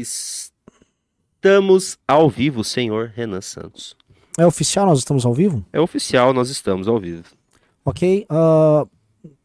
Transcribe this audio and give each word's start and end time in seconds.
Estamos 0.00 1.98
ao 2.06 2.28
vivo, 2.28 2.62
senhor 2.64 3.12
Renan 3.14 3.40
Santos. 3.40 3.96
É 4.38 4.46
oficial, 4.46 4.86
nós 4.86 4.98
estamos 4.98 5.26
ao 5.26 5.34
vivo? 5.34 5.64
É 5.72 5.80
oficial, 5.80 6.32
nós 6.32 6.50
estamos 6.50 6.88
ao 6.88 6.98
vivo. 6.98 7.24
Ok. 7.84 8.26
Uh, 8.30 8.88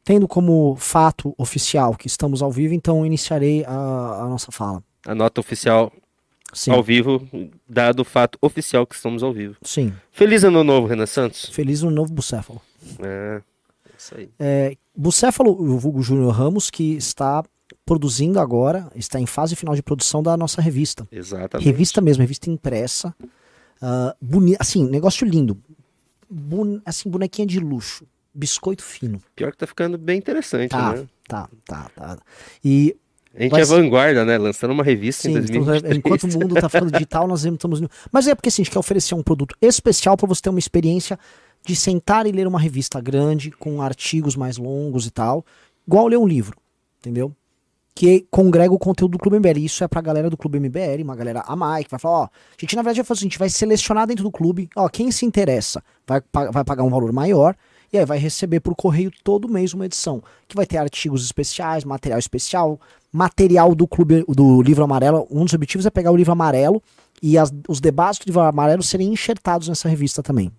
tendo 0.04 0.28
como 0.28 0.76
fato 0.76 1.34
oficial 1.38 1.96
que 1.96 2.08
estamos 2.08 2.42
ao 2.42 2.52
vivo, 2.52 2.74
então 2.74 3.06
iniciarei 3.06 3.66
a, 3.66 3.72
a 4.24 4.30
nossa 4.30 4.52
fala. 4.52 4.84
A 5.06 5.16
nota 5.16 5.42
oficial 5.42 5.92
Sim. 6.54 6.72
ao 6.72 6.84
vivo, 6.84 7.28
dado 7.68 8.02
o 8.02 8.06
fato 8.06 8.38
oficial 8.42 8.86
que 8.86 8.96
estamos 8.96 9.24
ao 9.24 9.34
vivo. 9.34 9.58
Sim. 9.64 9.94
Feliz 10.12 10.44
ano 10.44 10.64
novo, 10.64 10.88
Renan 10.88 11.08
Santos. 11.08 11.46
Feliz 11.50 11.82
ano 11.82 11.92
novo, 11.92 12.14
Bucéfalo. 12.14 12.62
É, 13.00 13.42
isso 13.98 14.16
aí. 14.16 14.30
É, 14.40 14.78
Bucéfalo, 14.96 15.52
o 15.52 15.78
vulgo 15.78 16.02
Júnior 16.02 16.32
Ramos, 16.32 16.70
que 16.70 16.94
está 16.94 17.44
produzindo 17.86 18.40
agora, 18.40 18.90
está 18.96 19.20
em 19.20 19.26
fase 19.26 19.56
final 19.56 19.76
de 19.76 19.84
produção 19.84 20.24
da 20.24 20.36
nossa 20.36 20.62
revista. 20.62 21.08
Exatamente. 21.12 21.66
Revista 21.66 22.02
mesmo, 22.02 22.22
revista 22.22 22.50
impressa. 22.50 23.16
Uh, 23.82 24.16
boni 24.20 24.56
assim, 24.60 24.86
negócio 24.90 25.28
lindo. 25.28 25.58
Assim, 26.84 27.10
bonequinha 27.10 27.46
de 27.46 27.60
luxo. 27.60 28.06
Biscoito 28.34 28.84
fino. 28.84 29.22
Pior 29.36 29.52
que 29.52 29.58
tá 29.58 29.68
ficando 29.68 29.98
bem 29.98 30.18
interessante, 30.18 30.72
Tá, 30.72 30.94
né? 30.94 31.06
tá, 31.28 31.50
tá, 31.66 31.90
tá. 31.96 32.18
E 32.64 32.96
A 33.34 33.44
gente 33.44 33.52
Vai 33.52 33.62
é 33.62 33.66
vanguarda, 33.66 34.26
né? 34.26 34.38
Lançando 34.38 34.72
uma 34.72 34.84
revista 34.84 35.24
sim, 35.24 35.36
em 35.36 35.40
estamos- 35.40 35.66
2023. 35.68 35.98
enquanto 35.98 36.24
o 36.24 36.40
mundo 36.40 36.56
tá 36.60 36.68
ficando 36.70 36.92
digital, 36.92 37.28
nós 37.28 37.46
estamos. 37.46 37.82
Mas 38.12 38.28
é 38.28 38.34
porque 38.36 38.50
assim, 38.50 38.62
a 38.62 38.66
gente 38.66 38.74
quer 38.74 38.80
oferecer 38.80 39.14
um 39.14 39.22
produto 39.24 39.56
especial 39.62 40.18
para 40.18 40.28
você 40.28 40.42
ter 40.42 40.50
uma 40.50 40.60
experiência 40.60 41.18
de 41.66 41.76
sentar 41.76 42.26
e 42.28 42.32
ler 42.32 42.48
uma 42.48 42.60
revista 42.60 43.00
grande, 43.02 43.52
com 43.52 43.82
artigos 43.82 44.36
mais 44.36 44.58
longos 44.58 45.06
e 45.06 45.12
tal. 45.12 45.46
Igual 45.88 46.08
ler 46.08 46.18
um 46.18 46.28
livro, 46.28 46.58
entendeu? 47.00 47.34
Que 47.98 48.28
congrega 48.30 48.74
o 48.74 48.78
conteúdo 48.78 49.14
do 49.14 49.18
Clube 49.18 49.38
MBL. 49.40 49.60
Isso 49.60 49.82
é 49.82 49.88
pra 49.88 50.02
galera 50.02 50.30
do 50.30 50.36
Clube 50.36 50.60
MBL, 50.60 51.02
uma 51.02 51.16
galera 51.16 51.42
a 51.48 51.56
mais, 51.56 51.86
que 51.86 51.92
vai 51.92 52.00
falar, 52.00 52.20
ó, 52.20 52.24
a 52.26 52.30
gente 52.60 52.76
na 52.76 52.82
verdade 52.82 53.02
vai 53.02 53.06
fazer 53.06 53.30
vai 53.38 53.50
selecionar 53.50 54.06
dentro 54.06 54.24
do 54.26 54.32
clube, 54.32 54.70
ó, 54.76 54.90
quem 54.90 55.10
se 55.12 55.26
interessa 55.26 55.82
vai, 56.06 56.22
vai 56.52 56.66
pagar 56.66 56.84
um 56.84 56.90
valor 56.90 57.14
maior, 57.14 57.56
e 57.94 57.98
aí 57.98 58.04
vai 58.06 58.18
receber 58.18 58.60
por 58.60 58.76
correio 58.76 59.10
todo 59.24 59.48
mês 59.48 59.74
uma 59.74 59.86
edição, 59.86 60.22
que 60.46 60.58
vai 60.58 60.66
ter 60.66 60.78
artigos 60.78 61.24
especiais, 61.24 61.86
material 61.86 62.20
especial, 62.20 62.78
material 63.14 63.74
do 63.74 63.88
clube 63.88 64.26
do 64.28 64.62
livro 64.62 64.84
amarelo. 64.84 65.26
Um 65.32 65.46
dos 65.46 65.54
objetivos 65.54 65.86
é 65.86 65.90
pegar 65.90 66.12
o 66.12 66.18
livro 66.18 66.34
amarelo 66.34 66.84
e 67.24 67.38
as- 67.38 67.54
os 67.66 67.80
debates 67.80 68.20
do 68.20 68.26
livro 68.26 68.42
amarelo 68.42 68.84
serem 68.84 69.08
enxertados 69.14 69.70
nessa 69.70 69.88
revista 69.88 70.22
também. 70.22 70.52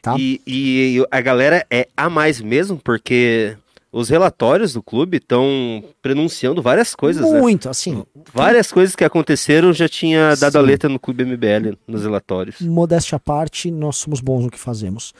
Tá? 0.00 0.16
E, 0.18 0.40
e 0.46 1.06
a 1.10 1.20
galera 1.20 1.66
é 1.70 1.86
a 1.94 2.08
mais 2.08 2.40
mesmo, 2.40 2.78
porque 2.82 3.54
os 3.90 4.08
relatórios 4.08 4.74
do 4.74 4.82
clube 4.82 5.16
estão 5.16 5.82
pronunciando 6.02 6.60
várias 6.60 6.94
coisas, 6.94 7.30
né? 7.30 7.40
Muito, 7.40 7.68
assim, 7.68 8.04
Várias 8.32 8.70
coisas 8.70 8.94
que 8.94 9.04
aconteceram 9.04 9.72
já 9.72 9.88
tinha 9.88 10.34
dado 10.36 10.56
a 10.56 10.60
Sim. 10.60 10.66
letra 10.66 10.88
no 10.88 10.98
Clube 10.98 11.24
MBL, 11.24 11.76
nos 11.86 12.02
relatórios. 12.02 12.60
modéstia 12.60 13.16
à 13.16 13.18
parte, 13.18 13.70
nós 13.70 13.96
somos 13.96 14.20
bons 14.20 14.44
no 14.44 14.50
que 14.50 14.58
fazemos. 14.58 15.14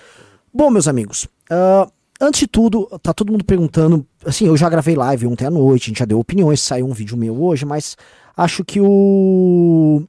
Bom, 0.52 0.70
meus 0.70 0.86
amigos, 0.86 1.26
ah, 1.50 1.88
antes 2.20 2.40
de 2.40 2.46
tudo, 2.46 2.86
tá 3.02 3.14
todo 3.14 3.32
mundo 3.32 3.44
perguntando. 3.44 4.06
Assim, 4.24 4.46
eu 4.46 4.56
já 4.56 4.68
gravei 4.68 4.94
live 4.94 5.26
ontem 5.26 5.46
à 5.46 5.50
noite, 5.50 5.84
a 5.84 5.88
gente 5.88 5.98
já 5.98 6.04
deu 6.04 6.18
opiniões, 6.18 6.60
saiu 6.60 6.86
um 6.86 6.92
vídeo 6.92 7.16
meu 7.16 7.42
hoje, 7.42 7.64
mas 7.64 7.96
acho 8.36 8.64
que 8.64 8.80
o. 8.80 10.02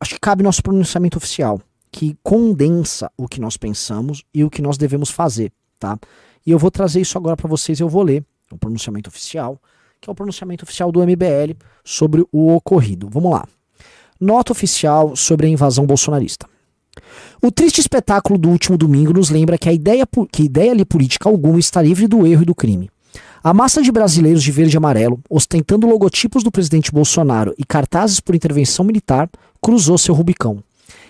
Acho 0.00 0.14
que 0.14 0.20
cabe 0.20 0.42
nosso 0.42 0.62
pronunciamento 0.62 1.16
oficial, 1.16 1.60
que 1.90 2.16
condensa 2.22 3.10
o 3.16 3.26
que 3.26 3.40
nós 3.40 3.56
pensamos 3.56 4.22
e 4.34 4.44
o 4.44 4.50
que 4.50 4.60
nós 4.60 4.76
devemos 4.76 5.10
fazer, 5.10 5.50
tá? 5.78 5.98
E 6.46 6.50
eu 6.52 6.58
vou 6.58 6.70
trazer 6.70 7.00
isso 7.00 7.18
agora 7.18 7.36
para 7.36 7.48
vocês, 7.48 7.80
eu 7.80 7.88
vou 7.88 8.02
ler 8.02 8.24
o 8.52 8.56
pronunciamento 8.56 9.08
oficial, 9.08 9.60
que 10.00 10.08
é 10.08 10.12
o 10.12 10.14
pronunciamento 10.14 10.64
oficial 10.64 10.92
do 10.92 11.00
MBL 11.00 11.56
sobre 11.84 12.24
o 12.30 12.54
ocorrido. 12.54 13.08
Vamos 13.10 13.32
lá. 13.32 13.44
Nota 14.20 14.52
oficial 14.52 15.16
sobre 15.16 15.46
a 15.46 15.50
invasão 15.50 15.84
bolsonarista. 15.84 16.46
O 17.42 17.50
triste 17.50 17.80
espetáculo 17.80 18.38
do 18.38 18.48
último 18.48 18.78
domingo 18.78 19.12
nos 19.12 19.28
lembra 19.28 19.58
que 19.58 19.68
a 19.68 19.72
ideia, 19.72 20.06
que 20.32 20.44
ideia 20.44 20.72
ali 20.72 20.84
política 20.84 21.28
alguma 21.28 21.58
está 21.58 21.82
livre 21.82 22.06
do 22.06 22.26
erro 22.26 22.42
e 22.42 22.46
do 22.46 22.54
crime. 22.54 22.88
A 23.42 23.52
massa 23.52 23.82
de 23.82 23.92
brasileiros 23.92 24.42
de 24.42 24.50
verde 24.50 24.76
e 24.76 24.78
amarelo, 24.78 25.20
ostentando 25.28 25.86
logotipos 25.86 26.42
do 26.42 26.50
presidente 26.50 26.90
Bolsonaro 26.90 27.54
e 27.58 27.64
cartazes 27.64 28.20
por 28.20 28.34
intervenção 28.34 28.84
militar, 28.84 29.28
cruzou 29.60 29.98
seu 29.98 30.14
Rubicão. 30.14 30.62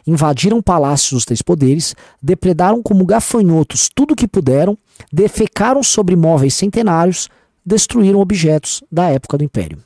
Invadiram 0.06 0.62
palácios 0.62 1.12
dos 1.12 1.24
três 1.24 1.42
poderes, 1.42 1.94
depredaram 2.22 2.82
como 2.82 3.04
gafanhotos 3.04 3.90
tudo 3.92 4.12
o 4.12 4.16
que 4.16 4.28
puderam, 4.28 4.78
defecaram 5.12 5.82
sobre 5.82 6.14
móveis 6.14 6.54
centenários, 6.54 7.28
destruíram 7.64 8.20
objetos 8.20 8.84
da 8.90 9.10
época 9.10 9.36
do 9.36 9.44
Império. 9.44 9.78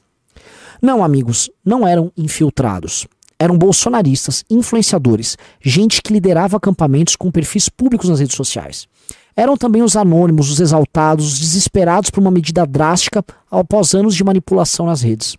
Não, 0.83 1.03
amigos, 1.03 1.51
não 1.65 1.87
eram 1.87 2.13
infiltrados. 2.17 3.07
Eram 3.39 3.57
bolsonaristas, 3.57 4.45
influenciadores, 4.51 5.39
gente 5.63 6.03
que 6.03 6.13
liderava 6.13 6.59
acampamentos 6.59 7.17
com 7.17 7.31
perfis 7.31 7.71
públicos 7.71 8.09
nas 8.09 8.21
redes 8.21 8.37
sociais. 8.37 8.87
Eram 9.35 9.57
também 9.57 9.81
os 9.81 9.97
anônimos, 9.97 10.51
os 10.51 10.61
exaltados, 10.61 11.33
os 11.33 11.39
desesperados 11.39 12.11
por 12.11 12.21
uma 12.21 12.31
medida 12.31 12.67
drástica 12.67 13.25
após 13.51 13.95
anos 13.95 14.15
de 14.15 14.23
manipulação 14.23 14.85
nas 14.85 15.01
redes. 15.01 15.37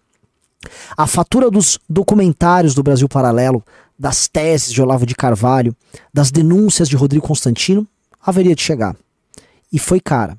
A 0.98 1.06
fatura 1.06 1.50
dos 1.52 1.80
documentários 1.88 2.74
do 2.74 2.84
Brasil 2.84 3.08
Paralelo, 3.08 3.64
das 4.02 4.28
teses 4.28 4.74
de 4.74 4.82
Olavo 4.82 5.06
de 5.06 5.14
Carvalho, 5.14 5.76
das 6.12 6.32
denúncias 6.32 6.90
de 6.90 6.96
Rodrigo 6.96 7.28
Constantino, 7.28 7.88
haveria 8.20 8.56
de 8.56 8.62
chegar. 8.64 8.96
E 9.72 9.78
foi 9.78 10.00
cara. 10.00 10.36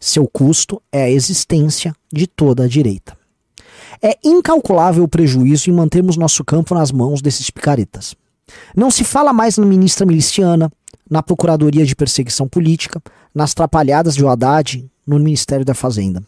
Seu 0.00 0.26
custo 0.26 0.82
é 0.90 1.04
a 1.04 1.10
existência 1.10 1.94
de 2.12 2.26
toda 2.26 2.64
a 2.64 2.68
direita. 2.68 3.16
É 4.02 4.18
incalculável 4.24 5.04
o 5.04 5.08
prejuízo 5.08 5.70
em 5.70 5.72
mantermos 5.72 6.16
nosso 6.16 6.44
campo 6.44 6.74
nas 6.74 6.90
mãos 6.90 7.22
desses 7.22 7.50
picaretas. 7.50 8.16
Não 8.74 8.90
se 8.90 9.04
fala 9.04 9.32
mais 9.32 9.58
na 9.58 9.64
ministra 9.64 10.04
miliciana, 10.04 10.68
na 11.08 11.22
Procuradoria 11.22 11.86
de 11.86 11.94
Perseguição 11.94 12.48
Política, 12.48 13.00
nas 13.32 13.54
trapalhadas 13.54 14.16
de 14.16 14.26
Haddad, 14.26 14.84
no 15.06 15.20
Ministério 15.20 15.64
da 15.64 15.72
Fazenda. 15.72 16.20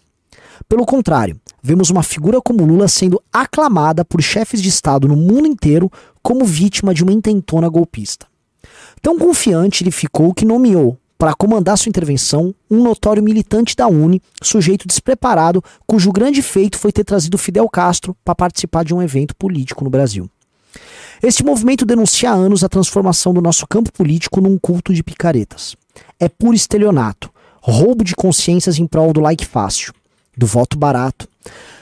Pelo 0.68 0.86
contrário, 0.86 1.38
vemos 1.62 1.90
uma 1.90 2.02
figura 2.02 2.40
como 2.40 2.64
Lula 2.64 2.88
sendo 2.88 3.20
aclamada 3.32 4.04
por 4.04 4.22
chefes 4.22 4.62
de 4.62 4.68
Estado 4.68 5.06
no 5.06 5.16
mundo 5.16 5.46
inteiro 5.46 5.90
como 6.26 6.44
vítima 6.44 6.92
de 6.92 7.04
uma 7.04 7.12
intentona 7.12 7.68
golpista. 7.68 8.26
Tão 9.00 9.16
confiante 9.16 9.84
ele 9.84 9.92
ficou 9.92 10.34
que 10.34 10.44
nomeou, 10.44 10.98
para 11.16 11.32
comandar 11.32 11.78
sua 11.78 11.88
intervenção, 11.88 12.52
um 12.68 12.82
notório 12.82 13.22
militante 13.22 13.76
da 13.76 13.86
Uni, 13.86 14.20
sujeito 14.42 14.88
despreparado, 14.88 15.62
cujo 15.86 16.10
grande 16.10 16.42
feito 16.42 16.78
foi 16.78 16.90
ter 16.90 17.04
trazido 17.04 17.38
Fidel 17.38 17.68
Castro 17.68 18.16
para 18.24 18.34
participar 18.34 18.84
de 18.84 18.92
um 18.92 19.00
evento 19.00 19.36
político 19.36 19.84
no 19.84 19.88
Brasil. 19.88 20.28
Este 21.22 21.44
movimento 21.44 21.86
denuncia 21.86 22.32
há 22.32 22.34
anos 22.34 22.64
a 22.64 22.68
transformação 22.68 23.32
do 23.32 23.40
nosso 23.40 23.64
campo 23.64 23.92
político 23.92 24.40
num 24.40 24.58
culto 24.58 24.92
de 24.92 25.04
picaretas. 25.04 25.76
É 26.18 26.28
puro 26.28 26.56
estelionato, 26.56 27.30
roubo 27.62 28.02
de 28.02 28.16
consciências 28.16 28.80
em 28.80 28.86
prol 28.88 29.12
do 29.12 29.20
like 29.20 29.46
fácil, 29.46 29.92
do 30.36 30.44
voto 30.44 30.76
barato. 30.76 31.28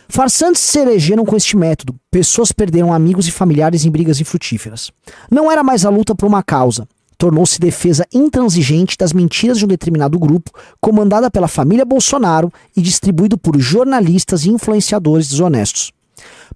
Farsantes 0.08 0.60
se 0.60 0.78
elegeram 0.78 1.24
com 1.24 1.36
este 1.36 1.56
método, 1.56 1.94
pessoas 2.10 2.52
perderam 2.52 2.92
amigos 2.92 3.26
e 3.26 3.32
familiares 3.32 3.84
em 3.84 3.90
brigas 3.90 4.20
infrutíferas. 4.20 4.90
Não 5.30 5.50
era 5.50 5.62
mais 5.62 5.84
a 5.84 5.90
luta 5.90 6.14
por 6.14 6.26
uma 6.26 6.42
causa, 6.42 6.86
tornou-se 7.16 7.58
defesa 7.58 8.06
intransigente 8.12 8.96
das 8.98 9.12
mentiras 9.12 9.58
de 9.58 9.64
um 9.64 9.68
determinado 9.68 10.18
grupo, 10.18 10.50
comandada 10.80 11.30
pela 11.30 11.48
família 11.48 11.84
Bolsonaro 11.84 12.52
e 12.76 12.82
distribuído 12.82 13.38
por 13.38 13.58
jornalistas 13.58 14.44
e 14.44 14.50
influenciadores 14.50 15.28
desonestos. 15.28 15.92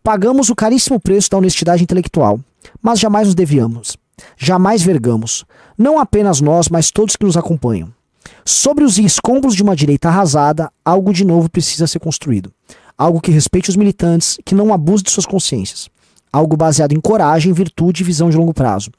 Pagamos 0.03 0.51
o 0.51 0.55
caríssimo 0.55 1.01
preço 1.01 1.31
da 1.31 1.39
honestidade 1.39 1.83
intelectual, 1.83 2.39
mas 2.83 3.01
jamais 3.01 3.27
nos 3.27 3.35
desviamos, 3.35 3.97
jamais 4.37 4.83
vergamos, 4.83 5.45
não 5.77 5.99
apenas 5.99 6.41
nós, 6.41 6.69
mas 6.69 6.91
todos 6.91 7.17
que 7.17 7.25
nos 7.25 7.37
acompanham. 7.37 7.93
Sobre 8.45 8.85
os 8.85 8.99
escombros 8.99 9.55
de 9.55 9.63
uma 9.63 9.77
direita 9.77 10.09
arrasada, 10.09 10.71
algo 10.85 11.13
de 11.13 11.25
novo 11.25 11.51
precisa 11.51 11.87
ser 11.87 11.99
construído. 11.99 12.53
Algo 12.99 13.21
que 13.21 13.31
respeite 13.31 13.71
os 13.71 13.77
militantes, 13.77 14.37
que 14.45 14.57
não 14.57 14.75
abuse 14.75 15.05
de 15.05 15.11
suas 15.13 15.25
consciências. 15.25 15.89
Algo 16.33 16.57
baseado 16.57 16.93
em 16.93 17.01
coragem, 17.01 17.53
virtude 17.53 18.03
e 18.03 18.05
visão 18.05 18.29
de 18.29 18.37
longo 18.37 18.53
prazo. 18.53 18.91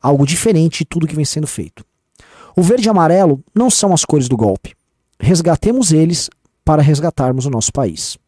Algo 0.00 0.26
diferente 0.26 0.78
de 0.78 0.84
tudo 0.86 1.06
que 1.06 1.14
vem 1.14 1.24
sendo 1.24 1.46
feito. 1.46 1.84
O 2.56 2.62
verde 2.62 2.88
e 2.88 2.90
amarelo 2.90 3.44
não 3.54 3.70
são 3.70 3.92
as 3.92 4.04
cores 4.04 4.26
do 4.28 4.36
golpe. 4.36 4.74
Resgatemos 5.20 5.92
eles 5.92 6.30
para 6.64 6.80
resgatarmos 6.80 7.44
o 7.44 7.50
nosso 7.50 7.72
país. 7.72 8.18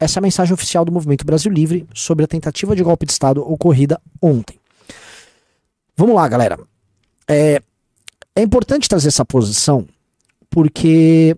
Essa 0.00 0.18
é 0.18 0.20
a 0.20 0.22
mensagem 0.22 0.54
oficial 0.54 0.84
do 0.84 0.92
Movimento 0.92 1.24
Brasil 1.24 1.50
Livre 1.50 1.86
sobre 1.94 2.24
a 2.24 2.28
tentativa 2.28 2.74
de 2.74 2.82
golpe 2.82 3.06
de 3.06 3.12
Estado 3.12 3.40
ocorrida 3.40 4.00
ontem. 4.20 4.58
Vamos 5.96 6.14
lá, 6.14 6.28
galera. 6.28 6.58
É, 7.26 7.60
é 8.34 8.42
importante 8.42 8.88
trazer 8.88 9.08
essa 9.08 9.24
posição 9.24 9.86
porque 10.48 11.36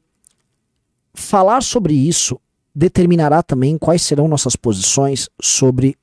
falar 1.14 1.62
sobre 1.62 1.94
isso 1.94 2.38
determinará 2.75 3.43
também 3.43 3.76
quais 3.78 4.02
serão 4.02 4.28
nossas 4.28 4.56
posições 4.56 5.28
sobre 5.40 5.96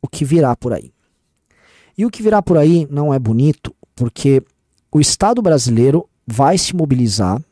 o 0.00 0.08
que 0.08 0.24
virá 0.24 0.56
por 0.56 0.72
aí. 0.72 0.92
E 1.96 2.06
o 2.06 2.10
que 2.10 2.22
virá 2.22 2.40
por 2.42 2.56
aí 2.56 2.86
não 2.90 3.12
é 3.12 3.18
bonito, 3.18 3.74
porque 3.94 4.42
o 4.90 5.00
Estado 5.00 5.42
brasileiro 5.42 6.08
vai 6.26 6.56
se 6.56 6.74
mobilizar 6.74 7.42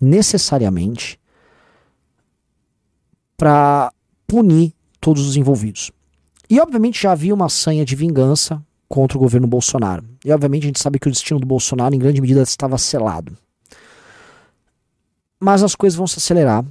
necessariamente 0.00 1.18
para 3.36 3.92
punir 4.26 4.74
todos 5.00 5.26
os 5.26 5.36
envolvidos. 5.36 5.90
E 6.48 6.60
obviamente 6.60 7.02
já 7.02 7.12
havia 7.12 7.34
uma 7.34 7.48
sanha 7.48 7.84
de 7.84 7.96
vingança 7.96 8.62
contra 8.88 9.16
o 9.16 9.20
governo 9.20 9.46
Bolsonaro. 9.46 10.04
E 10.24 10.32
obviamente 10.32 10.64
a 10.64 10.66
gente 10.66 10.80
sabe 10.80 10.98
que 10.98 11.08
o 11.08 11.10
destino 11.10 11.38
do 11.38 11.46
Bolsonaro 11.46 11.94
em 11.94 11.98
grande 11.98 12.20
medida 12.20 12.42
estava 12.42 12.76
selado. 12.76 13.36
Mas 15.38 15.62
as 15.62 15.74
coisas 15.74 15.96
vão 15.96 16.06
se 16.06 16.18
acelerar. 16.18 16.64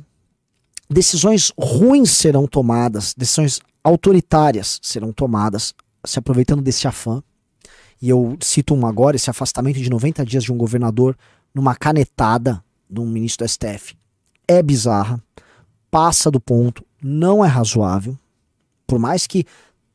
Decisões 0.90 1.52
ruins 1.58 2.10
serão 2.10 2.48
tomadas, 2.48 3.14
decisões 3.16 3.62
autoritárias 3.84 4.80
serão 4.82 5.14
tomadas, 5.14 5.74
se 6.06 6.18
aproveitando 6.18 6.62
desse 6.62 6.88
afã. 6.88 7.22
E 8.02 8.10
eu 8.10 8.38
cito 8.42 8.74
um 8.74 8.88
agora, 8.88 9.16
esse 9.16 9.30
afastamento 9.30 9.80
de 9.80 9.90
90 9.90 10.26
dias 10.26 10.44
de 10.44 10.52
um 10.52 10.58
governador 10.58 11.18
numa 11.54 11.76
canetada 11.76 12.64
de 12.90 13.00
um 13.00 13.06
ministro 13.06 13.46
do 13.46 13.50
STF. 13.50 13.96
É 14.48 14.64
bizarra, 14.64 15.22
passa 15.92 16.32
do 16.32 16.40
ponto, 16.40 16.84
não 17.02 17.46
é 17.46 17.48
razoável. 17.48 18.18
Por 18.88 18.98
mais 18.98 19.28
que 19.28 19.46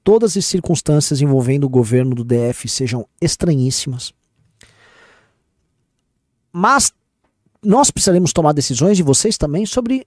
todas 0.04 0.36
as 0.36 0.44
circunstâncias 0.44 1.20
envolvendo 1.20 1.64
o 1.64 1.68
governo 1.68 2.14
do 2.14 2.22
DF 2.22 2.68
sejam 2.68 3.08
estranhíssimas. 3.20 4.12
Mas 6.52 6.92
nós 7.64 7.90
precisaremos 7.90 8.32
tomar 8.32 8.52
decisões, 8.52 8.98
e 8.98 9.02
vocês 9.02 9.36
também, 9.36 9.66
sobre 9.66 10.06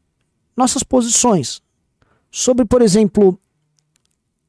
nossas 0.58 0.82
posições. 0.82 1.62
Sobre, 2.32 2.66
por 2.66 2.82
exemplo, 2.82 3.40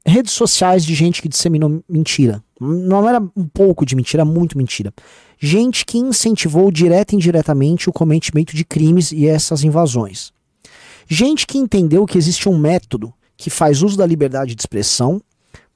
redes 0.05 0.33
sociais 0.33 0.85
de 0.85 0.95
gente 0.95 1.21
que 1.21 1.29
disseminou 1.29 1.85
mentira. 1.89 2.43
Não 2.59 3.09
era 3.09 3.21
um 3.37 3.47
pouco 3.47 3.85
de 3.85 3.95
mentira, 3.95 4.23
era 4.23 4.31
muito 4.31 4.57
mentira. 4.57 4.93
Gente 5.39 5.85
que 5.85 5.99
incentivou 5.99 6.73
direta 6.73 7.15
e 7.15 7.17
indiretamente 7.17 7.89
o 7.89 7.93
cometimento 7.93 8.57
de 8.57 8.65
crimes 8.65 9.13
e 9.13 9.29
essas 9.29 9.63
invasões. 9.63 10.33
Gente 11.07 11.47
que 11.47 11.59
entendeu 11.59 12.05
que 12.07 12.19
existe 12.19 12.49
um 12.49 12.59
método 12.59 13.13
que 13.37 13.51
faz 13.51 13.83
uso 13.83 13.97
da 13.97 14.07
liberdade 14.07 14.55
de 14.55 14.61
expressão 14.61 15.23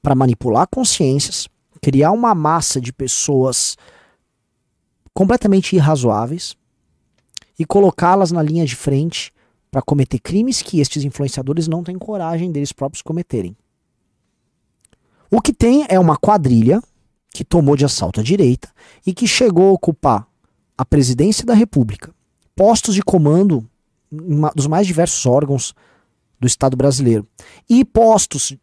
para 0.01 0.13
manipular 0.13 0.67
consciências, 0.67 1.47
criar 1.81 2.11
uma 2.11 2.35
massa 2.35 2.81
de 2.81 2.91
pessoas 2.91 3.77
completamente 5.13 5.75
irrazoáveis 5.75 6.57
e 7.57 7.65
colocá-las 7.65 8.31
na 8.31 8.43
linha 8.43 8.65
de 8.65 8.75
frente 8.75 9.31
para 9.73 9.81
cometer 9.81 10.19
crimes 10.19 10.61
que 10.61 10.79
estes 10.79 11.03
influenciadores 11.03 11.67
não 11.67 11.83
têm 11.83 11.97
coragem 11.97 12.51
deles 12.51 12.71
próprios 12.71 13.01
cometerem. 13.01 13.57
O 15.31 15.41
que 15.41 15.51
tem 15.51 15.83
é 15.89 15.99
uma 15.99 16.15
quadrilha 16.15 16.79
que 17.31 17.43
tomou 17.43 17.75
de 17.75 17.83
assalto 17.83 18.19
a 18.19 18.23
direita 18.23 18.69
e 19.03 19.15
que 19.15 19.27
chegou 19.27 19.69
a 19.69 19.71
ocupar 19.71 20.27
a 20.77 20.85
presidência 20.85 21.43
da 21.43 21.55
República, 21.55 22.13
postos 22.55 22.93
de 22.93 23.01
comando 23.01 23.67
dos 24.53 24.67
mais 24.67 24.85
diversos 24.85 25.25
órgãos 25.25 25.73
do 26.39 26.45
Estado 26.45 26.77
brasileiro 26.77 27.27
e 27.67 27.83
postos 27.83 28.55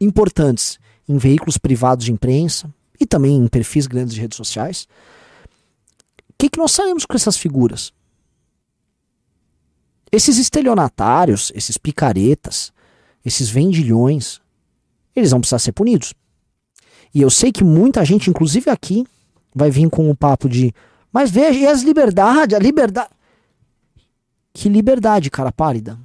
importantes 0.00 0.78
em 1.06 1.18
veículos 1.18 1.58
privados 1.58 2.06
de 2.06 2.12
imprensa 2.12 2.72
e 2.98 3.04
também 3.04 3.36
em 3.36 3.46
perfis 3.48 3.86
grandes 3.86 4.14
de 4.14 4.20
redes 4.22 4.38
sociais. 4.38 4.88
O 6.30 6.34
que, 6.38 6.48
que 6.48 6.58
nós 6.58 6.72
saímos 6.72 7.04
com 7.04 7.14
essas 7.14 7.36
figuras? 7.36 7.92
Esses 10.10 10.38
estelionatários, 10.38 11.52
esses 11.54 11.76
picaretas, 11.76 12.72
esses 13.24 13.50
vendilhões, 13.50 14.40
eles 15.14 15.30
vão 15.30 15.40
precisar 15.40 15.58
ser 15.58 15.72
punidos. 15.72 16.14
E 17.14 17.20
eu 17.20 17.30
sei 17.30 17.52
que 17.52 17.64
muita 17.64 18.04
gente, 18.04 18.30
inclusive 18.30 18.70
aqui, 18.70 19.06
vai 19.54 19.70
vir 19.70 19.88
com 19.90 20.10
o 20.10 20.16
papo 20.16 20.48
de 20.48 20.72
mas 21.10 21.30
veja, 21.30 21.58
e 21.58 21.66
as 21.66 21.82
liberdades, 21.82 22.54
a 22.54 22.58
liberdade. 22.58 23.08
Que 24.52 24.68
liberdade, 24.68 25.30
cara 25.30 25.50
pálida 25.50 25.98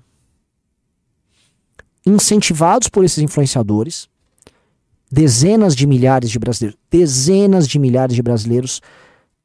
incentivados 2.05 2.89
por 2.89 3.03
esses 3.03 3.19
influenciadores, 3.19 4.09
dezenas 5.11 5.75
de 5.75 5.87
milhares 5.87 6.29
de 6.29 6.39
brasileiros, 6.39 6.79
dezenas 6.89 7.67
de 7.67 7.79
milhares 7.79 8.15
de 8.15 8.21
brasileiros 8.21 8.81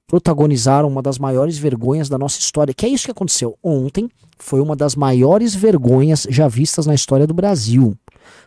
protagonizaram 0.08 0.88
uma 0.88 1.02
das 1.02 1.18
maiores 1.18 1.58
vergonhas 1.58 2.08
da 2.08 2.18
nossa 2.18 2.40
história. 2.40 2.72
Que 2.72 2.86
é 2.86 2.88
isso 2.88 3.04
que 3.04 3.10
aconteceu 3.10 3.56
ontem, 3.62 4.08
foi 4.38 4.60
uma 4.60 4.74
das 4.74 4.96
maiores 4.96 5.54
vergonhas 5.54 6.26
já 6.30 6.48
vistas 6.48 6.86
na 6.86 6.94
história 6.94 7.26
do 7.26 7.34
Brasil. 7.34 7.96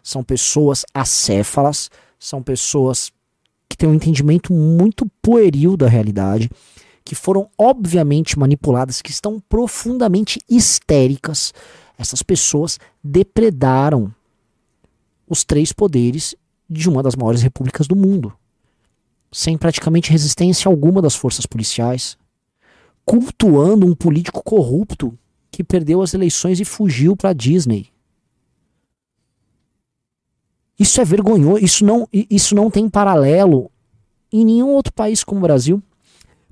São 0.04 0.24
pessoas 0.24 0.84
acéfalas, 0.94 1.90
são 2.20 2.42
pessoas 2.42 3.12
que 3.70 3.78
têm 3.78 3.88
um 3.88 3.94
entendimento 3.94 4.52
muito 4.52 5.06
pueril 5.22 5.78
da 5.78 5.88
realidade, 5.88 6.50
que 7.06 7.16
foram 7.16 7.48
obviamente 7.58 8.38
manipuladas, 8.38 9.02
que 9.02 9.12
estão 9.12 9.40
profundamente 9.48 10.40
histéricas, 10.50 11.54
essas 11.98 12.24
pessoas 12.24 12.80
depredaram 13.04 14.14
os 15.30 15.44
três 15.44 15.72
poderes 15.72 16.36
de 16.68 16.90
uma 16.90 17.04
das 17.04 17.16
maiores 17.16 17.42
repúblicas 17.44 17.88
do 17.88 17.96
mundo, 17.96 18.34
sem 19.32 19.58
praticamente 19.58 20.12
resistência 20.12 20.70
alguma 20.70 21.02
das 21.02 21.16
forças 21.16 21.46
policiais, 21.46 22.18
cultuando 23.06 23.86
um 23.86 23.96
político 23.96 24.44
corrupto 24.44 25.18
que 25.50 25.64
perdeu 25.64 26.02
as 26.02 26.14
eleições 26.14 26.60
e 26.60 26.66
fugiu 26.66 27.16
para 27.16 27.34
Disney. 27.34 27.88
Isso 30.78 31.00
é 31.00 31.06
vergonhoso, 31.06 31.64
isso 31.64 31.86
não, 31.86 32.08
isso 32.12 32.56
não 32.56 32.72
tem 32.72 32.90
paralelo 32.90 33.70
em 34.32 34.46
nenhum 34.46 34.70
outro 34.70 34.94
país 34.94 35.24
como 35.24 35.40
o 35.40 35.44
Brasil. 35.44 35.82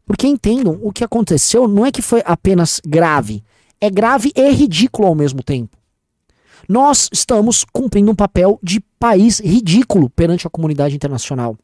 Porque 0.05 0.27
entendam, 0.27 0.79
o 0.81 0.91
que 0.91 1.03
aconteceu 1.03 1.67
não 1.67 1.85
é 1.85 1.91
que 1.91 2.01
foi 2.01 2.21
apenas 2.25 2.81
grave, 2.85 3.43
é 3.79 3.89
grave 3.89 4.31
e 4.35 4.51
ridículo 4.51 5.07
ao 5.07 5.15
mesmo 5.15 5.41
tempo. 5.41 5.77
Nós 6.67 7.09
estamos 7.11 7.63
cumprindo 7.63 8.11
um 8.11 8.15
papel 8.15 8.59
de 8.61 8.79
país 8.99 9.39
ridículo 9.39 10.09
perante 10.09 10.45
a 10.45 10.49
comunidade 10.49 10.95
internacional. 10.95 11.57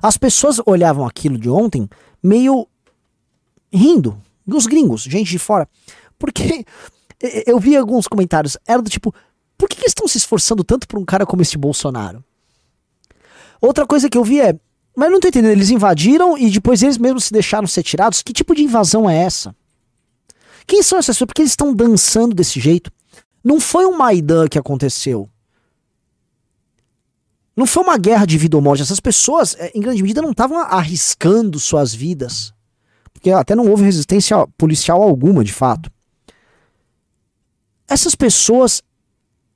As 0.00 0.16
pessoas 0.16 0.60
olhavam 0.64 1.06
aquilo 1.06 1.38
de 1.38 1.50
ontem 1.50 1.88
meio 2.22 2.68
rindo, 3.72 4.20
dos 4.46 4.66
gringos, 4.66 5.02
gente 5.02 5.30
de 5.30 5.38
fora. 5.38 5.68
Porque 6.18 6.64
eu 7.46 7.58
vi 7.58 7.76
alguns 7.76 8.06
comentários, 8.06 8.56
era 8.66 8.80
do 8.80 8.90
tipo, 8.90 9.14
por 9.56 9.68
que, 9.68 9.76
que 9.76 9.88
estão 9.88 10.06
se 10.08 10.18
esforçando 10.18 10.64
tanto 10.64 10.86
por 10.86 10.98
um 10.98 11.04
cara 11.04 11.26
como 11.26 11.42
esse 11.42 11.56
Bolsonaro? 11.56 12.24
Outra 13.60 13.86
coisa 13.86 14.08
que 14.10 14.18
eu 14.18 14.24
vi 14.24 14.40
é, 14.40 14.58
mas 14.96 15.10
não 15.10 15.20
tô 15.20 15.28
entendendo, 15.28 15.52
eles 15.52 15.70
invadiram 15.70 16.36
e 16.36 16.50
depois 16.50 16.82
eles 16.82 16.98
mesmos 16.98 17.24
se 17.24 17.32
deixaram 17.32 17.66
ser 17.66 17.82
tirados? 17.82 18.22
Que 18.22 18.32
tipo 18.32 18.54
de 18.54 18.62
invasão 18.62 19.08
é 19.08 19.16
essa? 19.16 19.54
Quem 20.66 20.82
são 20.82 20.98
essas 20.98 21.16
pessoas? 21.16 21.26
Por 21.28 21.34
que 21.34 21.42
eles 21.42 21.52
estão 21.52 21.74
dançando 21.74 22.34
desse 22.34 22.60
jeito? 22.60 22.90
Não 23.42 23.60
foi 23.60 23.86
um 23.86 23.96
Maidan 23.96 24.48
que 24.48 24.58
aconteceu. 24.58 25.28
Não 27.56 27.66
foi 27.66 27.82
uma 27.82 27.98
guerra 27.98 28.24
de 28.24 28.38
vida 28.38 28.56
ou 28.56 28.62
morte. 28.62 28.82
Essas 28.82 29.00
pessoas, 29.00 29.54
eh, 29.58 29.72
em 29.74 29.80
grande 29.80 30.02
medida, 30.02 30.22
não 30.22 30.30
estavam 30.30 30.58
arriscando 30.58 31.60
suas 31.60 31.94
vidas. 31.94 32.52
Porque 33.12 33.30
até 33.30 33.54
não 33.54 33.68
houve 33.68 33.84
resistência 33.84 34.46
policial 34.56 35.02
alguma, 35.02 35.44
de 35.44 35.52
fato. 35.52 35.90
Essas 37.86 38.14
pessoas, 38.14 38.82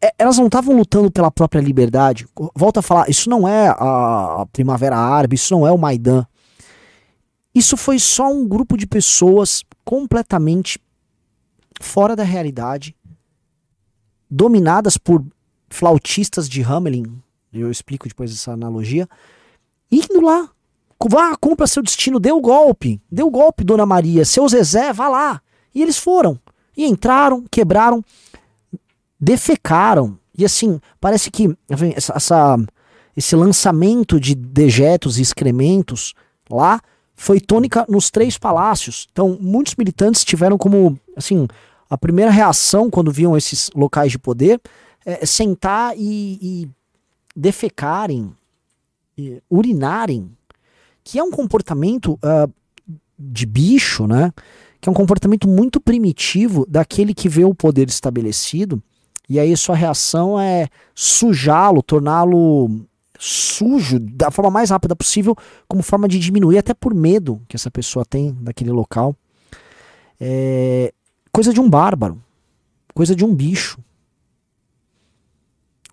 eh, 0.02 0.12
elas 0.18 0.36
não 0.36 0.46
estavam 0.46 0.76
lutando 0.76 1.10
pela 1.10 1.30
própria 1.30 1.60
liberdade. 1.60 2.26
Volto 2.54 2.78
a 2.78 2.82
falar, 2.82 3.08
isso 3.08 3.30
não 3.30 3.48
é 3.48 3.68
a 3.68 4.46
Primavera 4.52 4.96
Árabe, 4.96 5.36
isso 5.36 5.54
não 5.54 5.66
é 5.66 5.72
o 5.72 5.78
Maidan. 5.78 6.26
Isso 7.54 7.78
foi 7.78 7.98
só 7.98 8.30
um 8.30 8.46
grupo 8.46 8.76
de 8.76 8.86
pessoas 8.86 9.62
completamente 9.82 10.78
fora 11.80 12.14
da 12.14 12.22
realidade, 12.22 12.94
dominadas 14.30 14.98
por 14.98 15.24
flautistas 15.70 16.48
de 16.48 16.62
Hamelin, 16.62 17.22
eu 17.52 17.70
explico 17.70 18.08
depois 18.08 18.32
essa 18.32 18.52
analogia, 18.52 19.08
indo 19.90 20.20
lá, 20.20 20.48
vá, 21.08 21.36
cumpra 21.36 21.66
seu 21.66 21.82
destino, 21.82 22.20
dê 22.20 22.32
o 22.32 22.40
golpe, 22.40 23.00
dê 23.10 23.22
o 23.22 23.30
golpe, 23.30 23.64
Dona 23.64 23.86
Maria, 23.86 24.24
seu 24.24 24.48
Zezé, 24.48 24.92
vá 24.92 25.08
lá. 25.08 25.42
E 25.74 25.82
eles 25.82 25.98
foram, 25.98 26.38
e 26.76 26.84
entraram, 26.84 27.44
quebraram, 27.50 28.04
defecaram, 29.18 30.18
e 30.36 30.44
assim, 30.44 30.80
parece 31.00 31.30
que 31.30 31.56
essa, 31.96 32.12
essa 32.14 32.58
esse 33.16 33.34
lançamento 33.34 34.20
de 34.20 34.34
dejetos 34.34 35.18
e 35.18 35.22
excrementos 35.22 36.12
lá 36.50 36.80
foi 37.14 37.40
tônica 37.40 37.86
nos 37.88 38.10
três 38.10 38.36
palácios. 38.36 39.08
Então, 39.10 39.38
muitos 39.40 39.74
militantes 39.74 40.22
tiveram 40.22 40.58
como, 40.58 40.98
assim, 41.16 41.48
a 41.88 41.96
primeira 41.96 42.30
reação 42.30 42.90
quando 42.90 43.10
viam 43.10 43.34
esses 43.34 43.70
locais 43.74 44.12
de 44.12 44.18
poder 44.18 44.60
é 45.04 45.24
sentar 45.24 45.94
e, 45.96 46.38
e 46.42 46.68
defecarem, 47.36 48.32
urinarem, 49.50 50.30
que 51.04 51.18
é 51.18 51.22
um 51.22 51.30
comportamento 51.30 52.14
uh, 52.14 52.52
de 53.18 53.46
bicho, 53.46 54.06
né? 54.06 54.32
Que 54.80 54.88
é 54.88 54.92
um 54.92 54.94
comportamento 54.94 55.46
muito 55.48 55.80
primitivo 55.80 56.66
daquele 56.68 57.14
que 57.14 57.28
vê 57.28 57.44
o 57.44 57.54
poder 57.54 57.88
estabelecido 57.88 58.82
e 59.28 59.40
aí 59.40 59.56
sua 59.56 59.74
reação 59.74 60.38
é 60.40 60.68
sujá-lo, 60.94 61.82
torná-lo 61.82 62.86
sujo 63.18 63.98
da 63.98 64.30
forma 64.30 64.50
mais 64.50 64.70
rápida 64.70 64.94
possível, 64.94 65.34
como 65.66 65.82
forma 65.82 66.06
de 66.06 66.18
diminuir, 66.18 66.58
até 66.58 66.72
por 66.72 66.94
medo 66.94 67.40
que 67.48 67.56
essa 67.56 67.70
pessoa 67.70 68.04
tem 68.04 68.32
daquele 68.40 68.70
local. 68.70 69.16
É 70.20 70.92
coisa 71.32 71.52
de 71.52 71.60
um 71.60 71.68
bárbaro, 71.68 72.22
coisa 72.94 73.14
de 73.14 73.24
um 73.24 73.34
bicho. 73.34 73.78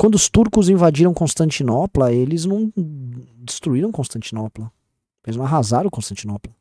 Quando 0.03 0.15
os 0.15 0.27
turcos 0.27 0.67
invadiram 0.67 1.13
Constantinopla, 1.13 2.11
eles 2.11 2.43
não 2.43 2.73
destruíram 3.37 3.89
Constantinopla. 3.89 4.69
Eles 5.25 5.37
não 5.37 5.45
arrasaram 5.45 5.89
Constantinopla. 5.89 6.53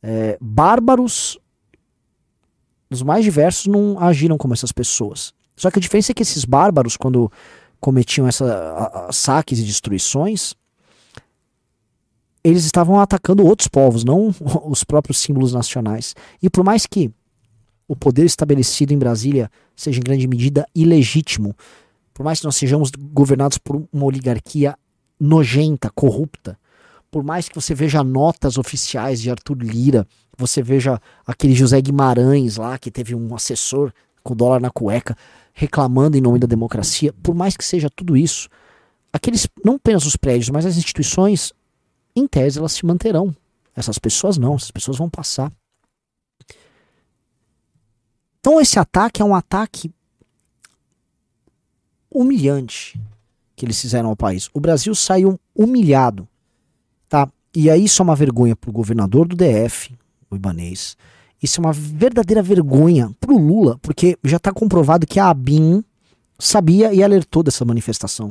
É, 0.00 0.38
bárbaros, 0.40 1.36
os 2.88 3.02
mais 3.02 3.24
diversos, 3.24 3.66
não 3.66 3.98
agiram 3.98 4.38
como 4.38 4.54
essas 4.54 4.70
pessoas. 4.70 5.34
Só 5.56 5.68
que 5.68 5.80
a 5.80 5.82
diferença 5.82 6.12
é 6.12 6.14
que 6.14 6.22
esses 6.22 6.44
bárbaros, 6.44 6.96
quando 6.96 7.28
cometiam 7.80 8.28
essa, 8.28 9.08
saques 9.10 9.58
e 9.58 9.64
destruições, 9.64 10.54
eles 12.44 12.64
estavam 12.64 13.00
atacando 13.00 13.44
outros 13.44 13.66
povos, 13.66 14.04
não 14.04 14.32
os 14.64 14.84
próprios 14.84 15.18
símbolos 15.18 15.52
nacionais. 15.52 16.14
E 16.40 16.48
por 16.48 16.62
mais 16.62 16.86
que 16.86 17.10
o 17.86 17.94
poder 17.94 18.24
estabelecido 18.24 18.92
em 18.92 18.98
Brasília 18.98 19.50
seja 19.76 20.00
em 20.00 20.02
grande 20.02 20.26
medida 20.26 20.66
ilegítimo, 20.74 21.54
por 22.12 22.24
mais 22.24 22.40
que 22.40 22.46
nós 22.46 22.56
sejamos 22.56 22.90
governados 22.90 23.58
por 23.58 23.86
uma 23.92 24.04
oligarquia 24.04 24.76
nojenta, 25.18 25.90
corrupta, 25.90 26.58
por 27.10 27.22
mais 27.22 27.48
que 27.48 27.54
você 27.54 27.74
veja 27.74 28.02
notas 28.02 28.58
oficiais 28.58 29.20
de 29.20 29.30
Arthur 29.30 29.58
Lira, 29.58 30.06
você 30.36 30.62
veja 30.62 31.00
aquele 31.26 31.54
José 31.54 31.80
Guimarães 31.80 32.56
lá, 32.56 32.78
que 32.78 32.90
teve 32.90 33.14
um 33.14 33.34
assessor 33.34 33.92
com 34.22 34.34
dólar 34.34 34.60
na 34.60 34.70
cueca, 34.70 35.16
reclamando 35.52 36.16
em 36.16 36.20
nome 36.20 36.38
da 36.38 36.46
democracia, 36.46 37.12
por 37.22 37.34
mais 37.34 37.56
que 37.56 37.64
seja 37.64 37.88
tudo 37.88 38.16
isso, 38.16 38.48
aqueles, 39.12 39.46
não 39.64 39.76
apenas 39.76 40.04
os 40.04 40.16
prédios, 40.16 40.50
mas 40.50 40.66
as 40.66 40.76
instituições, 40.76 41.52
em 42.16 42.26
tese, 42.26 42.58
elas 42.58 42.72
se 42.72 42.84
manterão. 42.84 43.34
Essas 43.76 43.98
pessoas 43.98 44.36
não, 44.36 44.56
essas 44.56 44.70
pessoas 44.70 44.96
vão 44.96 45.08
passar. 45.08 45.52
Então 48.44 48.60
esse 48.60 48.78
ataque 48.78 49.22
é 49.22 49.24
um 49.24 49.34
ataque 49.34 49.90
humilhante 52.10 53.00
que 53.56 53.64
eles 53.64 53.80
fizeram 53.80 54.10
ao 54.10 54.16
país. 54.16 54.50
O 54.52 54.60
Brasil 54.60 54.94
saiu 54.94 55.40
humilhado, 55.56 56.28
tá? 57.08 57.26
E 57.56 57.70
aí 57.70 57.86
isso 57.86 58.02
é 58.02 58.04
uma 58.04 58.14
vergonha 58.14 58.54
para 58.54 58.68
o 58.68 58.72
governador 58.72 59.26
do 59.26 59.34
DF, 59.34 59.96
o 60.30 60.36
Ibanês. 60.36 60.94
Isso 61.42 61.58
é 61.58 61.64
uma 61.64 61.72
verdadeira 61.72 62.42
vergonha 62.42 63.10
para 63.18 63.32
o 63.32 63.38
Lula, 63.38 63.78
porque 63.80 64.18
já 64.22 64.36
está 64.36 64.52
comprovado 64.52 65.06
que 65.06 65.18
a 65.18 65.30
ABIN 65.30 65.82
sabia 66.38 66.92
e 66.92 67.02
alertou 67.02 67.42
dessa 67.42 67.64
manifestação. 67.64 68.30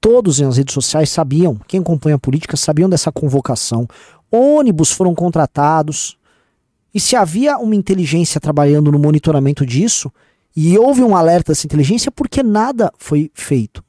Todos 0.00 0.40
nas 0.40 0.56
redes 0.56 0.74
sociais 0.74 1.10
sabiam, 1.10 1.60
quem 1.68 1.78
acompanha 1.78 2.16
a 2.16 2.18
política 2.18 2.56
sabiam 2.56 2.90
dessa 2.90 3.12
convocação. 3.12 3.86
Ônibus 4.32 4.90
foram 4.90 5.14
contratados, 5.14 6.18
e 6.94 7.00
se 7.00 7.16
havia 7.16 7.58
uma 7.58 7.74
inteligência 7.74 8.40
trabalhando 8.40 8.92
no 8.92 8.98
monitoramento 8.98 9.66
disso, 9.66 10.12
e 10.56 10.78
houve 10.78 11.02
um 11.02 11.16
alerta 11.16 11.50
dessa 11.50 11.66
inteligência, 11.66 12.12
porque 12.12 12.42
nada 12.42 12.92
foi 12.96 13.30
feito. 13.34 13.84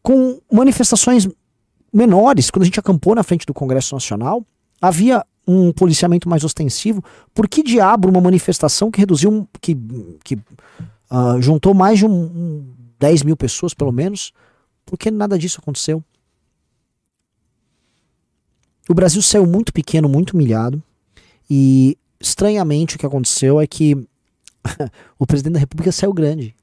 Com 0.00 0.40
manifestações 0.50 1.28
menores, 1.92 2.50
quando 2.50 2.62
a 2.62 2.66
gente 2.66 2.78
acampou 2.78 3.14
na 3.14 3.24
frente 3.24 3.44
do 3.44 3.52
Congresso 3.52 3.94
Nacional, 3.94 4.46
havia 4.80 5.24
um 5.46 5.72
policiamento 5.72 6.28
mais 6.28 6.44
ostensivo. 6.44 7.02
Por 7.34 7.48
que 7.48 7.62
diabo 7.62 8.08
uma 8.08 8.20
manifestação 8.20 8.90
que 8.90 9.00
reduziu, 9.00 9.48
que, 9.60 9.76
que 10.22 10.34
uh, 10.34 11.40
juntou 11.40 11.74
mais 11.74 11.98
de 11.98 12.06
um, 12.06 12.12
um 12.12 12.74
10 13.00 13.24
mil 13.24 13.36
pessoas, 13.36 13.74
pelo 13.74 13.90
menos? 13.90 14.32
Por 14.86 14.96
que 14.96 15.10
nada 15.10 15.36
disso 15.36 15.58
aconteceu? 15.60 16.02
O 18.88 18.94
Brasil 18.94 19.22
saiu 19.22 19.46
muito 19.46 19.72
pequeno, 19.72 20.08
muito 20.08 20.34
humilhado. 20.34 20.82
E 21.48 21.96
estranhamente 22.20 22.96
o 22.96 22.98
que 22.98 23.06
aconteceu 23.06 23.60
é 23.60 23.66
que 23.66 23.94
o 25.18 25.26
presidente 25.26 25.54
da 25.54 25.60
República 25.60 25.92
saiu 25.92 26.12
grande. 26.12 26.54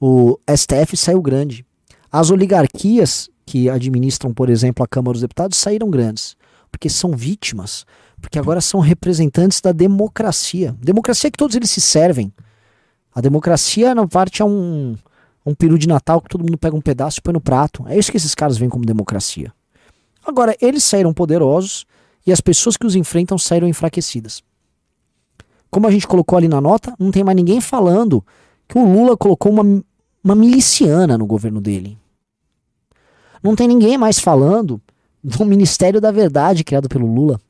O 0.00 0.38
STF 0.48 0.96
saiu 0.96 1.22
grande. 1.22 1.64
As 2.10 2.30
oligarquias 2.30 3.30
que 3.46 3.68
administram, 3.68 4.32
por 4.32 4.48
exemplo, 4.48 4.84
a 4.84 4.88
Câmara 4.88 5.12
dos 5.12 5.20
Deputados 5.20 5.58
saíram 5.58 5.90
grandes, 5.90 6.36
porque 6.70 6.88
são 6.88 7.12
vítimas, 7.12 7.84
porque 8.20 8.38
agora 8.38 8.60
são 8.60 8.80
representantes 8.80 9.60
da 9.60 9.72
democracia. 9.72 10.74
Democracia 10.80 11.30
que 11.30 11.38
todos 11.38 11.56
eles 11.56 11.70
se 11.70 11.80
servem. 11.80 12.32
A 13.14 13.20
democracia, 13.20 13.94
na 13.94 14.06
parte, 14.06 14.42
é 14.42 14.44
um, 14.44 14.96
um 15.44 15.54
peru 15.54 15.78
de 15.78 15.86
Natal 15.86 16.20
que 16.20 16.28
todo 16.28 16.42
mundo 16.42 16.58
pega 16.58 16.74
um 16.74 16.80
pedaço 16.80 17.18
e 17.18 17.22
põe 17.22 17.32
no 17.32 17.40
prato. 17.40 17.84
É 17.86 17.98
isso 17.98 18.10
que 18.10 18.16
esses 18.16 18.34
caras 18.34 18.56
veem 18.56 18.70
como 18.70 18.84
democracia. 18.84 19.52
Agora, 20.26 20.56
eles 20.60 20.84
saíram 20.84 21.12
poderosos 21.12 21.86
e 22.26 22.32
as 22.32 22.40
pessoas 22.40 22.76
que 22.76 22.86
os 22.86 22.96
enfrentam 22.96 23.36
saíram 23.36 23.68
enfraquecidas. 23.68 24.42
Como 25.70 25.86
a 25.86 25.90
gente 25.90 26.06
colocou 26.06 26.38
ali 26.38 26.48
na 26.48 26.60
nota, 26.60 26.94
não 26.98 27.10
tem 27.10 27.24
mais 27.24 27.36
ninguém 27.36 27.60
falando 27.60 28.24
que 28.68 28.78
o 28.78 28.84
Lula 28.84 29.16
colocou 29.16 29.52
uma, 29.52 29.84
uma 30.22 30.34
miliciana 30.34 31.18
no 31.18 31.26
governo 31.26 31.60
dele. 31.60 31.98
Não 33.42 33.54
tem 33.54 33.68
ninguém 33.68 33.98
mais 33.98 34.18
falando 34.18 34.80
do 35.22 35.44
Ministério 35.44 36.00
da 36.00 36.10
Verdade 36.10 36.64
criado 36.64 36.88
pelo 36.88 37.12
Lula. 37.12 37.40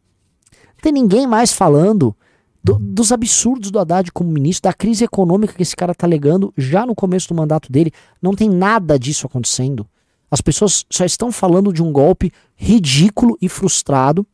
Não 0.53 0.81
tem 0.83 0.93
ninguém 0.93 1.27
mais 1.27 1.53
falando 1.53 2.17
do, 2.63 2.79
dos 2.79 3.13
absurdos 3.13 3.71
do 3.71 3.79
Haddad 3.79 4.11
como 4.11 4.31
ministro, 4.31 4.71
da 4.71 4.73
crise 4.73 5.05
econômica 5.05 5.53
que 5.53 5.63
esse 5.63 5.77
cara 5.77 5.95
tá 5.95 6.07
alegando 6.07 6.53
já 6.57 6.87
no 6.87 6.95
começo 6.95 7.29
do 7.29 7.35
mandato 7.35 7.71
dele. 7.71 7.93
Não 8.23 8.35
tem 8.35 8.49
nada 8.49 8.99
disso 8.99 9.27
acontecendo. 9.27 9.87
As 10.31 10.41
pessoas 10.41 10.85
só 10.91 11.05
estão 11.05 11.31
falando 11.31 11.73
de 11.73 11.83
um 11.83 11.93
golpe 11.93 12.33
ridículo 12.57 13.37
e 13.41 13.49
frustrado, 13.49 14.27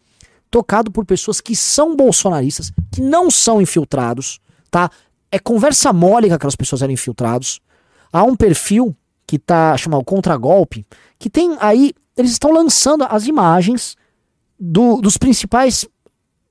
tocado 0.51 0.91
por 0.91 1.05
pessoas 1.05 1.41
que 1.41 1.55
são 1.55 1.95
bolsonaristas, 1.95 2.73
que 2.91 3.01
não 3.01 3.31
são 3.31 3.61
infiltrados, 3.61 4.41
tá? 4.71 4.91
É 5.31 5.39
conversa 5.39 5.93
mole 5.93 6.29
que 6.29 6.35
aquelas 6.35 6.57
pessoas 6.57 6.83
eram 6.83 6.93
infiltrados. 6.93 7.61
Há 8.13 8.25
um 8.25 8.35
perfil 8.35 8.97
que 9.27 9.39
tá 9.39 9.77
chamado 9.77 10.05
Contragolpe, 10.05 10.85
que 11.19 11.31
tem 11.31 11.57
aí, 11.61 11.93
eles 12.17 12.33
estão 12.33 12.53
lançando 12.53 13.05
as 13.05 13.27
imagens 13.27 13.97
do, 14.59 15.01
dos 15.01 15.17
principais 15.17 15.87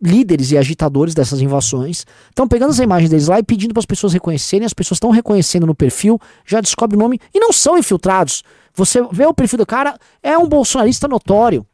líderes 0.01 0.51
e 0.51 0.57
agitadores 0.57 1.13
dessas 1.13 1.41
invasões 1.41 2.05
estão 2.29 2.47
pegando 2.47 2.69
as 2.69 2.79
imagens 2.79 3.09
deles 3.09 3.27
lá 3.27 3.39
e 3.39 3.43
pedindo 3.43 3.73
para 3.73 3.81
as 3.81 3.85
pessoas 3.85 4.13
reconhecerem. 4.13 4.65
As 4.65 4.73
pessoas 4.73 4.95
estão 4.95 5.09
reconhecendo 5.09 5.67
no 5.67 5.75
perfil, 5.75 6.19
já 6.45 6.61
descobre 6.61 6.95
o 6.95 6.99
nome 6.99 7.19
e 7.33 7.39
não 7.39 7.51
são 7.51 7.77
infiltrados. 7.77 8.43
Você 8.79 9.01
vê 9.11 9.25
o 9.25 9.33
perfil 9.33 9.57
do 9.57 9.65
cara, 9.65 9.97
é 10.23 10.37
um 10.37 10.47
bolsonarista 10.47 11.07
notório. 11.07 11.65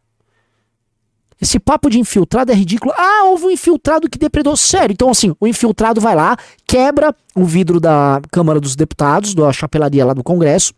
Esse 1.40 1.60
papo 1.60 1.90
de 1.90 2.00
infiltrado 2.00 2.52
é 2.52 2.56
ridículo. 2.56 2.92
Ah, 2.98 3.26
houve 3.26 3.46
um 3.46 3.52
infiltrado 3.52 4.10
que 4.10 4.18
depredou. 4.18 4.58
Sério. 4.58 4.94
Então, 4.94 5.10
assim, 5.10 5.36
o 5.40 5.46
infiltrado 5.46 6.02
vai 6.02 6.16
lá, 6.16 6.36
quebra 6.66 7.14
o 7.36 7.46
vidro 7.46 7.80
da 7.80 8.20
Câmara 8.32 8.60
dos 8.60 8.76
Deputados, 8.76 9.36
da 9.36 9.54
chapelaria 9.54 10.06
lá 10.06 10.14
do 10.14 10.24
Congresso, 10.24 10.74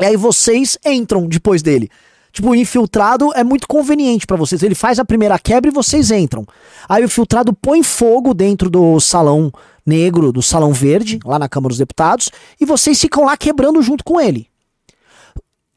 e 0.00 0.04
aí 0.04 0.16
vocês 0.16 0.76
entram 0.84 1.28
depois 1.28 1.62
dele. 1.62 1.88
Tipo, 2.32 2.50
o 2.50 2.54
infiltrado 2.54 3.32
é 3.34 3.44
muito 3.44 3.68
conveniente 3.68 4.26
para 4.26 4.36
vocês. 4.36 4.62
Ele 4.62 4.74
faz 4.74 4.98
a 4.98 5.04
primeira 5.04 5.38
quebra 5.38 5.70
e 5.70 5.74
vocês 5.74 6.10
entram. 6.10 6.44
Aí 6.88 7.02
o 7.02 7.06
infiltrado 7.06 7.52
põe 7.52 7.82
fogo 7.82 8.34
dentro 8.34 8.68
do 8.70 8.98
salão 8.98 9.52
negro, 9.86 10.32
do 10.32 10.42
salão 10.42 10.72
verde, 10.72 11.20
lá 11.24 11.38
na 11.38 11.48
Câmara 11.48 11.70
dos 11.70 11.78
Deputados, 11.78 12.30
e 12.60 12.64
vocês 12.64 13.00
ficam 13.00 13.24
lá 13.24 13.36
quebrando 13.36 13.80
junto 13.82 14.02
com 14.02 14.20
ele. 14.20 14.49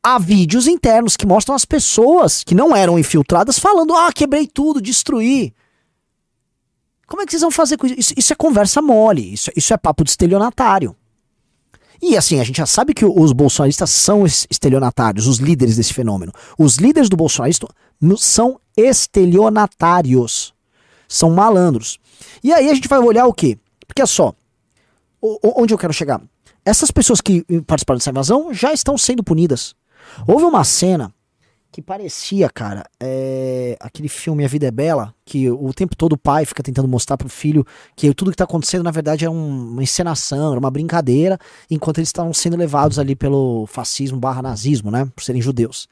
Há 0.05 0.19
vídeos 0.19 0.67
internos 0.67 1.15
que 1.15 1.25
mostram 1.25 1.55
as 1.55 1.63
pessoas 1.63 2.43
que 2.43 2.53
não 2.53 2.75
eram 2.75 2.99
infiltradas 2.99 3.57
falando: 3.57 3.95
ah, 3.95 4.11
quebrei 4.11 4.45
tudo, 4.45 4.81
destruí. 4.81 5.53
Como 7.07 7.21
é 7.21 7.25
que 7.25 7.31
vocês 7.31 7.41
vão 7.41 7.51
fazer 7.51 7.77
com 7.77 7.87
isso? 7.87 7.95
Isso, 7.97 8.13
isso 8.17 8.33
é 8.33 8.35
conversa 8.35 8.81
mole, 8.81 9.33
isso, 9.33 9.49
isso 9.55 9.73
é 9.73 9.77
papo 9.77 10.03
de 10.03 10.09
estelionatário. 10.09 10.95
E 12.01 12.17
assim, 12.17 12.37
a 12.41 12.43
gente 12.43 12.57
já 12.57 12.65
sabe 12.65 12.93
que 12.93 13.05
os 13.05 13.31
bolsonaristas 13.31 13.89
são 13.89 14.25
estelionatários, 14.25 15.25
os 15.25 15.37
líderes 15.37 15.77
desse 15.77 15.93
fenômeno. 15.93 16.33
Os 16.59 16.75
líderes 16.75 17.07
do 17.07 17.15
bolsonarismo 17.15 17.69
são 18.17 18.59
estelionatários. 18.75 20.53
São 21.07 21.29
malandros. 21.29 21.99
E 22.43 22.51
aí 22.51 22.69
a 22.69 22.73
gente 22.73 22.89
vai 22.89 22.99
olhar 22.99 23.25
o 23.25 23.33
quê? 23.33 23.57
Porque 23.87 24.01
é 24.01 24.05
só, 24.05 24.33
onde 25.21 25.73
eu 25.73 25.77
quero 25.77 25.93
chegar? 25.93 26.21
Essas 26.65 26.91
pessoas 26.91 27.21
que 27.21 27.45
participaram 27.65 27.99
dessa 27.99 28.09
invasão 28.09 28.53
já 28.53 28.73
estão 28.73 28.97
sendo 28.97 29.23
punidas. 29.23 29.73
Houve 30.27 30.45
uma 30.45 30.63
cena 30.63 31.13
que 31.73 31.81
parecia, 31.81 32.47
cara, 32.51 32.85
é, 32.99 33.75
aquele 33.79 34.07
filme 34.07 34.45
A 34.45 34.47
Vida 34.47 34.67
é 34.67 34.71
Bela, 34.71 35.13
que 35.25 35.49
o 35.49 35.73
tempo 35.73 35.95
todo 35.95 36.13
o 36.13 36.17
pai 36.17 36.45
fica 36.45 36.61
tentando 36.61 36.87
mostrar 36.87 37.17
pro 37.17 37.27
filho 37.27 37.65
que 37.95 38.13
tudo 38.13 38.29
que 38.29 38.37
tá 38.37 38.43
acontecendo, 38.43 38.83
na 38.83 38.91
verdade, 38.91 39.25
é 39.25 39.29
um, 39.29 39.71
uma 39.71 39.81
encenação, 39.81 40.51
era 40.51 40.59
uma 40.59 40.69
brincadeira, 40.69 41.39
enquanto 41.71 41.97
eles 41.97 42.09
estavam 42.09 42.31
sendo 42.31 42.55
levados 42.55 42.99
ali 42.99 43.15
pelo 43.15 43.65
fascismo 43.65 44.19
barra 44.19 44.43
nazismo, 44.43 44.91
né, 44.91 45.09
por 45.15 45.23
serem 45.23 45.41
judeus. 45.41 45.89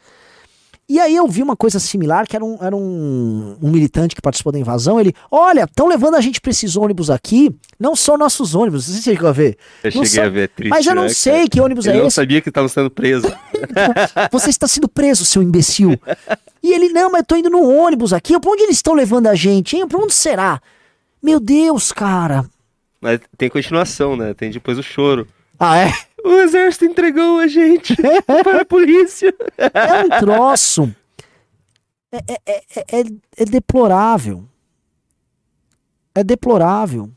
E 0.92 1.00
aí 1.00 1.16
eu 1.16 1.26
vi 1.26 1.42
uma 1.42 1.56
coisa 1.56 1.80
similar, 1.80 2.28
que 2.28 2.36
era 2.36 2.44
um, 2.44 2.58
era 2.62 2.76
um, 2.76 3.56
um 3.62 3.72
militante 3.72 4.14
que 4.14 4.22
participou 4.22 4.52
da 4.52 4.60
invasão, 4.60 5.00
ele, 5.00 5.14
olha, 5.32 5.64
estão 5.64 5.88
levando 5.88 6.16
a 6.16 6.20
gente 6.20 6.42
pra 6.42 6.52
esses 6.52 6.76
ônibus 6.76 7.10
aqui, 7.10 7.50
não 7.80 7.96
são 7.96 8.18
nossos 8.18 8.54
ônibus, 8.54 8.86
não 8.86 8.94
sei 8.94 8.96
se 8.96 9.04
você 9.04 9.12
chegou 9.12 9.30
a 9.30 9.32
ver. 9.32 9.58
Eu 9.86 9.92
não 9.96 10.04
cheguei 10.04 10.22
a 10.22 10.28
ver, 10.30 10.50
triste, 10.50 10.70
Mas 10.70 10.86
eu 10.86 10.94
não 10.94 11.04
né, 11.04 11.10
sei 11.10 11.34
cara? 11.34 11.48
que 11.48 11.62
ônibus 11.62 11.86
é 11.86 11.92
não 11.92 11.94
esse. 11.94 12.00
Eu 12.02 12.04
não 12.04 12.10
sabia 12.10 12.42
que 12.42 12.50
estavam 12.50 12.68
sendo 12.68 12.92
presos. 12.92 13.32
Você 14.34 14.50
está 14.50 14.68
sendo 14.68 14.90
preso, 14.90 15.24
seu 15.24 15.42
imbecil. 15.42 15.98
E 16.62 16.74
ele, 16.74 16.90
não, 16.90 17.10
mas 17.10 17.20
eu 17.20 17.26
tô 17.26 17.36
indo 17.38 17.50
no 17.50 17.70
ônibus 17.70 18.12
aqui, 18.12 18.38
pra 18.38 18.52
onde 18.52 18.64
eles 18.64 18.76
estão 18.76 18.94
levando 18.94 19.28
a 19.28 19.34
gente, 19.34 19.78
hein? 19.78 19.88
Pra 19.88 19.98
onde 19.98 20.14
será? 20.14 20.62
Meu 21.24 21.40
Deus, 21.40 21.94
cara. 21.94 22.44
Mas 23.00 23.22
tem 23.38 23.50
continuação, 23.50 24.18
né? 24.18 24.34
Tem 24.34 24.52
depois 24.52 24.78
o 24.78 24.84
choro. 24.84 25.26
Ah, 25.58 25.78
é? 25.78 25.94
O 26.24 26.34
exército 26.42 26.86
entregou 26.86 27.40
a 27.40 27.48
gente 27.48 27.96
para 28.26 28.62
a 28.62 28.66
polícia. 28.66 29.34
É 29.58 30.04
um 30.06 30.20
troço. 30.20 30.96
É, 32.12 32.18
é, 32.28 32.42
é, 32.46 33.00
é, 33.00 33.04
é 33.38 33.46
deplorável. 33.46 34.46
É 36.14 36.24
deplorável. 36.24 37.10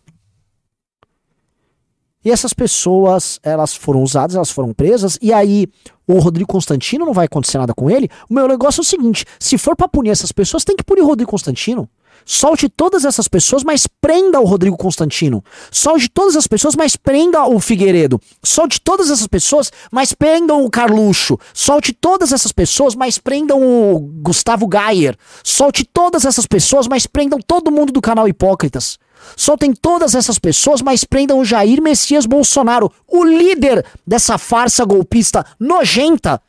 E 2.25 2.30
essas 2.30 2.54
pessoas, 2.54 3.38
elas 3.42 3.75
foram 3.75 4.02
usadas, 4.02 4.34
elas 4.34 4.50
foram 4.50 4.73
presas, 4.73 5.18
e 5.20 5.30
aí 5.30 5.68
o 6.06 6.18
Rodrigo 6.18 6.50
Constantino 6.50 7.04
não 7.04 7.12
vai 7.12 7.26
acontecer 7.26 7.58
nada 7.58 7.75
com 7.75 7.90
ele. 7.90 8.08
O 8.30 8.34
meu 8.34 8.49
negócio 8.49 8.80
é 8.80 8.82
o 8.82 8.84
seguinte: 8.84 9.26
se 9.38 9.58
for 9.58 9.76
pra 9.76 9.88
punir 9.88 10.11
essas 10.11 10.32
pessoas, 10.32 10.64
tem 10.64 10.75
que 10.75 10.84
punir 10.84 11.02
o 11.02 11.06
Rodrigo 11.06 11.30
Constantino. 11.30 11.88
Solte 12.25 12.69
todas 12.69 13.04
essas 13.04 13.28
pessoas, 13.28 13.62
mas 13.62 13.87
prenda 13.87 14.40
o 14.40 14.45
Rodrigo 14.45 14.76
Constantino. 14.76 15.45
Solte 15.71 16.09
todas 16.09 16.37
as 16.37 16.47
pessoas, 16.47 16.75
mas 16.75 16.97
prenda 16.97 17.45
o 17.47 17.61
Figueiredo. 17.61 18.21
Solte 18.43 18.81
todas 18.81 19.11
essas 19.11 19.26
pessoas, 19.26 19.71
mas 19.90 20.12
prendam 20.12 20.64
o 20.64 20.71
Carluxo. 20.71 21.38
Solte 21.52 21.93
todas 21.93 22.33
essas 22.33 22.52
pessoas, 22.52 22.95
mas 22.95 23.19
prendam 23.19 23.61
o 23.61 24.00
Gustavo 24.00 24.66
Gayer. 24.66 25.16
Solte 25.43 25.85
todas 25.85 26.25
essas 26.25 26.47
pessoas, 26.47 26.87
mas 26.87 27.07
prendam 27.07 27.38
todo 27.38 27.71
mundo 27.71 27.93
do 27.93 28.00
canal 28.00 28.26
Hipócritas. 28.26 28.99
Soltem 29.37 29.73
todas 29.73 30.14
essas 30.14 30.38
pessoas, 30.38 30.83
mas 30.83 31.04
prendam 31.04 31.38
o 31.38 31.45
Jair 31.45 31.81
Messias 31.83 32.26
Bolsonaro, 32.26 32.93
o 33.09 33.25
líder 33.25 33.85
dessa 34.07 34.38
farsa 34.38 34.85
golpista 34.85 35.45
nojenta 35.59 36.40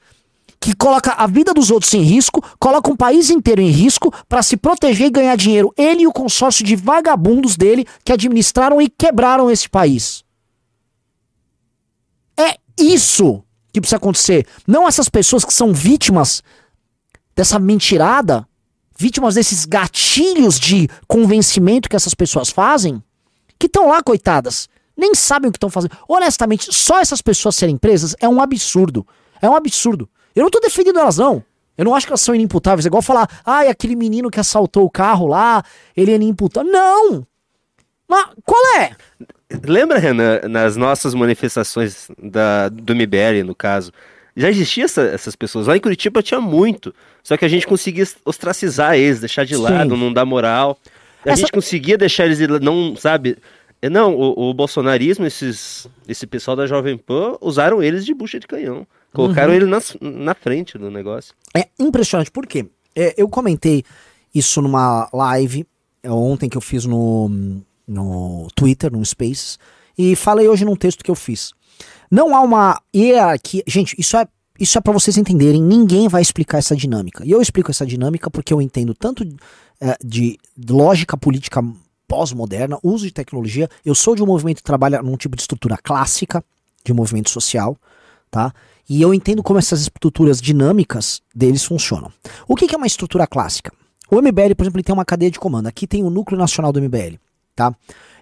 que 0.65 0.75
coloca 0.75 1.12
a 1.12 1.27
vida 1.27 1.53
dos 1.53 1.69
outros 1.69 1.93
em 1.93 2.01
risco, 2.01 2.43
coloca 2.57 2.89
um 2.89 2.95
país 2.95 3.29
inteiro 3.29 3.62
em 3.62 3.69
risco 3.69 4.12
para 4.27 4.41
se 4.41 4.57
proteger 4.57 5.05
e 5.05 5.12
ganhar 5.12 5.36
dinheiro. 5.36 5.72
Ele 5.77 6.01
e 6.01 6.07
o 6.07 6.12
consórcio 6.12 6.65
de 6.65 6.75
vagabundos 6.75 7.55
dele 7.55 7.86
que 8.03 8.12
administraram 8.12 8.81
e 8.81 8.89
quebraram 8.89 9.51
esse 9.51 9.69
país. 9.69 10.24
É 12.36 12.57
isso 12.75 13.43
que 13.72 13.79
precisa 13.79 13.98
acontecer. 13.98 14.48
Não 14.65 14.88
essas 14.88 15.07
pessoas 15.07 15.45
que 15.45 15.53
são 15.53 15.72
vítimas 15.72 16.41
dessa 17.36 17.60
mentirada 17.60 18.48
vítimas 18.98 19.36
desses 19.36 19.65
gatilhos 19.65 20.60
de 20.60 20.89
convencimento 21.07 21.88
que 21.88 21.95
essas 21.95 22.15
pessoas 22.15 22.50
fazem, 22.50 23.03
que 23.60 23.67
estão 23.67 23.89
lá, 23.89 24.01
coitadas, 24.01 24.67
nem 24.98 25.13
sabem 25.13 25.50
o 25.50 25.51
que 25.51 25.57
estão 25.57 25.69
fazendo. 25.69 25.95
Honestamente, 26.07 26.74
só 26.74 27.00
essas 27.00 27.22
pessoas 27.22 27.55
serem 27.55 27.77
presas 27.77 28.15
é 28.19 28.27
um 28.27 28.41
absurdo. 28.41 29.05
É 29.39 29.48
um 29.48 29.55
absurdo. 29.55 30.10
Eu 30.36 30.44
não 30.44 30.50
tô 30.50 30.60
defendendo 30.60 31.00
elas, 31.00 31.18
não. 31.18 31.44
Eu 31.77 31.86
não 31.86 31.96
acho 31.96 32.06
que 32.06 32.12
elas 32.12 32.22
são 32.22 32.36
inimputáveis. 32.36 32.86
É 32.86 32.88
igual 32.88 33.01
falar, 33.01 33.27
ai, 33.46 33.68
ah, 33.68 33.72
aquele 33.72 33.96
menino 33.96 34.30
que 34.30 34.39
assaltou 34.39 34.86
o 34.86 34.89
carro 34.89 35.27
lá, 35.27 35.63
ele 35.96 36.12
é 36.12 36.15
inimputável. 36.15 36.72
Não! 36.72 37.25
Mas 38.08 38.27
qual 38.46 38.62
é? 38.77 38.96
Lembra, 39.63 40.00
Renan, 40.00 40.42
nas 40.50 40.75
nossas 40.75 41.13
manifestações 41.13 42.10
da, 42.22 42.70
do 42.70 42.96
MBL, 42.96 43.44
no 43.46 43.56
caso, 43.56 43.92
já 44.36 44.50
existia 44.50 44.86
essa, 44.86 45.01
essas 45.01 45.36
pessoas. 45.36 45.68
Lá 45.68 45.77
em 45.77 45.80
Curitiba 45.80 46.22
tinha 46.22 46.42
muito. 46.42 46.94
Só 47.24 47.38
que 47.38 47.46
a 47.46 47.48
gente 47.48 47.65
conseguia 47.65 48.06
ostracizar 48.24 48.96
eles, 48.96 49.20
deixar 49.20 49.46
de 49.46 49.56
Sim. 49.56 49.62
lado, 49.62 49.98
não 49.98 50.12
dar 50.12 50.25
moral. 50.25 50.77
A 51.25 51.32
essa... 51.32 51.42
gente 51.42 51.51
conseguia 51.51 51.98
deixar 51.98 52.25
eles, 52.25 52.39
não, 52.62 52.96
sabe? 52.96 53.38
É, 53.82 53.89
não, 53.89 54.15
o, 54.15 54.50
o, 54.50 54.54
bolsonarismo, 54.54 55.25
esses, 55.25 55.88
esse 56.08 56.25
pessoal 56.25 56.56
da 56.56 56.68
Jovem 56.68 56.98
Pan, 56.98 57.38
usaram 57.42 57.82
eles 57.82 58.06
de 58.06 58.13
bucha 58.13 58.39
de 58.39 58.48
canhão. 58.48 58.86
Colocaram 59.15 59.50
uhum. 59.50 59.55
ele 59.55 59.65
na, 59.65 59.79
na 60.01 60.36
frente 60.36 60.77
do 60.77 60.91
negócio. 60.91 61.34
É 61.55 61.67
impressionante, 61.79 62.29
por 62.29 62.45
quê? 62.45 62.67
É, 62.95 63.13
eu 63.17 63.27
comentei 63.29 63.84
isso 64.34 64.62
numa 64.62 65.10
live 65.13 65.65
é, 66.03 66.12
ontem 66.12 66.50
que 66.50 66.57
eu 66.57 66.62
fiz 66.62 66.86
no, 66.86 67.62
no 67.88 68.48
Twitter, 68.55 68.91
no 68.91 69.03
Spaces, 69.05 69.57
e 69.98 70.15
falei 70.15 70.48
hoje 70.48 70.65
num 70.65 70.75
texto 70.75 71.03
que 71.03 71.10
eu 71.10 71.15
fiz. 71.15 71.53
Não 72.12 72.36
há 72.36 72.41
uma 72.41 72.81
hierarquia. 72.93 73.63
Gente, 73.65 73.95
isso 73.98 74.15
é 74.17 74.27
isso 74.57 74.77
é 74.77 74.81
para 74.81 74.93
vocês 74.93 75.17
entenderem, 75.17 75.62
ninguém 75.62 76.08
vai 76.08 76.21
explicar 76.21 76.60
essa 76.60 76.75
dinâmica. 76.75 77.25
E 77.25 77.32
eu 77.32 77.41
explico 77.41 77.71
essa 77.71 77.86
dinâmica 77.86 78.32
porque 78.32 78.54
eu 78.54 78.62
entendo 78.62 78.93
tanto 78.93 79.28
é, 79.82 79.97
de 80.01 80.38
lógica 80.69 81.17
política 81.17 81.62
pós-moderna, 82.08 82.80
uso 82.82 83.06
de 83.06 83.12
tecnologia. 83.12 83.69
Eu 83.84 83.93
sou 83.93 84.15
de 84.15 84.23
um 84.23 84.25
movimento 84.25 84.58
que 84.58 84.63
trabalha 84.63 85.01
num 85.01 85.17
tipo 85.17 85.36
de 85.36 85.41
estrutura 85.41 85.78
clássica 85.78 86.43
de 86.86 86.93
movimento 86.93 87.30
social, 87.30 87.78
tá? 88.36 88.54
E 88.89 89.02
eu 89.02 89.13
entendo 89.13 89.41
como 89.41 89.58
essas 89.58 89.80
estruturas 89.80 90.41
dinâmicas 90.41 91.21
deles 91.34 91.63
funcionam. 91.63 92.12
O 92.45 92.54
que, 92.54 92.67
que 92.67 92.76
é 92.76 92.78
uma 92.78 92.86
estrutura 92.86 93.26
clássica? 93.26 93.71
O 94.12 94.17
MBL, 94.17 94.54
por 94.58 94.63
exemplo, 94.63 94.78
ele 94.78 94.84
tem 94.84 94.93
uma 94.93 95.06
cadeia 95.06 95.32
de 95.32 95.39
comando. 95.39 95.67
Aqui 95.67 95.88
tem 95.88 96.04
o 96.04 96.10
núcleo 96.10 96.38
nacional 96.38 96.74
do 96.74 96.82
MBL, 96.82 97.15
tá? 97.56 97.74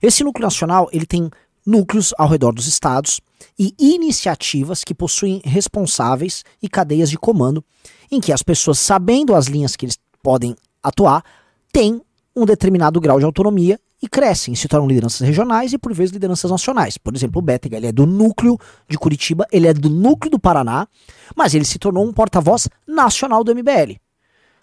Esse 0.03 0.23
núcleo 0.23 0.45
nacional, 0.45 0.87
ele 0.93 1.07
tem 1.07 1.31
núcleos 1.65 2.13
ao 2.15 2.29
redor 2.29 2.51
dos 2.51 2.67
estados 2.67 3.19
e 3.57 3.73
iniciativas 3.79 4.83
que 4.83 4.93
possuem 4.93 5.41
responsáveis 5.43 6.43
e 6.61 6.69
cadeias 6.69 7.09
de 7.09 7.17
comando, 7.17 7.65
em 8.11 8.21
que 8.21 8.31
as 8.31 8.43
pessoas, 8.43 8.77
sabendo 8.77 9.33
as 9.33 9.47
linhas 9.47 9.75
que 9.75 9.85
eles 9.85 9.97
podem 10.21 10.55
atuar, 10.83 11.23
têm 11.71 11.99
um 12.35 12.45
determinado 12.45 13.01
grau 13.01 13.17
de 13.17 13.25
autonomia 13.25 13.79
e 14.03 14.07
crescem, 14.09 14.53
se 14.53 14.67
tornam 14.67 14.85
lideranças 14.85 15.25
regionais 15.25 15.71
e 15.71 15.77
por 15.77 15.93
vezes 15.93 16.11
lideranças 16.11 16.51
nacionais. 16.51 16.97
Por 16.97 17.15
exemplo, 17.15 17.39
o 17.39 17.41
Bétega, 17.41 17.77
ele 17.77 17.87
é 17.87 17.91
do 17.91 18.05
núcleo 18.05 18.59
de 18.89 18.97
Curitiba, 18.97 19.47
ele 19.49 19.65
é 19.65 19.73
do 19.73 19.89
núcleo 19.89 20.29
do 20.29 20.37
Paraná, 20.37 20.85
mas 21.33 21.53
ele 21.55 21.63
se 21.63 21.79
tornou 21.79 22.05
um 22.05 22.11
porta-voz 22.11 22.67
nacional 22.85 23.45
do 23.45 23.55
MBL 23.55 23.95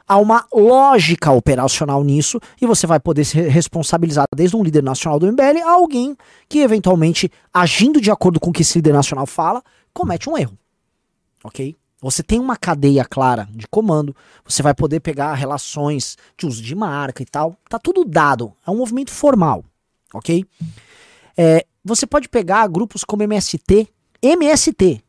há 0.07 0.19
uma 0.19 0.45
lógica 0.53 1.31
operacional 1.31 2.03
nisso 2.03 2.41
e 2.61 2.67
você 2.67 2.85
vai 2.85 2.99
poder 2.99 3.25
ser 3.25 3.47
responsabilizado 3.47 4.27
desde 4.35 4.57
um 4.57 4.63
líder 4.65 4.83
nacional 4.83 5.21
do 5.21 5.27
MBL 5.31 5.63
a 5.65 5.71
alguém 5.71 6.17
que 6.49 6.59
eventualmente, 6.59 7.31
agindo 7.55 8.01
de 8.01 8.11
acordo 8.11 8.41
com 8.41 8.51
o 8.51 8.53
que 8.53 8.63
esse 8.63 8.77
líder 8.79 8.93
nacional 8.93 9.25
fala, 9.25 9.63
comete 9.95 10.29
um 10.29 10.37
erro. 10.37 10.59
Ok? 11.45 11.77
Você 12.01 12.23
tem 12.23 12.41
uma 12.41 12.57
cadeia 12.57 13.05
clara 13.05 13.49
de 13.51 13.67
comando, 13.69 14.17
você 14.45 14.63
vai 14.63 14.75
poder 14.75 15.01
pegar 15.01 15.35
relações 15.35 16.17
de 16.37 16.47
uso 16.47 16.63
de 16.63 16.75
marca 16.75 17.23
e 17.23 17.27
tal, 17.27 17.57
tá 17.69 17.79
tudo 17.79 18.05
dado, 18.05 18.53
é 18.67 18.71
um 18.71 18.77
movimento 18.77 19.11
formal, 19.11 19.65
ok? 20.15 20.45
É, 21.37 21.67
você 21.85 22.07
pode 22.07 22.29
pegar 22.29 22.67
grupos 22.69 23.05
como 23.05 23.23
MST, 23.23 23.89
MST, 24.23 25.03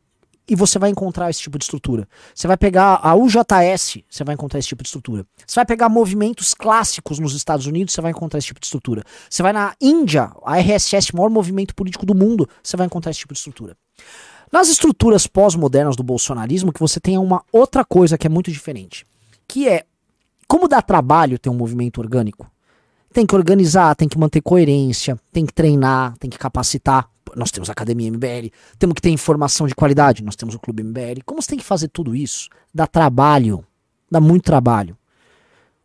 e 0.48 0.56
você 0.56 0.78
vai 0.78 0.90
encontrar 0.90 1.30
esse 1.30 1.40
tipo 1.40 1.56
de 1.56 1.64
estrutura. 1.64 2.06
Você 2.34 2.46
vai 2.46 2.56
pegar 2.56 3.00
a 3.02 3.14
UJS, 3.14 3.98
você 4.10 4.24
vai 4.24 4.34
encontrar 4.34 4.58
esse 4.58 4.68
tipo 4.68 4.82
de 4.82 4.88
estrutura. 4.88 5.24
Você 5.46 5.54
vai 5.54 5.64
pegar 5.64 5.88
movimentos 5.88 6.52
clássicos 6.52 7.18
nos 7.18 7.34
Estados 7.34 7.66
Unidos, 7.66 7.94
você 7.94 8.00
vai 8.00 8.10
encontrar 8.10 8.38
esse 8.38 8.48
tipo 8.48 8.60
de 8.60 8.66
estrutura. 8.66 9.04
Você 9.30 9.42
vai 9.42 9.52
na 9.52 9.74
Índia, 9.80 10.30
a 10.44 10.58
RSS, 10.58 11.14
maior 11.14 11.30
movimento 11.30 11.74
político 11.74 12.04
do 12.04 12.14
mundo, 12.14 12.48
você 12.62 12.76
vai 12.76 12.86
encontrar 12.86 13.10
esse 13.10 13.20
tipo 13.20 13.32
de 13.32 13.38
estrutura. 13.38 13.76
Nas 14.52 14.68
estruturas 14.68 15.26
pós-modernas 15.26 15.96
do 15.96 16.02
bolsonarismo, 16.02 16.72
que 16.72 16.80
você 16.80 17.00
tem 17.00 17.16
uma 17.16 17.42
outra 17.50 17.84
coisa 17.84 18.18
que 18.18 18.26
é 18.26 18.30
muito 18.30 18.52
diferente, 18.52 19.06
que 19.48 19.66
é 19.66 19.84
como 20.46 20.68
dá 20.68 20.82
trabalho 20.82 21.38
ter 21.38 21.48
um 21.48 21.54
movimento 21.54 21.98
orgânico. 21.98 22.46
Tem 23.14 23.26
que 23.26 23.34
organizar, 23.34 23.96
tem 23.96 24.06
que 24.06 24.18
manter 24.18 24.42
coerência, 24.42 25.18
tem 25.32 25.46
que 25.46 25.52
treinar, 25.52 26.16
tem 26.18 26.28
que 26.28 26.38
capacitar 26.38 27.08
nós 27.34 27.50
temos 27.50 27.68
a 27.68 27.72
Academia 27.72 28.10
MBL, 28.10 28.50
temos 28.78 28.94
que 28.94 29.02
ter 29.02 29.10
informação 29.10 29.66
de 29.66 29.74
qualidade, 29.74 30.22
nós 30.22 30.36
temos 30.36 30.54
o 30.54 30.58
Clube 30.58 30.82
MBL. 30.82 31.22
Como 31.24 31.40
você 31.40 31.48
tem 31.48 31.58
que 31.58 31.64
fazer 31.64 31.88
tudo 31.88 32.14
isso? 32.14 32.48
Dá 32.74 32.86
trabalho, 32.86 33.64
dá 34.10 34.20
muito 34.20 34.44
trabalho. 34.44 34.96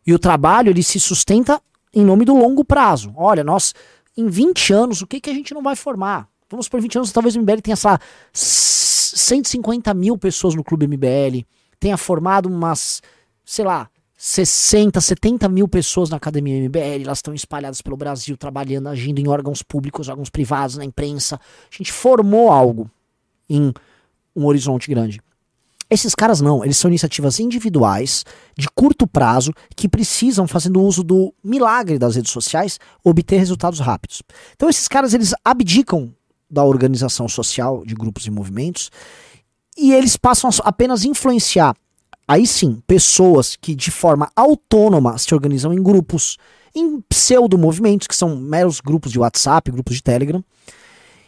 E 0.06 0.12
o 0.12 0.18
trabalho 0.18 0.70
ele 0.70 0.82
se 0.82 0.98
sustenta 0.98 1.60
em 1.94 2.04
nome 2.04 2.24
do 2.24 2.36
longo 2.36 2.64
prazo. 2.64 3.12
Olha, 3.16 3.42
nós 3.42 3.74
em 4.16 4.26
20 4.26 4.72
anos, 4.72 5.02
o 5.02 5.06
que, 5.06 5.20
que 5.20 5.30
a 5.30 5.34
gente 5.34 5.54
não 5.54 5.62
vai 5.62 5.76
formar? 5.76 6.28
Vamos 6.50 6.68
por 6.68 6.80
20 6.80 6.96
anos, 6.98 7.12
talvez 7.12 7.36
o 7.36 7.40
MBL 7.40 7.60
tenha, 7.62 7.76
sei 7.76 7.90
lá, 7.90 8.00
150 8.32 9.92
mil 9.94 10.16
pessoas 10.16 10.54
no 10.54 10.64
Clube 10.64 10.86
MBL, 10.86 11.44
tenha 11.78 11.96
formado 11.96 12.48
umas, 12.48 13.02
sei 13.44 13.64
lá, 13.64 13.88
60, 14.16 15.00
70 15.00 15.48
mil 15.48 15.68
pessoas 15.68 16.10
na 16.10 16.16
Academia 16.16 16.60
MBL, 16.60 17.04
elas 17.04 17.18
estão 17.18 17.32
espalhadas 17.32 17.80
pelo 17.80 17.96
Brasil, 17.96 18.36
trabalhando, 18.36 18.88
agindo 18.88 19.20
em 19.20 19.28
órgãos 19.28 19.62
públicos, 19.62 20.08
órgãos 20.08 20.28
privados, 20.28 20.76
na 20.76 20.84
imprensa. 20.84 21.36
A 21.36 21.76
gente 21.76 21.92
formou 21.92 22.50
algo 22.50 22.90
em 23.48 23.72
um 24.34 24.46
horizonte 24.46 24.90
grande. 24.90 25.20
Esses 25.90 26.14
caras 26.14 26.40
não, 26.40 26.64
eles 26.64 26.76
são 26.76 26.90
iniciativas 26.90 27.38
individuais, 27.38 28.24
de 28.56 28.68
curto 28.74 29.06
prazo, 29.06 29.52
que 29.76 29.88
precisam, 29.88 30.48
fazendo 30.48 30.82
uso 30.82 31.04
do 31.04 31.32
milagre 31.42 31.98
das 31.98 32.16
redes 32.16 32.32
sociais, 32.32 32.78
obter 33.04 33.38
resultados 33.38 33.78
rápidos. 33.78 34.22
Então 34.54 34.68
esses 34.68 34.88
caras, 34.88 35.14
eles 35.14 35.32
abdicam 35.44 36.12
da 36.50 36.64
organização 36.64 37.28
social 37.28 37.84
de 37.84 37.94
grupos 37.94 38.26
e 38.26 38.30
movimentos 38.30 38.90
e 39.76 39.92
eles 39.92 40.16
passam 40.16 40.50
a 40.50 40.68
apenas 40.68 41.04
influenciar 41.04 41.74
Aí 42.28 42.46
sim, 42.46 42.82
pessoas 42.86 43.56
que 43.56 43.74
de 43.74 43.90
forma 43.90 44.30
autônoma 44.36 45.16
se 45.16 45.34
organizam 45.34 45.72
em 45.72 45.82
grupos, 45.82 46.36
em 46.74 47.00
pseudo-movimentos, 47.00 48.06
que 48.06 48.14
são 48.14 48.36
meros 48.36 48.82
grupos 48.82 49.10
de 49.10 49.18
WhatsApp, 49.18 49.70
grupos 49.70 49.96
de 49.96 50.02
Telegram. 50.02 50.44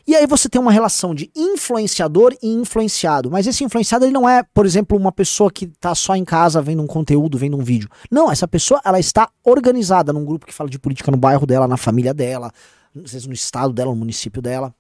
E 0.06 0.14
aí 0.14 0.26
você 0.26 0.46
tem 0.46 0.61
uma 0.61 0.70
relação 0.70 1.14
de 1.14 1.30
influenciador 1.35 2.37
e 2.42 2.48
influenciado. 2.48 3.30
Mas 3.30 3.46
esse 3.46 3.64
influenciado 3.64 4.04
ele 4.04 4.12
não 4.12 4.28
é, 4.28 4.42
por 4.42 4.66
exemplo, 4.66 4.94
uma 4.94 5.11
pessoa 5.11 5.50
que 5.50 5.64
está 5.64 5.94
só 5.94 6.14
em 6.14 6.24
casa 6.24 6.61
vendo 6.61 6.83
um 6.83 6.87
conteúdo, 6.87 7.38
vendo 7.38 7.56
um 7.56 7.64
vídeo. 7.64 7.88
Não, 8.11 8.30
essa 8.30 8.46
pessoa 8.46 8.78
ela 8.85 9.00
está 9.00 9.30
organizada 9.42 10.12
num 10.12 10.24
grupo 10.26 10.44
que 10.44 10.52
fala 10.52 10.68
de 10.68 10.78
política 10.78 11.11
no 11.11 11.16
bairro 11.16 11.46
dela, 11.46 11.66
na 11.66 11.78
família 11.78 12.12
dela, 12.12 12.52
às 12.94 13.12
vezes 13.12 13.26
no 13.26 13.33
estado 13.33 13.72
dela, 13.72 13.90
no 13.90 13.96
município 13.96 14.42
dela. 14.42 14.74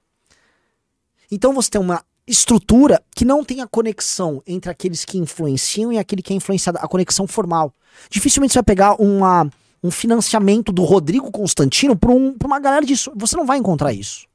Então 1.30 1.52
você 1.52 1.70
tem 1.70 1.80
uma 1.80 2.04
estrutura 2.26 3.02
que 3.14 3.24
não 3.24 3.44
tem 3.44 3.60
a 3.60 3.66
conexão 3.66 4.42
entre 4.46 4.70
aqueles 4.70 5.04
que 5.04 5.18
influenciam 5.18 5.92
e 5.92 5.98
aquele 5.98 6.22
que 6.22 6.32
é 6.32 6.36
influenciado, 6.36 6.78
a 6.80 6.88
conexão 6.88 7.26
formal. 7.26 7.74
Dificilmente 8.08 8.52
você 8.52 8.58
vai 8.58 8.64
pegar 8.64 9.00
uma, 9.00 9.50
um 9.82 9.90
financiamento 9.90 10.72
do 10.72 10.84
Rodrigo 10.84 11.30
Constantino 11.30 11.96
para 11.96 12.10
um, 12.10 12.36
uma 12.42 12.60
galera 12.60 12.84
disso. 12.84 13.12
Você 13.16 13.36
não 13.36 13.46
vai 13.46 13.58
encontrar 13.58 13.92
isso. 13.92 14.26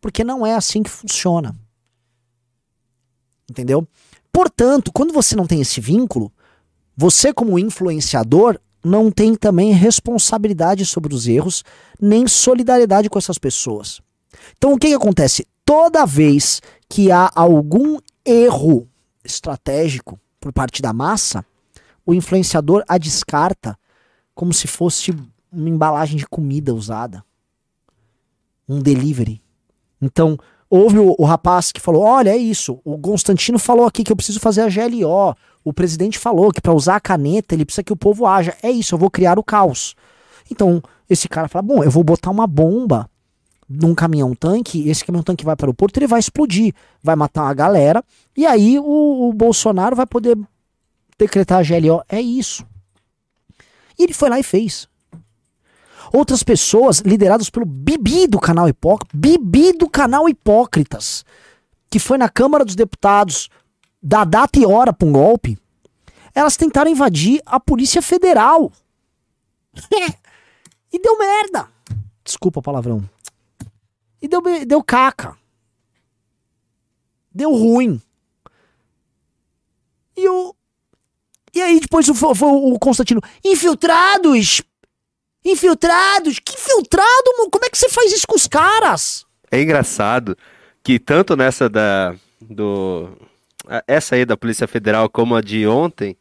Porque 0.00 0.24
não 0.24 0.46
é 0.46 0.54
assim 0.54 0.82
que 0.82 0.90
funciona. 0.90 1.54
Entendeu? 3.50 3.86
Portanto, 4.32 4.92
quando 4.92 5.12
você 5.12 5.34
não 5.34 5.46
tem 5.46 5.60
esse 5.60 5.80
vínculo, 5.80 6.32
você, 6.96 7.32
como 7.32 7.58
influenciador, 7.58 8.58
não 8.82 9.10
tem 9.10 9.34
também 9.34 9.72
responsabilidade 9.72 10.86
sobre 10.86 11.14
os 11.14 11.26
erros, 11.26 11.64
nem 12.00 12.26
solidariedade 12.26 13.10
com 13.10 13.18
essas 13.18 13.38
pessoas. 13.38 14.00
Então, 14.56 14.72
o 14.72 14.78
que, 14.78 14.88
que 14.88 14.94
acontece? 14.94 15.46
Toda 15.70 16.04
vez 16.04 16.60
que 16.88 17.12
há 17.12 17.30
algum 17.32 17.96
erro 18.24 18.88
estratégico 19.24 20.18
por 20.40 20.52
parte 20.52 20.82
da 20.82 20.92
massa, 20.92 21.46
o 22.04 22.12
influenciador 22.12 22.82
a 22.88 22.98
descarta 22.98 23.78
como 24.34 24.52
se 24.52 24.66
fosse 24.66 25.14
uma 25.52 25.68
embalagem 25.68 26.16
de 26.16 26.26
comida 26.26 26.74
usada. 26.74 27.24
Um 28.68 28.80
delivery. 28.80 29.40
Então, 30.02 30.36
houve 30.68 30.98
o, 30.98 31.14
o, 31.16 31.24
rapaz 31.24 31.70
que 31.70 31.80
falou: 31.80 32.02
olha, 32.02 32.30
é 32.30 32.36
isso. 32.36 32.80
O 32.84 32.98
Constantino 32.98 33.56
falou 33.56 33.86
aqui 33.86 34.02
que 34.02 34.10
eu 34.10 34.16
preciso 34.16 34.40
fazer 34.40 34.62
a 34.62 34.68
GLO. 34.68 35.36
O 35.62 35.72
presidente 35.72 36.18
falou 36.18 36.50
que 36.50 36.60
para 36.60 36.74
usar 36.74 36.96
a 36.96 37.00
caneta 37.00 37.54
ele 37.54 37.64
precisa 37.64 37.84
que 37.84 37.92
o 37.92 37.96
povo 37.96 38.26
haja. 38.26 38.56
É 38.60 38.72
isso, 38.72 38.96
eu 38.96 38.98
vou 38.98 39.08
criar 39.08 39.38
o 39.38 39.44
caos. 39.44 39.94
Então, 40.50 40.82
esse 41.08 41.28
cara 41.28 41.46
fala: 41.46 41.62
bom, 41.62 41.84
eu 41.84 41.92
vou 41.92 42.02
botar 42.02 42.32
uma 42.32 42.48
bomba 42.48 43.08
num 43.70 43.94
caminhão 43.94 44.34
tanque, 44.34 44.88
esse 44.88 45.04
caminhão 45.04 45.22
tanque 45.22 45.44
vai 45.44 45.54
para 45.54 45.70
o 45.70 45.74
porto, 45.74 45.96
ele 45.96 46.08
vai 46.08 46.18
explodir, 46.18 46.74
vai 47.00 47.14
matar 47.14 47.44
uma 47.44 47.54
galera, 47.54 48.02
e 48.36 48.44
aí 48.44 48.80
o, 48.80 49.28
o 49.28 49.32
Bolsonaro 49.32 49.94
vai 49.94 50.06
poder 50.06 50.36
decretar 51.16 51.60
a 51.60 51.62
GLO. 51.62 52.02
É 52.08 52.20
isso. 52.20 52.66
E 53.96 54.02
ele 54.02 54.12
foi 54.12 54.28
lá 54.28 54.40
e 54.40 54.42
fez. 54.42 54.88
Outras 56.12 56.42
pessoas, 56.42 56.98
lideradas 56.98 57.48
pelo 57.48 57.64
Bibi 57.64 58.26
do 58.26 58.40
canal 58.40 58.68
Hipócritas, 58.68 59.14
Bibi 59.14 59.72
do 59.74 59.88
canal 59.88 60.28
Hipócritas, 60.28 61.24
que 61.88 62.00
foi 62.00 62.18
na 62.18 62.28
Câmara 62.28 62.64
dos 62.64 62.74
Deputados, 62.74 63.48
da 64.02 64.24
data 64.24 64.58
e 64.58 64.66
hora 64.66 64.92
para 64.92 65.06
um 65.06 65.12
golpe, 65.12 65.56
elas 66.34 66.56
tentaram 66.56 66.90
invadir 66.90 67.40
a 67.46 67.60
Polícia 67.60 68.02
Federal. 68.02 68.72
e 70.92 70.98
deu 70.98 71.16
merda. 71.16 71.68
Desculpa 72.24 72.60
palavrão. 72.60 73.04
E 74.20 74.28
deu, 74.28 74.42
deu 74.66 74.82
caca. 74.82 75.36
Deu 77.32 77.52
ruim. 77.52 78.00
E 80.16 80.28
o. 80.28 80.54
E 81.54 81.60
aí 81.60 81.80
depois 81.80 82.06
foi, 82.06 82.34
foi 82.34 82.48
o 82.48 82.78
Constantino. 82.78 83.20
Infiltrados! 83.44 84.62
Infiltrados? 85.44 86.38
Que 86.38 86.54
infiltrado, 86.54 87.36
mano? 87.38 87.50
Como 87.50 87.64
é 87.64 87.70
que 87.70 87.78
você 87.78 87.88
faz 87.88 88.12
isso 88.12 88.26
com 88.26 88.36
os 88.36 88.46
caras? 88.46 89.24
É 89.50 89.60
engraçado 89.60 90.36
que 90.82 90.98
tanto 90.98 91.36
nessa 91.36 91.68
da. 91.68 92.14
do. 92.40 93.08
Essa 93.86 94.16
aí 94.16 94.24
da 94.24 94.36
Polícia 94.36 94.66
Federal 94.66 95.08
como 95.08 95.34
a 95.34 95.40
de 95.40 95.66
ontem, 95.66 96.16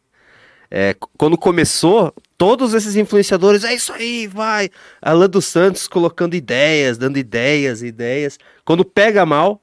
é, 0.72 0.96
quando 1.18 1.38
começou, 1.38 2.14
todos 2.38 2.74
esses 2.74 2.96
influenciadores, 2.96 3.64
é 3.64 3.74
isso 3.74 3.92
aí, 3.92 4.28
vai. 4.28 4.70
Alan 5.02 5.30
dos 5.30 5.46
Santos 5.46 5.88
colocando 5.88 6.36
ideias, 6.36 6.98
dando 6.98 7.18
ideias, 7.18 7.82
ideias. 7.82 8.38
Quando 8.64 8.86
pega 8.86 9.26
mal, 9.26 9.62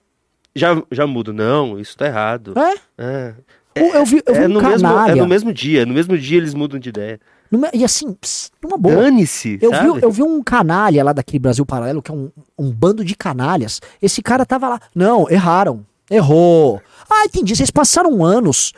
já, 0.55 0.83
já 0.91 1.07
muda. 1.07 1.33
Não, 1.33 1.79
isso 1.79 1.97
tá 1.97 2.07
errado. 2.07 2.55
É? 2.59 2.75
É. 2.99 3.35
Eu 3.75 4.07
vi, 4.07 4.23
eu 4.25 4.35
vi 4.35 4.41
é, 4.41 4.47
um 4.47 4.49
no 4.49 4.63
mesmo, 4.63 4.89
é 4.89 5.15
no 5.15 5.29
mesmo 5.29 5.53
dia, 5.53 5.85
no 5.85 5.93
mesmo 5.93 6.17
dia 6.17 6.39
eles 6.39 6.55
mudam 6.55 6.81
de 6.81 6.89
ideia. 6.89 7.21
E 7.73 7.85
assim, 7.85 8.13
pss, 8.13 8.51
numa 8.63 8.77
boa. 8.77 8.97
Dane-se. 8.97 9.59
Eu 9.63 9.71
vi, 9.71 10.03
eu 10.03 10.11
vi 10.11 10.23
um 10.23 10.43
canalha 10.43 11.05
lá 11.05 11.13
daquele 11.13 11.39
Brasil 11.39 11.65
Paralelo, 11.65 12.03
que 12.03 12.11
é 12.11 12.15
um, 12.15 12.31
um 12.59 12.73
bando 12.73 13.05
de 13.05 13.15
canalhas. 13.15 13.81
Esse 14.03 14.23
cara 14.23 14.45
tava 14.45 14.69
lá. 14.69 14.81
Não, 14.95 15.31
erraram. 15.31 15.85
Errou. 16.11 16.81
Ah, 17.09 17.25
entendi. 17.25 17.55
Vocês 17.55 17.71
passaram 17.71 18.25
anos 18.25 18.73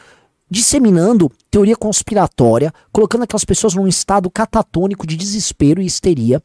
disseminando 0.51 1.31
teoria 1.51 1.77
conspiratória, 1.77 2.73
colocando 2.93 3.25
aquelas 3.25 3.45
pessoas 3.45 3.75
num 3.75 3.87
estado 3.87 4.31
catatônico 4.31 5.07
de 5.07 5.17
desespero 5.17 5.81
e 5.81 5.87
histeria. 5.87 6.43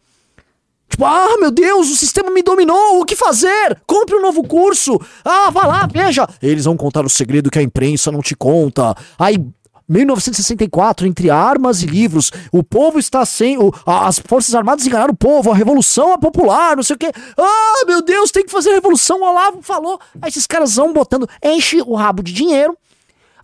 Tipo, 0.90 1.06
ah, 1.06 1.38
meu 1.40 1.50
Deus, 1.50 1.90
o 1.90 1.96
sistema 1.96 2.30
me 2.30 2.44
dominou, 2.44 3.02
o 3.02 3.06
que 3.06 3.16
fazer? 3.16 3.80
Compre 3.88 4.16
um 4.16 4.22
novo 4.22 4.44
curso. 4.44 5.00
Ah, 5.26 5.50
vá 5.50 5.66
lá, 5.66 5.90
veja. 5.92 6.28
Eles 6.42 6.66
vão 6.66 6.78
contar 6.78 7.04
o 7.04 7.10
segredo 7.10 7.50
que 7.50 7.58
a 7.58 7.64
imprensa 7.64 8.12
não 8.12 8.22
te 8.22 8.36
conta. 8.36 8.96
Aí 9.18 9.44
1964, 9.88 11.08
entre 11.08 11.30
armas 11.30 11.82
e 11.82 11.88
livros, 11.88 12.32
o 12.52 12.64
povo 12.64 13.00
está 13.00 13.26
sem. 13.26 13.58
O, 13.58 13.74
as 13.86 14.20
Forças 14.20 14.54
Armadas 14.54 14.86
enganaram 14.86 15.14
o 15.14 15.18
povo, 15.18 15.52
a 15.52 15.56
revolução 15.56 16.14
é 16.14 16.18
popular, 16.18 16.76
não 16.76 16.84
sei 16.84 16.96
o 16.96 17.00
quê. 17.00 17.12
Ah, 17.38 17.86
meu 17.88 18.02
Deus, 18.02 18.32
tem 18.32 18.46
que 18.46 18.52
fazer 18.52 18.70
a 18.70 18.76
revolução, 18.76 19.22
o 19.22 19.30
Olavo 19.30 19.62
falou. 19.62 20.00
Aí 20.22 20.30
esses 20.30 20.48
caras 20.48 20.76
vão 20.76 20.94
botando, 20.94 21.28
enche 21.44 21.82
o 21.82 21.96
rabo 21.96 22.24
de 22.24 22.34
dinheiro 22.34 22.78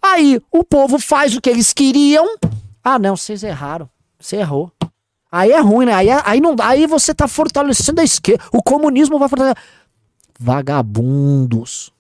Aí 0.02 0.42
o 0.52 0.64
povo 0.64 0.98
faz 0.98 1.36
o 1.36 1.42
que 1.42 1.50
eles 1.50 1.74
queriam. 1.74 2.38
Ah, 2.84 2.98
não, 2.98 3.16
vocês 3.16 3.44
erraram. 3.44 3.90
Você 4.20 4.38
errou. 4.38 4.72
Aí 5.32 5.52
é 5.52 5.60
ruim, 5.60 5.86
né? 5.86 5.94
Aí, 5.94 6.10
é, 6.10 6.22
aí 6.26 6.42
não. 6.42 6.56
Aí 6.62 6.88
você 6.88 7.14
tá 7.14 7.28
fortalecendo 7.28 8.02
a 8.02 8.04
esquerda. 8.04 8.44
O 8.52 8.64
comunismo 8.64 9.20
vai 9.20 9.30
fortalecer. 9.30 9.62
Vagabundos. 10.40 11.92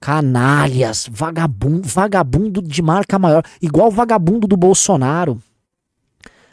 Canalhas. 0.00 1.08
Vagabundo, 1.10 1.86
vagabundo 1.86 2.62
de 2.62 2.82
marca 2.82 3.18
maior. 3.18 3.44
Igual 3.60 3.90
vagabundo 3.90 4.48
do 4.48 4.56
Bolsonaro. 4.56 5.40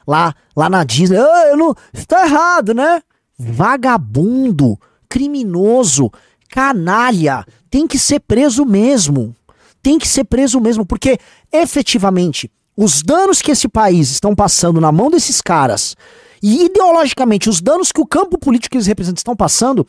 Lá, 0.06 0.36
lá 0.56 0.70
na 0.70 0.84
Disney. 0.84 1.18
Ah, 1.18 1.48
eu 1.50 1.58
não. 1.58 1.76
Está 1.94 2.26
errado, 2.26 2.74
né? 2.74 3.02
Vagabundo. 3.40 4.80
Criminoso. 5.10 6.12
Canalha. 6.50 7.46
Tem 7.70 7.88
que 7.88 7.98
ser 7.98 8.20
preso 8.20 8.66
mesmo 8.66 9.36
tem 9.88 9.98
que 9.98 10.06
ser 10.06 10.26
preso 10.26 10.60
mesmo, 10.60 10.86
porque 10.86 11.18
efetivamente 11.50 12.52
os 12.76 13.02
danos 13.02 13.42
que 13.42 13.52
esse 13.52 13.70
país 13.70 14.12
estão 14.12 14.36
passando 14.36 14.82
na 14.82 14.92
mão 14.92 15.10
desses 15.10 15.40
caras 15.40 15.96
e 16.44 16.66
ideologicamente 16.66 17.48
os 17.48 17.62
danos 17.62 17.94
que 17.94 18.02
o 18.02 18.06
campo 18.06 18.38
político 18.38 18.72
que 18.72 18.76
eles 18.76 18.86
representam 18.86 19.22
estão 19.22 19.34
passando 19.34 19.88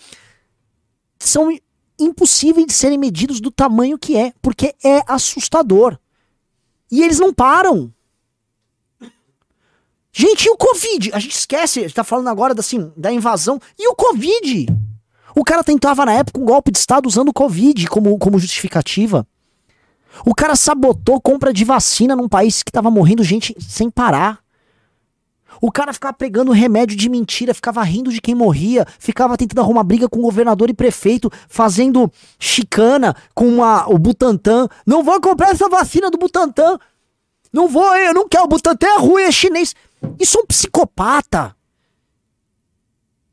são 1.18 1.50
impossíveis 1.98 2.64
de 2.64 2.74
serem 2.74 2.96
medidos 2.96 3.40
do 3.40 3.50
tamanho 3.50 3.98
que 3.98 4.16
é, 4.16 4.32
porque 4.40 4.72
é 4.84 5.02
assustador. 5.04 5.98
E 6.88 7.02
eles 7.02 7.18
não 7.18 7.34
param. 7.34 7.92
Gente, 10.12 10.44
e 10.44 10.50
o 10.50 10.56
Covid? 10.56 11.10
A 11.12 11.18
gente 11.18 11.34
esquece, 11.34 11.80
a 11.80 11.82
gente 11.82 11.94
tá 11.94 12.04
falando 12.04 12.28
agora 12.28 12.54
assim, 12.56 12.92
da 12.96 13.10
invasão. 13.10 13.60
E 13.76 13.88
o 13.88 13.96
Covid? 13.96 14.66
O 15.34 15.42
cara 15.42 15.64
tentava 15.64 16.06
na 16.06 16.12
época 16.12 16.40
um 16.40 16.44
golpe 16.44 16.70
de 16.70 16.78
Estado 16.78 17.08
usando 17.08 17.30
o 17.30 17.34
Covid 17.34 17.88
como, 17.88 18.16
como 18.16 18.38
justificativa. 18.38 19.26
O 20.24 20.34
cara 20.34 20.56
sabotou 20.56 21.20
compra 21.20 21.52
de 21.52 21.64
vacina 21.64 22.16
num 22.16 22.28
país 22.28 22.62
que 22.62 22.72
tava 22.72 22.90
morrendo 22.90 23.22
gente 23.22 23.54
sem 23.60 23.90
parar. 23.90 24.40
O 25.60 25.72
cara 25.72 25.92
ficava 25.92 26.12
pegando 26.12 26.52
remédio 26.52 26.96
de 26.96 27.08
mentira, 27.08 27.52
ficava 27.52 27.82
rindo 27.82 28.12
de 28.12 28.20
quem 28.20 28.34
morria, 28.34 28.86
ficava 28.98 29.36
tentando 29.36 29.60
arrumar 29.60 29.82
briga 29.82 30.08
com 30.08 30.20
governador 30.20 30.70
e 30.70 30.74
prefeito, 30.74 31.30
fazendo 31.48 32.10
chicana 32.38 33.16
com 33.34 33.62
a, 33.62 33.88
o 33.88 33.98
Butantan. 33.98 34.68
Não 34.86 35.02
vou 35.02 35.20
comprar 35.20 35.50
essa 35.50 35.68
vacina 35.68 36.10
do 36.10 36.18
Butantan. 36.18 36.78
Não 37.52 37.66
vou, 37.66 37.96
eu 37.96 38.14
não 38.14 38.28
quero. 38.28 38.44
O 38.44 38.48
Butantan 38.48 38.86
é 38.86 38.98
ruim, 38.98 39.22
é 39.22 39.32
chinês. 39.32 39.74
Isso 40.18 40.38
é 40.38 40.42
um 40.42 40.46
psicopata. 40.46 41.56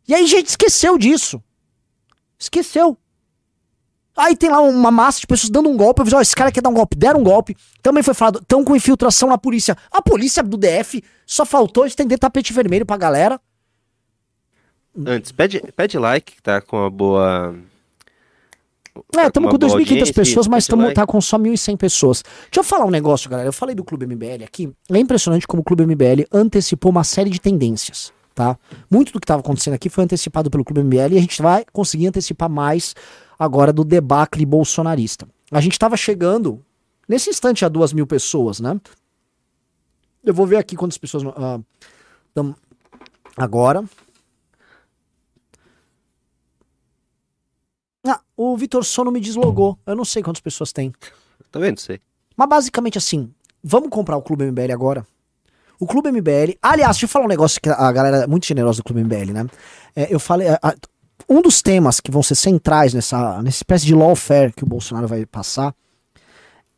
E 0.07 0.13
aí 0.13 0.23
a 0.23 0.27
gente 0.27 0.47
esqueceu 0.47 0.97
disso. 0.97 1.41
Esqueceu. 2.39 2.97
Aí 4.15 4.35
tem 4.35 4.49
lá 4.49 4.61
uma 4.61 4.91
massa 4.91 5.19
de 5.19 5.27
pessoas 5.27 5.49
dando 5.49 5.69
um 5.69 5.75
golpe. 5.75 6.01
Eu 6.01 6.05
falei, 6.05 6.19
ó, 6.19 6.21
esse 6.21 6.35
cara 6.35 6.51
quer 6.51 6.61
dar 6.61 6.69
um 6.69 6.73
golpe, 6.73 6.95
deram 6.95 7.19
um 7.19 7.23
golpe. 7.23 7.55
Também 7.81 8.01
foi 8.01 8.13
falado, 8.13 8.39
estão 8.39 8.63
com 8.63 8.75
infiltração 8.75 9.27
na 9.27 9.37
polícia. 9.37 9.75
A 9.91 10.01
polícia 10.01 10.41
do 10.41 10.57
DF 10.57 11.03
só 11.25 11.45
faltou 11.45 11.85
estender 11.85 12.17
tapete 12.17 12.53
vermelho 12.53 12.85
pra 12.85 12.95
galera. 12.95 13.39
Antes, 15.05 15.31
pede, 15.33 15.61
pede 15.75 15.97
like, 15.99 16.35
que 16.35 16.41
tá 16.41 16.61
com 16.61 16.77
uma 16.77 16.89
boa. 16.89 17.53
É, 19.17 19.27
estamos 19.27 19.51
com 19.51 19.57
2.500 19.57 20.13
pessoas, 20.13 20.47
mas 20.47 20.63
estamos 20.63 20.85
like. 20.85 20.95
tá 20.95 21.05
com 21.05 21.19
só 21.19 21.37
1.100 21.37 21.75
pessoas. 21.75 22.23
Deixa 22.43 22.59
eu 22.59 22.63
falar 22.63 22.85
um 22.85 22.89
negócio, 22.89 23.29
galera. 23.29 23.49
Eu 23.49 23.53
falei 23.53 23.75
do 23.75 23.83
Clube 23.83 24.05
MBL 24.05 24.45
aqui. 24.45 24.71
É 24.89 24.97
impressionante 24.97 25.45
como 25.45 25.61
o 25.61 25.65
Clube 25.65 25.85
MBL 25.85 26.23
antecipou 26.31 26.91
uma 26.91 27.03
série 27.03 27.29
de 27.29 27.41
tendências, 27.41 28.13
tá? 28.33 28.57
Muito 28.89 29.11
do 29.11 29.19
que 29.19 29.25
estava 29.25 29.41
acontecendo 29.41 29.73
aqui 29.73 29.89
foi 29.89 30.05
antecipado 30.05 30.49
pelo 30.49 30.63
Clube 30.63 30.81
MBL 30.81 31.13
e 31.13 31.17
a 31.17 31.21
gente 31.21 31.41
vai 31.41 31.65
conseguir 31.73 32.07
antecipar 32.07 32.49
mais 32.49 32.95
agora 33.37 33.71
do 33.73 33.83
debacle 33.83 34.45
bolsonarista. 34.45 35.27
A 35.51 35.61
gente 35.61 35.73
estava 35.73 35.95
chegando, 35.97 36.63
nesse 37.07 37.29
instante, 37.29 37.63
a 37.65 37.69
duas 37.69 37.93
mil 37.93 38.07
pessoas, 38.07 38.59
né? 38.59 38.79
Eu 40.23 40.33
vou 40.33 40.47
ver 40.47 40.57
aqui 40.57 40.75
quantas 40.75 40.97
pessoas. 40.97 41.23
Uh, 41.23 41.63
tam, 42.33 42.55
agora. 43.37 43.83
Ah, 48.07 48.19
o 48.37 48.55
Vitor 48.57 48.83
Sono 48.83 49.11
me 49.11 49.19
deslogou. 49.19 49.77
Eu 49.85 49.95
não 49.95 50.05
sei 50.05 50.21
quantas 50.21 50.41
pessoas 50.41 50.71
tem. 50.71 50.93
Tá 51.51 51.59
vendo? 51.59 51.79
Sei. 51.79 51.99
Mas 52.35 52.49
basicamente 52.49 52.97
assim, 52.97 53.33
vamos 53.63 53.89
comprar 53.89 54.17
o 54.17 54.21
Clube 54.21 54.45
MBL 54.51 54.71
agora? 54.73 55.05
O 55.79 55.85
Clube 55.87 56.11
MBL. 56.11 56.57
Aliás, 56.61 56.95
deixa 56.97 57.05
eu 57.05 57.09
falar 57.09 57.25
um 57.25 57.29
negócio 57.29 57.59
que 57.59 57.69
a 57.69 57.91
galera 57.91 58.17
é 58.23 58.27
muito 58.27 58.45
generosa 58.45 58.77
do 58.81 58.83
Clube 58.83 59.01
MBL, 59.03 59.31
né? 59.33 59.45
É, 59.95 60.13
eu 60.13 60.19
falei. 60.19 60.47
a- 60.49 60.75
um 61.27 61.41
dos 61.41 61.61
temas 61.61 61.99
que 61.99 62.11
vão 62.11 62.21
ser 62.21 62.35
centrais 62.35 62.93
nessa, 62.93 63.41
nessa 63.41 63.57
espécie 63.57 63.85
de 63.85 63.95
lawfare 63.95 64.53
que 64.53 64.63
o 64.63 64.67
Bolsonaro 64.67 65.07
vai 65.07 65.25
passar 65.25 65.73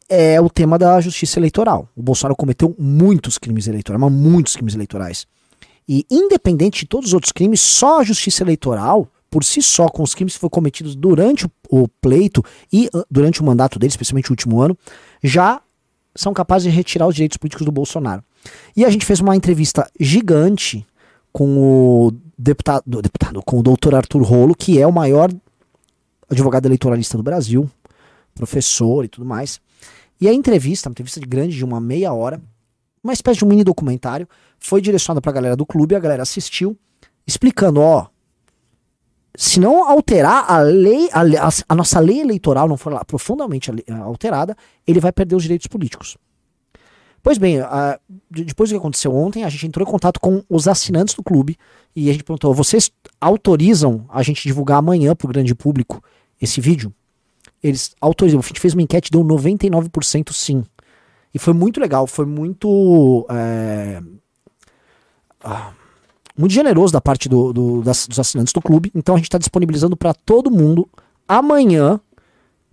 é 0.10 0.40
o 0.40 0.50
tema 0.50 0.78
da 0.78 1.02
justiça 1.02 1.38
eleitoral. 1.38 1.90
O 1.96 2.02
Bolsonaro 2.02 2.36
cometeu 2.36 2.74
muitos 2.80 3.38
crimes 3.38 3.68
eleitorais, 3.68 4.00
mas 4.00 4.12
muitos 4.12 4.56
crimes 4.56 4.74
eleitorais. 4.74 5.28
E 5.88 6.06
independente 6.10 6.82
de 6.82 6.88
todos 6.88 7.10
os 7.10 7.14
outros 7.14 7.32
crimes, 7.32 7.62
só 7.62 8.00
a 8.00 8.04
justiça 8.04 8.44
eleitoral, 8.44 9.10
por 9.30 9.44
si 9.44 9.62
só, 9.62 9.88
com 9.90 10.04
os 10.04 10.16
crimes 10.16 10.34
que 10.34 10.40
foram 10.40 10.50
cometidos 10.50 10.96
durante 10.96 11.46
o, 11.70 11.88
pleito 12.02 12.44
e 12.72 12.90
uh, 12.94 13.06
durante 13.12 13.42
o 13.42 13.46
mandato 13.46 13.78
dele, 13.78 13.92
especialmente 13.92 14.30
o 14.30 14.34
último 14.34 14.62
ano, 14.62 14.78
já 15.22 15.62
são 16.16 16.34
capazes 16.34 16.72
de 16.72 16.76
retirar 16.76 17.08
os 17.08 17.16
direitos 17.16 17.38
políticos 17.38 17.66
do 17.66 17.72
Bolsonaro. 17.72 18.24
E 18.76 18.86
a 18.86 18.90
gente 18.90 19.06
fez 19.06 19.20
uma 19.20 19.36
entrevista 19.36 19.90
gigante 20.00 20.86
com 21.38 22.08
o 22.08 22.12
deputado, 22.36 22.84
deputado 23.00 23.44
com 23.46 23.60
o 23.60 23.62
doutor 23.62 23.94
Arthur 23.94 24.24
Rolo, 24.24 24.56
que 24.56 24.82
é 24.82 24.88
o 24.88 24.92
maior 24.92 25.30
advogado 26.28 26.66
eleitoralista 26.66 27.16
do 27.16 27.22
Brasil, 27.22 27.70
professor 28.34 29.06
e 29.06 29.08
tudo 29.08 29.24
mais. 29.24 29.62
E 30.20 30.28
a 30.28 30.34
entrevista, 30.34 30.90
uma 30.90 30.94
entrevista 30.94 31.20
de 31.20 31.28
grande 31.28 31.56
de 31.56 31.64
uma 31.64 31.80
meia 31.80 32.12
hora, 32.12 32.42
uma 33.04 33.14
espécie 33.14 33.38
de 33.38 33.46
um 33.46 33.50
mini 33.50 33.64
documentário, 33.64 34.28
foi 34.58 34.82
direcionada 34.82 35.22
para 35.22 35.30
a 35.30 35.34
galera 35.36 35.56
do 35.56 35.64
clube, 35.64 35.94
a 35.96 36.00
galera 36.00 36.24
assistiu, 36.24 36.76
explicando, 37.28 37.82
ó, 37.82 38.08
se 39.38 39.60
não 39.60 39.88
alterar 39.88 40.50
a 40.52 40.58
lei, 40.62 41.08
a, 41.14 41.22
a- 41.22 41.50
a 41.70 41.76
nossa 41.76 42.00
lei 42.00 42.20
eleitoral 42.20 42.68
não 42.68 42.78
for 42.78 42.92
lá 42.92 43.06
profundamente 43.06 43.70
ale- 43.70 43.86
alterada, 44.02 44.58
ele 44.88 45.00
vai 45.00 45.12
perder 45.12 45.36
os 45.36 45.44
direitos 45.44 45.68
políticos. 45.68 46.18
Pois 47.28 47.38
bem, 47.38 47.60
a- 47.60 48.00
de- 48.32 48.46
depois 48.46 48.70
do 48.70 48.74
que 48.74 48.78
aconteceu 48.78 49.14
ontem, 49.14 49.44
a 49.44 49.50
gente 49.50 49.68
entrou 49.68 49.86
em 49.86 49.92
contato 49.92 50.18
com 50.18 50.42
os 50.50 50.66
assinantes 50.66 51.14
do 51.14 51.22
clube 51.22 51.58
e 51.94 52.10
a 52.10 52.14
gente 52.14 52.24
perguntou: 52.24 52.54
vocês 52.54 52.90
autorizam 53.20 54.06
a 54.08 54.24
gente 54.24 54.44
divulgar 54.44 54.78
amanhã 54.78 55.14
para 55.14 55.26
o 55.26 55.30
grande 55.30 55.54
público 55.54 56.02
esse 56.42 56.62
vídeo? 56.62 56.94
Eles 57.62 57.94
autorizam. 58.00 58.40
A 58.40 58.44
gente 58.44 58.62
fez 58.62 58.74
uma 58.74 58.82
enquete, 58.82 59.12
deu 59.12 59.26
99% 59.26 60.32
sim. 60.32 60.64
E 61.34 61.38
foi 61.38 61.54
muito 61.54 61.82
legal, 61.82 62.08
foi 62.08 62.26
muito. 62.26 63.28
é, 63.30 64.02
muito 66.38 66.54
generoso 66.54 66.94
da 66.94 67.02
parte 67.02 67.28
do- 67.28 67.52
do- 67.52 67.82
das- 67.82 68.08
dos 68.08 68.20
assinantes 68.22 68.54
do 68.54 68.62
clube. 68.62 68.90
Então 68.96 69.16
a 69.16 69.18
gente 69.18 69.28
está 69.28 69.38
disponibilizando 69.38 69.98
para 69.98 70.14
todo 70.14 70.50
mundo 70.50 70.88
amanhã 71.28 72.00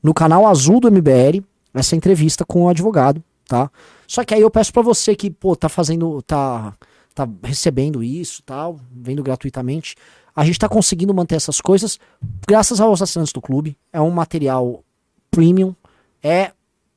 no 0.00 0.14
canal 0.14 0.46
azul 0.46 0.78
do 0.78 0.86
MBL 0.86 1.42
essa 1.74 1.96
entrevista 1.96 2.44
com 2.44 2.62
o 2.66 2.68
advogado, 2.68 3.20
tá? 3.46 3.70
Só 4.06 4.24
que 4.24 4.34
aí 4.34 4.40
eu 4.40 4.50
peço 4.50 4.72
para 4.72 4.82
você 4.82 5.14
que, 5.14 5.30
pô, 5.30 5.54
tá 5.56 5.68
fazendo, 5.68 6.20
tá, 6.22 6.74
tá 7.14 7.28
recebendo 7.42 8.02
isso, 8.02 8.42
tal, 8.44 8.78
vendo 8.92 9.22
gratuitamente. 9.22 9.94
A 10.34 10.44
gente 10.44 10.58
tá 10.58 10.68
conseguindo 10.68 11.14
manter 11.14 11.36
essas 11.36 11.60
coisas 11.60 11.98
graças 12.46 12.80
aos 12.80 13.00
assinantes 13.00 13.32
do 13.32 13.40
clube. 13.40 13.76
É 13.92 14.00
um 14.00 14.10
material 14.10 14.82
premium, 15.30 15.74
é 16.22 16.52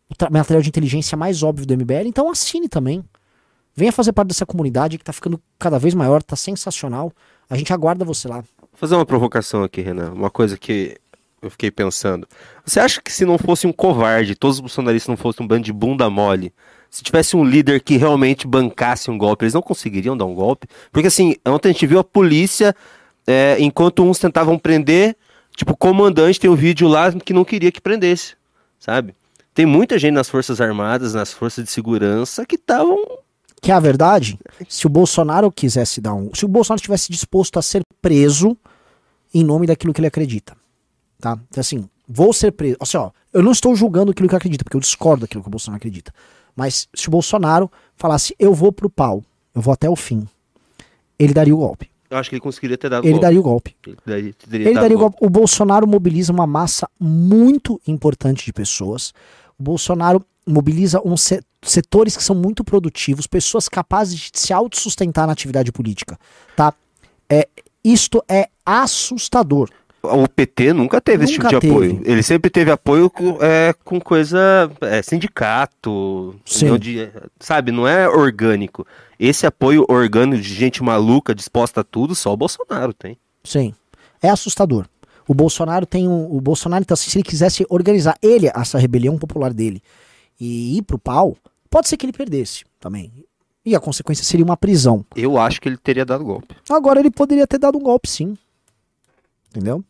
o 0.10 0.34
material 0.34 0.62
de 0.62 0.70
inteligência 0.70 1.18
mais 1.18 1.44
óbvio 1.44 1.66
do 1.66 1.78
MBL, 1.78 2.08
então 2.08 2.30
assine 2.30 2.68
também. 2.68 3.04
Venha 3.76 3.92
fazer 3.92 4.12
parte 4.12 4.30
dessa 4.30 4.46
comunidade 4.46 4.98
que 4.98 5.04
tá 5.04 5.14
ficando 5.14 5.40
cada 5.60 5.78
vez 5.78 5.94
maior, 5.94 6.24
tá 6.24 6.36
sensacional. 6.36 7.12
A 7.48 7.56
gente 7.56 7.72
aguarda 7.72 8.04
você 8.04 8.28
lá. 8.28 8.38
Vou 8.60 8.70
fazer 8.74 8.96
uma 8.96 9.06
provocação 9.06 9.64
aqui, 9.64 9.82
Renan. 9.82 10.14
Uma 10.14 10.32
coisa 10.32 10.58
que 10.58 10.98
eu 11.42 11.50
fiquei 11.50 11.70
pensando. 11.72 12.28
Você 12.66 12.80
acha 12.80 13.02
que 13.02 13.12
se 13.12 13.26
não 13.26 13.38
fosse 13.38 13.68
um 13.68 13.74
covarde, 13.74 14.36
todos 14.36 14.58
os 14.58 14.62
bolsonaristas 14.62 15.10
não 15.10 15.18
fossem 15.18 15.46
um 15.46 15.48
bando 15.48 15.64
de 15.64 15.74
bunda 15.74 16.10
mole, 16.10 16.54
se 16.90 17.04
tivesse 17.04 17.36
um 17.36 17.44
líder 17.44 17.82
que 17.82 17.98
realmente 17.98 18.48
bancasse 18.48 19.12
um 19.12 19.18
golpe, 19.18 19.46
eles 19.46 19.54
não 19.54 19.62
conseguiriam 19.62 20.16
dar 20.16 20.26
um 20.26 20.34
golpe? 20.34 20.68
Porque 20.92 21.08
assim, 21.08 21.36
ontem 21.46 21.70
a 21.70 21.72
gente 21.72 21.86
viu 21.86 22.00
a 22.00 22.04
polícia, 22.04 22.76
é, 23.26 23.58
enquanto 23.60 24.04
uns 24.04 24.20
tentavam 24.20 24.58
prender, 24.58 25.16
tipo, 25.56 25.74
o 25.74 25.78
comandante 25.78 26.40
tem 26.40 26.50
um 26.50 26.56
vídeo 26.56 26.88
lá 26.88 27.12
que 27.12 27.34
não 27.34 27.44
queria 27.44 27.72
que 27.72 27.82
prendesse, 27.82 28.36
sabe? 28.80 29.14
Tem 29.54 29.66
muita 29.66 29.98
gente 29.98 30.14
nas 30.14 30.30
Forças 30.30 30.62
Armadas, 30.62 31.14
nas 31.14 31.34
Forças 31.34 31.64
de 31.64 31.72
Segurança, 31.72 32.46
que 32.46 32.56
estavam 32.56 32.98
Que 33.62 33.72
é 33.72 33.74
a 33.74 33.80
verdade, 33.80 34.40
se 34.70 34.86
o 34.86 34.90
Bolsonaro 34.90 35.52
quisesse 35.52 36.00
dar 36.00 36.14
um. 36.14 36.30
Se 36.34 36.46
o 36.46 36.48
Bolsonaro 36.48 36.80
estivesse 36.80 37.12
disposto 37.12 37.58
a 37.58 37.62
ser 37.62 37.82
preso 38.02 38.56
em 39.34 39.44
nome 39.44 39.68
daquilo 39.68 39.94
que 39.94 40.00
ele 40.00 40.08
acredita. 40.08 40.56
Tá? 41.20 41.38
Então, 41.50 41.62
assim, 41.62 41.90
vou 42.08 42.32
ser 42.34 42.52
preso. 42.52 42.78
Assim, 42.80 42.98
ó, 42.98 43.12
eu 43.34 43.42
não 43.44 43.52
estou 43.52 43.76
julgando 43.76 44.12
aquilo 44.12 44.28
que 44.30 44.36
eu 44.36 44.38
acredito, 44.38 44.64
porque 44.64 44.78
eu 44.78 44.82
discordo 44.82 45.22
daquilo 45.22 45.42
que 45.44 45.48
o 45.50 45.52
Bolsonaro 45.52 45.78
acredita. 45.78 46.14
Mas 46.56 46.88
se 46.94 47.08
o 47.08 47.12
Bolsonaro 47.12 47.72
falasse, 47.96 48.36
eu 48.40 48.54
vou 48.54 48.72
pro 48.72 48.90
pau, 48.90 49.24
eu 49.54 49.62
vou 49.62 49.74
até 49.74 49.90
o 49.90 49.96
fim, 49.96 50.28
ele 51.20 51.34
daria 51.34 51.54
o 51.54 51.58
golpe. 51.58 51.90
Eu 52.10 52.18
acho 52.18 52.30
que 52.30 52.36
ele 52.36 52.42
conseguiria 52.42 52.78
ter 52.78 52.90
dado 52.90 53.04
Ele 53.04 53.12
golpe. 53.14 53.22
daria 53.22 53.40
o 53.40 53.44
golpe. 53.44 53.76
Ele 53.86 53.98
daria, 54.06 54.34
Ele 54.54 54.74
daria 54.74 54.96
o 54.96 55.00
golpe. 55.00 55.18
O 55.20 55.30
Bolsonaro 55.30 55.86
mobiliza 55.86 56.32
uma 56.32 56.48
massa 56.48 56.90
muito 57.00 57.82
importante 57.86 58.46
de 58.46 58.54
pessoas. 58.54 59.14
O 59.60 59.64
Bolsonaro 59.64 60.26
mobiliza 60.48 61.02
uns 61.04 61.22
se- 61.22 61.42
setores 61.62 62.16
que 62.16 62.24
são 62.24 62.34
muito 62.34 62.64
produtivos, 62.64 63.28
pessoas 63.28 63.68
capazes 63.68 64.18
de 64.32 64.40
se 64.40 64.54
autossustentar 64.54 65.28
na 65.28 65.34
atividade 65.34 65.70
política, 65.72 66.18
tá? 66.56 66.74
É, 67.30 67.46
isto 67.84 68.24
é 68.30 68.48
assustador. 68.66 69.70
O 70.04 70.28
PT 70.28 70.74
nunca 70.74 71.02
teve 71.02 71.24
esse 71.24 71.34
tipo 71.34 71.46
Nunca 71.46 71.60
de 71.60 71.68
apoio. 71.68 71.98
teve. 71.98 72.12
Ele 72.12 72.24
sempre 72.24 72.50
teve 72.50 72.72
apoio 72.72 73.10
com, 73.10 73.38
é, 73.42 73.74
com 73.84 74.00
coisa. 74.00 74.72
é, 74.82 75.02
sindicato. 75.02 76.36
Sabe, 77.40 77.72
não 77.72 77.88
é 77.88 78.08
orgânico. 78.08 78.86
Esse 79.20 79.46
apoio 79.46 79.86
orgânico 79.90 80.42
de 80.42 80.54
gente 80.54 80.84
maluca, 80.84 81.34
disposta 81.34 81.82
a 81.82 81.84
tudo, 81.84 82.14
só 82.14 82.32
o 82.32 82.38
Bolsonaro 82.38 82.94
tem. 82.94 83.18
Sim. 83.44 83.74
É 84.22 84.30
assustador. 84.30 84.86
O 85.28 85.34
Bolsonaro 85.34 85.86
tem 85.86 86.08
um. 86.08 86.32
O 86.34 86.40
Bolsonaro, 86.40 86.84
então, 86.84 86.94
assim, 86.94 87.10
se 87.10 87.18
ele 87.18 87.24
quisesse 87.24 87.66
organizar 87.70 88.18
ele, 88.22 88.50
essa 88.56 88.78
rebelião 88.78 89.18
popular 89.18 89.54
dele, 89.54 89.82
e 90.40 90.78
ir 90.78 90.84
pro 90.84 90.98
pau, 90.98 91.36
pode 91.70 91.90
ser 91.90 91.98
que 91.98 92.06
ele 92.06 92.14
perdesse 92.14 92.64
também. 92.80 93.12
E 93.66 93.76
a 93.76 93.80
consequência 93.80 94.24
seria 94.24 94.46
uma 94.46 94.56
prisão. 94.56 95.04
Eu 95.16 95.38
acho 95.38 95.60
que 95.60 95.68
ele 95.68 95.76
teria 95.78 96.06
dado 96.06 96.24
golpe. 96.24 96.56
Agora 96.70 97.00
ele 97.00 97.12
poderia 97.12 97.46
ter 97.46 97.58
dado 97.58 97.78
um 97.78 97.82
golpe 97.82 98.10
sim. 98.10 98.38
Entendeu? 99.50 99.84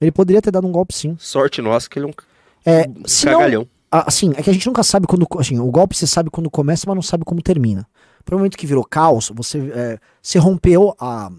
Ele 0.00 0.10
poderia 0.12 0.42
ter 0.42 0.50
dado 0.50 0.66
um 0.66 0.72
golpe 0.72 0.94
sim. 0.94 1.16
Sorte 1.18 1.62
nossa 1.62 1.88
que 1.88 1.98
ele 1.98 2.06
é 2.06 2.08
um 2.08 2.12
É, 2.64 2.88
se 3.06 3.26
não, 3.26 3.34
cagalhão. 3.38 3.68
assim, 3.90 4.32
é 4.36 4.42
que 4.42 4.50
a 4.50 4.52
gente 4.52 4.66
nunca 4.66 4.82
sabe 4.82 5.06
quando. 5.06 5.26
Assim, 5.38 5.58
o 5.58 5.70
golpe 5.70 5.96
você 5.96 6.06
sabe 6.06 6.30
quando 6.30 6.50
começa, 6.50 6.84
mas 6.86 6.94
não 6.94 7.02
sabe 7.02 7.24
como 7.24 7.40
termina. 7.42 7.86
Pro 8.24 8.36
momento 8.36 8.58
que 8.58 8.66
virou 8.66 8.84
caos, 8.84 9.30
você, 9.34 9.58
é, 9.74 9.98
você 10.20 10.38
rompeu 10.38 10.94
a, 10.98 11.30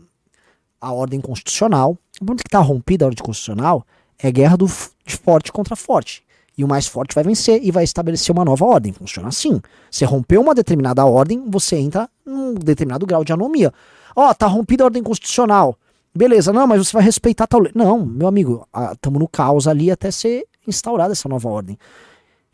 a 0.82 0.91
ordem 0.93 1.19
constitucional. 1.19 1.97
No 2.19 2.27
momento 2.27 2.43
que 2.43 2.49
tá 2.49 2.60
rompida 2.60 3.06
a 3.06 3.08
ordem 3.08 3.23
constitucional, 3.23 3.86
é 4.17 4.32
guerra 4.32 4.58
do, 4.58 4.65
de 5.06 5.15
forte 5.15 5.51
contra 5.51 5.75
forte. 5.75 6.23
E 6.58 6.63
o 6.63 6.67
mais 6.67 6.88
forte 6.88 7.13
vai 7.13 7.23
vencer 7.23 7.60
e 7.63 7.69
vai 7.69 7.84
estabelecer 7.84 8.34
uma 8.34 8.43
nova 8.43 8.65
ordem. 8.65 8.91
Funciona 8.91 9.27
assim. 9.27 9.62
Você 9.91 10.06
rompeu 10.06 10.41
uma 10.41 10.56
determinada 10.56 11.06
ordem, 11.06 11.43
você 11.47 11.75
entra 11.75 12.10
num 12.25 12.56
determinado 12.56 13.06
grau 13.06 13.23
de 13.23 13.32
anomia. 13.32 13.71
Ó, 14.15 14.34
tá 14.34 14.47
rompida 14.47 14.84
a 14.84 14.86
ordem 14.86 15.03
constitucional. 15.03 15.77
Beleza, 16.17 16.51
não, 16.51 16.65
mas 16.65 16.88
você 16.88 16.93
vai 16.93 17.03
respeitar 17.03 17.45
tal 17.45 17.60
lei. 17.60 17.71
Não, 17.75 18.03
meu 18.03 18.27
amigo, 18.27 18.67
estamos 18.91 19.19
no 19.19 19.27
caos 19.27 19.67
ali 19.67 19.91
até 19.91 20.10
ser 20.10 20.45
instaurada 20.65 21.12
essa 21.12 21.30
nova 21.30 21.47
ordem. 21.47 21.77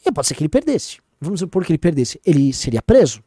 E 0.05 0.11
pode 0.11 0.27
ser 0.27 0.35
que 0.35 0.41
ele 0.41 0.49
perdesse. 0.49 0.97
Vamos 1.21 1.39
supor 1.39 1.63
que 1.63 1.71
ele 1.71 1.77
perdesse. 1.77 2.19
Ele 2.25 2.51
seria 2.51 2.81
preso? 2.81 3.23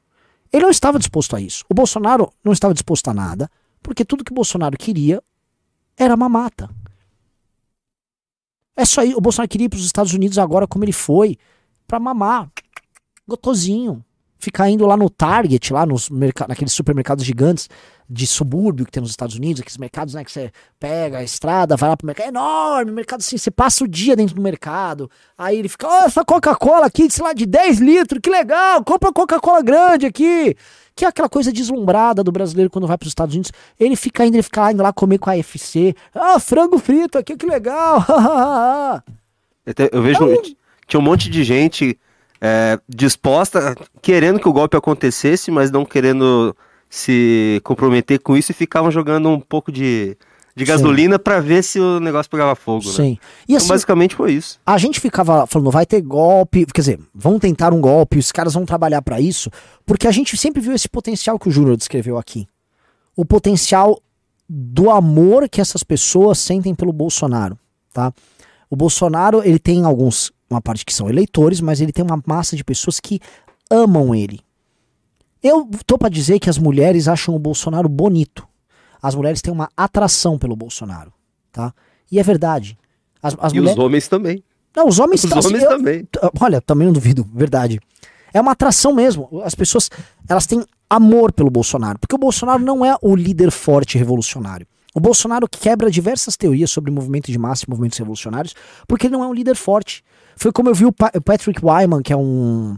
Ele 0.53 0.62
não 0.62 0.70
estava 0.70 0.99
disposto 0.99 1.35
a 1.35 1.40
isso. 1.40 1.64
O 1.70 1.75
Bolsonaro 1.75 2.31
não 2.44 2.53
estava 2.53 2.75
disposto 2.75 3.09
a 3.09 3.14
nada, 3.14 3.51
porque 3.83 4.05
tudo 4.05 4.22
que 4.22 4.31
o 4.31 4.35
Bolsonaro 4.35 4.77
queria 4.77 5.22
era 5.96 6.14
mamata. 6.14 6.68
É 8.77 8.85
só 8.85 9.03
isso. 9.03 9.16
O 9.16 9.20
Bolsonaro 9.22 9.49
queria 9.49 9.64
ir 9.64 9.68
para 9.70 9.79
os 9.79 9.87
Estados 9.87 10.12
Unidos 10.12 10.37
agora, 10.37 10.66
como 10.66 10.85
ele 10.85 10.92
foi, 10.92 11.38
para 11.87 11.99
mamar. 11.99 12.51
Gotosinho. 13.27 14.05
Ficar 14.38 14.68
indo 14.68 14.85
lá 14.85 14.99
no 14.99 15.09
Target, 15.09 15.72
lá 15.72 15.87
nos 15.87 16.11
naqueles 16.11 16.75
supermercados 16.75 17.25
gigantes 17.25 17.70
de 18.09 18.27
subúrbio 18.27 18.87
que 18.87 18.92
tem 18.92 19.01
nos 19.01 19.11
Estados 19.11 19.37
Unidos, 19.37 19.61
aqueles 19.61 19.79
mercados 19.79 20.14
né, 20.14 20.25
que 20.25 20.31
você 20.31 20.53
pega 20.79 21.19
a 21.19 21.23
estrada, 21.23 21.77
vai 21.77 21.88
lá 21.88 21.97
pro 21.97 22.07
mercado, 22.07 22.27
é 22.27 22.29
enorme, 22.29 22.92
mercado 22.92 23.21
assim, 23.21 23.37
você 23.37 23.51
passa 23.51 23.85
o 23.85 23.88
dia 23.88 24.14
dentro 24.14 24.35
do 24.35 24.42
mercado, 24.42 25.11
aí 25.37 25.59
ele 25.59 25.69
fica, 25.69 25.88
ó, 25.88 26.05
essa 26.05 26.25
Coca-Cola 26.25 26.87
aqui, 26.87 27.11
sei 27.11 27.25
lá, 27.25 27.33
de 27.33 27.47
10 27.47 27.79
litros, 27.81 28.21
que 28.23 28.31
legal, 28.31 28.85
compra 28.85 29.12
Coca-Cola 29.12 29.62
grande 29.62 30.07
aqui, 30.07 30.57
que 30.95 31.05
é 31.05 31.09
aquela 31.09 31.29
coisa 31.29 31.53
deslumbrada 31.53 32.23
do 32.23 32.33
brasileiro 32.33 32.71
quando 32.71 32.87
vai 32.87 32.97
para 32.97 33.07
os 33.07 33.11
Estados 33.11 33.35
Unidos, 33.35 33.53
ele 33.79 33.97
fica 33.97 34.25
indo, 34.25 34.37
ele 34.37 34.42
fica 34.42 34.61
lá, 34.62 34.73
indo 34.73 34.83
lá 34.83 34.92
comer 34.92 35.19
com 35.19 35.31
a 35.31 35.37
FC, 35.37 35.95
ah, 36.14 36.38
frango 36.38 36.79
frito 36.79 37.19
aqui, 37.19 37.37
que 37.37 37.47
legal, 37.47 38.05
Eu 39.92 40.01
vejo. 40.01 40.21
Tinha 40.87 41.01
um 41.01 41.03
monte 41.03 41.29
de 41.29 41.42
gente 41.42 41.99
é, 42.40 42.79
disposta, 42.88 43.75
querendo 44.01 44.38
que 44.38 44.49
o 44.49 44.53
golpe 44.53 44.77
acontecesse, 44.77 45.51
mas 45.51 45.71
não 45.71 45.85
querendo 45.85 46.57
se 46.97 47.61
comprometer 47.63 48.21
com 48.21 48.37
isso 48.37 48.53
e 48.53 48.55
ficavam 48.55 48.91
jogando 48.91 49.29
um 49.29 49.41
pouco 49.41 49.71
de, 49.71 50.17
de 50.55 50.65
gasolina 50.65 51.19
para 51.19 51.41
ver 51.41 51.63
se 51.63 51.79
o 51.79 52.01
negócio 52.01 52.31
pegava 52.31 52.55
fogo. 52.55 52.87
Né? 52.87 52.93
Sim. 52.93 53.11
Né? 53.11 53.19
E 53.21 53.45
então, 53.45 53.57
assim, 53.59 53.69
basicamente 53.69 54.15
foi 54.15 54.33
isso. 54.33 54.59
A 54.65 54.79
gente 54.79 54.99
ficava 54.99 55.47
falando, 55.47 55.71
vai 55.71 55.85
ter 55.85 56.01
golpe, 56.01 56.65
quer 56.67 56.81
dizer, 56.81 57.01
vão 57.15 57.39
tentar 57.39 57.75
um 57.75 57.81
golpe, 57.81 58.19
os 58.19 58.33
caras 58.33 58.55
vão 58.55 58.65
trabalhar 58.65 59.03
para 59.03 59.21
isso, 59.21 59.51
porque 59.85 60.09
a 60.09 60.11
gente 60.11 60.37
sempre 60.37 60.61
viu 60.61 60.73
esse 60.73 60.89
potencial 60.89 61.39
que 61.39 61.49
o 61.49 61.53
Júnior 61.53 61.77
descreveu 61.77 62.17
aqui. 62.17 62.47
O 63.15 63.25
potencial 63.25 64.01
do 64.49 64.91
amor 64.91 65.49
que 65.49 65.61
essas 65.61 65.85
pessoas 65.85 66.39
sentem 66.39 66.75
pelo 66.75 66.93
Bolsonaro, 66.93 67.59
tá? 67.93 68.13
O 68.71 68.77
Bolsonaro, 68.77 69.43
ele 69.45 69.59
tem 69.59 69.85
alguns, 69.85 70.33
uma 70.49 70.61
parte 70.61 70.85
que 70.85 70.95
são 70.95 71.09
eleitores, 71.09 71.61
mas 71.61 71.81
ele 71.81 71.93
tem 71.93 72.05
uma 72.05 72.23
massa 72.27 72.57
de 72.57 72.65
pessoas 72.65 72.99
que 73.01 73.21
amam 73.71 74.15
ele. 74.15 74.41
Eu 75.47 75.69
tô 75.87 75.97
para 75.97 76.09
dizer 76.09 76.41
que 76.41 76.51
as 76.51 76.59
mulheres 76.59 77.07
acham 77.07 77.35
o 77.35 77.39
Bolsonaro 77.39 77.89
bonito. 77.89 78.47
As 79.01 79.15
mulheres 79.15 79.41
têm 79.41 79.53
uma 79.53 79.69
atração 79.77 80.37
pelo 80.37 80.57
Bolsonaro, 80.57 81.13
tá? 81.53 81.73
E 82.11 82.19
é 82.19 82.23
verdade. 82.23 82.77
As, 83.23 83.37
as 83.39 83.53
e 83.53 83.57
mulheres... 83.57 83.79
os 83.79 83.85
homens 83.85 84.09
também. 84.09 84.43
Não, 84.75 84.89
os 84.89 84.99
homens, 84.99 85.23
os 85.23 85.31
tá, 85.31 85.39
homens 85.39 85.63
eu, 85.63 85.69
também. 85.69 86.09
Olha, 86.41 86.61
também 86.61 86.87
não 86.87 86.93
duvido, 86.93 87.25
verdade. 87.33 87.81
É 88.35 88.41
uma 88.41 88.53
atração 88.53 88.93
mesmo. 88.93 89.41
As 89.45 89.55
pessoas, 89.55 89.89
elas 90.29 90.47
têm 90.47 90.65
amor 90.91 91.33
pelo 91.33 91.49
Bolsonaro, 91.49 91.99
porque 91.99 92.17
o 92.17 92.19
Bolsonaro 92.19 92.63
não 92.63 92.85
é 92.85 92.97
o 93.01 93.15
líder 93.15 93.53
forte 93.53 93.97
revolucionário. 93.97 94.67
O 94.93 95.01
Bolsonaro 95.01 95.47
quebra 95.49 95.91
diversas 95.91 96.37
teorias 96.37 96.73
sobre 96.73 96.91
movimento 96.91 97.31
de 97.31 97.39
massa 97.39 97.65
e 97.67 97.71
movimentos 97.71 97.99
revolucionários, 97.99 98.55
porque 98.89 99.07
ele 99.07 99.13
não 99.13 99.23
é 99.23 99.29
um 99.29 99.33
líder 99.33 99.55
forte. 99.55 100.03
Foi 100.35 100.51
como 100.51 100.69
eu 100.71 100.75
vi 100.75 100.87
o, 100.87 100.93
pa 100.93 101.13
o 101.15 101.21
Patrick 101.21 101.65
Wyman, 101.65 102.03
que 102.03 102.13
é 102.13 102.17
um 102.17 102.77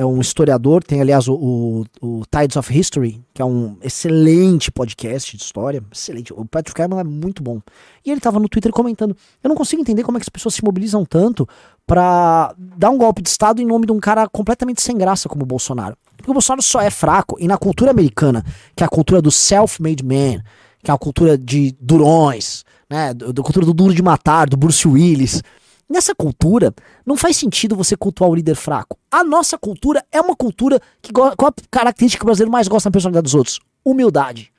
é 0.00 0.06
um 0.06 0.18
historiador, 0.18 0.82
tem 0.82 1.02
aliás 1.02 1.28
o, 1.28 1.34
o, 1.34 1.84
o, 2.00 2.22
Tides 2.24 2.56
of 2.56 2.78
History, 2.78 3.20
que 3.34 3.42
é 3.42 3.44
um 3.44 3.76
excelente 3.82 4.72
podcast 4.72 5.36
de 5.36 5.42
história, 5.42 5.84
excelente. 5.92 6.32
O 6.32 6.46
Patrick 6.46 6.80
Wyman 6.80 7.00
é 7.00 7.04
muito 7.04 7.42
bom. 7.42 7.60
E 8.02 8.10
ele 8.10 8.16
estava 8.16 8.40
no 8.40 8.48
Twitter 8.48 8.72
comentando: 8.72 9.14
Eu 9.44 9.48
não 9.48 9.54
consigo 9.54 9.82
entender 9.82 10.02
como 10.02 10.16
é 10.16 10.20
que 10.20 10.24
as 10.24 10.30
pessoas 10.30 10.54
se 10.54 10.64
mobilizam 10.64 11.04
tanto 11.04 11.46
para 11.86 12.54
dar 12.56 12.88
um 12.88 12.96
golpe 12.96 13.20
de 13.20 13.28
Estado 13.28 13.60
em 13.60 13.66
nome 13.66 13.84
de 13.84 13.92
um 13.92 14.00
cara 14.00 14.26
completamente 14.26 14.80
sem 14.80 14.96
graça 14.96 15.28
como 15.28 15.42
o 15.42 15.46
Bolsonaro. 15.46 15.94
Porque 16.16 16.30
o 16.30 16.34
Bolsonaro 16.34 16.62
só 16.62 16.80
é 16.80 16.88
fraco, 16.88 17.36
e 17.38 17.46
na 17.46 17.58
cultura 17.58 17.90
americana, 17.90 18.42
que 18.74 18.82
é 18.82 18.86
a 18.86 18.90
cultura 18.90 19.20
do 19.20 19.30
self-made 19.30 20.02
man, 20.02 20.42
que 20.82 20.90
é 20.90 20.94
a 20.94 20.98
cultura 20.98 21.36
de 21.36 21.76
durões, 21.78 22.64
né, 22.88 23.12
da 23.12 23.42
cultura 23.42 23.66
do 23.66 23.74
duro 23.74 23.94
de 23.94 24.02
matar, 24.02 24.48
do 24.48 24.56
Bruce 24.56 24.88
Willis. 24.88 25.42
Nessa 25.90 26.14
cultura, 26.14 26.72
não 27.04 27.16
faz 27.16 27.36
sentido 27.36 27.74
você 27.74 27.96
cultuar 27.96 28.30
o 28.30 28.34
líder 28.36 28.54
fraco. 28.54 28.96
A 29.10 29.24
nossa 29.24 29.58
cultura 29.58 30.04
é 30.12 30.20
uma 30.20 30.36
cultura 30.36 30.80
que 31.02 31.12
qual 31.12 31.32
a 31.36 31.52
característica 31.68 32.20
que 32.20 32.24
o 32.24 32.26
brasileiro 32.26 32.52
mais 32.52 32.68
gosta 32.68 32.88
na 32.88 32.92
personalidade 32.92 33.24
dos 33.24 33.34
outros? 33.34 33.58
Humildade. 33.84 34.52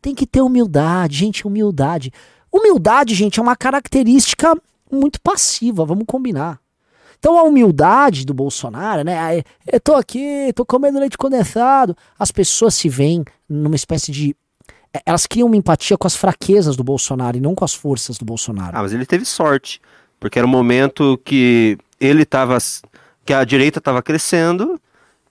Tem 0.00 0.14
que 0.14 0.24
ter 0.24 0.42
humildade, 0.42 1.16
gente, 1.16 1.44
humildade. 1.44 2.12
Humildade, 2.52 3.16
gente, 3.16 3.40
é 3.40 3.42
uma 3.42 3.56
característica 3.56 4.54
muito 4.90 5.20
passiva, 5.20 5.84
vamos 5.84 6.04
combinar. 6.06 6.60
Então 7.18 7.36
a 7.36 7.42
humildade 7.42 8.24
do 8.24 8.32
Bolsonaro, 8.32 9.02
né? 9.02 9.42
Eu 9.66 9.80
tô 9.80 9.94
aqui, 9.94 10.52
tô 10.54 10.64
comendo 10.64 11.00
leite 11.00 11.18
condensado. 11.18 11.96
As 12.16 12.30
pessoas 12.30 12.76
se 12.76 12.88
veem 12.88 13.24
numa 13.48 13.74
espécie 13.74 14.12
de 14.12 14.36
é, 14.94 15.02
elas 15.04 15.26
criam 15.26 15.46
uma 15.46 15.56
empatia 15.56 15.98
com 15.98 16.06
as 16.06 16.14
fraquezas 16.14 16.76
do 16.76 16.84
Bolsonaro 16.84 17.36
e 17.36 17.40
não 17.40 17.56
com 17.56 17.64
as 17.64 17.74
forças 17.74 18.18
do 18.18 18.24
Bolsonaro. 18.24 18.76
Ah, 18.76 18.82
mas 18.82 18.92
ele 18.92 19.04
teve 19.04 19.24
sorte, 19.24 19.80
porque 20.18 20.38
era 20.38 20.46
um 20.46 20.50
momento 20.50 21.20
que 21.24 21.78
ele 22.00 22.22
estava 22.22 22.58
que 23.24 23.32
a 23.32 23.44
direita 23.44 23.78
estava 23.78 24.02
crescendo, 24.02 24.80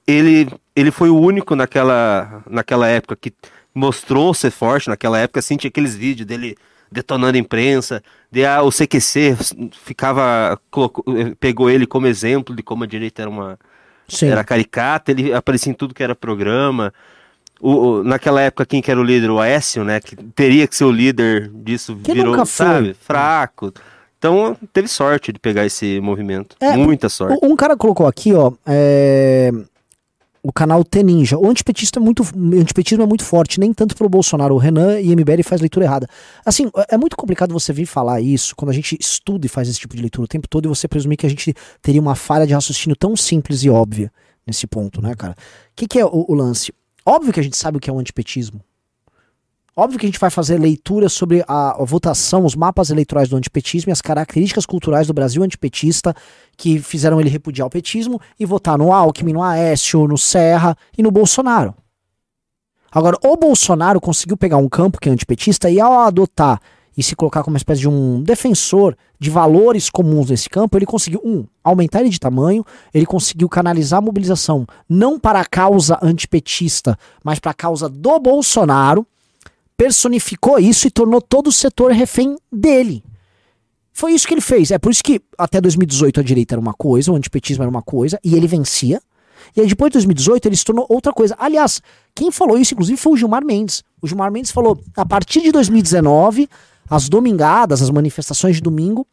ele 0.06 0.48
ele 0.76 0.92
foi 0.92 1.10
o 1.10 1.20
único 1.20 1.56
naquela 1.56 2.44
naquela 2.50 2.88
época 2.88 3.16
que 3.16 3.34
mostrou 3.74 4.34
ser 4.34 4.52
forte 4.52 4.88
naquela 4.88 5.20
época, 5.20 5.40
assim, 5.40 5.58
tinha 5.58 5.70
aqueles 5.70 5.96
vídeos 5.96 6.28
dele 6.28 6.56
detonando 6.92 7.36
a 7.36 7.40
imprensa, 7.40 8.02
de 8.32 8.46
ah, 8.46 8.62
o 8.62 8.70
CQC 8.70 9.36
ficava 9.84 10.60
colocou, 10.70 11.04
pegou 11.40 11.70
ele 11.70 11.86
como 11.86 12.08
exemplo 12.08 12.56
de 12.56 12.64
como 12.64 12.84
a 12.84 12.88
direita 12.88 13.24
era 13.24 13.30
uma 13.30 13.58
Sim. 14.08 14.28
era 14.28 14.44
caricata, 14.44 15.12
ele 15.12 15.34
aparecia 15.34 15.72
em 15.72 15.76
tudo 15.76 15.94
que 15.94 16.04
era 16.04 16.16
programa. 16.16 16.94
O, 17.60 17.72
o, 17.72 18.04
naquela 18.04 18.42
época, 18.42 18.66
quem 18.66 18.82
que 18.82 18.92
era 18.92 19.00
o 19.00 19.04
líder? 19.04 19.32
O 19.32 19.40
Aécio, 19.40 19.84
né? 19.84 20.00
Que 20.00 20.16
teria 20.16 20.68
que 20.68 20.76
ser 20.76 20.84
o 20.84 20.92
líder 20.92 21.50
disso, 21.50 21.96
que 22.04 22.14
virou, 22.14 22.46
sabe, 22.46 22.94
fraco. 22.94 23.74
Então, 24.18 24.58
teve 24.74 24.88
sorte 24.88 25.32
de 25.32 25.40
pegar 25.40 25.66
esse 25.66 26.00
movimento. 26.00 26.56
É, 26.60 26.76
Muita 26.76 27.10
sorte. 27.10 27.38
Um 27.44 27.56
cara 27.56 27.76
colocou 27.78 28.08
aqui, 28.08 28.34
ó, 28.34 28.52
é... 28.66 29.52
o 30.42 30.52
canal 30.52 30.84
T-Ninja. 30.84 31.38
O 31.38 31.48
antipetista 31.50 32.00
é 32.00 32.02
muito, 32.02 32.24
antipetismo 32.54 33.04
é 33.04 33.06
muito 33.06 33.24
forte, 33.24 33.60
nem 33.60 33.74
tanto 33.74 33.96
pelo 33.96 34.10
Bolsonaro. 34.10 34.56
O 34.56 34.58
Renan 34.58 35.00
e 35.00 35.16
MBL 35.16 35.44
faz 35.44 35.62
leitura 35.62 35.86
errada. 35.86 36.08
Assim, 36.46 36.72
é, 36.76 36.96
é 36.96 36.98
muito 36.98 37.16
complicado 37.16 37.54
você 37.54 37.72
vir 37.72 37.86
falar 37.86 38.22
isso 38.22 38.56
quando 38.56 38.72
a 38.72 38.74
gente 38.74 38.98
estuda 39.00 39.46
e 39.46 39.50
faz 39.50 39.70
esse 39.70 39.80
tipo 39.80 39.96
de 39.96 40.02
leitura 40.02 40.26
o 40.26 40.28
tempo 40.28 40.48
todo 40.48 40.66
e 40.66 40.70
você 40.70 40.88
presumir 40.88 41.18
que 41.18 41.26
a 41.26 41.30
gente 41.30 41.54
teria 41.82 42.02
uma 42.02 42.16
falha 42.16 42.48
de 42.48 42.54
raciocínio 42.54 42.96
tão 42.96 43.16
simples 43.16 43.64
e 43.64 43.70
óbvia 43.70 44.12
nesse 44.48 44.66
ponto, 44.66 45.02
né, 45.02 45.14
cara? 45.16 45.34
O 45.34 45.36
que, 45.76 45.88
que 45.88 46.00
é 46.00 46.06
o, 46.06 46.26
o 46.28 46.34
lance? 46.34 46.74
Óbvio 47.06 47.32
que 47.32 47.40
a 47.40 47.44
gente 47.44 47.58
sabe 47.58 47.78
o 47.78 47.80
que 47.80 47.90
é 47.90 47.94
o 47.94 48.00
antipetismo. 48.00 48.62
Óbvio 49.78 50.00
que 50.00 50.06
a 50.06 50.08
gente 50.08 50.20
vai 50.20 50.30
fazer 50.30 50.58
leitura 50.58 51.10
sobre 51.10 51.44
a, 51.46 51.72
a, 51.72 51.84
votação, 51.84 52.46
os 52.46 52.56
mapas 52.56 52.92
eleitorais 52.92 53.28
do 53.28 53.36
antipetismo 53.36 53.92
e 53.92 53.92
as 53.92 54.02
características 54.02 54.66
culturais 54.66 55.08
do 55.08 55.14
Brasil 55.14 55.44
antipetista 55.44 56.16
que 56.56 56.80
fizeram 56.80 57.20
ele 57.20 57.30
repudiar 57.30 57.68
o 57.68 57.70
petismo 57.70 58.22
e 58.40 58.46
votar 58.46 58.78
no 58.78 58.94
Alckmin, 58.94 59.34
no 59.34 59.44
Aécio, 59.44 60.08
no 60.08 60.18
Serra 60.18 60.78
e 60.98 61.04
no 61.04 61.12
Bolsonaro. 61.12 61.76
Agora, 62.90 63.18
o 63.22 63.36
Bolsonaro 63.36 64.00
conseguiu 64.00 64.38
pegar 64.38 64.56
um 64.56 64.70
campo 64.70 64.98
que 64.98 65.10
é 65.10 65.12
antipetista 65.12 65.70
e 65.70 65.78
ao 65.78 66.00
adotar 66.00 66.62
e 66.98 67.04
se 67.04 67.14
colocar 67.14 67.44
como 67.44 67.56
uma 67.56 67.58
espécie 67.58 67.82
de 67.82 67.90
um 67.90 68.24
defensor 68.24 68.96
de 69.20 69.30
valores 69.30 69.90
comuns 69.90 70.30
nesse 70.30 70.50
campo, 70.50 70.78
ele 70.78 70.86
conseguiu, 70.86 71.20
um, 71.26 71.46
aumentar 71.62 72.00
ele 72.00 72.10
de 72.10 72.20
tamanho, 72.22 72.66
ele 72.94 73.06
conseguiu 73.06 73.50
canalizar 73.50 73.98
a 73.98 74.02
mobilização 74.02 74.66
não 74.88 75.20
para 75.20 75.42
a 75.42 75.46
causa 75.46 76.00
antipetista, 76.02 76.98
mas 77.22 77.40
para 77.40 77.52
a 77.52 77.54
causa 77.54 77.90
do 77.90 78.18
Bolsonaro, 78.18 79.06
personificou 79.78 80.60
isso 80.60 80.88
e 80.88 80.92
tornou 80.92 81.22
todo 81.22 81.48
o 81.48 81.52
setor 81.52 81.92
refém 81.92 82.36
dele. 82.52 83.04
Foi 83.92 84.14
isso 84.14 84.28
que 84.28 84.34
ele 84.34 84.42
fez. 84.42 84.72
É 84.72 84.78
por 84.78 84.92
isso 84.92 85.04
que 85.04 85.22
até 85.38 85.62
2018 85.62 86.20
a 86.20 86.24
direita 86.24 86.56
era 86.56 86.62
uma 86.62 86.74
coisa, 86.74 87.12
o 87.12 87.16
antipetismo 87.16 87.64
era 87.64 87.70
uma 87.70 87.82
coisa, 87.82 88.20
e 88.24 88.36
ele 88.36 88.48
vencia. 88.48 89.02
E 89.56 89.62
aí 89.62 89.68
depois 89.68 89.90
de 89.90 89.94
2018 89.94 90.48
ele 90.48 90.56
se 90.56 90.66
tornou 90.66 90.86
outra 90.90 91.14
coisa. 91.14 91.36
Aliás, 91.40 91.82
quem 92.14 92.32
falou 92.32 92.58
isso, 92.58 92.74
inclusive, 92.74 92.98
foi 92.98 93.14
o 93.14 93.18
Gilmar 93.18 93.46
Mendes. 93.46 93.84
O 94.02 94.08
Gilmar 94.08 94.32
Mendes 94.32 94.52
falou: 94.52 94.80
a 94.96 95.06
partir 95.06 95.42
de 95.42 95.52
2019 95.52 96.50
as 96.90 97.10
domingadas, 97.10 97.82
as 97.82 97.90
manifestações 97.90 98.58
de 98.58 98.62
domingo 98.62 99.08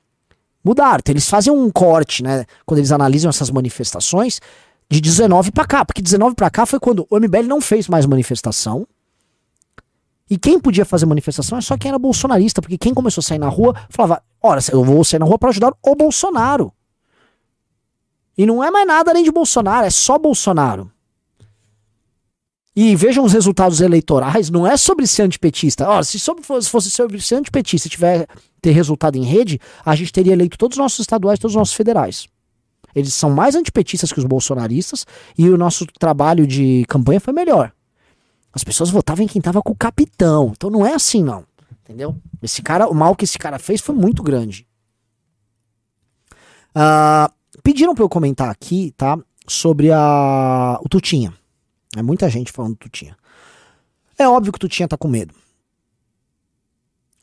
mudaram. 0.65 0.99
Então, 0.99 1.13
eles 1.13 1.29
fazem 1.29 1.53
um 1.53 1.71
corte, 1.71 2.23
né? 2.23 2.45
Quando 2.67 2.79
eles 2.79 2.93
analisam 2.93 3.29
essas 3.29 3.51
manifestações, 3.51 4.41
de 4.91 5.01
19 5.01 5.51
para 5.53 5.65
cá. 5.65 5.85
Porque 5.85 6.03
19 6.03 6.35
para 6.35 6.51
cá 6.51 6.67
foi 6.67 6.79
quando 6.79 7.07
o 7.09 7.19
MBL 7.19 7.47
não 7.47 7.61
fez 7.61 7.89
mais 7.89 8.05
manifestação. 8.05 8.87
E 10.33 10.39
quem 10.39 10.59
podia 10.59 10.87
fazer 10.87 11.05
manifestação 11.05 11.59
é 11.59 11.61
só 11.61 11.77
quem 11.77 11.91
era 11.91 11.99
bolsonarista, 11.99 12.63
porque 12.63 12.79
quem 12.79 12.95
começou 12.95 13.21
a 13.21 13.23
sair 13.23 13.39
na 13.39 13.51
rua 13.51 13.75
falava: 13.91 14.23
Ora, 14.43 14.63
eu 14.73 14.83
vou 14.83 15.05
sair 15.05 15.21
na 15.21 15.27
rua 15.27 15.39
para 15.39 15.51
ajudar 15.51 15.75
o 15.83 15.95
Bolsonaro. 15.95 16.73
E 18.39 18.47
não 18.47 18.65
é 18.65 18.71
mais 18.71 18.87
nada 18.87 19.11
além 19.11 19.25
de 19.25 19.31
Bolsonaro, 19.31 19.85
é 19.85 19.91
só 19.91 20.19
Bolsonaro. 20.19 20.91
E 22.75 22.97
vejam 22.97 23.27
os 23.27 23.35
resultados 23.35 23.83
eleitorais, 23.83 24.49
não 24.49 24.67
é 24.67 24.75
sobre 24.79 25.07
ser 25.07 25.25
antipetista. 25.25 25.87
Ora, 25.87 26.03
se 26.03 26.19
sobre 26.19 26.43
fosse, 26.43 26.71
fosse 26.71 26.91
sobre 26.91 27.21
ser 27.21 27.35
antipetista 27.35 27.87
e 27.87 27.91
tiver 27.91 28.27
ter 28.63 28.71
resultado 28.71 29.17
em 29.19 29.25
rede, 29.25 29.61
a 29.85 29.95
gente 29.95 30.11
teria 30.11 30.33
eleito 30.33 30.57
todos 30.57 30.79
os 30.79 30.83
nossos 30.83 31.01
estaduais, 31.01 31.39
todos 31.39 31.55
os 31.55 31.59
nossos 31.59 31.75
federais. 31.75 32.27
Eles 32.95 33.13
são 33.13 33.29
mais 33.29 33.55
antipetistas 33.55 34.11
que 34.11 34.19
os 34.19 34.25
bolsonaristas 34.25 35.05
e 35.37 35.51
o 35.51 35.59
nosso 35.59 35.85
trabalho 36.01 36.47
de 36.47 36.87
campanha 36.89 37.21
foi 37.21 37.35
melhor. 37.35 37.71
As 38.53 38.63
pessoas 38.63 38.91
votavam 38.91 39.25
em 39.25 39.29
quem 39.29 39.41
tava 39.41 39.63
com 39.63 39.73
o 39.73 39.77
capitão. 39.77 40.53
Então 40.55 40.71
não 40.71 40.87
é 40.87 40.95
assim, 40.95 41.23
não. 41.23 41.45
Entendeu? 41.83 42.17
Esse 42.43 42.63
cara, 42.63 42.89
o 42.89 42.95
mal 42.95 43.17
que 43.17 43.25
esse 43.25 43.39
cara 43.39 43.59
fez 43.59 43.81
foi 43.81 43.95
muito 43.95 44.23
grande. 44.23 44.67
Uh, 46.71 47.33
pediram 47.63 47.95
para 47.95 48.05
eu 48.05 48.09
comentar 48.09 48.51
aqui, 48.51 48.93
tá? 48.97 49.19
Sobre 49.47 49.91
a, 49.93 50.79
o 50.83 50.89
Tutinha. 50.89 51.35
É 51.97 52.03
muita 52.03 52.29
gente 52.31 52.53
falando 52.53 52.77
que 52.77 52.89
tu 52.89 52.91
tinha. 52.91 53.17
É 54.19 54.29
óbvio 54.29 54.53
que 54.53 54.59
tu 54.59 54.69
tinha 54.69 54.89
tá 54.89 54.97
com 54.97 55.09
medo. 55.09 55.35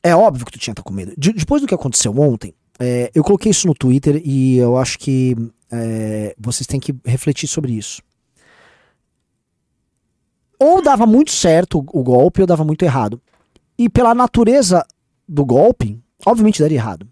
É 0.04 0.16
óbvio 0.16 0.46
que 0.46 0.52
tu 0.52 0.60
tinha 0.60 0.74
tá 0.74 0.82
com 0.82 0.94
medo. 0.94 1.14
De, 1.18 1.34
depois 1.34 1.62
do 1.62 1.68
que 1.68 1.74
aconteceu 1.74 2.18
ontem, 2.18 2.54
é, 2.80 3.12
eu 3.14 3.24
coloquei 3.24 3.52
isso 3.52 3.68
no 3.68 3.74
Twitter 3.74 4.22
e 4.24 4.58
eu 4.58 4.78
acho 4.78 4.98
que 4.98 5.36
é, 5.72 6.36
vocês 6.38 6.66
têm 6.66 6.80
que 6.80 6.96
refletir 7.06 7.48
sobre 7.48 7.74
isso. 7.74 8.02
Ou 10.60 10.82
dava 10.82 11.06
muito 11.06 11.32
certo 11.32 11.80
o, 11.80 12.04
golpe 12.04 12.42
ou 12.42 12.48
dava 12.48 12.66
muito 12.66 12.84
errado. 12.84 13.22
E 13.78 13.88
pela 13.88 14.14
natureza 14.14 14.86
do 15.26 15.46
golpe, 15.46 15.98
obviamente 16.26 16.60
daria 16.60 16.78
errado. 16.78 17.08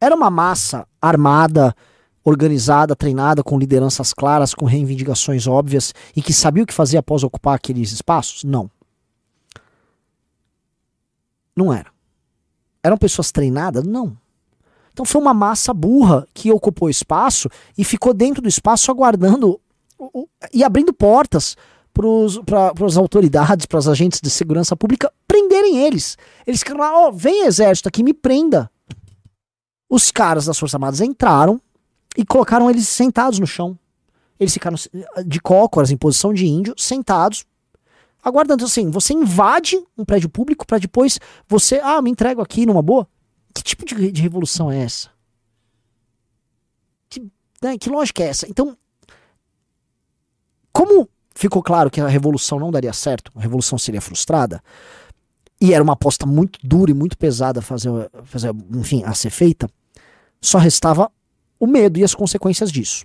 Era 0.00 0.14
uma 0.14 0.30
massa 0.30 0.86
armada 1.00 1.76
organizada, 2.24 2.96
treinada, 2.96 3.42
com 3.42 3.58
lideranças 3.58 4.12
claras, 4.12 4.54
com 4.54 4.64
reivindicações 4.64 5.46
óbvias 5.46 5.94
e 6.14 6.22
que 6.22 6.32
sabia 6.32 6.64
o 6.64 6.66
que 6.66 6.74
fazer 6.74 6.96
após 6.96 7.22
ocupar 7.22 7.54
aqueles 7.54 7.92
espaços? 7.92 8.42
Não. 8.42 8.70
Não 11.54 11.72
era. 11.72 11.90
Eram 12.82 12.96
pessoas 12.96 13.30
treinadas? 13.30 13.84
Não. 13.84 14.16
Então 14.92 15.04
foi 15.04 15.20
uma 15.20 15.34
massa 15.34 15.74
burra 15.74 16.26
que 16.32 16.50
ocupou 16.50 16.88
espaço 16.88 17.48
e 17.76 17.84
ficou 17.84 18.14
dentro 18.14 18.40
do 18.40 18.48
espaço 18.48 18.90
aguardando 18.90 19.60
e 20.52 20.64
abrindo 20.64 20.92
portas 20.92 21.56
para 22.44 22.86
as 22.86 22.96
autoridades, 22.96 23.66
para 23.66 23.78
os 23.78 23.88
agentes 23.88 24.20
de 24.20 24.28
segurança 24.28 24.76
pública 24.76 25.12
prenderem 25.26 25.78
eles. 25.78 26.16
Eles 26.46 26.60
ficaram 26.60 26.80
lá, 26.80 26.98
ó, 26.98 27.08
oh, 27.08 27.12
vem 27.12 27.46
exército 27.46 27.88
aqui, 27.88 28.02
me 28.02 28.12
prenda. 28.12 28.70
Os 29.88 30.10
caras 30.10 30.44
das 30.46 30.58
Forças 30.58 30.74
Armadas 30.74 31.00
entraram 31.00 31.60
e 32.16 32.24
colocaram 32.24 32.68
eles 32.68 32.86
sentados 32.88 33.38
no 33.38 33.46
chão. 33.46 33.78
Eles 34.38 34.52
ficaram 34.52 34.76
de 35.24 35.40
cócoras, 35.40 35.90
em 35.90 35.96
posição 35.96 36.34
de 36.34 36.46
índio, 36.46 36.74
sentados, 36.76 37.46
aguardando. 38.22 38.64
Assim, 38.64 38.90
você 38.90 39.14
invade 39.14 39.82
um 39.96 40.04
prédio 40.04 40.28
público 40.28 40.66
para 40.66 40.78
depois 40.78 41.18
você, 41.48 41.80
ah, 41.82 42.02
me 42.02 42.10
entrego 42.10 42.42
aqui 42.42 42.66
numa 42.66 42.82
boa. 42.82 43.08
Que 43.54 43.62
tipo 43.62 43.86
de, 43.86 44.12
de 44.12 44.20
revolução 44.20 44.70
é 44.70 44.82
essa? 44.82 45.08
Que, 47.08 47.20
né, 47.62 47.78
que 47.78 47.88
lógica 47.88 48.22
é 48.22 48.26
essa? 48.26 48.46
Então, 48.50 48.76
como 50.72 51.08
ficou 51.36 51.62
claro 51.62 51.90
que 51.90 52.00
a 52.00 52.08
revolução 52.08 52.58
não 52.58 52.70
daria 52.70 52.92
certo, 52.92 53.30
a 53.36 53.40
revolução 53.40 53.78
seria 53.78 54.00
frustrada, 54.00 54.62
e 55.60 55.72
era 55.72 55.84
uma 55.84 55.92
aposta 55.92 56.26
muito 56.26 56.58
dura 56.62 56.90
e 56.90 56.94
muito 56.94 57.16
pesada 57.16 57.62
fazer, 57.62 57.90
fazer 58.24 58.52
enfim, 58.74 59.04
a 59.04 59.14
ser 59.14 59.30
feita, 59.30 59.68
só 60.40 60.58
restava 60.58 61.10
o 61.60 61.66
medo 61.66 61.98
e 61.98 62.04
as 62.04 62.14
consequências 62.14 62.72
disso. 62.72 63.04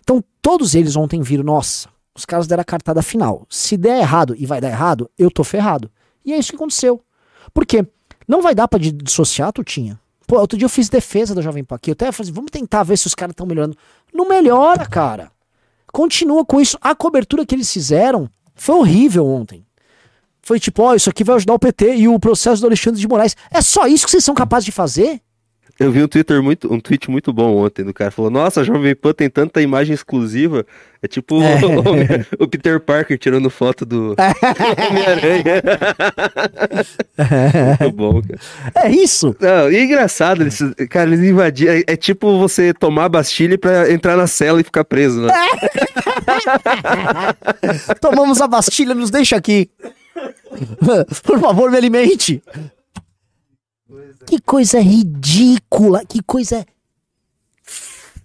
Então 0.00 0.22
todos 0.40 0.74
eles 0.74 0.96
ontem 0.96 1.22
viram, 1.22 1.44
nossa, 1.44 1.88
os 2.14 2.24
caras 2.24 2.46
deram 2.46 2.60
a 2.60 2.64
cartada 2.64 3.02
final. 3.02 3.46
Se 3.48 3.76
der 3.76 4.00
errado 4.00 4.34
e 4.36 4.44
vai 4.46 4.60
dar 4.60 4.68
errado, 4.68 5.10
eu 5.18 5.30
tô 5.30 5.42
ferrado. 5.42 5.90
E 6.24 6.32
é 6.32 6.38
isso 6.38 6.50
que 6.50 6.56
aconteceu. 6.56 7.02
Por 7.52 7.66
quê? 7.66 7.86
Não 8.28 8.42
vai 8.42 8.54
dar 8.54 8.68
para 8.68 8.78
dissociar, 8.78 9.52
tu 9.52 9.64
tinha. 9.64 9.98
Pô, 10.26 10.38
outro 10.38 10.56
dia 10.56 10.66
eu 10.66 10.70
fiz 10.70 10.88
defesa 10.88 11.34
da 11.34 11.42
Jovem 11.42 11.64
Pan 11.64 11.76
aqui. 11.76 11.90
Eu 11.90 11.94
até 11.94 12.12
falei, 12.12 12.32
vamos 12.32 12.50
tentar 12.50 12.82
ver 12.82 12.96
se 12.96 13.06
os 13.06 13.14
caras 13.14 13.32
estão 13.32 13.46
melhorando. 13.46 13.76
Não 14.12 14.28
melhora, 14.28 14.86
cara. 14.86 15.31
Continua 15.92 16.44
com 16.44 16.60
isso. 16.60 16.78
A 16.80 16.94
cobertura 16.94 17.44
que 17.44 17.54
eles 17.54 17.70
fizeram 17.70 18.28
foi 18.54 18.74
horrível 18.76 19.26
ontem. 19.26 19.64
Foi 20.42 20.58
tipo, 20.58 20.82
ó, 20.82 20.90
oh, 20.90 20.94
isso 20.94 21.10
aqui 21.10 21.22
vai 21.22 21.36
ajudar 21.36 21.54
o 21.54 21.58
PT 21.58 21.96
e 21.96 22.08
o 22.08 22.18
processo 22.18 22.60
do 22.60 22.66
Alexandre 22.66 23.00
de 23.00 23.06
Moraes. 23.06 23.36
É 23.50 23.60
só 23.60 23.86
isso 23.86 24.04
que 24.04 24.10
vocês 24.10 24.24
são 24.24 24.34
capazes 24.34 24.64
de 24.64 24.72
fazer? 24.72 25.20
Eu 25.78 25.90
vi 25.90 26.02
um 26.02 26.08
Twitter 26.08 26.42
muito, 26.42 26.72
um 26.72 26.78
tweet 26.78 27.10
muito 27.10 27.32
bom 27.32 27.56
ontem 27.56 27.84
do 27.84 27.92
cara. 27.92 28.10
Falou, 28.10 28.30
nossa, 28.30 28.60
a 28.60 28.64
Jovem 28.64 28.94
Pan 28.94 29.12
tem 29.12 29.28
tanta 29.28 29.60
imagem 29.60 29.94
exclusiva. 29.94 30.64
É 31.02 31.08
tipo 31.08 31.42
é. 31.42 31.56
O, 32.38 32.44
o, 32.44 32.48
Peter 32.48 32.78
Parker 32.78 33.18
tirando 33.18 33.50
foto 33.50 33.84
do 33.84 34.14
Homem-Aranha. 34.90 35.62
muito 37.80 37.96
bom, 37.96 38.22
cara. 38.22 38.86
É 38.86 38.90
isso. 38.90 39.34
Não, 39.40 39.70
e 39.70 39.76
é 39.76 39.84
engraçado, 39.84 40.42
eles, 40.42 40.60
cara, 40.88 41.10
eles 41.10 41.28
invadiram. 41.28 41.72
É, 41.72 41.82
é, 41.88 41.96
tipo 41.96 42.38
você 42.38 42.72
tomar 42.72 43.06
a 43.06 43.08
Bastilha 43.08 43.58
pra 43.58 43.90
entrar 43.90 44.16
na 44.16 44.26
cela 44.26 44.60
e 44.60 44.64
ficar 44.64 44.84
preso, 44.84 45.22
né? 45.22 45.32
Tomamos 48.00 48.40
a 48.40 48.46
Bastilha, 48.46 48.94
nos 48.94 49.10
deixa 49.10 49.36
aqui. 49.36 49.68
Por 51.24 51.40
favor, 51.40 51.70
me 51.70 51.76
alimente. 51.76 52.42
Que 54.26 54.40
coisa 54.40 54.80
ridícula, 54.80 56.04
que 56.04 56.22
coisa 56.22 56.64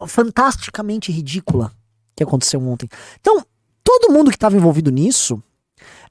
fantasticamente 0.05 1.11
ridícula 1.11 1.71
que 2.15 2.23
aconteceu 2.23 2.61
ontem. 2.61 2.89
Então, 3.19 3.45
todo 3.83 4.11
mundo 4.11 4.29
que 4.29 4.35
estava 4.35 4.55
envolvido 4.55 4.91
nisso 4.91 5.41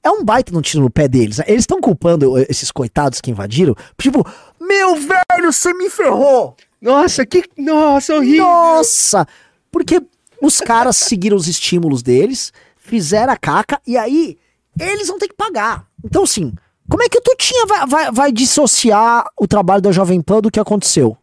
é 0.03 0.09
um 0.09 0.23
baita 0.23 0.51
no 0.51 0.61
tiro 0.61 0.83
no 0.83 0.89
pé 0.89 1.07
deles. 1.07 1.39
Eles 1.39 1.63
estão 1.63 1.81
culpando 1.81 2.37
esses 2.49 2.71
coitados 2.71 3.21
que 3.21 3.31
invadiram. 3.31 3.75
Tipo, 3.97 4.25
meu 4.59 4.95
velho, 4.95 5.51
você 5.51 5.73
me 5.73 5.89
ferrou! 5.89 6.55
Nossa, 6.81 7.25
que. 7.25 7.43
Nossa, 7.57 8.15
horrível! 8.15 8.45
Nossa! 8.45 9.27
Porque 9.71 10.01
os 10.41 10.59
caras 10.59 10.97
seguiram 10.97 11.35
os 11.35 11.47
estímulos 11.47 12.03
deles, 12.03 12.53
fizeram 12.77 13.33
a 13.33 13.37
caca, 13.37 13.81
e 13.85 13.97
aí 13.97 14.37
eles 14.79 15.07
vão 15.07 15.17
ter 15.17 15.27
que 15.27 15.35
pagar. 15.35 15.87
Então, 16.03 16.23
assim, 16.23 16.53
como 16.89 17.03
é 17.03 17.09
que 17.09 17.17
o 17.17 17.21
Tutinha 17.21 17.65
vai, 17.65 17.85
vai, 17.85 18.11
vai 18.11 18.31
dissociar 18.31 19.25
o 19.37 19.47
trabalho 19.47 19.81
da 19.81 19.91
Jovem 19.91 20.21
Pan 20.21 20.41
do 20.41 20.51
que 20.51 20.59
aconteceu? 20.59 21.17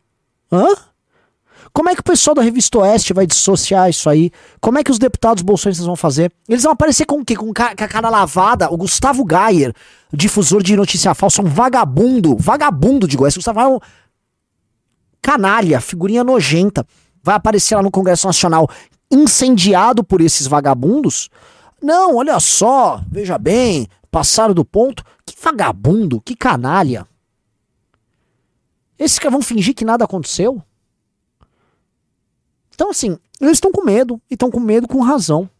Hã? 0.53 0.67
Como 1.73 1.91
é 1.91 1.95
que 1.95 2.01
o 2.01 2.05
pessoal 2.05 2.37
da 2.37 2.43
Revista 2.43 2.79
Oeste 2.79 3.13
vai 3.13 3.27
dissociar 3.27 3.91
isso 3.91 4.09
aí? 4.09 4.31
Como 4.61 4.79
é 4.79 4.85
que 4.85 4.93
os 4.93 4.99
deputados 4.99 5.43
bolsonaristas 5.43 5.85
vão 5.85 5.97
fazer? 5.97 6.31
Eles 6.49 6.63
vão 6.63 6.71
aparecer 6.71 7.05
com 7.05 7.21
o 7.21 7.25
quê? 7.25 7.35
Com 7.35 7.51
a 7.51 7.75
cara 7.75 8.09
lavada? 8.09 8.73
O 8.73 8.77
Gustavo 8.77 9.25
Gayer, 9.25 9.75
difusor 10.13 10.63
de 10.63 10.77
notícia 10.77 11.13
falsa, 11.15 11.43
um 11.43 11.47
vagabundo, 11.47 12.37
vagabundo 12.39 13.09
de 13.09 13.17
Goiás. 13.17 13.35
Gustavo 13.35 13.59
é 13.59 13.67
um 13.67 13.81
canalha, 15.21 15.81
figurinha 15.81 16.23
nojenta. 16.23 16.87
Vai 17.21 17.35
aparecer 17.35 17.75
lá 17.75 17.83
no 17.83 17.91
Congresso 17.91 18.29
Nacional 18.29 18.71
incendiado 19.11 20.05
por 20.05 20.21
esses 20.21 20.47
vagabundos? 20.47 21.29
Não, 21.83 22.17
olha 22.17 22.39
só, 22.39 23.03
veja 23.11 23.37
bem, 23.37 23.89
passaram 24.15 24.55
do 24.55 24.65
ponto. 24.65 25.03
Que 25.27 25.35
vagabundo, 25.43 26.21
que 26.21 26.37
canalha. 26.37 27.05
Esses 28.97 29.19
caras 29.19 29.33
vão 29.33 29.43
fingir 29.43 29.75
que 29.75 29.85
nada 29.85 30.05
aconteceu? 30.05 30.63
Então, 32.73 32.91
assim, 32.91 33.19
eles 33.41 33.55
estão 33.55 33.73
com 33.73 33.83
medo, 33.83 34.21
e 34.31 34.35
estão 34.35 34.53
com 34.53 34.61
medo 34.61 34.87
com 34.87 35.01
razão. 35.01 35.51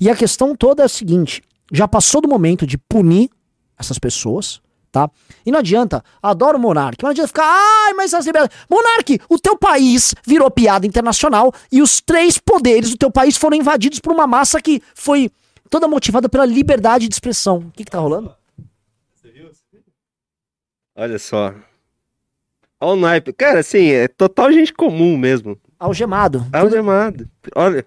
E 0.00 0.10
a 0.10 0.16
questão 0.16 0.56
toda 0.56 0.82
é 0.82 0.86
a 0.86 0.88
seguinte: 0.88 1.40
já 1.70 1.86
passou 1.86 2.20
do 2.20 2.28
momento 2.28 2.66
de 2.66 2.76
punir 2.76 3.30
essas 3.78 3.98
pessoas, 3.98 4.60
tá? 4.90 5.08
E 5.46 5.52
não 5.52 5.60
adianta, 5.60 6.02
adoro 6.20 6.58
o 6.58 6.60
Monark, 6.60 7.00
não 7.00 7.10
adianta 7.10 7.28
ficar, 7.28 7.44
ai, 7.46 7.92
mas 7.94 8.12
as 8.12 8.26
liberdades. 8.26 8.56
Monark, 8.68 9.20
o 9.28 9.38
teu 9.38 9.56
país 9.56 10.14
virou 10.26 10.50
piada 10.50 10.84
internacional 10.84 11.52
e 11.70 11.80
os 11.80 12.00
três 12.00 12.38
poderes 12.38 12.90
do 12.90 12.96
teu 12.96 13.10
país 13.10 13.36
foram 13.36 13.56
invadidos 13.56 14.00
por 14.00 14.12
uma 14.12 14.26
massa 14.26 14.60
que 14.60 14.82
foi 14.94 15.30
toda 15.72 15.88
motivada 15.88 16.28
pela 16.28 16.44
liberdade 16.44 17.08
de 17.08 17.14
expressão. 17.14 17.56
O 17.56 17.70
que, 17.70 17.82
que 17.82 17.90
tá 17.90 17.98
rolando? 17.98 18.36
Olha 20.94 21.18
só. 21.18 21.54
Olha 22.78 22.92
o 22.92 22.96
naipe. 22.96 23.32
Cara, 23.32 23.60
assim, 23.60 23.90
é 23.90 24.06
total 24.06 24.52
gente 24.52 24.74
comum 24.74 25.16
mesmo. 25.16 25.58
Algemado. 25.78 26.46
Algemado. 26.52 27.26
Olha. 27.56 27.86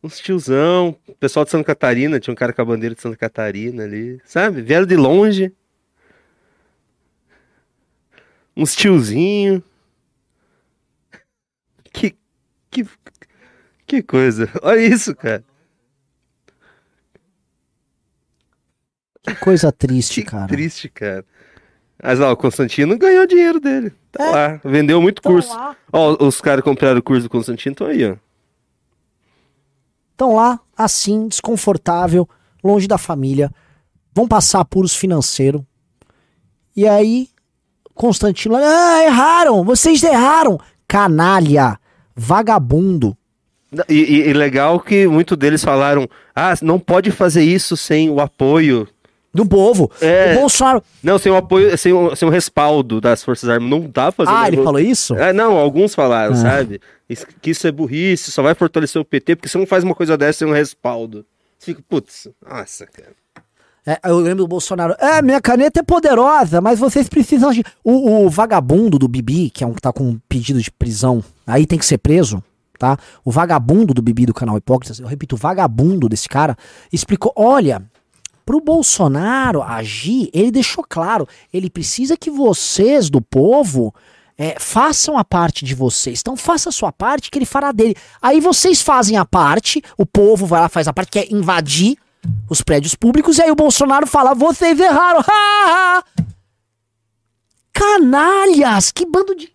Uns 0.00 0.20
tiozão, 0.20 0.96
pessoal 1.18 1.44
de 1.44 1.50
Santa 1.50 1.64
Catarina, 1.64 2.20
tinha 2.20 2.32
um 2.32 2.36
cara 2.36 2.52
com 2.52 2.62
a 2.62 2.64
bandeira 2.64 2.94
de 2.94 3.00
Santa 3.00 3.16
Catarina 3.16 3.82
ali, 3.82 4.20
sabe? 4.24 4.62
Vieram 4.62 4.86
de 4.86 4.96
longe. 4.96 5.52
Uns 8.56 8.76
tiozinho. 8.76 9.62
Que, 11.92 12.14
que, 12.70 12.86
que 13.86 14.02
coisa. 14.04 14.48
Olha 14.62 14.80
isso, 14.80 15.16
cara. 15.16 15.44
Que 19.22 19.34
coisa 19.36 19.70
triste, 19.70 20.22
que 20.22 20.30
cara. 20.30 20.48
Triste, 20.48 20.88
cara. 20.88 21.24
Mas 22.02 22.18
ó, 22.20 22.32
o 22.32 22.36
Constantino 22.36 22.98
ganhou 22.98 23.26
dinheiro 23.26 23.60
dele. 23.60 23.92
Tá 24.10 24.24
é. 24.24 24.30
lá. 24.30 24.60
Vendeu 24.64 25.00
muito 25.00 25.22
curso. 25.22 25.54
Lá. 25.54 25.76
Ó, 25.92 26.26
os 26.26 26.40
caras 26.40 26.64
compraram 26.64 26.98
o 26.98 27.02
curso 27.02 27.22
do 27.22 27.30
Constantino, 27.30 27.72
estão 27.72 27.86
aí, 27.86 28.04
ó. 28.04 28.16
Estão 30.10 30.34
lá, 30.34 30.60
assim, 30.76 31.28
desconfortável, 31.28 32.28
longe 32.62 32.88
da 32.88 32.98
família. 32.98 33.50
Vão 34.12 34.26
passar 34.26 34.60
apuros 34.60 34.94
financeiros. 34.94 35.62
E 36.76 36.86
aí, 36.86 37.28
Constantino, 37.94 38.56
ah, 38.56 39.04
erraram, 39.04 39.64
vocês 39.64 40.02
erraram. 40.02 40.58
Canalha, 40.88 41.78
vagabundo. 42.14 43.16
E, 43.88 43.94
e, 43.94 44.28
e 44.28 44.32
legal 44.32 44.78
que 44.80 45.06
muitos 45.06 45.36
deles 45.36 45.64
falaram: 45.64 46.08
ah, 46.34 46.54
não 46.60 46.78
pode 46.78 47.10
fazer 47.10 47.42
isso 47.42 47.76
sem 47.76 48.10
o 48.10 48.20
apoio 48.20 48.86
do 49.32 49.46
povo. 49.46 49.90
É... 50.00 50.34
O 50.34 50.40
Bolsonaro. 50.40 50.82
Não, 51.02 51.18
sem 51.18 51.32
o 51.32 51.36
apoio, 51.36 51.76
sem 51.78 51.92
o, 51.92 52.14
sem 52.14 52.28
o 52.28 52.30
respaldo 52.30 53.00
das 53.00 53.22
Forças 53.22 53.48
Armadas. 53.48 53.70
Não 53.70 53.90
pra 53.90 54.12
fazer. 54.12 54.30
Ah, 54.30 54.48
ele 54.48 54.62
falou 54.62 54.80
isso? 54.80 55.14
É, 55.14 55.32
não, 55.32 55.56
alguns 55.56 55.94
falaram, 55.94 56.34
ah. 56.34 56.36
sabe? 56.36 56.80
Que 57.40 57.50
isso 57.50 57.66
é 57.66 57.72
burrice, 57.72 58.30
só 58.30 58.42
vai 58.42 58.54
fortalecer 58.54 59.00
o 59.00 59.04
PT, 59.04 59.36
porque 59.36 59.48
você 59.48 59.58
não 59.58 59.66
faz 59.66 59.84
uma 59.84 59.94
coisa 59.94 60.16
dessa 60.16 60.40
sem 60.40 60.48
um 60.48 60.52
respaldo. 60.52 61.24
Você 61.58 61.72
fica, 61.72 61.82
putz, 61.88 62.28
nossa, 62.46 62.86
cara. 62.86 63.12
É, 63.84 63.98
eu 64.04 64.18
lembro 64.18 64.44
do 64.44 64.48
Bolsonaro. 64.48 64.94
É, 64.98 65.20
minha 65.20 65.40
caneta 65.40 65.80
é 65.80 65.82
poderosa, 65.82 66.60
mas 66.60 66.78
vocês 66.78 67.08
precisam 67.08 67.50
de. 67.50 67.64
O, 67.82 68.24
o 68.24 68.30
vagabundo 68.30 68.98
do 68.98 69.08
Bibi, 69.08 69.50
que 69.50 69.64
é 69.64 69.66
um 69.66 69.72
que 69.72 69.80
tá 69.80 69.92
com 69.92 70.04
um 70.04 70.20
pedido 70.28 70.60
de 70.60 70.70
prisão, 70.70 71.22
aí 71.46 71.66
tem 71.66 71.78
que 71.78 71.86
ser 71.86 71.98
preso, 71.98 72.42
tá? 72.78 72.96
O 73.24 73.30
vagabundo 73.32 73.92
do 73.92 74.00
Bibi 74.00 74.26
do 74.26 74.34
canal 74.34 74.56
Hipócritas, 74.56 75.00
eu 75.00 75.06
repito, 75.06 75.34
o 75.34 75.38
vagabundo 75.38 76.08
desse 76.08 76.28
cara, 76.28 76.56
explicou: 76.92 77.32
olha, 77.34 77.82
para 78.44 78.56
o 78.56 78.60
Bolsonaro 78.60 79.62
agir, 79.62 80.28
ele 80.32 80.50
deixou 80.50 80.84
claro, 80.88 81.26
ele 81.52 81.70
precisa 81.70 82.16
que 82.16 82.30
vocês 82.30 83.08
do 83.08 83.20
povo 83.20 83.94
é, 84.36 84.56
façam 84.58 85.16
a 85.16 85.24
parte 85.24 85.64
de 85.64 85.74
vocês. 85.74 86.20
Então 86.20 86.36
faça 86.36 86.68
a 86.68 86.72
sua 86.72 86.90
parte 86.92 87.30
que 87.30 87.38
ele 87.38 87.46
fará 87.46 87.70
dele. 87.70 87.94
Aí 88.20 88.40
vocês 88.40 88.82
fazem 88.82 89.16
a 89.16 89.24
parte, 89.24 89.82
o 89.96 90.04
povo 90.04 90.46
vai 90.46 90.60
lá 90.60 90.68
faz 90.68 90.88
a 90.88 90.92
parte 90.92 91.10
que 91.10 91.18
é 91.18 91.32
invadir 91.32 91.96
os 92.48 92.60
prédios 92.60 92.94
públicos 92.94 93.38
e 93.38 93.42
aí 93.42 93.50
o 93.50 93.56
Bolsonaro 93.56 94.06
fala: 94.06 94.34
"Vocês 94.34 94.78
erraram". 94.78 95.22
canalhas! 97.72 98.92
Que 98.92 99.06
bando 99.06 99.34
de 99.34 99.52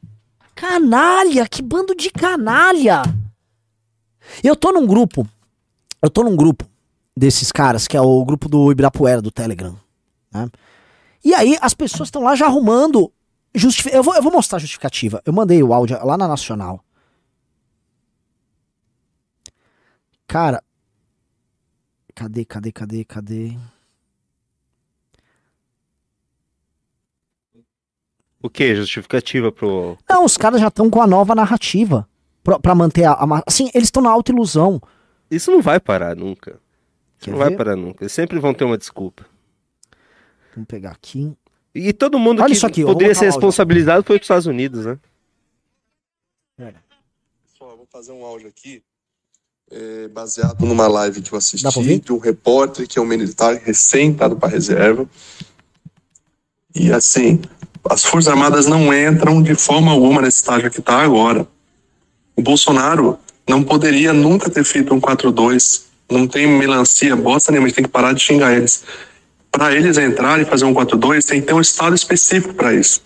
canalha! 0.56 1.48
Que 1.48 1.62
bando 1.62 1.96
de 1.96 2.10
canalha! 2.10 3.02
Eu 4.44 4.56
tô 4.56 4.72
num 4.72 4.86
grupo. 4.86 5.28
Eu 6.02 6.10
tô 6.10 6.24
num 6.24 6.36
grupo 6.36 6.66
desses 7.18 7.52
caras, 7.52 7.88
que 7.88 7.98
é 7.98 8.02
o 8.02 8.24
grupo 8.24 8.48
do 8.48 8.72
Ibirapuera, 8.72 9.22
do 9.22 9.32
Telegram. 9.32 9.76
Né? 10.32 10.50
E 11.24 11.34
aí 11.34 11.58
as 11.62 11.74
pessoas 11.74 12.08
estão 12.08 12.24
lá 12.24 12.36
já 12.36 12.46
arrumando. 12.46 13.12
Justifi 13.54 13.90
eu, 13.92 14.04
vou, 14.04 14.16
eu 14.16 14.22
vou 14.22 14.32
mostrar 14.32 14.58
a 14.58 14.60
justificativa. 14.60 15.22
Eu 15.26 15.34
mandei 15.34 15.62
o 15.64 15.74
áudio 15.74 15.98
lá 16.06 16.18
na 16.18 16.28
Nacional. 16.28 16.84
Cara. 20.28 20.64
Cadê, 22.14 22.46
cadê, 22.46 22.72
cadê, 22.72 23.06
cadê? 23.06 23.58
O 28.42 28.50
que? 28.50 28.76
Justificativa 28.76 29.52
pro. 29.52 29.98
Não, 30.10 30.24
os 30.24 30.38
caras 30.38 30.62
já 30.62 30.68
estão 30.68 30.90
com 30.90 31.02
a 31.02 31.08
nova 31.08 31.34
narrativa. 31.34 32.08
Pra, 32.44 32.60
pra 32.60 32.76
manter 32.76 33.06
a, 33.06 33.14
a. 33.14 33.44
Assim, 33.46 33.70
eles 33.74 33.88
estão 33.88 34.02
na 34.02 34.10
autoilusão. 34.10 34.82
Isso 35.30 35.52
não 35.52 35.62
vai 35.62 35.80
parar 35.80 36.16
nunca. 36.16 36.60
Isso 37.20 37.30
não 37.30 37.38
ver? 37.38 37.46
vai 37.46 37.56
parar 37.56 37.76
nunca. 37.76 38.04
Eles 38.04 38.14
sempre 38.14 38.40
vão 38.40 38.54
ter 38.54 38.64
uma 38.64 38.78
desculpa. 38.78 39.26
Vamos 40.54 40.68
pegar 40.68 40.92
aqui. 40.92 41.36
E 41.74 41.94
todo 41.94 42.18
mundo 42.18 42.42
Olha 42.42 42.56
que 42.56 42.66
aqui, 42.66 42.84
poderia 42.84 43.14
ser 43.14 43.26
responsabilizado 43.26 44.04
foi 44.04 44.16
os 44.16 44.22
Estados 44.24 44.48
Unidos, 44.48 44.86
né? 44.86 44.98
Pessoal, 47.46 47.78
vou 47.78 47.88
fazer 47.92 48.12
um 48.12 48.26
áudio 48.26 48.48
aqui 48.48 48.82
é, 49.72 50.08
baseado 50.08 50.66
numa 50.66 50.88
live 50.88 51.22
que 51.22 51.34
eu 51.34 51.38
assisti 51.38 52.00
de 52.00 52.14
um 52.14 52.18
repórter 52.18 52.88
que 52.88 52.98
é 52.98 53.02
um 53.02 53.06
militar 53.06 53.56
recém-estado 53.56 54.36
para 54.36 54.50
reserva. 54.50 55.08
E 56.74 56.92
assim, 56.92 57.42
as 57.90 58.04
Forças 58.04 58.32
Armadas 58.32 58.66
não 58.66 58.94
entram 58.94 59.42
de 59.42 59.56
forma 59.56 59.92
alguma 59.92 60.22
nesse 60.22 60.38
estágio 60.38 60.72
que 60.72 60.80
está 60.80 61.02
agora. 61.02 61.48
O 62.36 62.42
Bolsonaro 62.42 63.20
não 63.48 63.64
poderia 63.64 64.14
nunca 64.14 64.50
ter 64.50 64.64
feito 64.64 64.94
um 64.94 65.02
4-2. 65.02 65.87
Não 66.10 66.28
tem 66.28 66.48
melancia, 66.48 67.16
bosta 67.16 67.52
nenhuma, 67.52 67.68
a 67.68 67.70
gente 67.70 67.76
tem 67.76 67.86
que 67.86 67.92
parar 67.92 68.14
de 68.14 68.22
xingar 68.22 68.56
eles. 68.56 68.84
Para 69.52 69.74
eles 69.74 69.98
entrarem 69.98 70.46
e 70.46 70.50
fazer 70.50 70.66
um 70.66 70.74
4-2, 70.74 71.26
tem 71.26 71.42
que 71.42 71.48
ter 71.48 71.54
um 71.54 71.62
estado 71.62 71.96
específico 71.96 72.54
para 72.54 72.74
isso. 72.74 73.02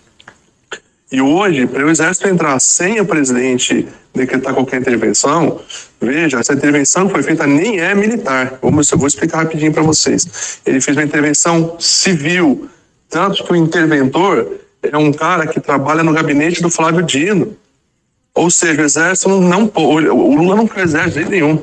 E 1.10 1.20
hoje, 1.20 1.66
para 1.66 1.84
o 1.84 1.90
exército 1.90 2.26
entrar 2.26 2.58
sem 2.58 2.98
o 2.98 3.04
presidente 3.04 3.86
decretar 4.14 4.54
qualquer 4.54 4.80
intervenção, 4.80 5.60
veja, 6.00 6.40
essa 6.40 6.54
intervenção 6.54 7.06
que 7.06 7.12
foi 7.12 7.22
feita 7.22 7.46
nem 7.46 7.80
é 7.80 7.94
militar. 7.94 8.58
Vamos, 8.62 8.90
eu 8.90 8.96
vou 8.96 9.06
explicar 9.06 9.42
rapidinho 9.42 9.72
para 9.72 9.82
vocês. 9.82 10.60
Ele 10.64 10.80
fez 10.80 10.96
uma 10.96 11.04
intervenção 11.04 11.76
civil, 11.78 12.66
tanto 13.10 13.44
que 13.44 13.52
o 13.52 13.56
interventor 13.56 14.58
é 14.82 14.96
um 14.96 15.12
cara 15.12 15.46
que 15.46 15.60
trabalha 15.60 16.02
no 16.02 16.14
gabinete 16.14 16.62
do 16.62 16.70
Flávio 16.70 17.02
Dino. 17.02 17.56
Ou 18.34 18.50
seja, 18.50 18.80
o 18.80 18.84
exército 18.84 19.28
não, 19.28 19.70
o 19.74 20.34
Lula 20.34 20.56
não 20.56 20.66
quer 20.66 20.84
exército 20.84 21.28
nenhum. 21.28 21.62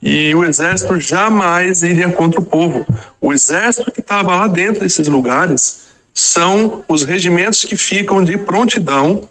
E 0.00 0.34
o 0.34 0.44
exército 0.44 1.00
jamais 1.00 1.82
iria 1.82 2.08
contra 2.10 2.40
o 2.40 2.44
povo. 2.44 2.86
O 3.20 3.32
exército 3.32 3.90
que 3.90 4.00
estava 4.00 4.36
lá 4.36 4.46
dentro 4.46 4.80
desses 4.80 5.08
lugares 5.08 5.86
são 6.12 6.84
os 6.88 7.02
regimentos 7.02 7.64
que 7.64 7.76
ficam 7.76 8.24
de 8.24 8.38
prontidão 8.38 9.28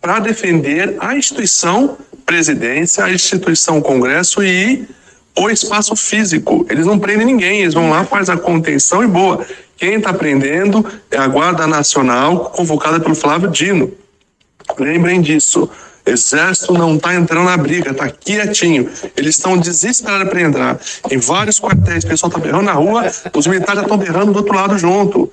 para 0.00 0.18
defender 0.18 0.96
a 1.00 1.16
instituição 1.16 1.96
presidência, 2.26 3.04
a 3.04 3.10
instituição 3.10 3.80
Congresso 3.80 4.42
e 4.42 4.86
o 5.38 5.48
espaço 5.48 5.94
físico. 5.94 6.66
Eles 6.68 6.84
não 6.84 6.98
prendem 6.98 7.26
ninguém, 7.26 7.60
eles 7.60 7.74
vão 7.74 7.88
lá, 7.88 8.04
faz 8.04 8.28
a 8.28 8.36
contenção 8.36 9.04
e 9.04 9.06
boa. 9.06 9.46
Quem 9.76 9.94
está 9.94 10.12
prendendo 10.12 10.84
é 11.10 11.18
a 11.18 11.28
Guarda 11.28 11.66
Nacional, 11.66 12.50
convocada 12.50 12.98
pelo 12.98 13.14
Flávio 13.14 13.50
Dino. 13.50 13.92
Lembrem 14.78 15.20
disso. 15.20 15.70
Exército 16.06 16.72
não 16.72 16.94
está 16.94 17.14
entrando 17.14 17.46
na 17.46 17.56
briga, 17.56 17.90
está 17.90 18.08
quietinho. 18.08 18.88
Eles 19.16 19.36
estão 19.36 19.58
desesperados 19.58 20.28
para 20.28 20.40
entrar. 20.40 20.80
Em 21.10 21.18
vários 21.18 21.58
quartéis, 21.58 22.04
o 22.04 22.06
pessoal 22.06 22.28
está 22.28 22.40
berrando 22.40 22.64
na 22.64 22.72
rua, 22.72 23.10
os 23.34 23.46
militares 23.46 23.82
estão 23.82 23.98
berrando 23.98 24.32
do 24.32 24.38
outro 24.38 24.54
lado 24.54 24.78
junto. 24.78 25.32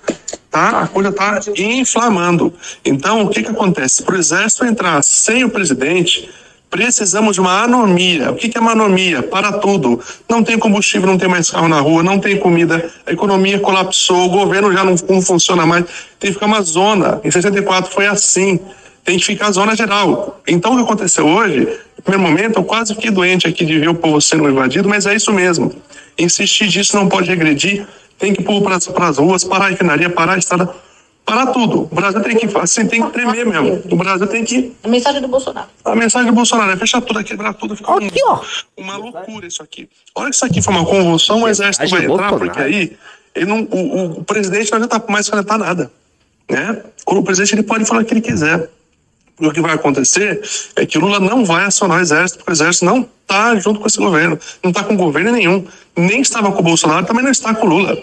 Tá? 0.50 0.82
A 0.82 0.88
coisa 0.88 1.10
está 1.10 1.40
inflamando. 1.58 2.54
Então, 2.84 3.24
o 3.24 3.30
que, 3.30 3.44
que 3.44 3.52
acontece? 3.52 4.04
Para 4.04 4.16
o 4.16 4.20
Exército 4.20 4.66
entrar 4.66 5.02
sem 5.04 5.44
o 5.44 5.50
presidente, 5.50 6.30
precisamos 6.70 7.36
de 7.36 7.42
uma 7.42 7.64
anomia. 7.64 8.32
O 8.32 8.36
que, 8.36 8.50
que 8.50 8.58
é 8.58 8.62
uma 8.62 8.72
anomia? 8.72 9.22
Para 9.22 9.54
tudo. 9.54 10.00
Não 10.28 10.44
tem 10.44 10.58
combustível, 10.58 11.08
não 11.08 11.20
tem 11.20 11.30
mais 11.30 11.52
carro 11.52 11.68
na 11.68 11.80
rua, 11.80 12.02
não 12.02 12.20
tem 12.20 12.36
comida, 12.38 12.90
a 13.06 13.12
economia 13.12 13.60
colapsou, 13.60 14.26
o 14.26 14.30
governo 14.30 14.74
já 14.74 14.84
não, 14.84 14.96
não 15.08 15.22
funciona 15.22 15.68
mais. 15.68 15.86
Tem 16.20 16.30
que 16.30 16.34
ficar 16.34 16.48
uma 16.48 16.64
zona. 16.64 17.22
Em 17.24 17.30
64 17.30 17.92
foi 17.92 18.08
assim 18.08 18.60
tem 19.04 19.18
que 19.18 19.26
ficar 19.26 19.51
zona 19.51 19.76
geral. 19.76 20.41
Então, 20.47 20.74
o 20.74 20.78
que 20.78 20.84
aconteceu 20.84 21.28
hoje, 21.28 21.68
no 21.97 22.04
primeiro 22.04 22.24
momento, 22.24 22.60
eu 22.60 22.64
quase 22.64 22.95
fiquei 22.95 23.12
doente 23.12 23.47
aqui 23.47 23.66
de 23.66 23.78
ver 23.80 23.89
o 23.89 23.95
povo 23.95 24.20
sendo 24.22 24.49
invadido, 24.49 24.88
mas 24.88 25.06
é 25.06 25.16
isso 25.16 25.32
mesmo. 25.32 25.74
Insistir 26.18 26.68
disso 26.68 26.95
não 26.95 27.10
pode 27.10 27.28
regredir, 27.28 27.86
tem 28.18 28.34
que 28.34 28.41
pôr 28.41 28.62
para 28.62 29.08
as 29.08 29.18
ruas, 29.18 29.43
parar 29.43 29.66
a 29.66 29.70
refinaria, 29.70 30.10
parar 30.10 30.36
a 30.36 30.38
estrada, 30.38 30.74
parar 31.26 31.47
tudo. 31.47 31.82
O 31.91 31.95
Brasil 31.95 32.22
tem 32.22 32.38
que, 32.38 32.58
assim, 32.58 32.88
tem 32.88 33.01
que 33.01 33.12
tremer 33.12 33.45
mesmo. 33.45 33.82
O 33.91 33.95
Brasil 33.95 34.28
tem 34.28 34.45
que. 34.45 34.74
A 34.84 34.88
mensagem 34.88 35.22
do 35.22 35.28
Bolsonaro. 35.28 35.68
A 35.84 35.95
mensagem 35.95 36.28
do 36.28 36.34
Bolsonaro 36.34 36.72
é 36.72 36.78
fechar 36.78 37.01
tudo, 37.01 37.24
quebrar 37.24 37.54
tudo, 37.56 37.76
ficar 37.76 37.97
aqui, 37.97 38.24
um, 38.24 38.30
ó. 38.30 38.41
uma 38.78 38.95
loucura 38.95 39.47
isso 39.47 39.62
aqui. 39.62 39.89
A 40.16 40.22
hora 40.22 40.30
que 40.30 40.36
isso 40.36 40.45
aqui 40.45 40.62
for 40.62 40.72
uma 40.72 40.86
convulsão, 40.86 41.41
o 41.43 41.47
exército 41.47 41.89
vai 41.89 42.06
entrar, 42.06 42.30
porque 42.38 42.60
aí 42.60 42.95
ele 43.36 43.45
não, 43.45 43.68
o, 43.70 44.20
o 44.20 44.24
presidente 44.24 44.72
não 44.72 44.78
adianta 44.78 45.04
mais 45.10 45.28
canetar 45.28 45.58
nada. 45.58 45.91
Né? 46.49 46.84
O 47.06 47.24
presidente 47.24 47.56
ele 47.56 47.64
pode 47.64 47.86
falar 47.86 48.04
o 48.04 48.06
que 48.06 48.14
ele 48.14 48.22
quiser 48.22 48.70
o 49.40 49.52
que 49.52 49.62
vai 49.62 49.74
acontecer 49.74 50.42
é 50.76 50.86
que 50.86 50.98
o 50.98 51.02
Lula 51.02 51.20
não 51.20 51.44
vai 51.44 51.66
acionar 51.66 52.00
o 52.00 52.02
exército, 52.02 52.40
porque 52.40 52.52
o 52.52 52.54
exército 52.54 52.86
não 52.86 53.08
está 53.22 53.56
junto 53.56 53.80
com 53.80 53.88
esse 53.88 53.98
governo, 53.98 54.40
não 54.62 54.70
está 54.70 54.84
com 54.84 54.96
governo 54.96 55.32
nenhum, 55.32 55.66
nem 55.96 56.22
estava 56.22 56.52
com 56.52 56.60
o 56.60 56.64
Bolsonaro, 56.64 57.06
também 57.06 57.24
não 57.24 57.32
está 57.32 57.54
com 57.54 57.66
o 57.66 57.70
Lula. 57.70 57.98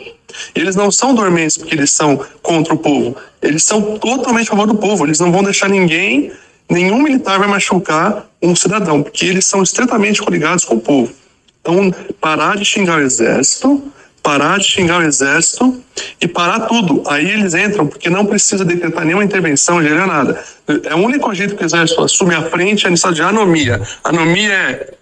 Eles 0.55 0.75
não 0.77 0.91
são 0.91 1.15
dormentes 1.15 1.57
porque 1.57 1.75
eles 1.75 1.91
são 1.91 2.25
contra 2.43 2.75
o 2.75 2.79
povo, 2.79 3.17
eles 3.43 3.63
são 3.63 3.99
totalmente 3.99 4.49
a 4.49 4.51
favor 4.51 4.67
do 4.67 4.75
povo, 4.75 5.07
eles 5.07 5.21
não 5.21 5.31
vão 5.31 5.43
deixar 5.43 5.69
ninguém, 5.69 6.33
nenhum 6.69 7.03
militar 7.03 7.39
vai 7.39 7.49
machucar 7.49 8.27
um 8.43 8.55
cidadão, 8.57 9.03
porque 9.03 9.27
eles 9.27 9.45
são 9.45 9.63
estritamente 9.63 10.23
coligados 10.23 10.65
com 10.65 10.75
o 10.75 10.81
povo. 10.81 11.13
Então, 11.61 11.93
parar 12.21 12.57
de 12.57 12.65
xingar 12.65 12.99
o 12.99 13.03
exército, 13.03 13.83
parar 14.23 14.59
de 14.59 14.65
xingar 14.65 15.01
o 15.01 15.03
exército 15.03 15.83
e 16.21 16.29
parar 16.29 16.61
tudo. 16.61 17.03
Aí 17.07 17.29
eles 17.29 17.55
entram, 17.55 17.87
porque 17.87 18.11
não 18.11 18.25
precisa 18.27 18.65
decretar 18.65 19.05
nenhuma 19.05 19.25
intervenção, 19.25 19.83
gerar 19.83 20.07
nada. 20.07 20.43
É 20.85 20.95
o 20.95 20.99
único 20.99 21.33
jeito 21.35 21.57
que 21.57 21.63
o 21.63 21.67
exército 21.67 22.03
assume 22.03 22.35
a 22.35 22.43
frente 22.43 22.87
é 22.87 22.91
nessa 22.91 23.13
de 23.13 23.23
anomia. 23.23 23.81
Anomia 24.05 24.53
é. 24.53 24.95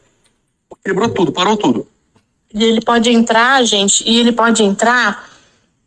quebrou 0.85 1.09
tudo, 1.11 1.33
parou 1.33 1.57
tudo. 1.57 1.87
E 2.53 2.65
ele 2.65 2.81
pode 2.81 3.11
entrar, 3.11 3.63
gente, 3.65 4.03
e 4.07 4.19
ele 4.19 4.33
pode 4.33 4.63
entrar 4.63 5.29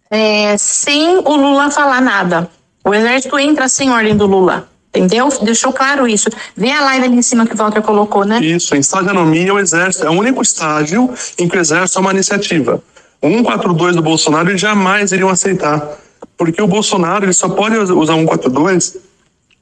é, 0.10 0.58
sem 0.58 1.18
o 1.18 1.36
Lula 1.36 1.72
falar 1.72 2.02
nada. 2.02 2.50
O 2.84 2.94
exército 2.94 3.38
entra 3.40 3.68
sem 3.68 3.90
ordem 3.92 4.16
do 4.16 4.26
Lula. 4.26 4.68
Entendeu? 4.94 5.30
Deixou 5.42 5.72
claro 5.72 6.06
isso. 6.06 6.30
Vê 6.56 6.70
a 6.70 6.82
live 6.82 7.06
ali 7.06 7.16
em 7.16 7.22
cima 7.22 7.48
que 7.48 7.54
o 7.54 7.58
Walter 7.58 7.82
colocou, 7.82 8.26
né? 8.26 8.44
Isso, 8.44 8.76
em 8.76 8.80
estágio 8.80 9.06
de 9.06 9.12
anomia, 9.12 9.54
o 9.54 9.60
exército 9.60 10.06
é 10.06 10.10
o 10.10 10.14
único 10.14 10.42
estágio 10.42 11.10
em 11.38 11.48
que 11.48 11.58
o 11.58 11.62
exército 11.62 11.98
é 11.98 12.02
uma 12.02 12.12
iniciativa. 12.12 12.84
O 13.22 13.28
142 13.30 13.96
do 13.96 14.02
Bolsonaro 14.02 14.50
eles 14.50 14.60
jamais 14.60 15.12
iriam 15.12 15.30
aceitar. 15.30 15.98
Porque 16.36 16.62
o 16.62 16.68
Bolsonaro 16.68 17.26
ele 17.26 17.34
só 17.34 17.48
pode 17.50 17.78
usar 17.78 18.16
142 18.16 18.98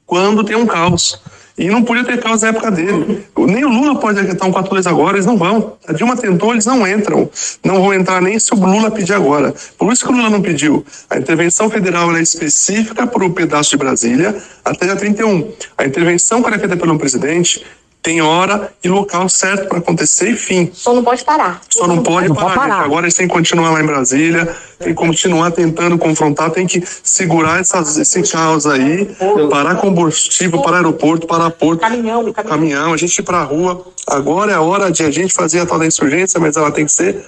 quando 0.05 0.43
tem 0.45 0.55
um 0.55 0.66
caos. 0.66 1.22
E 1.57 1.68
não 1.68 1.84
podia 1.84 2.05
ter 2.05 2.22
caos 2.22 2.41
na 2.41 2.47
época 2.47 2.72
dele. 2.72 3.26
Nem 3.38 3.66
o 3.66 3.68
Lula 3.68 3.99
pode 3.99 4.22
decretar 4.22 4.47
um 4.47 4.51
42 4.51 4.88
agora, 4.88 5.18
eles 5.18 5.26
não 5.26 5.38
vão. 5.38 5.74
A 5.86 5.91
Dilma 5.91 6.16
tentou, 6.16 6.53
eles 6.53 6.66
não 6.66 6.88
entram. 6.88 7.30
Não 7.66 7.82
vão 7.82 7.93
entrar 7.93 8.22
nem 8.22 8.39
se 8.39 8.53
o 8.53 8.57
Lula 8.57 8.89
pedir 8.89 9.12
agora. 9.12 9.53
Por 9.78 9.91
isso 9.91 10.05
que 10.05 10.12
o 10.12 10.16
Lula 10.16 10.30
não 10.30 10.41
pediu. 10.41 10.86
A 11.10 11.18
intervenção 11.18 11.70
federal 11.70 12.16
é 12.16 12.22
específica 12.22 13.05
para 13.05 13.26
o 13.26 13.34
pedaço 13.34 13.72
de 13.72 13.78
Brasília 13.78 14.41
até 14.64 14.86
dia 14.86 14.95
31. 14.95 15.51
A 15.78 15.86
intervenção 15.86 16.41
que 16.41 16.49
é 16.49 16.57
feita 16.57 16.78
pelo 16.78 16.97
presidente 16.97 17.66
tem 18.02 18.22
hora 18.22 18.72
e 18.84 18.88
local 18.88 19.28
certo 19.28 19.68
para 19.68 19.80
acontecer 19.80 20.30
e 20.30 20.36
fim. 20.36 20.70
Só 20.74 20.93
não 20.93 21.04
pode 21.04 21.24
parar. 21.24 21.62
Só 21.70 21.86
não, 21.86 21.97
não 21.97 22.04
pode, 22.04 22.30
parar. 22.30 22.41
Pode 22.41 22.56
parar. 22.56 22.84
Agora 22.84 23.06
eles 23.06 23.14
têm 23.14 23.28
que 23.28 23.34
continuar 23.34 23.72
lá 23.72 23.82
em 23.82 23.86
Brasília, 23.86 24.56
tem 24.80 24.89
que 24.89 24.93
continuar 24.93 25.52
tentando 25.52 25.97
confrontar, 25.97 26.50
tem 26.52 26.66
que 26.66 26.82
segurar 27.04 27.60
essas, 27.60 27.97
esse 27.97 28.24
caos 28.24 28.66
aí, 28.66 29.16
parar 29.50 29.76
combustível, 29.76 30.62
para 30.62 30.78
aeroporto, 30.78 31.28
para 31.28 31.50
porto, 31.50 31.82
caminhão, 31.82 32.32
caminhão. 32.32 32.43
caminhão, 32.50 32.93
a 32.93 32.97
gente 32.97 33.20
ir 33.20 33.24
para 33.24 33.39
a 33.39 33.43
rua. 33.43 33.86
Agora 34.08 34.52
é 34.52 34.56
a 34.56 34.62
hora 34.62 34.91
de 34.91 35.04
a 35.04 35.12
gente 35.12 35.34
fazer 35.34 35.60
a 35.60 35.66
tal 35.66 35.78
da 35.78 35.86
insurgência, 35.86 36.39
mas 36.39 36.56
ela 36.56 36.72
tem 36.72 36.86
que 36.86 36.91
ser 36.91 37.24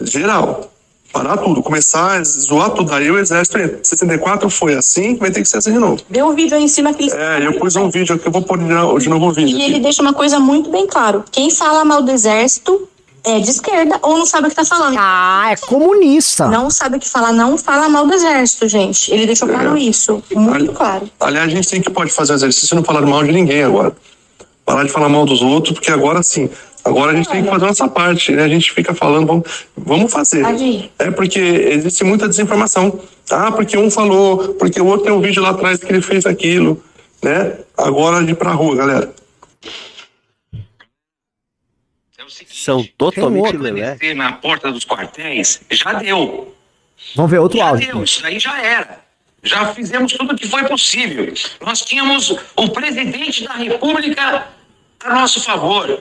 geral 0.00 0.73
parar 1.14 1.36
tudo, 1.36 1.62
começar 1.62 2.18
a 2.18 2.24
zoar 2.24 2.70
tudo. 2.70 2.92
Aí 2.92 3.08
o 3.08 3.16
exército 3.16 3.56
entra. 3.56 3.78
64 3.80 4.50
foi 4.50 4.74
assim, 4.74 5.14
vai 5.14 5.30
ter 5.30 5.40
que 5.40 5.48
ser 5.48 5.58
assim 5.58 5.72
de 5.72 5.78
novo. 5.78 5.98
Vê 6.10 6.20
um 6.22 6.34
vídeo 6.34 6.56
aí 6.56 6.64
em 6.64 6.68
cima 6.68 6.92
que 6.92 7.04
ele. 7.04 7.12
É, 7.12 7.46
eu 7.46 7.54
pus 7.54 7.76
um 7.76 7.88
vídeo 7.88 8.16
aqui, 8.16 8.26
eu 8.26 8.32
vou 8.32 8.42
pôr 8.42 8.58
de 8.58 9.08
novo 9.08 9.28
o 9.28 9.32
vídeo. 9.32 9.56
E 9.56 9.62
aqui. 9.62 9.70
ele 9.70 9.80
deixa 9.80 10.02
uma 10.02 10.12
coisa 10.12 10.40
muito 10.40 10.70
bem 10.70 10.88
claro: 10.88 11.24
quem 11.30 11.50
fala 11.50 11.84
mal 11.84 12.02
do 12.02 12.10
exército 12.10 12.88
é 13.22 13.38
de 13.38 13.48
esquerda 13.48 13.98
ou 14.02 14.18
não 14.18 14.26
sabe 14.26 14.48
o 14.48 14.50
que 14.50 14.56
tá 14.56 14.64
falando. 14.64 14.96
Ah, 14.98 15.50
é 15.52 15.56
comunista. 15.56 16.48
Não 16.48 16.68
sabe 16.68 16.96
o 16.96 17.00
que 17.00 17.08
falar, 17.08 17.32
não 17.32 17.56
fala 17.56 17.88
mal 17.88 18.06
do 18.06 18.12
exército, 18.12 18.68
gente. 18.68 19.12
Ele 19.12 19.24
deixou 19.24 19.48
claro 19.48 19.76
é. 19.76 19.80
isso, 19.80 20.22
muito 20.34 20.54
Ali, 20.54 20.68
claro. 20.68 21.08
Aliás, 21.20 21.46
a 21.46 21.54
gente 21.54 21.68
tem 21.68 21.80
que 21.80 21.90
pode 21.90 22.10
fazer 22.10 22.34
exercício 22.34 22.74
e 22.74 22.76
não 22.76 22.84
falar 22.84 23.02
mal 23.02 23.22
de 23.22 23.32
ninguém 23.32 23.62
agora. 23.62 23.94
Parar 24.64 24.82
de 24.82 24.90
falar 24.90 25.08
mal 25.08 25.24
dos 25.24 25.42
outros, 25.42 25.74
porque 25.74 25.90
agora 25.90 26.22
sim, 26.22 26.48
Agora 26.84 27.12
a 27.12 27.16
gente 27.16 27.30
tem 27.30 27.42
que 27.42 27.48
fazer 27.48 27.64
nossa 27.64 27.88
parte, 27.88 28.32
né? 28.32 28.44
A 28.44 28.48
gente 28.48 28.70
fica 28.70 28.94
falando, 28.94 29.26
vamos, 29.26 29.66
vamos 29.74 30.12
fazer. 30.12 30.44
É 30.98 31.10
porque 31.10 31.40
existe 31.40 32.04
muita 32.04 32.28
desinformação. 32.28 33.00
Ah, 33.30 33.50
porque 33.50 33.78
um 33.78 33.90
falou, 33.90 34.54
porque 34.54 34.80
o 34.80 34.86
outro 34.86 35.04
tem 35.04 35.12
um 35.12 35.20
vídeo 35.20 35.42
lá 35.42 35.50
atrás 35.50 35.78
que 35.78 35.90
ele 35.90 36.02
fez 36.02 36.26
aquilo, 36.26 36.82
né? 37.22 37.58
Agora 37.78 38.22
de 38.22 38.32
ir 38.32 38.34
pra 38.34 38.52
rua, 38.52 38.76
galera. 38.76 39.14
São 42.48 42.84
totalmente 42.98 43.56
lelé. 43.56 43.96
Na 44.14 44.32
porta 44.32 44.70
dos 44.70 44.84
quartéis, 44.84 45.60
já 45.70 45.94
deu. 45.94 46.54
Vamos 47.14 47.30
ver 47.30 47.38
outro 47.38 47.58
já 47.58 47.68
áudio. 47.68 47.86
Deu, 47.86 48.04
isso 48.04 48.26
aí 48.26 48.38
já 48.38 48.62
era. 48.62 49.00
Já 49.42 49.74
fizemos 49.74 50.12
tudo 50.12 50.32
o 50.32 50.36
que 50.36 50.48
foi 50.48 50.64
possível. 50.64 51.32
Nós 51.60 51.82
tínhamos 51.82 52.34
o 52.56 52.68
presidente 52.70 53.44
da 53.44 53.54
República 53.54 54.48
a 55.00 55.14
nosso 55.14 55.42
favor. 55.42 56.00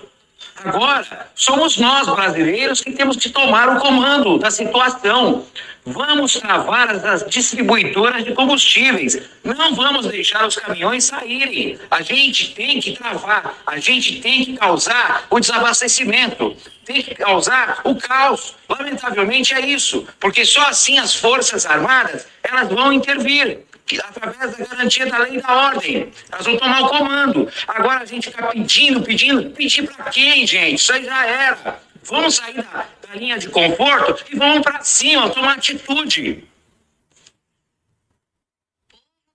Agora, 0.65 1.27
somos 1.35 1.77
nós, 1.77 2.07
brasileiros, 2.07 2.81
que 2.81 2.91
temos 2.91 3.17
que 3.17 3.29
tomar 3.29 3.75
o 3.75 3.79
comando 3.79 4.37
da 4.37 4.49
situação. 4.49 5.45
Vamos 5.85 6.35
travar 6.35 6.89
as 6.89 7.25
distribuidoras 7.27 8.23
de 8.23 8.33
combustíveis. 8.33 9.21
Não 9.43 9.75
vamos 9.75 10.05
deixar 10.05 10.47
os 10.47 10.55
caminhões 10.55 11.03
saírem. 11.03 11.77
A 11.91 12.01
gente 12.01 12.53
tem 12.53 12.79
que 12.79 12.93
travar, 12.93 13.53
a 13.67 13.77
gente 13.77 14.21
tem 14.21 14.45
que 14.45 14.55
causar 14.55 15.25
o 15.29 15.39
desabastecimento, 15.39 16.55
tem 16.85 17.01
que 17.01 17.13
causar 17.15 17.81
o 17.83 17.95
caos. 17.95 18.55
Lamentavelmente 18.69 19.53
é 19.53 19.59
isso, 19.59 20.07
porque 20.21 20.45
só 20.45 20.67
assim 20.67 20.97
as 20.97 21.13
Forças 21.13 21.65
Armadas 21.65 22.25
elas 22.41 22.69
vão 22.69 22.93
intervir 22.93 23.59
através 24.03 24.57
da 24.57 24.65
garantia 24.65 25.05
da 25.05 25.17
lei 25.19 25.37
e 25.37 25.41
da 25.41 25.67
ordem. 25.67 26.11
Elas 26.31 26.45
vão 26.45 26.57
tomar 26.57 26.81
o 26.81 26.89
comando. 26.89 27.49
Agora 27.67 28.01
a 28.01 28.05
gente 28.05 28.29
fica 28.29 28.47
pedindo, 28.47 29.01
pedindo. 29.01 29.49
Pedir 29.51 29.87
para 29.87 30.05
quem, 30.05 30.47
gente? 30.47 30.75
Isso 30.75 30.93
aí 30.93 31.03
já 31.03 31.25
era. 31.25 31.79
Vamos 32.03 32.35
sair 32.35 32.55
da, 32.55 32.85
da 33.07 33.15
linha 33.15 33.37
de 33.37 33.49
conforto 33.49 34.23
e 34.31 34.35
vamos 34.35 34.61
para 34.61 34.81
cima, 34.83 35.29
tomar 35.29 35.53
atitude. 35.53 36.43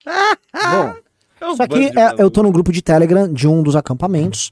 Bom, 0.05 0.95
isso 1.53 1.63
aqui 1.63 1.87
é, 1.99 2.23
eu 2.23 2.31
tô 2.31 2.43
no 2.43 2.51
grupo 2.51 2.73
de 2.73 2.83
Telegram 2.83 3.33
de 3.33 3.47
um 3.47 3.63
dos 3.63 3.77
acampamentos. 3.77 4.51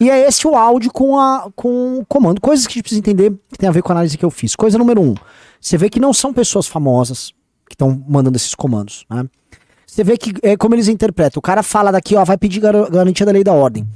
e 0.00 0.08
é 0.10 0.26
esse 0.26 0.46
o 0.46 0.56
áudio 0.56 0.90
com, 0.92 1.18
a, 1.18 1.50
com 1.54 1.98
o 1.98 2.06
comando. 2.06 2.40
Coisas 2.40 2.66
que 2.66 2.72
a 2.72 2.74
gente 2.74 2.82
precisa 2.82 3.00
entender 3.00 3.32
que 3.50 3.58
tem 3.58 3.68
a 3.68 3.72
ver 3.72 3.82
com 3.82 3.92
a 3.92 3.94
análise 3.96 4.16
que 4.16 4.24
eu 4.24 4.30
fiz. 4.30 4.56
Coisa 4.56 4.78
número 4.78 5.00
um: 5.00 5.14
você 5.60 5.76
vê 5.76 5.90
que 5.90 6.00
não 6.00 6.12
são 6.12 6.32
pessoas 6.32 6.66
famosas 6.66 7.32
que 7.68 7.74
estão 7.74 8.02
mandando 8.08 8.36
esses 8.36 8.54
comandos. 8.54 9.04
Né? 9.10 9.28
Você 9.88 10.04
vê 10.04 10.18
que 10.18 10.34
é 10.42 10.54
como 10.54 10.74
eles 10.74 10.86
interpretam. 10.86 11.40
O 11.40 11.42
cara 11.42 11.62
fala 11.62 11.90
daqui, 11.90 12.14
ó, 12.14 12.22
vai 12.22 12.36
pedir 12.36 12.60
gar 12.60 12.90
garantia 12.90 13.24
da 13.24 13.32
lei 13.32 13.42
da 13.42 13.54
ordem. 13.54 13.86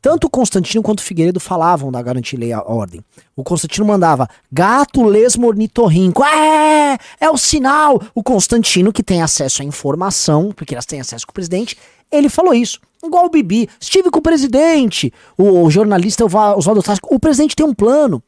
Tanto 0.00 0.28
Constantino 0.28 0.82
quanto 0.82 1.02
Figueiredo 1.02 1.38
falavam 1.38 1.92
da 1.92 2.00
garantia 2.02 2.38
da 2.38 2.44
lei 2.44 2.50
da 2.50 2.62
ordem. 2.62 3.02
O 3.36 3.44
Constantino 3.44 3.86
mandava 3.86 4.28
gato 4.50 5.02
lesmo 5.04 5.46
ornitorrinco. 5.46 6.24
É, 6.24 6.98
é 7.20 7.30
o 7.30 7.36
sinal. 7.36 8.00
O 8.14 8.22
Constantino, 8.22 8.92
que 8.92 9.02
tem 9.02 9.22
acesso 9.22 9.62
à 9.62 9.64
informação, 9.64 10.50
porque 10.50 10.74
elas 10.74 10.86
têm 10.86 11.00
acesso 11.00 11.26
com 11.26 11.30
o 11.30 11.34
presidente, 11.34 11.76
ele 12.10 12.28
falou 12.28 12.54
isso. 12.54 12.80
Igual 13.02 13.26
o 13.26 13.30
Bibi. 13.30 13.68
Estive 13.78 14.10
com 14.10 14.18
o 14.18 14.22
presidente. 14.22 15.12
O, 15.36 15.64
o 15.64 15.70
jornalista 15.70 16.24
Oswaldo 16.24 16.82
Tasco. 16.82 17.14
O 17.14 17.20
presidente 17.20 17.54
tem 17.54 17.66
um 17.66 17.74
plano. 17.74 18.22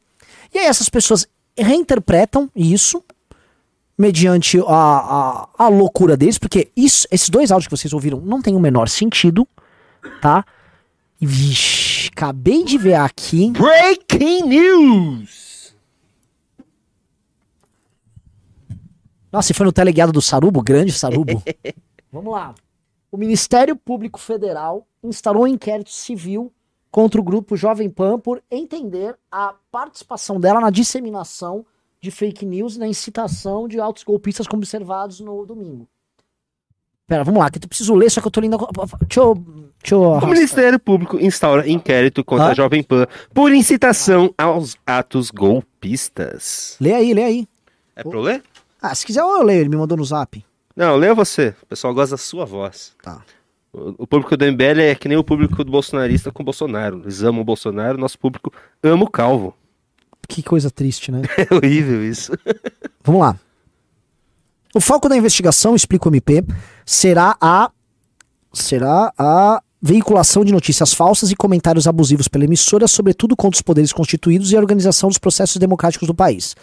E 0.53 0.59
aí 0.59 0.65
essas 0.65 0.87
pessoas 0.87 1.27
reinterpretam 1.57 2.49
isso 2.55 3.03
mediante 3.97 4.59
a, 4.59 4.63
a, 4.67 5.49
a 5.57 5.67
loucura 5.69 6.15
deles, 6.15 6.37
porque 6.37 6.71
isso, 6.75 7.07
esses 7.09 7.29
dois 7.29 7.51
áudios 7.51 7.67
que 7.67 7.75
vocês 7.75 7.93
ouviram 7.93 8.19
não 8.19 8.41
tem 8.41 8.55
o 8.55 8.59
menor 8.59 8.87
sentido, 8.87 9.47
tá? 10.21 10.45
Vixe, 11.19 12.09
acabei 12.13 12.63
de 12.63 12.77
ver 12.77 12.93
aqui. 12.93 13.51
Breaking 13.51 14.43
News! 14.43 15.75
Nossa, 19.31 19.51
e 19.51 19.55
foi 19.55 19.65
no 19.65 19.73
teleguiado 19.73 20.11
do 20.11 20.21
Sarubo, 20.21 20.61
grande 20.61 20.91
Sarubo. 20.91 21.43
Vamos 22.11 22.31
lá. 22.31 22.53
O 23.11 23.17
Ministério 23.17 23.75
Público 23.75 24.19
Federal 24.19 24.87
instaurou 25.03 25.43
um 25.43 25.47
inquérito 25.47 25.91
civil 25.91 26.53
contra 26.91 27.19
o 27.19 27.23
grupo 27.23 27.57
Jovem 27.57 27.89
Pan 27.89 28.19
por 28.19 28.41
entender 28.49 29.17
a 29.31 29.55
participação 29.71 30.39
dela 30.39 30.61
na 30.61 30.69
disseminação 30.69 31.65
de 32.01 32.11
fake 32.11 32.45
news 32.45 32.75
e 32.75 32.79
na 32.79 32.87
incitação 32.87 33.67
de 33.67 33.79
altos 33.79 34.03
golpistas 34.03 34.47
como 34.47 34.61
observados 34.61 35.19
no 35.19 35.45
domingo. 35.45 35.87
Pera, 37.07 37.23
vamos 37.23 37.39
lá, 37.39 37.49
que 37.49 37.57
eu 37.57 37.67
preciso 37.67 37.95
ler, 37.95 38.11
só 38.11 38.19
que 38.19 38.27
eu 38.27 38.31
tô 38.31 38.41
lendo. 38.41 38.57
Deixa 39.07 39.21
eu. 39.21 39.35
Deixa 39.79 39.95
eu 39.95 40.01
o 40.01 40.27
Ministério 40.27 40.77
Público 40.77 41.17
instaura 41.17 41.69
inquérito 41.69 42.23
contra 42.23 42.47
ah? 42.47 42.49
a 42.49 42.53
Jovem 42.53 42.83
Pan 42.83 43.07
por 43.33 43.53
incitação 43.53 44.33
aos 44.37 44.75
atos 44.85 45.31
golpistas. 45.31 46.75
Lê 46.81 46.93
aí, 46.93 47.13
lê 47.13 47.23
aí. 47.23 47.47
É 47.95 48.03
pra 48.03 48.17
eu 48.17 48.21
ler? 48.21 48.43
Ah, 48.81 48.93
se 48.93 49.05
quiser 49.05 49.21
eu 49.21 49.41
leio, 49.41 49.61
ele 49.61 49.69
me 49.69 49.77
mandou 49.77 49.97
no 49.97 50.03
zap. 50.03 50.43
Não, 50.75 50.97
leia 50.97 51.15
você. 51.15 51.55
O 51.63 51.65
pessoal 51.65 51.93
gosta 51.93 52.15
da 52.15 52.17
sua 52.17 52.45
voz. 52.45 52.93
Tá. 53.01 53.23
O, 53.71 54.03
o 54.03 54.07
público 54.07 54.35
do 54.35 54.45
MBL 54.45 54.81
é 54.81 54.95
que 54.95 55.07
nem 55.07 55.17
o 55.17 55.23
público 55.23 55.63
do 55.63 55.71
bolsonarista 55.71 56.31
com 56.31 56.43
o 56.43 56.45
Bolsonaro. 56.45 57.01
Eles 57.03 57.23
amam 57.23 57.41
o 57.41 57.45
Bolsonaro, 57.45 57.97
nosso 57.97 58.19
público 58.19 58.51
ama 58.83 59.05
o 59.05 59.09
Calvo. 59.09 59.55
Que 60.27 60.43
coisa 60.43 60.69
triste, 60.69 61.11
né? 61.11 61.21
É 61.37 61.53
horrível 61.53 62.03
isso. 62.03 62.31
Vamos 63.03 63.21
lá. 63.21 63.39
O 64.75 64.81
foco 64.81 65.07
da 65.07 65.17
investigação, 65.17 65.75
explica 65.75 66.07
o 66.07 66.11
MP, 66.11 66.43
será 66.85 67.35
a 67.39 67.71
será 68.53 69.13
a 69.17 69.61
veiculação 69.81 70.43
de 70.43 70.51
notícias 70.51 70.93
falsas 70.93 71.31
e 71.31 71.35
comentários 71.35 71.87
abusivos 71.87 72.27
pela 72.27 72.45
emissora, 72.45 72.87
sobretudo 72.87 73.35
contra 73.35 73.57
os 73.57 73.61
poderes 73.61 73.93
constituídos 73.93 74.51
e 74.51 74.57
a 74.57 74.59
organização 74.59 75.09
dos 75.09 75.17
processos 75.17 75.57
democráticos 75.57 76.07
do 76.07 76.15
país. 76.15 76.55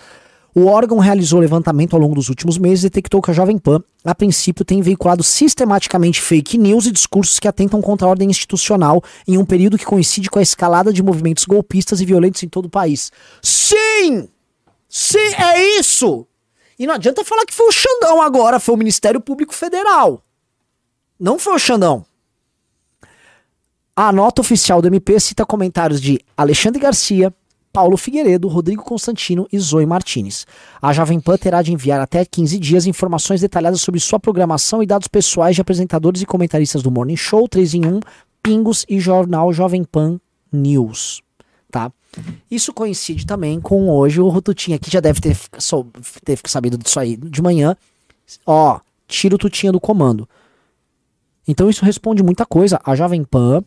O 0.55 0.67
órgão 0.67 0.99
realizou 0.99 1.41
levantamento 1.41 1.95
ao 1.95 2.01
longo 2.01 2.15
dos 2.15 2.29
últimos 2.29 2.57
meses 2.59 2.85
e 2.85 2.87
detectou 2.87 3.21
que 3.21 3.31
a 3.31 3.35
Jovem 3.35 3.59
Pan, 3.59 3.83
a 4.05 4.15
princípio, 4.15 4.65
tem 4.65 4.81
veiculado 4.81 5.25
sistematicamente 5.25 6.21
fake 6.21 6.57
news 6.57 6.87
e 6.87 6.93
discursos 6.93 7.41
que 7.41 7.49
atentam 7.49 7.83
contra 7.83 8.07
a 8.07 8.11
ordem 8.11 8.31
institucional 8.31 9.03
em 9.27 9.37
um 9.37 9.45
período 9.45 9.77
que 9.77 9.85
coincide 9.85 10.31
com 10.31 10.39
a 10.39 10.43
escalada 10.43 10.93
de 10.93 11.03
movimentos 11.03 11.45
golpistas 11.45 12.01
e 12.01 12.05
violentos 12.05 12.41
em 12.45 12.49
todo 12.49 12.67
o 12.67 12.71
país. 12.71 13.11
Sim! 13.43 14.29
Sim, 14.89 15.35
é 15.37 15.79
isso! 15.81 16.25
E 16.79 16.87
não 16.87 16.95
adianta 16.95 17.25
falar 17.25 17.45
que 17.45 17.55
foi 17.55 17.67
o 17.67 17.73
Xandão 17.73 18.23
agora, 18.23 18.61
foi 18.61 18.75
o 18.75 18.79
Ministério 18.79 19.21
Público 19.21 19.55
Federal. 19.55 20.23
Não 21.19 21.37
foi 21.37 21.55
o 21.55 21.59
Xandão. 21.59 22.07
A 23.97 24.13
nota 24.13 24.41
oficial 24.41 24.81
do 24.81 24.89
MP 24.89 25.19
cita 25.19 25.45
comentários 25.45 26.01
de 26.01 26.21
Alexandre 26.37 26.81
Garcia, 26.81 27.33
Paulo 27.75 27.97
Figueiredo, 27.97 28.47
Rodrigo 28.47 28.85
Constantino 28.85 29.49
e 29.53 29.59
Zoe 29.59 29.85
Martinez. 29.85 30.47
A 30.81 30.93
Jovem 30.93 31.19
Pan 31.19 31.37
terá 31.37 31.61
de 31.61 31.73
enviar 31.73 32.01
até 32.01 32.25
15 32.25 32.57
dias 32.61 32.87
informações 32.87 33.41
detalhadas 33.41 33.81
sobre 33.81 33.99
sua 33.99 34.21
programação 34.21 34.81
e 34.81 34.87
dados 34.87 35.09
pessoais 35.09 35.57
de 35.57 35.61
apresentadores 35.61 36.23
e 36.23 36.27
comentaristas 36.27 36.85
do 36.85 36.91
Morning 36.93 37.17
Show, 37.17 37.49
3 37.49 37.75
em 37.75 37.85
1, 37.85 38.01
Pingos 38.41 38.87
e 38.89 39.01
Jornal 39.01 39.53
Jovem 39.53 39.83
Pan 39.83 40.21
News. 40.53 41.21
Tá? 41.69 41.91
Isso 42.49 42.73
coincide 42.73 43.27
também 43.27 43.61
com 43.61 43.91
hoje 43.91 44.21
o 44.21 44.41
Tutinha 44.41 44.77
aqui 44.77 44.89
já 44.89 45.01
deve 45.01 45.21
ter, 45.21 45.37
sou, 45.59 45.89
ter 46.25 46.39
sabido 46.47 46.79
disso 46.79 47.01
aí 47.01 47.17
de 47.17 47.43
manhã. 47.43 47.77
Ó, 48.47 48.79
tira 49.09 49.35
o 49.35 49.39
Tutinha 49.39 49.73
do 49.73 49.81
comando. 49.81 50.29
Então 51.49 51.69
isso 51.69 51.85
responde 51.85 52.23
muita 52.23 52.47
coisa. 52.47 52.81
A 52.85 52.95
Jovem 52.95 53.25
Pan 53.25 53.65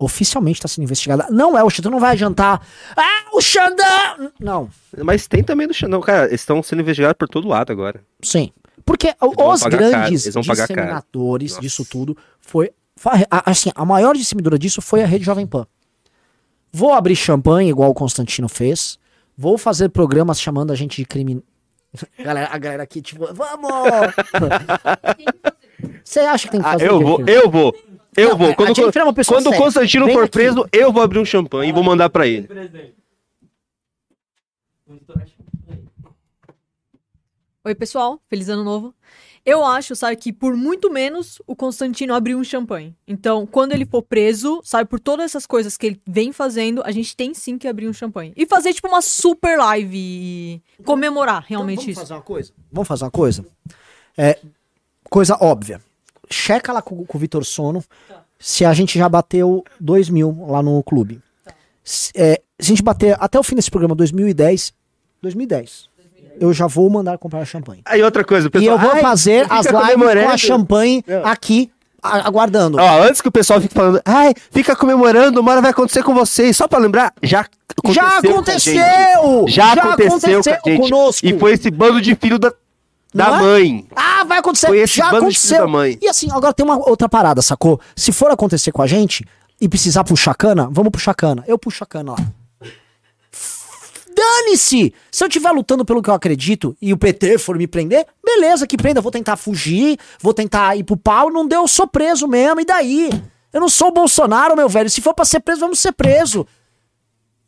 oficialmente 0.00 0.58
está 0.58 0.66
sendo 0.66 0.84
investigada. 0.84 1.26
Não 1.30 1.56
é 1.56 1.62
o 1.62 1.68
Xandão, 1.68 1.92
não 1.92 2.00
vai 2.00 2.12
adiantar. 2.12 2.66
Ah, 2.96 3.28
o 3.32 3.40
Xandão! 3.40 4.32
Não. 4.40 4.68
Mas 5.04 5.28
tem 5.28 5.44
também 5.44 5.68
do 5.68 5.74
Xandão, 5.74 6.00
cara. 6.00 6.26
Eles 6.26 6.40
estão 6.40 6.62
sendo 6.62 6.80
investigados 6.80 7.16
por 7.18 7.28
todo 7.28 7.46
lado 7.46 7.70
agora. 7.70 8.02
Sim. 8.22 8.50
Porque 8.84 9.14
os 9.20 9.62
grandes 9.62 10.24
disseminadores 10.24 11.58
disso 11.58 11.84
tudo 11.84 12.16
foi. 12.40 12.70
Assim, 13.30 13.70
a 13.74 13.84
maior 13.84 14.16
disseminadora 14.16 14.58
disso 14.58 14.80
foi 14.80 15.02
a 15.02 15.06
Rede 15.06 15.24
Jovem 15.24 15.46
Pan. 15.46 15.66
Vou 16.72 16.94
abrir 16.94 17.14
champanhe, 17.14 17.68
igual 17.68 17.90
o 17.90 17.94
Constantino 17.94 18.48
fez. 18.48 18.98
Vou 19.36 19.58
fazer 19.58 19.90
programas 19.90 20.40
chamando 20.40 20.72
a 20.72 20.74
gente 20.74 20.96
de 20.96 21.04
crime. 21.04 21.42
galera, 22.18 22.48
a 22.50 22.58
galera 22.58 22.82
aqui, 22.82 23.02
tipo, 23.02 23.26
vamos! 23.34 23.70
Você 26.04 26.20
acha 26.20 26.46
que 26.46 26.52
tem 26.52 26.60
que 26.60 26.66
ah, 26.66 26.72
fazer? 26.72 26.84
Ah, 26.84 26.88
eu 26.88 27.00
vou, 27.00 27.24
eu 27.26 27.50
vou. 27.50 27.74
Eu 28.20 28.30
não, 28.30 28.38
vou. 28.38 28.54
Quando, 28.54 28.74
quando 29.26 29.50
o 29.50 29.56
Constantino 29.56 30.06
Vem 30.06 30.14
for 30.14 30.24
aqui. 30.24 30.32
preso, 30.32 30.68
eu 30.72 30.92
vou 30.92 31.02
abrir 31.02 31.18
um 31.18 31.24
champanhe 31.24 31.68
ah, 31.68 31.70
e 31.70 31.72
vou 31.72 31.82
mandar 31.82 32.10
para 32.10 32.26
ele. 32.26 32.48
Oi, 37.64 37.74
pessoal. 37.74 38.20
Feliz 38.28 38.48
ano 38.48 38.64
novo. 38.64 38.94
Eu 39.44 39.64
acho, 39.64 39.96
sabe, 39.96 40.16
que 40.16 40.34
por 40.34 40.54
muito 40.54 40.90
menos 40.90 41.40
o 41.46 41.56
Constantino 41.56 42.14
abriu 42.14 42.38
um 42.38 42.44
champanhe. 42.44 42.94
Então, 43.08 43.46
quando 43.46 43.72
ele 43.72 43.86
for 43.86 44.02
preso, 44.02 44.60
sabe, 44.62 44.88
por 44.88 45.00
todas 45.00 45.24
essas 45.24 45.46
coisas 45.46 45.78
que 45.78 45.86
ele 45.86 46.00
vem 46.06 46.30
fazendo, 46.30 46.82
a 46.84 46.90
gente 46.90 47.16
tem 47.16 47.32
sim 47.32 47.56
que 47.56 47.66
abrir 47.66 47.88
um 47.88 47.92
champanhe. 47.92 48.34
E 48.36 48.46
fazer, 48.46 48.74
tipo, 48.74 48.86
uma 48.86 49.00
super 49.00 49.56
live 49.56 49.96
e 49.96 50.62
comemorar 50.84 51.42
realmente 51.46 51.90
então, 51.90 51.94
vamos 51.94 51.98
isso. 51.98 52.00
Fazer 52.00 52.14
uma 52.14 52.22
coisa? 52.22 52.52
Vamos 52.70 52.88
fazer 52.88 53.04
uma 53.04 53.10
coisa? 53.10 53.46
É, 54.16 54.38
coisa 55.08 55.38
óbvia. 55.40 55.80
Checa 56.32 56.72
lá 56.72 56.80
com, 56.82 57.04
com 57.04 57.18
o 57.18 57.20
Vitor 57.20 57.44
Sono 57.44 57.82
se 58.38 58.64
a 58.64 58.72
gente 58.72 58.98
já 58.98 59.08
bateu 59.08 59.64
2 59.80 60.08
mil 60.08 60.46
lá 60.48 60.62
no 60.62 60.82
clube. 60.82 61.20
Se, 61.82 62.10
é, 62.14 62.40
se 62.58 62.72
a 62.72 62.74
gente 62.74 62.82
bater 62.82 63.16
até 63.20 63.38
o 63.38 63.42
fim 63.42 63.54
desse 63.56 63.70
programa, 63.70 63.94
2010, 63.94 64.72
2010, 65.22 65.88
eu 66.40 66.52
já 66.52 66.66
vou 66.66 66.88
mandar 66.88 67.18
comprar 67.18 67.44
champanhe. 67.44 67.82
Aí 67.84 68.02
outra 68.02 68.24
coisa, 68.24 68.46
o 68.46 68.48
E 68.48 68.50
pessoal. 68.50 68.76
eu 68.76 68.78
vou 68.80 68.92
"Ai, 68.92 69.00
fazer 69.00 69.46
as 69.50 69.66
lives 69.66 69.72
com 69.72 69.78
comemorando." 69.92 70.28
a 70.30 70.36
champanhe 70.36 71.04
Não. 71.06 71.26
aqui, 71.26 71.70
a- 72.02 72.26
aguardando. 72.26 72.78
Ó, 72.78 73.02
antes 73.02 73.20
que 73.20 73.28
o 73.28 73.32
pessoal 73.32 73.60
fique 73.60 73.74
falando, 73.74 74.00
ai, 74.06 74.32
fica 74.50 74.74
comemorando, 74.76 75.40
uma 75.40 75.50
hora 75.52 75.60
vai 75.60 75.70
acontecer 75.72 76.02
com 76.02 76.14
vocês. 76.14 76.56
Só 76.56 76.66
pra 76.68 76.78
lembrar, 76.78 77.12
já 77.22 77.40
aconteceu. 77.76 77.92
já 77.94 78.22
com 78.22 78.28
a 78.28 78.30
aconteceu! 78.30 78.74
gente. 78.74 79.50
Já, 79.52 79.72
aconteceu, 79.72 80.42
com 80.42 80.50
a 80.50 80.72
gente. 80.72 80.80
conosco. 80.80 81.26
E 81.26 81.38
foi 81.38 81.52
esse 81.52 81.70
bando 81.70 82.00
de 82.00 82.14
filho 82.14 82.38
da, 82.38 82.52
da 83.14 83.26
é? 83.26 83.40
mãe. 83.42 83.88
Ah, 83.96 84.24
vai 84.24 84.38
acontecer. 84.38 84.66
Foi 84.68 84.78
esse 84.78 84.96
Já 84.96 85.08
aconteceu. 85.08 85.58
da 85.60 85.66
mãe. 85.66 85.98
E 86.00 86.08
assim, 86.08 86.28
agora 86.30 86.52
tem 86.54 86.64
uma 86.64 86.76
outra 86.88 87.08
parada, 87.08 87.42
sacou? 87.42 87.80
Se 87.96 88.12
for 88.12 88.30
acontecer 88.30 88.72
com 88.72 88.82
a 88.82 88.86
gente 88.86 89.24
e 89.60 89.68
precisar 89.68 90.04
puxar 90.04 90.34
cana, 90.34 90.68
vamos 90.70 90.90
puxar 90.90 91.14
cana. 91.14 91.44
Eu 91.46 91.58
puxo 91.58 91.82
a 91.84 91.86
cana 91.86 92.12
lá. 92.12 92.18
Dane-se! 94.14 94.92
Se 95.10 95.24
eu 95.24 95.28
estiver 95.28 95.50
lutando 95.52 95.84
pelo 95.84 96.02
que 96.02 96.10
eu 96.10 96.14
acredito 96.14 96.76
e 96.82 96.92
o 96.92 96.96
PT 96.98 97.38
for 97.38 97.56
me 97.56 97.66
prender, 97.66 98.06
beleza, 98.24 98.66
que 98.66 98.76
prenda. 98.76 99.00
Vou 99.00 99.10
tentar 99.12 99.36
fugir, 99.36 99.98
vou 100.20 100.34
tentar 100.34 100.76
ir 100.76 100.84
pro 100.84 100.96
pau. 100.96 101.30
Não 101.30 101.46
deu, 101.46 101.62
eu 101.62 101.68
sou 101.68 101.86
preso 101.86 102.26
mesmo. 102.26 102.60
E 102.60 102.64
daí? 102.64 103.10
Eu 103.52 103.60
não 103.60 103.68
sou 103.68 103.88
o 103.88 103.92
Bolsonaro, 103.92 104.56
meu 104.56 104.68
velho. 104.68 104.90
Se 104.90 105.00
for 105.00 105.14
pra 105.14 105.24
ser 105.24 105.40
preso, 105.40 105.60
vamos 105.60 105.78
ser 105.78 105.92
preso. 105.92 106.46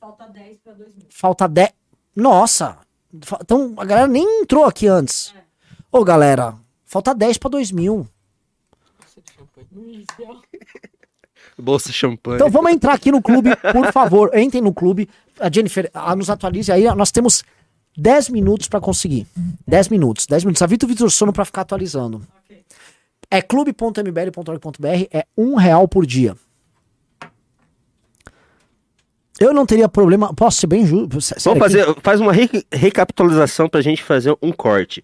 Falta 0.01 0.27
10 0.27 0.59
pra 0.61 0.73
2 0.73 0.95
mil. 0.97 1.07
Falta 1.11 1.49
10. 1.49 1.71
Nossa! 2.17 2.79
Fa- 3.23 3.39
Então 3.43 3.75
a 3.77 3.85
galera 3.85 4.07
nem 4.09 4.41
entrou 4.43 4.65
aqui 4.65 4.87
antes. 4.87 5.35
Ô, 5.93 6.03
galera, 6.05 6.55
falta 6.87 7.15
10 7.15 7.37
pra 7.39 7.51
2 7.51 7.71
mil. 7.71 8.09
Bolsa 11.59 11.93
champanhe. 11.93 12.37
Então 12.37 12.51
vamos 12.51 12.73
entrar 12.73 12.95
aqui 12.95 13.13
no 13.13 13.21
clube, 13.23 13.51
por 13.73 13.93
favor. 13.93 14.31
Entrem 14.37 14.63
no 14.63 14.73
clube. 14.73 15.09
A 15.39 15.51
Jennifer 15.53 15.91
ah, 15.93 16.17
nos 16.17 16.31
atualize 16.31 16.73
aí. 16.73 16.85
Nós 16.95 17.11
temos 17.13 17.45
10 17.97 18.31
minutos 18.31 18.69
pra 18.69 18.81
conseguir. 18.81 19.27
10 19.67 19.89
minutos. 19.89 20.27
10 20.27 20.45
minutos. 20.45 20.63
Avita 20.63 20.87
o 20.87 20.89
Vitor 20.89 21.11
Sono 21.11 21.33
pra 21.33 21.45
ficar 21.45 21.61
atualizando. 21.63 22.23
É 23.31 23.41
clube.mbl.org.br. 23.43 25.07
É 25.13 25.27
um 25.37 25.57
real 25.57 25.87
por 25.87 26.07
dia. 26.07 26.35
Eu 29.39 29.53
não 29.53 29.67
teria 29.67 29.89
problema. 29.89 30.33
Posso 30.35 30.61
ser 30.61 30.67
bem 30.67 30.87
justo? 30.87 31.19
Vamos 31.45 31.59
fazer, 31.59 31.85
faz 32.03 32.21
uma 32.21 32.33
re- 32.33 32.65
recapitalização 32.73 33.69
pra 33.69 33.81
gente 33.81 34.03
fazer 34.03 34.37
um 34.41 34.53
corte. 34.53 35.03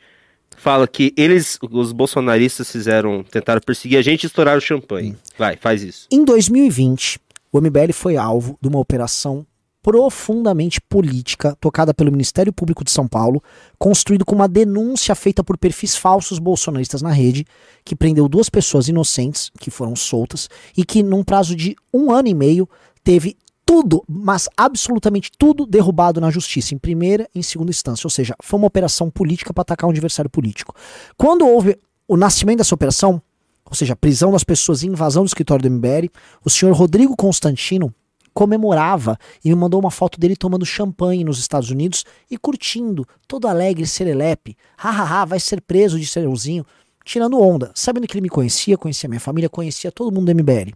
Fala 0.59 0.87
que 0.89 1.15
eles, 1.17 1.59
os 1.71 1.93
bolsonaristas, 1.93 2.71
fizeram, 2.71 3.23
tentaram 3.23 3.61
perseguir 3.65 3.99
a 3.99 4.03
gente 4.03 4.25
e 4.25 4.27
estouraram 4.27 4.59
o 4.59 4.61
champanhe. 4.61 5.17
Vai, 5.39 5.57
faz 5.57 5.83
isso. 5.83 6.07
Em 6.11 6.25
2020, 6.25 7.21
o 7.53 7.61
MBL 7.61 7.93
foi 7.93 8.17
alvo 8.17 8.59
de 8.61 8.69
uma 8.69 8.79
operação 8.79 9.47
profundamente 9.81 10.81
política 10.81 11.57
tocada 11.61 11.95
pelo 11.95 12.11
Ministério 12.11 12.53
Público 12.53 12.85
de 12.85 12.91
São 12.91 13.09
Paulo, 13.09 13.43
construído 13.79 14.25
com 14.25 14.35
uma 14.35 14.49
denúncia 14.49 15.15
feita 15.15 15.43
por 15.43 15.57
perfis 15.57 15.97
falsos 15.97 16.39
bolsonaristas 16.39 17.01
na 17.01 17.11
rede, 17.11 17.47
que 17.85 17.97
prendeu 17.97 18.29
duas 18.29 18.51
pessoas 18.51 18.89
inocentes 18.89 19.51
que 19.59 19.71
foram 19.71 19.97
soltas 19.97 20.51
e 20.77 20.85
que, 20.85 21.03
num 21.03 21.25
prazo 21.25 21.57
de 21.57 21.75
um 21.95 22.11
ano 22.11 22.29
e 22.29 22.35
meio, 22.35 22.69
teve 23.03 23.37
tudo, 23.69 24.03
mas 24.09 24.49
absolutamente 24.57 25.31
tudo 25.37 25.66
derrubado 25.66 26.23
na 26.23 26.31
justiça, 26.31 26.75
em 26.75 26.79
primeira 26.79 27.29
e 27.35 27.41
em 27.41 27.43
segunda 27.43 27.71
instância. 27.71 28.07
Ou 28.07 28.11
seja, 28.11 28.35
foi 28.43 28.59
uma 28.59 28.66
operação 28.66 29.11
política 29.11 29.53
para 29.53 29.61
atacar 29.61 29.87
um 29.87 29.91
adversário 29.91 30.31
político. 30.31 30.75
Quando 31.19 31.47
houve 31.47 31.79
o 32.09 32.16
nascimento 32.16 32.59
dessa 32.59 32.75
operação, 32.75 33.21
ou 33.66 33.75
seja, 33.75 33.95
prisão 33.95 34.33
das 34.33 34.43
pessoas 34.43 34.83
e 34.83 34.87
invasão 34.87 35.23
do 35.23 35.27
escritório 35.27 35.62
do 35.62 35.71
MBL, 35.71 36.09
o 36.43 36.49
senhor 36.49 36.75
Rodrigo 36.75 37.14
Constantino 37.14 37.95
comemorava 38.33 39.19
e 39.45 39.51
me 39.51 39.55
mandou 39.55 39.79
uma 39.79 39.91
foto 39.91 40.19
dele 40.19 40.35
tomando 40.35 40.64
champanhe 40.64 41.23
nos 41.23 41.39
Estados 41.39 41.71
Unidos 41.71 42.07
e 42.31 42.39
curtindo, 42.39 43.07
todo 43.27 43.47
alegre, 43.47 43.87
serelepe. 43.87 44.57
Hahaha, 44.79 45.27
vai 45.27 45.41
ser 45.41 45.61
preso 45.61 46.01
de 46.01 46.07
serãozinho, 46.07 46.64
tirando 47.05 47.39
onda, 47.39 47.71
sabendo 47.75 48.07
que 48.07 48.14
ele 48.14 48.23
me 48.23 48.31
conhecia, 48.31 48.79
conhecia 48.79 49.11
minha 49.11 49.21
família, 49.21 49.51
conhecia 49.51 49.93
todo 49.93 50.11
mundo 50.11 50.33
do 50.33 50.35
MBL. 50.35 50.73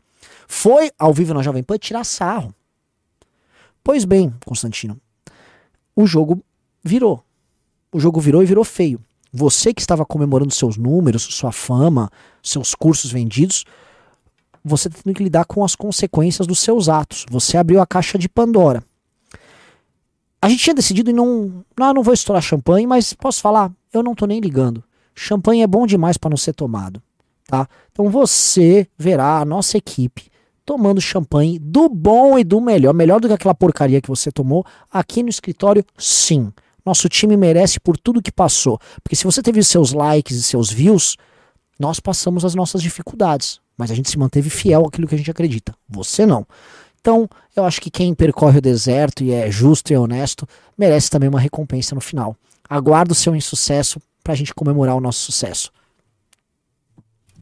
Foi 0.47 0.91
ao 0.99 1.15
vivo 1.15 1.33
na 1.33 1.41
Jovem 1.41 1.63
Pan 1.63 1.79
tirar 1.79 2.05
sarro. 2.05 2.55
Pois 3.85 4.05
bem, 4.05 4.33
Constantino, 4.45 4.97
o 5.95 6.07
jogo 6.07 6.43
virou. 6.83 7.23
O 7.93 8.01
jogo 8.01 8.21
virou 8.21 8.43
e 8.43 8.47
virou 8.47 8.65
feio. 8.65 9.01
Você 9.33 9.73
que 9.73 9.81
estava 9.81 10.05
comemorando 10.05 10.53
seus 10.53 10.77
números, 10.77 11.23
sua 11.23 11.53
fama, 11.53 12.11
seus 12.43 12.75
cursos 12.75 13.11
vendidos, 13.11 13.65
você 14.65 14.89
está 14.89 15.01
tendo 15.03 15.15
que 15.15 15.25
lidar 15.25 15.45
com 15.45 15.65
as 15.65 15.75
consequências 15.75 16.47
dos 16.47 16.61
seus 16.61 16.89
atos. 16.89 17.27
Você 17.31 17.57
abriu 17.57 17.81
a 17.81 17.87
caixa 17.87 18.19
de 18.19 18.29
Pandora. 18.29 18.85
A 20.41 20.49
gente 20.49 20.63
tinha 20.63 20.75
decidido 20.75 21.11
em 21.11 21.15
não. 21.15 21.65
Não, 21.79 21.95
não 21.95 22.03
vou 22.03 22.15
estourar 22.15 22.43
champanhe, 22.43 22.87
mas 22.87 23.13
posso 23.13 23.41
falar? 23.41 23.73
Eu 23.93 24.03
não 24.03 24.15
tô 24.15 24.27
nem 24.27 24.41
ligando. 24.41 24.83
Champanhe 25.15 25.63
é 25.63 25.67
bom 25.67 25.87
demais 25.87 26.17
para 26.17 26.31
não 26.31 26.37
ser 26.37 26.53
tomado. 26.53 27.03
Tá? 27.47 27.69
Então 27.91 28.09
você 28.09 28.87
verá 28.97 29.41
a 29.41 29.45
nossa 29.45 29.77
equipe 29.77 30.32
tomando 30.65 31.01
champanhe 31.01 31.59
do 31.59 31.89
bom 31.89 32.39
e 32.39 32.45
do 32.45 32.61
melhor. 32.61 32.95
Melhor 32.95 33.21
do 33.21 33.29
que 33.29 33.35
aquela 33.35 33.55
porcaria 33.55 34.01
que 34.01 34.09
você 34.09 34.31
tomou 34.31 34.65
aqui 34.91 35.23
no 35.23 35.29
escritório, 35.29 35.85
sim. 35.97 36.53
Nosso 36.85 37.09
time 37.09 37.37
merece 37.37 37.79
por 37.79 37.97
tudo 37.97 38.23
que 38.23 38.33
passou. 38.33 38.79
Porque 39.03 39.17
se 39.17 39.25
você 39.25 39.43
teve 39.43 39.63
seus 39.63 39.93
likes 39.93 40.37
e 40.37 40.43
seus 40.43 40.71
views, 40.71 41.17
nós 41.79 42.01
passamos 42.01 42.45
as 42.45 42.55
nossas 42.55 42.83
dificuldades. 42.83 43.61
Mas 43.77 43.91
a 43.91 43.95
gente 43.95 44.11
se 44.11 44.19
manteve 44.19 44.51
fiel 44.51 44.87
àquilo 44.87 45.07
que 45.07 45.15
a 45.15 45.19
gente 45.19 45.31
acredita. 45.31 45.75
Você 45.89 46.27
não. 46.27 46.47
Então, 47.01 47.29
eu 47.57 47.65
acho 47.65 47.81
que 47.81 47.91
quem 47.91 48.15
percorre 48.15 48.59
o 48.59 48.63
deserto 48.63 49.25
e 49.25 49.33
é 49.33 49.51
justo 49.51 49.93
e 49.93 49.97
honesto 49.97 50.47
merece 50.79 51.11
também 51.11 51.29
uma 51.29 51.41
recompensa 51.41 51.95
no 51.95 52.01
final. 52.01 52.37
Aguardo 52.69 53.13
o 53.13 53.15
seu 53.15 53.35
insucesso 53.35 54.01
pra 54.23 54.35
gente 54.35 54.55
comemorar 54.55 54.97
o 54.97 55.01
nosso 55.01 55.21
sucesso. 55.21 55.73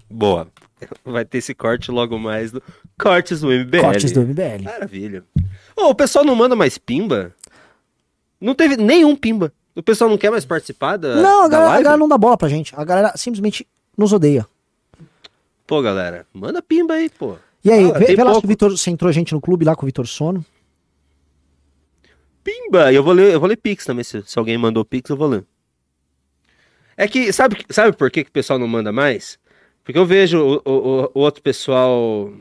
Boa. 0.08 0.48
Vai 1.04 1.24
ter 1.24 1.38
esse 1.38 1.54
corte 1.54 1.90
logo 1.90 2.18
mais 2.18 2.52
do 2.52 2.62
Cortes 2.98 3.40
do 3.40 3.48
MBL. 3.48 3.80
Cortes 3.80 4.12
do 4.12 4.22
MBL. 4.22 4.64
Maravilha. 4.64 5.24
Ô, 5.76 5.90
o 5.90 5.94
pessoal 5.94 6.24
não 6.24 6.34
manda 6.34 6.54
mais 6.54 6.78
pimba? 6.78 7.34
Não 8.40 8.54
teve 8.54 8.76
nenhum 8.76 9.14
pimba. 9.14 9.52
O 9.74 9.82
pessoal 9.82 10.10
não 10.10 10.18
quer 10.18 10.30
mais 10.30 10.44
participar 10.44 10.96
da, 10.96 11.16
Não, 11.16 11.44
a 11.44 11.48
da 11.48 11.58
galera, 11.58 11.78
a 11.78 11.82
galera 11.82 11.96
não 11.96 12.08
dá 12.08 12.18
bola 12.18 12.36
pra 12.36 12.48
gente. 12.48 12.74
A 12.76 12.84
galera 12.84 13.12
simplesmente 13.16 13.66
nos 13.96 14.12
odeia. 14.12 14.46
Pô, 15.66 15.80
galera, 15.80 16.26
manda 16.32 16.60
pimba 16.60 16.94
aí, 16.94 17.08
pô. 17.08 17.36
E 17.62 17.70
aí, 17.70 17.86
Fala, 17.86 17.98
vê, 17.98 18.16
vê 18.16 18.24
lá 18.24 18.34
se 18.34 18.44
o 18.44 18.48
Vitor, 18.48 18.76
se 18.76 18.90
entrou 18.90 19.12
gente 19.12 19.32
no 19.32 19.40
clube 19.40 19.64
lá 19.64 19.76
com 19.76 19.84
o 19.84 19.86
Vitor 19.86 20.06
Sono. 20.06 20.44
Pimba! 22.42 22.92
Eu 22.92 23.02
vou 23.04 23.12
ler, 23.12 23.34
eu 23.34 23.40
vou 23.40 23.48
ler 23.48 23.56
Pix 23.56 23.84
também. 23.84 24.02
Se, 24.02 24.22
se 24.22 24.38
alguém 24.38 24.56
mandou 24.58 24.84
Pix, 24.84 25.08
eu 25.10 25.16
vou 25.16 25.28
ler. 25.28 25.44
É 26.96 27.08
que, 27.08 27.32
sabe, 27.32 27.64
sabe 27.70 27.96
por 27.96 28.10
que, 28.10 28.24
que 28.24 28.30
o 28.30 28.32
pessoal 28.32 28.58
não 28.58 28.66
manda 28.66 28.92
mais? 28.92 29.38
Porque 29.84 29.98
eu 29.98 30.06
vejo 30.06 30.38
o, 30.38 30.62
o- 30.64 31.10
o 31.14 31.20
outro 31.20 31.42
pessoal 31.42 32.32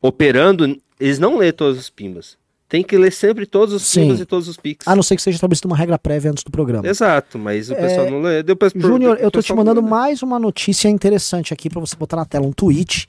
operando, 0.00 0.80
eles 0.98 1.18
não 1.18 1.36
lê 1.36 1.52
todos 1.52 1.78
os 1.78 1.90
pimbas. 1.90 2.36
Tem 2.68 2.82
que 2.82 2.96
ler 2.96 3.12
sempre 3.12 3.46
todos 3.46 3.74
os 3.74 3.82
Sim. 3.86 4.02
pimbas 4.02 4.20
e 4.20 4.24
todos 4.26 4.48
os 4.48 4.56
Pix. 4.56 4.88
A 4.88 4.96
não 4.96 5.02
ser 5.02 5.14
que 5.16 5.22
seja 5.22 5.36
estabelecida 5.36 5.68
uma 5.68 5.76
regra 5.76 5.98
prévia 5.98 6.30
antes 6.30 6.42
do 6.42 6.50
programa. 6.50 6.86
Exato, 6.88 7.38
mas 7.38 7.70
o 7.70 7.74
pessoal 7.76 8.10
não 8.10 8.20
lê. 8.20 8.42
Depois, 8.42 8.72
por- 8.72 8.80
Júnior, 8.82 9.18
eu 9.20 9.30
tô 9.30 9.40
te 9.40 9.52
mandando 9.54 9.80
não 9.80 9.88
lê. 9.88 9.90
mais 9.90 10.22
uma 10.22 10.38
notícia 10.38 10.88
interessante 10.88 11.52
aqui 11.52 11.68
pra 11.70 11.78
você 11.78 11.94
botar 11.94 12.16
na 12.16 12.24
tela, 12.24 12.46
um 12.46 12.52
tweet. 12.52 13.06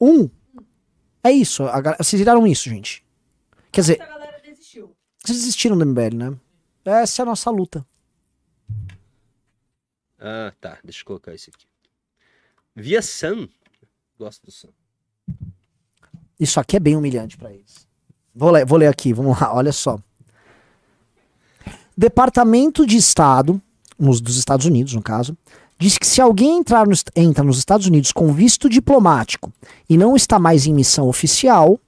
Um. 0.00 0.28
É 1.24 1.32
isso, 1.32 1.64
a 1.64 1.80
galera- 1.80 1.96
vocês 2.04 2.20
viraram 2.20 2.46
isso, 2.46 2.68
gente. 2.68 3.02
Quer 3.72 3.80
dizer, 3.80 4.00
A 4.02 4.06
galera 4.06 4.40
desistiu. 4.44 4.92
vocês 5.24 5.38
desistiram 5.38 5.76
do 5.76 5.84
MBL, 5.84 6.14
né? 6.14 6.32
Essa 6.84 7.22
é 7.22 7.24
a 7.24 7.26
nossa 7.26 7.50
luta. 7.50 7.84
Ah, 10.20 10.52
tá. 10.60 10.78
Deixa 10.84 11.00
eu 11.00 11.04
colocar 11.06 11.34
isso 11.34 11.50
aqui. 11.52 11.65
Via 12.76 13.00
Sun. 13.00 13.48
Gosto 14.18 14.44
do 14.44 14.52
Sun. 14.52 14.68
Isso 16.38 16.60
aqui 16.60 16.76
é 16.76 16.80
bem 16.80 16.94
humilhante 16.94 17.38
pra 17.38 17.50
eles. 17.50 17.88
Vou 18.34 18.50
ler, 18.50 18.66
vou 18.66 18.76
ler 18.76 18.88
aqui, 18.88 19.14
vamos 19.14 19.40
lá, 19.40 19.54
olha 19.54 19.72
só. 19.72 19.98
Departamento 21.96 22.86
de 22.86 22.98
Estado, 22.98 23.60
nos, 23.98 24.20
dos 24.20 24.36
Estados 24.36 24.66
Unidos, 24.66 24.92
no 24.92 25.00
caso, 25.00 25.34
diz 25.78 25.96
que 25.96 26.06
se 26.06 26.20
alguém 26.20 26.58
entrar 26.58 26.86
nos, 26.86 27.02
entra 27.16 27.42
nos 27.42 27.56
Estados 27.56 27.86
Unidos 27.86 28.12
com 28.12 28.30
visto 28.34 28.68
diplomático 28.68 29.50
e 29.88 29.96
não 29.96 30.14
está 30.14 30.38
mais 30.38 30.66
em 30.66 30.74
missão 30.74 31.08
oficial, 31.08 31.80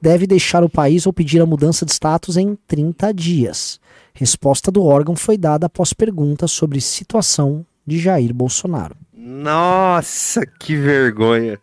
deve 0.00 0.26
deixar 0.26 0.64
o 0.64 0.68
país 0.68 1.06
ou 1.06 1.12
pedir 1.12 1.40
a 1.40 1.46
mudança 1.46 1.86
de 1.86 1.92
status 1.92 2.36
em 2.36 2.58
30 2.66 3.14
dias. 3.14 3.78
Resposta 4.12 4.72
do 4.72 4.82
órgão 4.82 5.14
foi 5.14 5.38
dada 5.38 5.66
após 5.66 5.92
perguntas 5.92 6.50
sobre 6.50 6.80
situação 6.80 7.64
de 7.86 8.00
Jair 8.00 8.34
Bolsonaro. 8.34 8.96
Nossa, 9.26 10.44
que 10.44 10.76
vergonha. 10.76 11.58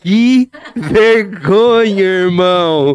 Que 0.00 0.50
vergonha, 0.74 2.02
irmão. 2.02 2.94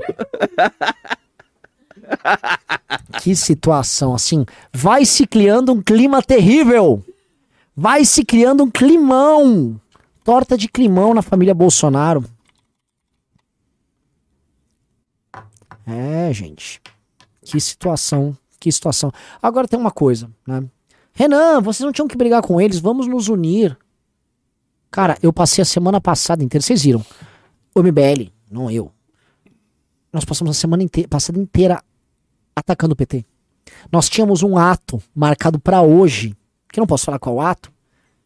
Que 3.22 3.36
situação 3.36 4.16
assim. 4.16 4.44
Vai 4.74 5.06
se 5.06 5.28
criando 5.28 5.72
um 5.72 5.84
clima 5.84 6.20
terrível. 6.24 7.06
Vai 7.76 8.06
se 8.06 8.26
criando 8.26 8.64
um 8.64 8.72
climão. 8.72 9.80
Torta 10.24 10.58
de 10.58 10.68
climão 10.68 11.14
na 11.14 11.22
família 11.22 11.54
Bolsonaro. 11.54 12.26
É, 15.86 16.34
gente. 16.34 16.82
Que 17.44 17.62
situação. 17.62 18.36
Que 18.60 18.72
situação. 18.72 19.12
Agora 19.40 19.68
tem 19.68 19.80
uma 19.80 19.92
coisa, 19.92 20.28
né? 20.48 20.64
Renan, 21.14 21.62
vocês 21.62 21.86
não 21.86 21.92
tinham 21.92 22.08
que 22.08 22.18
brigar 22.18 22.42
com 22.42 22.60
eles, 22.60 22.80
vamos 22.80 23.08
nos 23.08 23.28
unir. 23.28 23.78
Cara, 24.90 25.18
eu 25.22 25.32
passei 25.32 25.62
a 25.62 25.66
semana 25.66 26.02
passada 26.02 26.44
inteira, 26.44 26.64
vocês 26.64 26.84
viram? 26.84 27.06
O 27.74 27.82
MBL, 27.82 28.32
não 28.52 28.70
eu. 28.70 28.92
Nós 30.12 30.26
passamos 30.26 30.56
a 30.56 30.60
semana 30.60 30.84
inteira, 30.84 31.08
passada 31.08 31.40
inteira 31.40 31.82
atacando 32.56 32.94
o 32.94 32.96
PT. 32.96 33.26
Nós 33.92 34.10
tínhamos 34.10 34.44
um 34.44 34.58
ato 34.58 35.02
marcado 35.14 35.60
para 35.60 35.82
hoje, 35.82 36.36
que 36.72 36.80
não 36.80 36.88
posso 36.88 37.06
falar 37.06 37.20
qual 37.20 37.40
ato, 37.40 37.72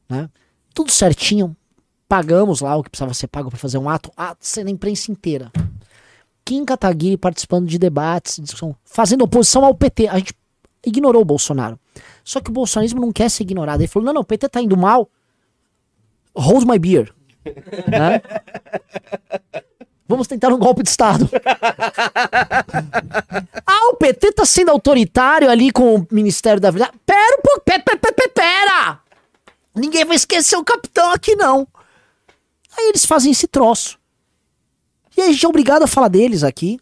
né? 0.10 0.30
Tudo 0.74 0.92
certinho, 0.92 1.56
pagamos 2.08 2.62
lá 2.62 2.76
o 2.76 2.84
que 2.84 2.90
precisava 2.90 3.14
ser 3.14 3.28
pago 3.28 3.50
para 3.50 3.60
fazer 3.60 3.78
um 3.78 3.90
ato, 3.90 4.12
ato 4.16 4.46
sendo 4.46 4.68
a 4.68 4.72
imprensa 4.72 5.12
inteira. 5.12 5.52
Kim 6.46 6.64
Kataguiri 6.64 7.18
participando 7.18 7.68
de 7.68 7.78
debates, 7.78 8.40
discussão, 8.42 8.76
fazendo 8.84 9.24
oposição 9.24 9.66
ao 9.66 9.76
PT. 9.76 10.08
A 10.08 10.18
gente 10.18 10.34
ignorou 10.88 11.22
o 11.22 11.26
Bolsonaro. 11.26 11.80
Só 12.24 12.40
que 12.42 12.50
o 12.50 12.54
bolsonarismo 12.54 13.02
não 13.02 13.12
quer 13.12 13.30
ser 13.30 13.44
ignorado. 13.44 13.82
Ele 13.82 13.88
falou: 13.88 14.06
não, 14.06 14.14
não, 14.14 14.22
o 14.22 14.26
PT 14.26 14.50
tá 14.50 14.62
indo 14.62 14.76
mal. 14.78 15.10
Hold 16.36 16.66
my 16.68 16.80
beer. 16.80 17.14
né? 17.88 18.22
Vamos 20.08 20.28
tentar 20.28 20.54
um 20.54 20.58
golpe 20.58 20.84
de 20.84 20.90
Estado. 20.90 21.30
ah, 23.66 23.90
o 23.92 23.96
PT 23.96 24.32
tá 24.32 24.46
sendo 24.46 24.72
autoritário 24.72 25.50
ali 25.50 25.72
com 25.72 25.96
o 25.96 26.08
Ministério 26.10 26.62
da 26.62 26.72
Verdade. 26.72 26.94
Pera 27.06 27.38
um 27.38 27.42
pouco, 27.42 27.62
pera, 27.62 27.84
pera, 27.84 28.30
pera! 28.30 29.00
Ninguém 29.76 30.06
vai 30.06 30.16
esquecer 30.16 30.56
o 30.56 30.64
capitão 30.64 31.12
aqui, 31.12 31.36
não. 31.36 31.68
Aí 32.78 32.90
eles 32.90 33.06
fazem 33.06 33.32
esse 33.32 33.48
troço. 33.48 34.00
E 35.16 35.22
aí 35.22 35.30
a 35.30 35.32
gente 35.32 35.46
é 35.46 35.50
obrigado 35.50 35.84
a 35.84 35.88
falar 35.88 36.08
deles 36.08 36.44
aqui. 36.44 36.80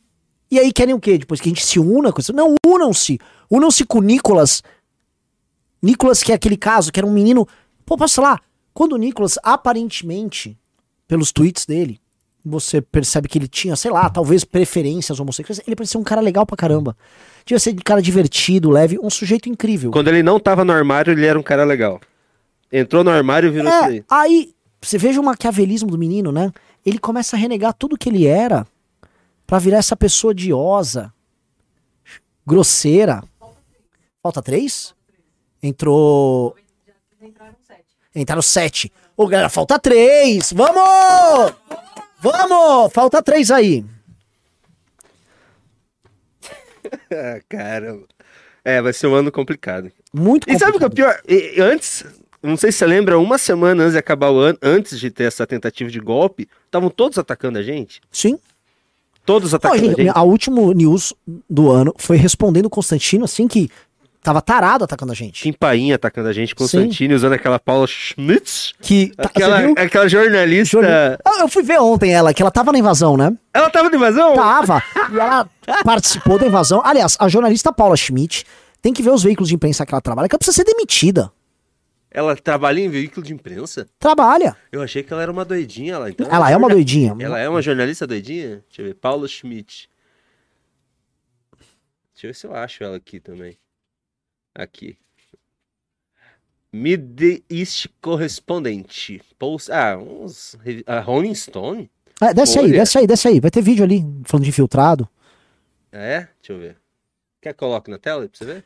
E 0.55 0.59
aí 0.59 0.71
querem 0.71 0.95
o 0.95 0.99
quê? 1.01 1.17
Depois 1.17 1.41
que 1.41 1.49
a 1.49 1.51
gente 1.51 1.65
se 1.65 1.77
una 1.79 2.13
com 2.13 2.21
isso? 2.21 2.31
Não, 2.31 2.55
unam-se. 2.65 3.19
Unam-se 3.51 3.83
com 3.83 3.99
o 3.99 4.01
Nicolas. 4.01 4.63
Nicolas, 5.81 6.23
que 6.23 6.31
é 6.31 6.35
aquele 6.35 6.55
caso, 6.55 6.93
que 6.93 6.99
era 6.99 7.05
um 7.05 7.11
menino. 7.11 7.45
Pô, 7.85 7.97
posso 7.97 8.15
falar? 8.15 8.41
Quando 8.73 8.93
o 8.93 8.97
Nicolas, 8.97 9.37
aparentemente, 9.43 10.57
pelos 11.09 11.33
tweets 11.33 11.65
dele, 11.65 11.99
você 12.43 12.79
percebe 12.79 13.27
que 13.27 13.37
ele 13.37 13.49
tinha, 13.49 13.75
sei 13.75 13.91
lá, 13.91 14.09
talvez 14.09 14.45
preferências 14.45 15.19
homossexuais, 15.19 15.59
ele 15.67 15.75
parecia 15.75 15.99
um 15.99 16.03
cara 16.03 16.21
legal 16.21 16.45
pra 16.45 16.55
caramba. 16.55 16.95
Devia 17.45 17.59
ser 17.59 17.73
um 17.73 17.83
cara 17.83 18.01
divertido, 18.01 18.69
leve, 18.69 18.97
um 19.01 19.09
sujeito 19.09 19.49
incrível. 19.49 19.91
Quando 19.91 20.07
ele 20.07 20.23
não 20.23 20.39
tava 20.39 20.63
no 20.63 20.71
armário, 20.71 21.11
ele 21.11 21.25
era 21.25 21.37
um 21.37 21.43
cara 21.43 21.65
legal. 21.65 21.99
Entrou 22.71 23.03
no 23.03 23.09
armário 23.11 23.47
e 23.47 23.51
virou 23.51 23.67
isso 23.67 23.77
É, 23.77 23.85
aí. 23.85 24.03
aí, 24.09 24.53
você 24.81 24.97
veja 24.97 25.19
o 25.19 25.23
maquiavelismo 25.23 25.89
do 25.91 25.97
menino, 25.97 26.31
né? 26.31 26.51
Ele 26.85 26.97
começa 26.97 27.35
a 27.35 27.39
renegar 27.39 27.73
tudo 27.73 27.97
que 27.97 28.07
ele 28.07 28.25
era 28.25 28.65
pra 29.45 29.59
virar 29.59 29.77
essa 29.77 29.95
pessoa 29.95 30.31
odiosa, 30.31 31.13
grosseira. 32.45 33.23
Falta 34.21 34.41
três? 34.41 34.93
Entrou. 35.61 36.55
Entraram 38.15 38.41
sete. 38.41 38.91
Ô, 39.17 39.27
galera, 39.27 39.49
falta 39.49 39.77
três! 39.79 40.51
Vamos! 40.53 41.53
Vamos! 42.19 42.93
Falta 42.93 43.21
três 43.21 43.51
aí. 43.51 43.85
Ah, 47.11 47.39
caramba. 47.49 48.05
É, 48.63 48.81
vai 48.81 48.93
ser 48.93 49.07
um 49.07 49.15
ano 49.15 49.31
complicado. 49.31 49.91
Muito 50.13 50.49
E 50.49 50.57
sabe 50.57 50.75
o 50.77 50.79
que 50.79 50.85
é 50.85 50.87
complicado. 50.87 51.21
pior? 51.21 51.21
E 51.27 51.59
antes, 51.61 52.05
não 52.43 52.55
sei 52.57 52.71
se 52.71 52.77
você 52.79 52.85
lembra, 52.85 53.17
uma 53.19 53.37
semana 53.37 53.83
antes 53.83 53.93
de 53.93 53.99
acabar 53.99 54.29
o 54.31 54.37
ano, 54.39 54.57
antes 54.61 54.99
de 54.99 55.09
ter 55.11 55.23
essa 55.25 55.45
tentativa 55.47 55.89
de 55.89 55.99
golpe, 55.99 56.47
estavam 56.65 56.89
todos 56.89 57.17
atacando 57.17 57.57
a 57.57 57.63
gente. 57.63 58.01
Sim. 58.11 58.39
Todos 59.25 59.51
Não, 59.51 59.57
atacando 59.57 59.79
gente, 59.83 60.01
a 60.01 60.03
gente. 60.05 60.17
a 60.17 60.21
último 60.21 60.71
news 60.73 61.13
do 61.49 61.71
ano 61.71 61.93
foi 61.97 62.17
respondendo 62.17 62.65
o 62.65 62.69
Constantino 62.69 63.25
assim 63.25 63.47
que 63.47 63.69
tava 64.21 64.41
tarado 64.41 64.83
atacando 64.83 65.11
a 65.11 65.15
gente. 65.15 65.43
Tim 65.43 65.53
Paim 65.53 65.91
atacando 65.91 66.27
a 66.29 66.33
gente, 66.33 66.55
Constantino 66.55 67.13
usando 67.15 67.33
aquela 67.33 67.59
Paula 67.59 67.85
Schmitz. 67.85 68.73
Que 68.81 69.11
tá, 69.15 69.23
Aquela, 69.25 69.57
você 69.57 69.65
viu? 69.67 69.75
aquela 69.77 70.07
jornalista. 70.07 70.71
Jornal- 70.81 71.17
Ah, 71.23 71.39
Eu 71.41 71.47
fui 71.47 71.61
ver 71.63 71.79
ontem 71.79 72.11
ela, 72.13 72.33
que 72.33 72.41
ela 72.41 72.49
tava 72.51 72.71
na 72.71 72.79
invasão, 72.79 73.15
né? 73.17 73.31
Ela 73.53 73.69
tava 73.69 73.89
de 73.89 73.95
invasão? 73.95 74.33
Tava. 74.35 74.81
E 75.11 75.19
ela 75.19 75.47
participou 75.83 76.39
da 76.39 76.47
invasão. 76.47 76.81
Aliás, 76.83 77.15
a 77.19 77.27
jornalista 77.27 77.71
Paula 77.71 77.95
Schmidt 77.95 78.45
tem 78.81 78.93
que 78.93 79.01
ver 79.03 79.11
os 79.11 79.23
veículos 79.23 79.49
de 79.49 79.55
imprensa 79.55 79.85
que 79.85 79.93
ela 79.93 80.01
trabalha, 80.01 80.27
que 80.27 80.35
ela 80.35 80.39
precisa 80.39 80.55
ser 80.55 80.63
demitida. 80.63 81.31
Ela 82.15 82.33
trabalha 82.33 82.79
em 82.79 82.87
veículo 82.87 83.25
de 83.25 83.33
imprensa? 83.33 83.89
Trabalha. 83.99 84.55
Eu 84.71 84.81
achei 84.81 85.03
que 85.03 85.11
ela 85.11 85.21
era 85.21 85.29
uma 85.29 85.43
doidinha 85.43 85.97
lá. 85.97 86.09
Então 86.09 86.25
Ela 86.31 86.49
é 86.49 86.55
uma 86.55 86.69
doidinha. 86.69 87.13
Ela 87.19 87.39
é 87.39 87.49
uma 87.49 87.61
jornalista 87.61 88.07
doidinha? 88.07 88.63
Deixa 88.69 88.81
eu 88.81 88.85
ver. 88.85 88.93
Paula 88.93 89.27
Schmidt. 89.27 89.89
Deixa 92.13 92.27
eu 92.27 92.29
ver 92.29 92.33
se 92.33 92.47
eu 92.47 92.55
acho 92.55 92.85
ela 92.85 92.95
aqui 92.95 93.19
também. 93.19 93.57
Aqui. 94.55 94.97
Mid 96.71 97.43
East 97.49 97.87
Correspondent. 98.01 99.19
Post... 99.37 99.69
Ah, 99.69 99.97
uns... 99.97 100.55
A 100.87 101.01
Rolling 101.01 101.35
Stone? 101.35 101.91
É, 102.21 102.33
desce 102.33 102.59
aí, 102.59 102.71
desce 102.71 102.97
aí, 102.97 103.07
desce 103.07 103.27
aí. 103.27 103.41
Vai 103.41 103.51
ter 103.51 103.61
vídeo 103.61 103.83
ali, 103.83 104.05
falando 104.23 104.45
de 104.45 104.51
infiltrado. 104.51 105.09
É? 105.91 106.29
Deixa 106.41 106.53
eu 106.53 106.59
ver. 106.59 106.77
Quer 107.41 107.51
que 107.51 107.59
coloque 107.59 107.91
na 107.91 107.97
tela 107.97 108.25
pra 108.25 108.37
você 108.37 108.45
ver? 108.45 108.63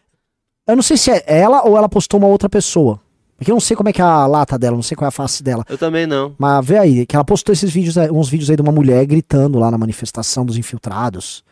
Eu 0.68 0.76
não 0.76 0.84
sei 0.84 0.98
se 0.98 1.10
é 1.10 1.24
ela 1.26 1.64
ou 1.64 1.76
ela 1.76 1.90
postou 1.90 2.20
uma 2.20 2.28
outra 2.28 2.48
pessoa. 2.48 3.02
Porque 3.40 3.50
eu 3.52 3.56
não 3.56 3.60
sei 3.62 3.76
como 3.76 3.88
é 3.90 3.94
que 3.94 4.02
é 4.02 4.06
a 4.06 4.28
lata 4.28 4.60
dela, 4.60 4.76
não 4.76 4.84
sei 4.84 4.96
qual 4.98 5.06
é 5.06 5.10
a 5.10 5.12
face 5.12 5.42
dela. 5.42 5.66
Eu 5.70 5.78
também 5.78 6.06
não. 6.06 6.36
Mas 6.38 6.66
vê 6.66 6.78
aí, 6.78 7.06
que 7.06 7.16
ela 7.16 7.24
postou 7.26 7.54
esses 7.54 7.72
vídeos, 7.72 7.98
aí- 7.98 8.12
uns 8.12 8.28
vídeos 8.30 8.50
aí 8.50 8.56
de 8.58 8.62
uma 8.62 8.72
mulher 8.72 9.06
gritando 9.06 9.58
lá 9.58 9.72
na 9.72 9.78
manifestação 9.78 10.46
dos 10.46 10.58
infiltrados. 10.58 11.44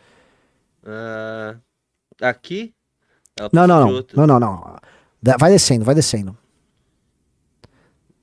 Ah, 0.86 1.56
aqui? 2.22 2.74
Não, 3.52 3.66
não, 3.66 3.86
não. 3.90 4.04
Não, 4.14 4.26
não, 4.26 4.38
não. 4.40 4.76
Vai 5.38 5.50
descendo, 5.50 5.84
vai 5.84 5.94
descendo. 5.94 6.36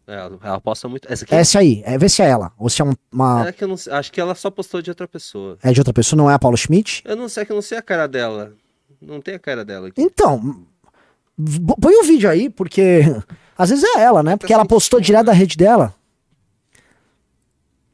Ela, 0.08 0.38
ela 0.44 0.62
posta 0.62 0.88
muito. 0.88 1.12
Essa 1.12 1.26
aqui? 1.26 1.34
Essa 1.34 1.60
aí, 1.60 1.82
é, 1.86 1.98
vê 1.98 2.08
se 2.08 2.22
é 2.22 2.30
ela. 2.30 2.52
Ou 2.60 2.70
se 2.70 2.80
é 2.82 2.86
um- 2.86 2.94
uma. 3.12 3.48
É 3.48 3.52
que 3.52 3.66
não. 3.66 3.76
Acho 3.92 4.12
que 4.12 4.22
ela 4.22 4.36
só 4.36 4.52
postou 4.52 4.80
de 4.82 4.92
outra 4.92 5.08
pessoa. 5.08 5.58
É 5.64 5.72
de 5.74 5.80
outra 5.80 5.94
pessoa, 5.94 6.16
não 6.18 6.30
é 6.30 6.36
a 6.36 6.40
Paula 6.40 6.56
Schmidt? 6.56 7.02
Eu 7.06 7.16
não 7.16 7.28
sei, 7.28 7.42
é 7.42 7.46
que 7.46 7.52
eu 7.52 7.56
não 7.56 7.62
sei 7.64 7.80
a 7.80 7.82
cara 7.82 8.08
dela. 8.08 8.54
Não 9.02 9.20
tem 9.20 9.34
a 9.34 9.40
cara 9.40 9.66
dela 9.66 9.88
aqui. 9.88 10.00
Então, 10.00 10.64
põe 11.82 11.96
o 11.96 12.04
vídeo 12.04 12.30
aí, 12.30 12.50
porque 12.52 13.02
às 13.58 13.70
vezes 13.70 13.84
é 13.84 14.02
ela, 14.02 14.22
né? 14.22 14.38
Porque 14.38 14.54
ela 14.54 14.66
postou 14.66 15.00
direto 15.00 15.28
da 15.28 15.34
rede 15.34 15.56
dela. 15.58 15.94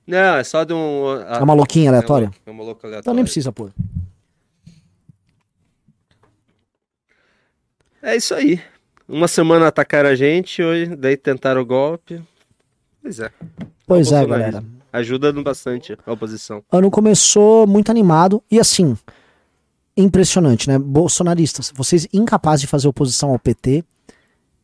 Não, 0.06 0.36
é 0.36 0.44
só 0.44 0.64
de 0.64 0.74
um. 0.74 1.06
É 1.14 1.42
uma 1.42 1.54
louquinha 1.54 1.90
aleatória. 1.90 2.32
É 2.46 2.52
uma 2.52 2.64
louca 2.64 2.88
aleatória. 2.88 3.02
Então 3.02 3.14
nem 3.14 3.24
precisa 3.24 3.52
pôr. 3.52 3.72
É 8.02 8.16
isso 8.16 8.34
aí. 8.34 8.60
Uma 9.08 9.28
semana 9.28 9.68
atacaram 9.68 10.10
a 10.10 10.16
gente, 10.16 10.64
hoje, 10.64 10.96
daí 10.96 11.16
tentaram 11.16 11.62
o 11.62 11.66
golpe. 11.66 12.22
Pois 13.02 13.20
é. 13.20 13.32
Pois 13.86 14.12
é, 14.12 14.26
galera. 14.26 14.64
Ajuda 14.92 15.32
bastante 15.34 15.98
a 16.06 16.12
oposição. 16.12 16.64
ano 16.72 16.92
começou 16.92 17.66
muito 17.66 17.90
animado 17.92 18.44
e 18.50 18.60
assim, 18.60 18.98
impressionante, 19.96 20.68
né? 20.68 20.78
Bolsonaristas, 20.78 21.72
vocês 21.74 22.08
incapazes 22.12 22.62
de 22.62 22.68
fazer 22.68 22.88
oposição 22.88 23.32
ao 23.32 23.40
PT, 23.40 23.84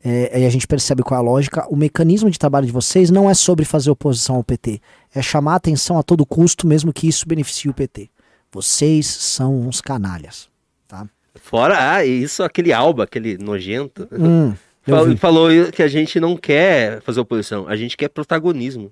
é, 0.03 0.31
aí 0.33 0.45
a 0.45 0.49
gente 0.49 0.67
percebe 0.67 1.03
qual 1.03 1.17
é 1.19 1.21
a 1.21 1.25
lógica. 1.25 1.67
O 1.69 1.75
mecanismo 1.75 2.29
de 2.29 2.37
trabalho 2.39 2.65
de 2.65 2.71
vocês 2.71 3.09
não 3.09 3.29
é 3.29 3.33
sobre 3.33 3.65
fazer 3.65 3.89
oposição 3.89 4.35
ao 4.35 4.43
PT, 4.43 4.79
é 5.13 5.21
chamar 5.21 5.55
atenção 5.55 5.97
a 5.97 6.03
todo 6.03 6.25
custo, 6.25 6.65
mesmo 6.67 6.93
que 6.93 7.07
isso 7.07 7.27
beneficie 7.27 7.69
o 7.69 7.73
PT. 7.73 8.09
Vocês 8.51 9.05
são 9.07 9.59
uns 9.67 9.81
canalhas, 9.81 10.47
tá? 10.87 11.07
Fora, 11.35 11.93
ah, 11.95 12.05
e 12.05 12.23
isso, 12.23 12.41
aquele 12.43 12.71
Alba, 12.73 13.03
aquele 13.03 13.37
nojento. 13.37 14.07
Hum, 14.11 14.53
eu 14.85 14.95
Fal- 14.95 15.05
vi. 15.05 15.17
falou 15.17 15.49
que 15.71 15.83
a 15.83 15.87
gente 15.87 16.19
não 16.19 16.35
quer 16.37 17.01
fazer 17.01 17.19
oposição, 17.19 17.67
a 17.67 17.75
gente 17.75 17.95
quer 17.97 18.07
protagonismo. 18.09 18.91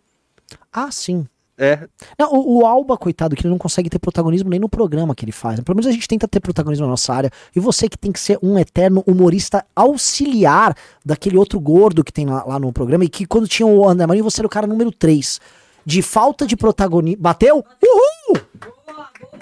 Ah, 0.72 0.92
sim. 0.92 1.26
É, 1.58 1.88
Não, 2.20 2.34
o, 2.34 2.60
o 2.60 2.66
Alba, 2.66 2.98
coitado, 2.98 3.36
que 3.36 3.44
ele 3.44 3.50
não 3.50 3.58
consegue 3.58 3.90
ter 3.90 3.98
protagonismo 3.98 4.50
nem 4.50 4.60
no 4.60 4.68
programa 4.68 5.16
que 5.16 5.24
ele 5.24 5.32
faz. 5.32 5.58
né? 5.58 5.64
Pelo 5.64 5.78
menos 5.78 5.88
a 5.88 5.92
gente 5.92 6.08
tenta 6.08 6.28
ter 6.28 6.42
protagonismo 6.42 6.86
na 6.86 6.92
nossa 6.92 7.14
área. 7.14 7.32
E 7.56 7.60
você 7.60 7.88
que 7.88 7.98
tem 7.98 8.12
que 8.12 8.20
ser 8.20 8.38
um 8.44 8.60
eterno 8.60 9.04
humorista 9.08 9.66
auxiliar 9.76 10.76
daquele 11.06 11.38
outro 11.38 11.60
gordo 11.60 12.04
que 12.04 12.12
tem 12.12 12.26
lá, 12.26 12.44
lá 12.46 12.60
no 12.60 12.74
programa. 12.74 13.06
E 13.06 13.10
que 13.10 13.26
quando 13.26 13.48
tinha 13.48 13.66
o 13.66 13.88
André 13.88 14.06
Marinho, 14.06 14.24
você 14.24 14.42
era 14.42 14.48
o 14.48 14.50
cara 14.50 14.68
número 14.68 14.92
3. 14.92 15.40
De 15.86 16.02
falta 16.02 16.46
de 16.46 16.58
protagonismo. 16.58 17.22
Bateu? 17.22 17.64
Uhul! 17.82 18.42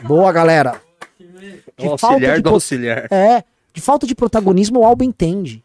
Boa, 0.04 0.32
galera. 0.32 0.80
De 1.20 1.88
o 1.88 1.98
falta 1.98 2.08
auxiliar 2.08 2.36
de 2.38 2.42
do 2.44 2.50
auxiliar. 2.50 3.08
É, 3.12 3.44
de 3.74 3.82
falta 3.82 4.06
de 4.06 4.14
protagonismo, 4.14 4.80
o 4.80 4.86
Alba 4.86 5.04
entende. 5.04 5.64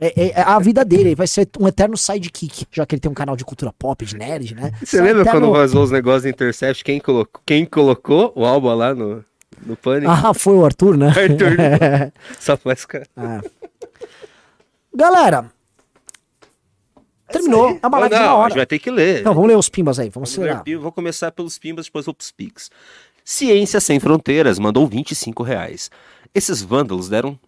É, 0.00 0.20
é- 0.20 0.30
é 0.32 0.42
a 0.42 0.58
vida 0.58 0.84
dele, 0.84 1.10
ele 1.10 1.14
vai 1.14 1.26
ser 1.26 1.48
um 1.60 1.68
eterno 1.68 1.96
sidekick, 1.96 2.66
já 2.72 2.84
que 2.84 2.94
ele 2.94 3.00
tem 3.00 3.10
um 3.10 3.14
canal 3.14 3.36
de 3.36 3.44
cultura 3.44 3.72
pop, 3.72 4.04
de 4.04 4.16
nerd, 4.16 4.54
né? 4.54 4.72
Você 4.84 5.00
lembra 5.00 5.22
eterno- 5.22 5.40
quando 5.48 5.52
vazou 5.52 5.82
os 5.84 5.90
negócios 5.90 6.24
da 6.24 6.30
Intercept? 6.30 6.82
Quem 6.84 6.98
colocou, 7.00 7.40
quem 7.46 7.64
colocou 7.64 8.32
o 8.34 8.44
Alba 8.44 8.74
lá 8.74 8.94
no, 8.94 9.24
no 9.64 9.76
Pânico? 9.76 10.10
Ah, 10.10 10.34
foi 10.34 10.54
o 10.56 10.64
Arthur, 10.64 10.96
né? 10.96 11.08
Arthur. 11.08 12.12
Só 12.40 12.56
faz 12.56 12.80
ficar. 12.80 13.06
Galera, 14.94 15.50
terminou. 17.30 17.78
É 17.82 17.86
uma 17.86 17.98
live 18.00 18.14
de 18.14 18.20
não, 18.20 18.26
uma 18.26 18.32
a 18.32 18.36
hora. 18.36 18.48
gente 18.50 18.56
vai 18.58 18.66
ter 18.66 18.78
que 18.78 18.90
ler. 18.90 19.20
Então, 19.20 19.34
vamos 19.34 19.48
ler 19.48 19.56
os 19.56 19.68
pimbas 19.68 19.98
aí, 19.98 20.10
vamos 20.10 20.34
Vamos 20.36 20.64
ler 20.66 20.78
Vou 20.78 20.92
começar 20.92 21.30
pelos 21.32 21.58
pimbas, 21.58 21.86
depois 21.86 22.04
vou 22.04 22.14
pros 22.14 22.30
pics. 22.30 22.70
Ciência 23.24 23.80
Sem 23.80 24.00
Fronteiras 24.00 24.58
mandou 24.58 24.86
25 24.86 25.42
reais. 25.42 25.90
Esses 26.34 26.60
vândalos 26.60 27.08
deram, 27.08 27.38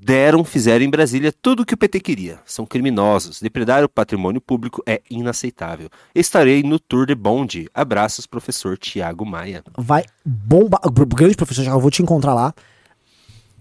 deram, 0.00 0.44
fizeram 0.44 0.84
em 0.84 0.90
Brasília 0.90 1.32
tudo 1.32 1.62
o 1.62 1.66
que 1.66 1.74
o 1.74 1.76
PT 1.76 2.00
queria. 2.00 2.38
São 2.46 2.64
criminosos. 2.64 3.40
Depredar 3.40 3.84
o 3.84 3.88
patrimônio 3.88 4.40
público 4.40 4.82
é 4.86 5.02
inaceitável. 5.10 5.88
Estarei 6.14 6.62
no 6.62 6.78
Tour 6.78 7.06
de 7.06 7.14
Bonde. 7.14 7.68
Abraços, 7.74 8.26
professor 8.26 8.78
Tiago 8.78 9.26
Maia. 9.26 9.62
Vai 9.76 10.04
bombar. 10.24 10.80
o 10.84 10.90
Grande 10.90 11.34
professor, 11.36 11.64
já 11.64 11.76
vou 11.76 11.90
te 11.90 12.02
encontrar 12.02 12.34
lá. 12.34 12.54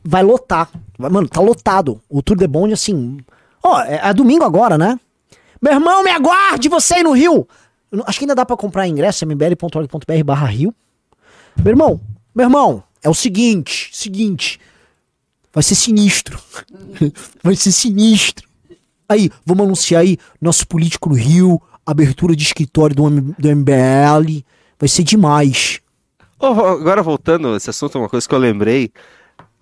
Vai 0.04 0.24
lotar. 0.24 0.70
Mano, 0.98 1.28
tá 1.28 1.42
lotado. 1.42 2.02
O 2.10 2.22
Tour 2.22 2.38
de 2.38 2.48
Bonde, 2.48 2.74
assim. 2.74 3.18
Ó, 3.64 3.82
é, 3.82 4.00
é 4.04 4.14
domingo 4.14 4.44
agora, 4.44 4.78
né? 4.78 5.00
Meu 5.62 5.74
irmão, 5.74 6.04
me 6.04 6.12
aguarde 6.12 6.70
você 6.70 6.96
aí 6.96 7.04
no 7.04 7.14
Rio. 7.14 7.48
Acho 8.06 8.20
que 8.20 8.26
ainda 8.26 8.36
dá 8.36 8.46
pra 8.46 8.56
comprar 8.56 8.88
ingresso, 8.88 9.26
mbl.org.br 9.26 10.24
barra 10.24 10.48
Rio. 10.48 10.74
Meu 11.58 11.72
irmão, 11.72 12.00
meu 12.36 12.46
irmão, 12.46 12.84
é 13.02 13.10
o 13.10 13.14
seguinte, 13.14 13.90
seguinte. 13.92 14.60
Vai 15.58 15.64
ser 15.64 15.74
sinistro. 15.74 16.40
Vai 17.42 17.56
ser 17.56 17.72
sinistro. 17.72 18.48
Aí, 19.10 19.32
vamos 19.44 19.66
anunciar 19.66 20.02
aí 20.04 20.16
nosso 20.40 20.68
político 20.68 21.10
no 21.10 21.16
Rio, 21.16 21.60
abertura 21.84 22.36
de 22.36 22.44
escritório 22.44 22.96
do, 22.96 23.08
M- 23.08 23.34
do 23.40 23.50
MBL. 23.56 24.44
Vai 24.80 24.88
ser 24.88 25.02
demais. 25.02 25.80
Vo- 26.40 26.64
agora 26.64 27.02
voltando 27.02 27.56
esse 27.56 27.72
assunto, 27.72 27.98
uma 27.98 28.08
coisa 28.08 28.30
que 28.30 28.36
eu 28.36 28.38
lembrei. 28.38 28.92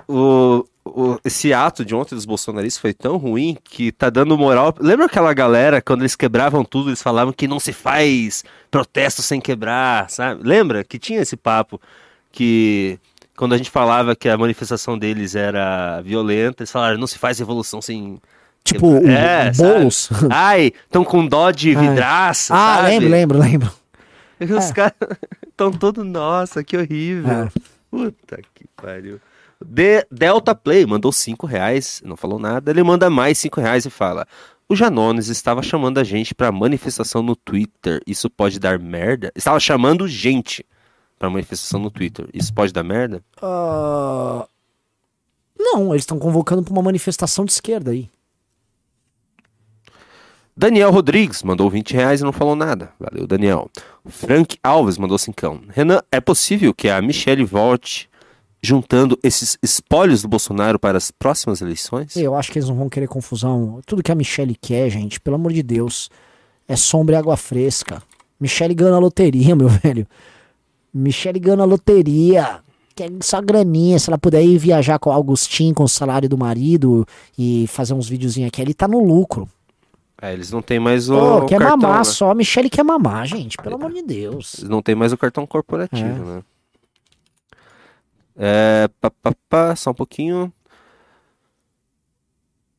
O, 0.05 0.65
o- 0.83 1.17
esse 1.23 1.53
ato 1.53 1.85
de 1.85 1.95
ontem 1.95 2.13
dos 2.13 2.25
bolsonaristas 2.25 2.81
foi 2.81 2.93
tão 2.93 3.15
ruim 3.15 3.57
que 3.63 3.93
tá 3.93 4.09
dando 4.09 4.37
moral. 4.37 4.75
Lembra 4.81 5.05
aquela 5.05 5.33
galera, 5.33 5.81
quando 5.81 6.01
eles 6.01 6.17
quebravam 6.17 6.65
tudo, 6.65 6.89
eles 6.89 7.01
falavam 7.01 7.31
que 7.31 7.47
não 7.47 7.57
se 7.57 7.71
faz 7.71 8.43
protesto 8.69 9.21
sem 9.21 9.39
quebrar, 9.39 10.09
sabe? 10.09 10.41
Lembra 10.43 10.83
que 10.83 10.99
tinha 10.99 11.21
esse 11.21 11.37
papo 11.37 11.79
que 12.33 12.99
quando 13.37 13.53
a 13.53 13.57
gente 13.57 13.69
falava 13.69 14.15
que 14.15 14.29
a 14.29 14.37
manifestação 14.37 14.97
deles 14.97 15.35
era 15.35 16.01
violenta, 16.01 16.63
eles 16.63 16.71
falaram 16.71 16.97
não 16.97 17.07
se 17.07 17.17
faz 17.17 17.39
revolução 17.39 17.81
sem. 17.81 18.19
Tipo, 18.63 18.95
É? 19.07 19.51
Boulos. 19.51 20.09
Ai, 20.31 20.71
estão 20.85 21.03
com 21.03 21.25
dó 21.27 21.51
de 21.51 21.75
Ai. 21.75 21.87
vidraça. 21.89 22.53
Ah, 22.55 22.77
sabe? 22.77 22.89
lembro, 22.99 23.09
lembro, 23.09 23.39
lembro. 23.39 23.71
E 24.39 24.45
Os 24.51 24.71
caras 24.71 24.93
estão 25.47 25.71
todos, 25.71 26.03
nossa, 26.05 26.63
que 26.63 26.75
horrível. 26.75 27.31
É. 27.31 27.49
Puta 27.91 28.39
que 28.55 28.65
pariu. 28.75 29.19
De- 29.63 30.05
Delta 30.11 30.53
Play 30.53 30.85
mandou 30.85 31.11
5 31.11 31.45
reais, 31.47 32.01
não 32.03 32.17
falou 32.17 32.37
nada. 32.39 32.69
Ele 32.71 32.83
manda 32.83 33.09
mais 33.09 33.37
5 33.37 33.61
reais 33.61 33.85
e 33.85 33.89
fala: 33.89 34.27
O 34.67 34.75
Janones 34.75 35.27
estava 35.29 35.61
chamando 35.63 35.99
a 35.99 36.03
gente 36.03 36.35
pra 36.35 36.51
manifestação 36.51 37.21
no 37.21 37.35
Twitter. 37.35 38.01
Isso 38.05 38.29
pode 38.29 38.59
dar 38.59 38.77
merda? 38.79 39.31
Estava 39.35 39.59
chamando 39.59 40.07
gente 40.07 40.65
pra 41.17 41.29
manifestação 41.29 41.79
no 41.79 41.89
Twitter. 41.91 42.27
Isso 42.33 42.53
pode 42.53 42.71
dar 42.73 42.83
merda? 42.83 43.23
Ah, 43.41 44.47
Não, 45.57 45.91
eles 45.93 46.03
estão 46.03 46.19
convocando 46.19 46.63
pra 46.63 46.71
uma 46.73 46.81
manifestação 46.81 47.45
de 47.45 47.51
esquerda 47.51 47.91
aí. 47.91 48.09
Daniel 50.57 50.89
Rodrigues 50.91 51.43
mandou 51.43 51.69
20 51.69 51.93
reais 51.93 52.21
e 52.21 52.23
não 52.23 52.31
falou 52.31 52.55
nada. 52.55 52.91
Valeu, 52.99 53.27
Daniel. 53.27 53.69
Frank 54.07 54.57
Alves 54.63 54.97
mandou 54.97 55.17
5. 55.17 55.63
Renan, 55.69 56.01
é 56.11 56.21
possível 56.21 56.73
que 56.73 56.87
a 56.87 57.01
Michelle 57.01 57.43
volte 57.43 58.09
juntando 58.61 59.19
esses 59.21 59.57
espólios 59.61 60.21
do 60.21 60.27
Bolsonaro 60.29 60.79
para 60.79 60.97
as 60.97 61.11
próximas 61.11 61.61
eleições? 61.61 62.15
Eu 62.15 62.35
acho 62.35 62.51
que 62.51 62.57
eles 62.57 62.69
não 62.69 62.75
vão 62.75 62.89
querer 62.89 63.07
confusão. 63.07 63.81
Tudo 63.85 64.01
que 64.01 64.11
a 64.11 64.15
Michelle 64.15 64.55
quer, 64.55 64.89
gente, 64.89 65.19
pelo 65.19 65.35
amor 65.35 65.51
de 65.51 65.61
Deus, 65.61 66.09
é 66.67 66.75
sombra 66.75 67.15
e 67.15 67.19
água 67.19 67.35
fresca. 67.37 68.01
Michelle 68.39 68.73
ganha 68.73 68.91
na 68.91 68.99
loteria, 68.99 69.55
meu 69.57 69.67
velho. 69.67 70.07
Michelle 70.97 71.39
ganha 71.39 71.57
na 71.57 71.65
loteria. 71.65 72.59
Quer 72.95 73.11
só 73.21 73.41
graninha. 73.41 73.99
Se 73.99 74.09
ela 74.09 74.17
puder 74.17 74.41
ir 74.43 74.57
viajar 74.57 74.97
com 74.99 75.09
o 75.09 75.13
Agostinho, 75.13 75.73
com 75.75 75.83
o 75.83 75.89
salário 75.89 76.29
do 76.29 76.37
marido 76.37 77.05
e 77.37 77.65
fazer 77.67 77.93
uns 77.93 78.07
videozinhos 78.07 78.47
aqui, 78.47 78.61
ele 78.61 78.73
tá 78.73 78.87
no 78.87 79.03
lucro. 79.03 79.49
É, 80.21 80.31
eles 80.31 80.49
não 80.49 80.61
têm 80.61 80.79
mais 80.79 81.09
o, 81.09 81.13
Pô, 81.19 81.37
o 81.39 81.45
quer 81.45 81.59
cartão. 81.59 81.77
mamar 81.77 81.97
né? 81.97 82.03
só. 82.05 82.31
A 82.31 82.35
Michelle 82.35 82.69
quer 82.69 82.83
mamar, 82.83 83.27
gente. 83.27 83.57
Pelo 83.57 83.75
amor 83.75 83.91
de 83.91 84.01
Deus. 84.01 84.55
Eles 84.59 84.69
não 84.69 84.81
têm 84.81 84.95
mais 84.95 85.11
o 85.11 85.17
cartão 85.17 85.45
corporativo, 85.45 86.03
É. 86.03 86.35
né? 86.35 86.43
É, 88.37 88.89
pá, 88.99 89.11
pá, 89.21 89.33
pá, 89.49 89.75
só 89.75 89.91
um 89.91 89.93
pouquinho. 89.93 90.51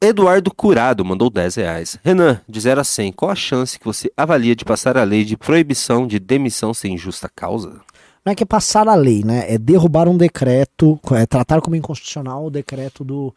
Eduardo 0.00 0.54
Curado 0.54 1.04
mandou 1.04 1.30
10 1.30 1.54
reais. 1.54 1.98
Renan, 2.04 2.40
de 2.46 2.60
0 2.60 2.82
a 2.82 2.84
100, 2.84 3.12
qual 3.12 3.30
a 3.30 3.34
chance 3.34 3.78
que 3.78 3.84
você 3.84 4.12
avalia 4.14 4.54
de 4.54 4.64
passar 4.64 4.96
a 4.98 5.04
lei 5.04 5.24
de 5.24 5.36
proibição 5.38 6.06
de 6.06 6.18
demissão 6.18 6.74
sem 6.74 6.98
justa 6.98 7.30
causa? 7.34 7.80
Não 8.22 8.32
é 8.32 8.34
que 8.34 8.42
é 8.42 8.46
passar 8.46 8.88
a 8.88 8.94
lei, 8.94 9.24
né? 9.24 9.50
É 9.52 9.56
derrubar 9.56 10.06
um 10.06 10.16
decreto, 10.16 11.00
é 11.12 11.24
tratar 11.24 11.62
como 11.62 11.76
inconstitucional 11.76 12.44
o 12.44 12.50
decreto 12.50 13.02
do. 13.02 13.34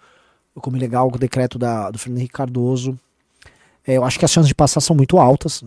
como 0.56 0.76
ilegal 0.76 1.08
o 1.08 1.18
decreto 1.18 1.58
da, 1.58 1.90
do 1.92 1.98
Fernando 1.98 2.18
Henrique 2.18 2.34
Cardoso. 2.34 3.00
É, 3.88 3.96
eu 3.96 4.04
acho 4.04 4.20
que 4.20 4.26
as 4.26 4.32
chances 4.32 4.48
de 4.48 4.56
passar 4.56 4.82
são 4.82 4.96
muito 4.96 5.18
altas. 5.18 5.64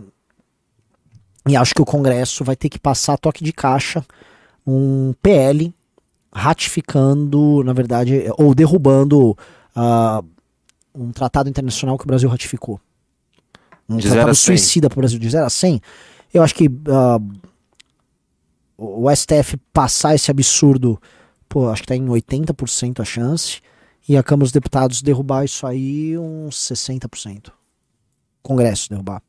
E 1.49 1.57
acho 1.57 1.75
que 1.75 1.81
o 1.81 1.87
Congresso 1.87 2.45
vai 2.45 2.55
ter 2.55 2.69
que 2.69 2.79
passar 2.79 3.17
toque 3.17 3.43
de 3.43 3.53
caixa 3.53 4.05
um 4.67 5.15
PL 5.23 5.73
ratificando, 6.33 7.63
na 7.65 7.73
verdade, 7.73 8.25
ou 8.39 8.55
derrubando 8.55 9.37
ah, 9.75 10.23
um 10.95 11.11
tratado 11.13 11.49
internacional 11.49 11.97
que 11.97 12.05
o 12.05 12.07
Brasil 12.07 12.29
ratificou. 12.29 12.81
Um 13.89 13.97
De 13.97 14.09
tratado 14.09 14.35
suicida 14.35 14.89
para 14.89 14.99
o 14.99 15.01
Brasil 15.01 15.19
de 15.19 15.29
0 15.29 15.47
a 15.47 15.51
100. 15.51 15.81
Eu 16.33 16.43
acho 16.43 16.55
que 16.55 16.69
ah, 16.89 17.19
o 18.77 19.11
STF 19.15 19.57
passar 19.73 20.15
esse 20.15 20.31
absurdo, 20.31 21.01
pô, 21.49 21.69
acho 21.69 21.83
que 21.83 21.89
tá 21.89 21.97
em 21.97 22.07
80% 22.07 23.01
a 23.01 23.05
chance, 23.05 23.61
e 24.09 24.17
a 24.17 24.23
Câmara 24.23 24.45
dos 24.45 24.53
Deputados 24.53 25.03
derrubar 25.03 25.45
isso 25.45 25.67
aí 25.67 26.19
uns 26.19 26.57
60%. 26.57 27.53
Congresso 28.43 28.89
derrubar. 28.89 29.23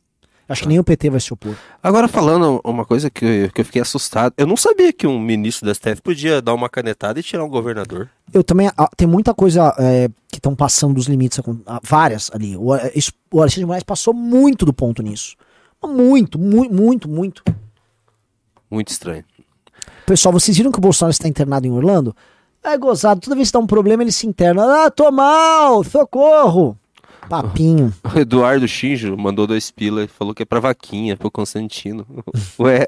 Acho 0.48 0.64
que 0.64 0.68
nem 0.68 0.78
o 0.78 0.84
PT 0.84 1.10
vai 1.10 1.20
se 1.22 1.32
opor. 1.34 1.56
Agora 1.82 2.08
falando 2.08 2.60
uma 2.66 2.84
coisa 2.86 3.10
que, 3.10 3.24
eu- 3.26 3.50
que 3.52 3.62
eu 3.62 3.66
fiquei 3.66 3.82
assustado. 3.82 4.34
Eu 4.38 4.46
não 4.46 4.58
sabia 4.58 4.92
que 4.92 5.08
um 5.08 5.18
ministro 5.18 5.66
da 5.66 5.74
STF 5.74 6.02
podia 6.02 6.42
dar 6.42 6.54
uma 6.54 6.68
canetada 6.70 7.20
e 7.20 7.24
tirar 7.24 7.44
um 7.46 7.50
governador. 7.50 8.10
Eu 8.34 8.44
também. 8.44 8.70
ah, 8.78 8.90
tem 8.98 9.08
muita 9.08 9.34
coisa 9.34 9.74
é, 9.80 10.10
que 10.30 10.38
estão 10.38 10.54
passando 10.56 10.96
dos 10.96 11.08
limites, 11.08 11.40
acon- 11.40 11.60
ah, 11.66 11.80
várias 11.82 12.30
ali. 12.34 12.58
O, 12.58 12.76
isso- 12.94 13.14
o 13.32 13.40
Alexandre 13.40 13.62
de 13.62 13.66
Moraes 13.68 13.84
passou 13.84 14.14
muito 14.14 14.66
do 14.66 14.74
ponto 14.74 15.02
nisso. 15.02 15.36
Muito, 15.82 16.38
muito, 16.38 16.74
muito, 16.74 17.10
muito. 17.10 17.44
Muito 18.70 18.90
estranho. 18.90 19.24
Pessoal, 20.06 20.34
vocês 20.34 20.58
viram 20.58 20.72
que 20.72 20.78
o 20.78 20.82
Bolsonaro 20.82 21.12
está 21.12 21.28
internado 21.28 21.66
em 21.66 21.72
Orlando? 21.72 22.16
É 22.64 22.78
gozado, 22.78 23.22
toda 23.22 23.36
vez 23.36 23.50
que 23.50 23.54
dá 23.54 23.60
um 23.60 23.68
problema 23.68 24.04
ele 24.04 24.12
se 24.12 24.26
interna. 24.28 24.86
Ah, 24.86 24.92
tô 24.92 25.10
mal, 25.12 25.84
socorro. 25.84 26.78
Papinho. 27.30 27.94
O 28.16 28.20
Eduardo 28.20 28.68
Shinjo 28.68 29.18
mandou 29.18 29.48
dois 29.48 29.72
pila 29.72 30.04
e 30.04 30.08
falou 30.08 30.34
que 30.34 30.44
é 30.44 30.46
pra 30.46 30.60
vaquinha, 30.60 31.18
pro 31.18 31.32
Constantino. 31.32 32.06
Ué, 32.60 32.88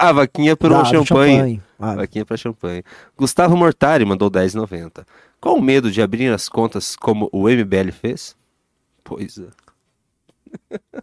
a 0.00 0.12
vaquinha 0.12 0.52
é 0.52 0.54
um 0.54 0.68
do 0.68 0.84
champanhe. 0.84 1.62
Ah, 1.78 1.94
Vaquinha 1.94 2.24
pra 2.24 2.36
champanhe. 2.36 2.82
Gustavo 3.16 3.56
Mortari 3.56 4.04
mandou 4.04 4.30
10,90. 4.30 5.04
Qual 5.40 5.56
o 5.56 5.62
medo 5.62 5.90
de 5.90 6.00
abrir 6.00 6.32
as 6.32 6.48
contas 6.48 6.96
como 6.96 7.28
o 7.32 7.48
MBL 7.48 7.92
fez? 7.92 8.34
Pois 9.04 9.38
é. 9.38 9.48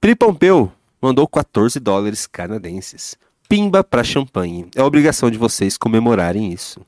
Pri 0.00 0.14
Pompeu 0.14 0.72
mandou 1.00 1.26
14 1.26 1.78
dólares 1.80 2.26
canadenses. 2.26 3.16
Pimba 3.48 3.82
pra 3.82 4.04
champanhe. 4.04 4.66
É 4.74 4.82
obrigação 4.82 5.30
de 5.30 5.38
vocês 5.38 5.78
comemorarem 5.78 6.52
isso. 6.52 6.80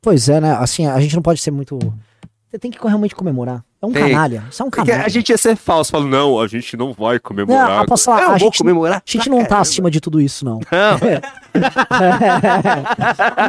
Pois 0.00 0.28
é, 0.28 0.40
né? 0.40 0.52
Assim, 0.54 0.86
a 0.86 0.98
gente 1.00 1.14
não 1.14 1.22
pode 1.22 1.40
ser 1.40 1.50
muito. 1.52 1.78
Você 2.52 2.58
tem 2.58 2.70
que 2.70 2.78
realmente 2.86 3.14
comemorar. 3.14 3.64
É 3.80 3.86
um 3.86 3.92
Tem. 3.92 4.10
canalha. 4.10 4.44
Isso 4.50 4.62
é 4.62 4.66
um 4.66 4.68
Porque 4.68 4.90
canalha. 4.90 5.06
a 5.06 5.08
gente 5.08 5.30
ia 5.30 5.38
ser 5.38 5.56
falso, 5.56 5.90
falando, 5.90 6.10
não, 6.10 6.38
a 6.38 6.46
gente 6.46 6.76
não 6.76 6.92
vai 6.92 7.18
comemorar. 7.18 7.78
Não, 7.78 7.86
posso 7.86 8.04
falar, 8.04 8.20
eu 8.24 8.26
a 8.26 8.30
vou 8.32 8.38
gente- 8.40 8.58
comemorar. 8.58 8.98
A 8.98 9.10
gente 9.10 9.30
não 9.30 9.38
tá 9.38 9.44
caramba. 9.44 9.62
acima 9.62 9.90
de 9.90 10.00
tudo 10.02 10.20
isso, 10.20 10.44
não. 10.44 10.60
Não. 10.70 10.98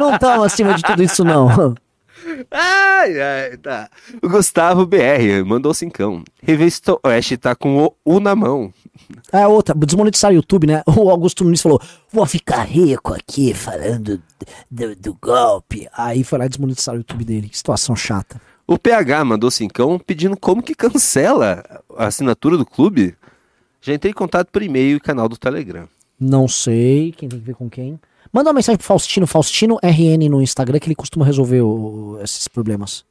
não 0.00 0.14
estamos 0.14 0.46
acima 0.46 0.72
de 0.72 0.82
tudo 0.82 1.02
isso, 1.02 1.22
não. 1.22 1.74
Ai, 2.50 3.20
ai, 3.20 3.56
tá. 3.58 3.90
O 4.22 4.28
Gustavo 4.30 4.86
BR 4.86 5.44
mandou 5.44 5.74
cincão. 5.74 6.24
Revista 6.42 6.96
Oeste 7.04 7.36
tá 7.36 7.54
com 7.54 7.84
o 7.84 7.94
U 8.06 8.20
na 8.20 8.34
mão. 8.34 8.72
É 9.30 9.46
outra, 9.46 9.74
desmonetizar 9.74 10.30
o 10.30 10.34
YouTube, 10.34 10.66
né? 10.66 10.82
O 10.86 11.10
Augusto 11.10 11.44
Nunes 11.44 11.60
falou: 11.60 11.78
vou 12.10 12.24
ficar 12.24 12.62
rico 12.62 13.12
aqui 13.12 13.52
falando 13.52 14.22
do, 14.70 14.96
do 14.96 15.14
golpe. 15.20 15.86
Aí 15.94 16.24
foi 16.24 16.38
lá 16.38 16.48
desmonetizar 16.48 16.94
o 16.94 16.98
YouTube 16.98 17.24
dele. 17.26 17.50
Que 17.50 17.56
situação 17.58 17.94
chata. 17.94 18.40
O 18.66 18.78
PH 18.78 19.24
mandou 19.24 19.50
cincão 19.50 19.98
pedindo 19.98 20.36
como 20.36 20.62
que 20.62 20.74
cancela 20.74 21.62
a 21.96 22.06
assinatura 22.06 22.56
do 22.56 22.64
clube. 22.64 23.14
Já 23.80 23.92
entrei 23.92 24.10
em 24.10 24.14
contato 24.14 24.48
por 24.50 24.62
e-mail 24.62 24.96
e 24.96 25.00
canal 25.00 25.28
do 25.28 25.36
Telegram. 25.36 25.86
Não 26.18 26.48
sei, 26.48 27.12
quem 27.16 27.28
tem 27.28 27.38
que 27.38 27.44
ver 27.44 27.54
com 27.54 27.68
quem. 27.68 28.00
Manda 28.32 28.48
uma 28.48 28.54
mensagem 28.54 28.78
pro 28.78 28.86
Faustino, 28.86 29.26
Faustino 29.26 29.78
RN 29.82 30.28
no 30.30 30.40
Instagram, 30.42 30.78
que 30.78 30.86
ele 30.88 30.94
costuma 30.94 31.24
resolver 31.26 31.60
o- 31.60 32.18
esses 32.22 32.48
problemas. 32.48 33.04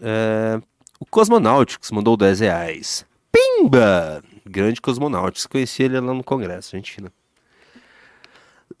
É, 0.00 0.58
o 0.98 1.04
Cosmonautics 1.06 1.90
mandou 1.90 2.16
10 2.16 2.40
reais. 2.40 3.04
Pimba! 3.30 4.22
Grande 4.48 4.80
Cosmonautics. 4.80 5.46
Conheci 5.46 5.82
ele 5.82 6.00
lá 6.00 6.14
no 6.14 6.24
Congresso, 6.24 6.74
Argentina. 6.74 7.12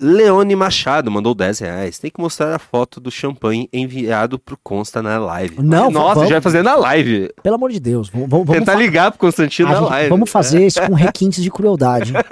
Leone 0.00 0.54
Machado 0.54 1.10
mandou 1.10 1.34
10 1.34 1.58
reais. 1.60 1.98
Tem 1.98 2.10
que 2.10 2.20
mostrar 2.20 2.54
a 2.54 2.58
foto 2.58 3.00
do 3.00 3.10
champanhe 3.10 3.68
enviado 3.72 4.38
pro 4.38 4.58
Consta 4.62 5.02
na 5.02 5.18
live. 5.18 5.56
Não, 5.62 5.90
Nossa, 5.90 6.14
vamos- 6.16 6.28
já 6.28 6.34
vai 6.36 6.42
fazer 6.42 6.62
na 6.62 6.74
live. 6.76 7.30
Pelo 7.42 7.54
amor 7.56 7.70
de 7.72 7.80
Deus, 7.80 8.08
vamos, 8.10 8.28
vamos, 8.28 8.46
Tentar 8.50 8.72
fa- 8.72 8.78
ligar 8.78 9.10
pro 9.10 9.20
Constantino 9.20 9.68
a 9.68 9.72
na 9.72 9.78
gente- 9.80 9.88
live. 9.90 10.10
vamos 10.10 10.30
fazer 10.30 10.66
isso 10.66 10.82
com 10.82 10.92
requintes 10.94 11.42
de 11.42 11.50
crueldade. 11.50 12.12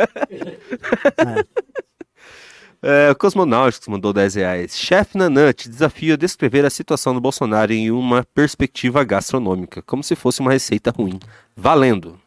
É, 2.86 3.10
o 3.10 3.14
Cosmonautics 3.16 3.88
mandou 3.88 4.12
10 4.12 4.34
reais. 4.34 4.76
Chefe 4.76 5.16
Nanã 5.16 5.50
te 5.54 5.70
desafio 5.70 6.12
a 6.12 6.16
descrever 6.18 6.66
a 6.66 6.70
situação 6.70 7.14
do 7.14 7.20
Bolsonaro 7.20 7.72
em 7.72 7.90
uma 7.90 8.26
perspectiva 8.34 9.02
gastronômica, 9.02 9.80
como 9.86 10.04
se 10.04 10.14
fosse 10.14 10.40
uma 10.40 10.52
receita 10.52 10.90
ruim. 10.94 11.18
Valendo. 11.56 12.18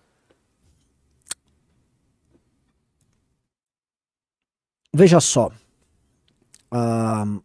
Veja 4.94 5.20
só. 5.20 5.52
Ahn, 6.72 7.40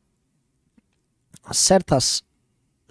certas, 1.53 2.23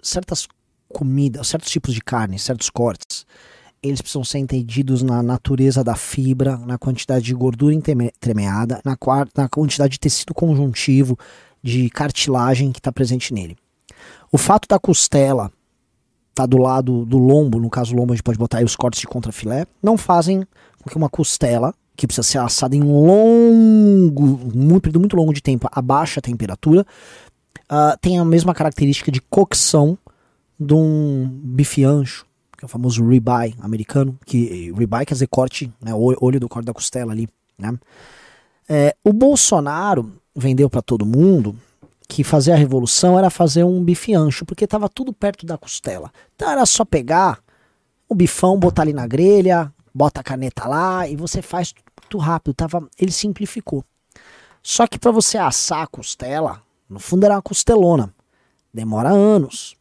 certas 0.02 0.46
comidas, 0.88 1.48
certos 1.48 1.70
tipos 1.70 1.94
de 1.94 2.00
carne, 2.00 2.38
certos 2.38 2.70
cortes, 2.70 3.26
eles 3.82 4.00
precisam 4.00 4.24
ser 4.24 4.38
entendidos 4.38 5.02
na 5.02 5.22
natureza 5.22 5.82
da 5.82 5.96
fibra, 5.96 6.56
na 6.58 6.78
quantidade 6.78 7.24
de 7.24 7.34
gordura 7.34 7.74
entreme- 7.74 8.12
entremeada, 8.14 8.80
na, 8.84 8.96
na 9.36 9.48
quantidade 9.48 9.92
de 9.92 10.00
tecido 10.00 10.32
conjuntivo, 10.32 11.18
de 11.62 11.90
cartilagem 11.90 12.72
que 12.72 12.78
está 12.78 12.92
presente 12.92 13.34
nele. 13.34 13.56
O 14.30 14.38
fato 14.38 14.68
da 14.68 14.78
costela 14.78 15.50
estar 16.30 16.46
do 16.46 16.58
lado 16.58 17.04
do 17.04 17.18
lombo, 17.18 17.58
no 17.58 17.68
caso 17.68 17.94
o 17.94 17.96
lombo 17.98 18.12
a 18.12 18.16
gente 18.16 18.22
pode 18.24 18.38
botar 18.38 18.58
aí 18.58 18.64
os 18.64 18.76
cortes 18.76 19.00
de 19.00 19.06
contrafilé, 19.06 19.66
não 19.82 19.98
fazem 19.98 20.46
com 20.82 20.90
que 20.90 20.96
uma 20.96 21.08
costela, 21.08 21.74
que 21.96 22.06
precisa 22.06 22.26
ser 22.26 22.38
assada 22.38 22.74
em 22.74 22.82
longo, 22.82 24.22
muito, 24.54 24.82
período 24.82 25.00
muito 25.00 25.16
longo 25.16 25.32
de 25.32 25.42
tempo, 25.42 25.68
a 25.70 25.82
baixa 25.82 26.20
temperatura, 26.20 26.86
ah, 27.68 27.96
tenha 28.00 28.22
a 28.22 28.24
mesma 28.24 28.54
característica 28.54 29.10
de 29.10 29.20
cocção 29.20 29.96
de 30.58 30.74
um 30.74 31.28
bife 31.28 31.84
ancho, 31.84 32.26
que 32.56 32.64
é 32.64 32.66
o 32.66 32.68
famoso 32.68 33.06
ribeye 33.06 33.54
americano, 33.60 34.18
que 34.24 34.72
ribeye 34.72 35.06
quer 35.06 35.14
dizer 35.14 35.26
corte, 35.26 35.72
né, 35.80 35.92
olho 35.94 36.40
do 36.40 36.48
corte 36.48 36.66
da 36.66 36.74
costela 36.74 37.12
ali, 37.12 37.28
né? 37.58 37.72
É, 38.68 38.94
o 39.04 39.12
Bolsonaro 39.12 40.12
vendeu 40.34 40.70
para 40.70 40.80
todo 40.80 41.04
mundo 41.04 41.56
que 42.08 42.22
fazer 42.22 42.52
a 42.52 42.56
revolução 42.56 43.18
era 43.18 43.30
fazer 43.30 43.64
um 43.64 43.82
bife 43.82 44.14
ancho, 44.14 44.44
porque 44.44 44.64
estava 44.64 44.88
tudo 44.88 45.12
perto 45.12 45.46
da 45.46 45.56
costela. 45.58 46.12
Então 46.36 46.50
era 46.50 46.64
só 46.66 46.84
pegar 46.84 47.40
o 48.08 48.14
bifão, 48.14 48.58
botar 48.58 48.82
ali 48.82 48.92
na 48.92 49.06
grelha, 49.06 49.72
bota 49.94 50.20
a 50.20 50.24
caneta 50.24 50.66
lá 50.68 51.06
e 51.08 51.16
você 51.16 51.42
faz 51.42 51.74
tudo 52.08 52.20
rápido. 52.20 52.54
Tava, 52.54 52.88
ele 52.98 53.12
simplificou. 53.12 53.84
Só 54.62 54.86
que 54.86 54.98
para 54.98 55.10
você 55.10 55.38
assar 55.38 55.82
a 55.82 55.86
costela, 55.86 56.62
no 56.88 56.98
fundo 56.98 57.24
era 57.24 57.34
uma 57.34 57.42
costelona. 57.42 58.14
Demora 58.72 59.10
anos. 59.10 59.76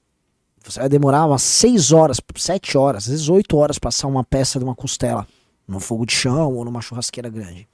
Você 0.64 0.80
vai 0.80 0.90
demorar 0.90 1.26
umas 1.26 1.42
6 1.42 1.92
horas, 1.92 2.22
7 2.36 2.78
horas, 2.78 3.04
às 3.04 3.10
vezes 3.10 3.30
8 3.30 3.58
horas 3.58 3.80
para 3.80 3.90
assar 3.90 4.10
uma 4.10 4.24
peça 4.24 4.60
de 4.60 4.66
uma 4.66 4.76
costela 4.76 5.28
no 5.68 5.80
fogo 5.80 6.06
de 6.06 6.14
chão 6.14 6.54
ou 6.54 6.66
numa 6.66 6.82
churrasqueira 6.82 7.30
grande. 7.30 7.68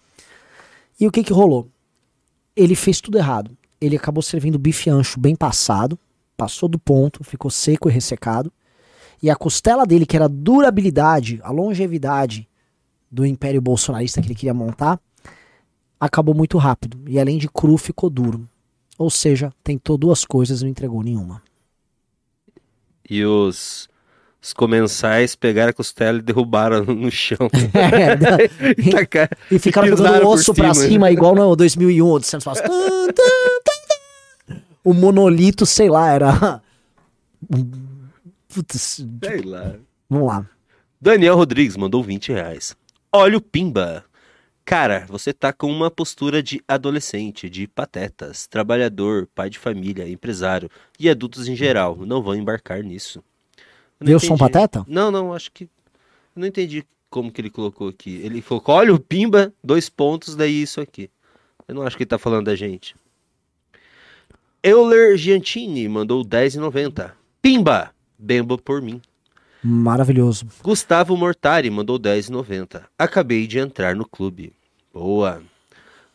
E 1.00 1.08
o 1.08 1.12
que 1.12 1.24
que 1.24 1.34
rolou? 1.34 1.70
Ele 2.56 2.76
fez 2.76 3.02
tudo 3.02 3.18
errado. 3.18 3.56
Ele 3.80 3.96
acabou 3.96 4.24
servindo 4.24 4.58
bife 4.58 4.90
ancho 4.90 5.20
bem 5.20 5.36
passado, 5.36 6.00
passou 6.36 6.68
do 6.68 6.80
ponto, 6.80 7.24
ficou 7.24 7.52
seco 7.52 7.90
e 7.90 7.92
ressecado. 7.92 8.52
E 9.22 9.30
a 9.30 9.36
costela 9.36 9.86
dele, 9.86 10.06
que 10.06 10.16
era 10.16 10.26
a 10.26 10.30
durabilidade, 10.30 11.40
a 11.44 11.52
longevidade 11.52 12.48
do 13.10 13.26
império 13.26 13.62
bolsonarista 13.62 14.22
que 14.22 14.28
ele 14.28 14.36
queria 14.36 14.54
montar, 14.54 15.00
acabou 16.00 16.36
muito 16.36 16.58
rápido. 16.58 17.00
E 17.08 17.20
além 17.20 17.38
de 17.38 17.48
cru, 17.48 17.78
ficou 17.78 18.10
duro. 18.10 18.48
Ou 18.98 19.10
seja, 19.10 19.52
tentou 19.64 19.98
duas 19.98 20.26
coisas 20.26 20.62
e 20.62 20.64
não 20.64 20.70
entregou 20.72 21.02
nenhuma. 21.04 21.42
E 23.10 23.24
os, 23.24 23.88
os 24.42 24.54
comensais 24.54 25.36
pegaram 25.36 25.70
a 25.70 25.74
costela 25.74 26.20
e 26.20 26.22
derrubaram 26.22 26.84
no 26.94 27.10
chão. 27.10 27.38
É, 27.74 28.74
e, 28.78 28.92
tacaram- 28.92 29.38
e 29.52 29.58
ficaram 29.60 29.88
jogando 29.88 30.24
o 30.24 30.28
osso 30.30 30.54
pra 30.54 30.74
cima. 30.74 30.88
cima, 30.88 31.12
igual 31.12 31.34
no 31.36 31.56
2001, 31.56 32.06
o 32.06 32.22
Santos 32.24 32.44
faz... 32.44 32.60
O 34.84 34.94
monolito, 34.94 35.66
sei 35.66 35.90
lá, 35.90 36.12
era... 36.12 36.62
Putz, 38.58 39.06
Sei 39.24 39.42
lá. 39.44 39.76
vamos 40.10 40.28
lá. 40.28 40.50
Daniel 41.00 41.36
Rodrigues 41.36 41.78
mandou 41.78 42.02
20 42.02 42.32
reais. 42.32 42.76
Olha 43.14 43.38
o 43.38 43.42
Pimba. 43.42 44.04
Cara, 44.66 45.06
você 45.08 45.32
tá 45.32 45.54
com 45.54 45.72
uma 45.72 45.92
postura 45.92 46.42
de 46.42 46.60
adolescente, 46.68 47.50
de 47.52 47.68
patetas, 47.68 48.48
trabalhador, 48.48 49.28
pai 49.36 49.50
de 49.50 49.60
família, 49.60 50.10
empresário 50.10 50.72
e 51.00 51.08
adultos 51.08 51.48
em 51.48 51.56
geral. 51.56 51.96
Não 51.98 52.24
vão 52.24 52.34
embarcar 52.34 52.82
nisso. 52.82 53.24
Eu 54.02 54.14
Eu 54.14 54.20
sou 54.20 54.34
um 54.34 54.40
pateta? 54.40 54.84
Não, 54.88 55.12
não, 55.12 55.32
acho 55.34 55.52
que. 55.52 55.66
Eu 55.66 56.40
não 56.42 56.48
entendi 56.48 56.84
como 57.12 57.32
que 57.32 57.40
ele 57.40 57.52
colocou 57.52 57.90
aqui. 57.90 58.20
Ele 58.24 58.42
colocou, 58.42 58.74
olha 58.74 58.94
o 58.94 59.00
Pimba, 59.00 59.54
dois 59.64 59.88
pontos, 59.88 60.36
daí 60.36 60.64
isso 60.64 60.82
aqui. 60.82 61.12
Eu 61.68 61.76
não 61.76 61.84
acho 61.84 61.96
que 61.96 62.02
ele 62.04 62.10
tá 62.10 62.18
falando 62.18 62.46
da 62.48 62.56
gente. 62.56 62.96
Euler 64.64 65.16
Giantini 65.16 65.88
mandou 65.88 66.26
10,90. 66.26 67.12
Pimba! 67.40 67.96
Bemba 68.18 68.58
por 68.58 68.82
mim. 68.82 69.02
Maravilhoso. 69.64 70.46
Gustavo 70.64 71.16
Mortari 71.18 71.70
mandou 71.70 72.00
10,90. 72.00 72.84
Acabei 72.98 73.48
de 73.48 73.60
entrar 73.60 73.96
no 73.96 74.08
clube. 74.08 74.54
Boa. 74.94 75.42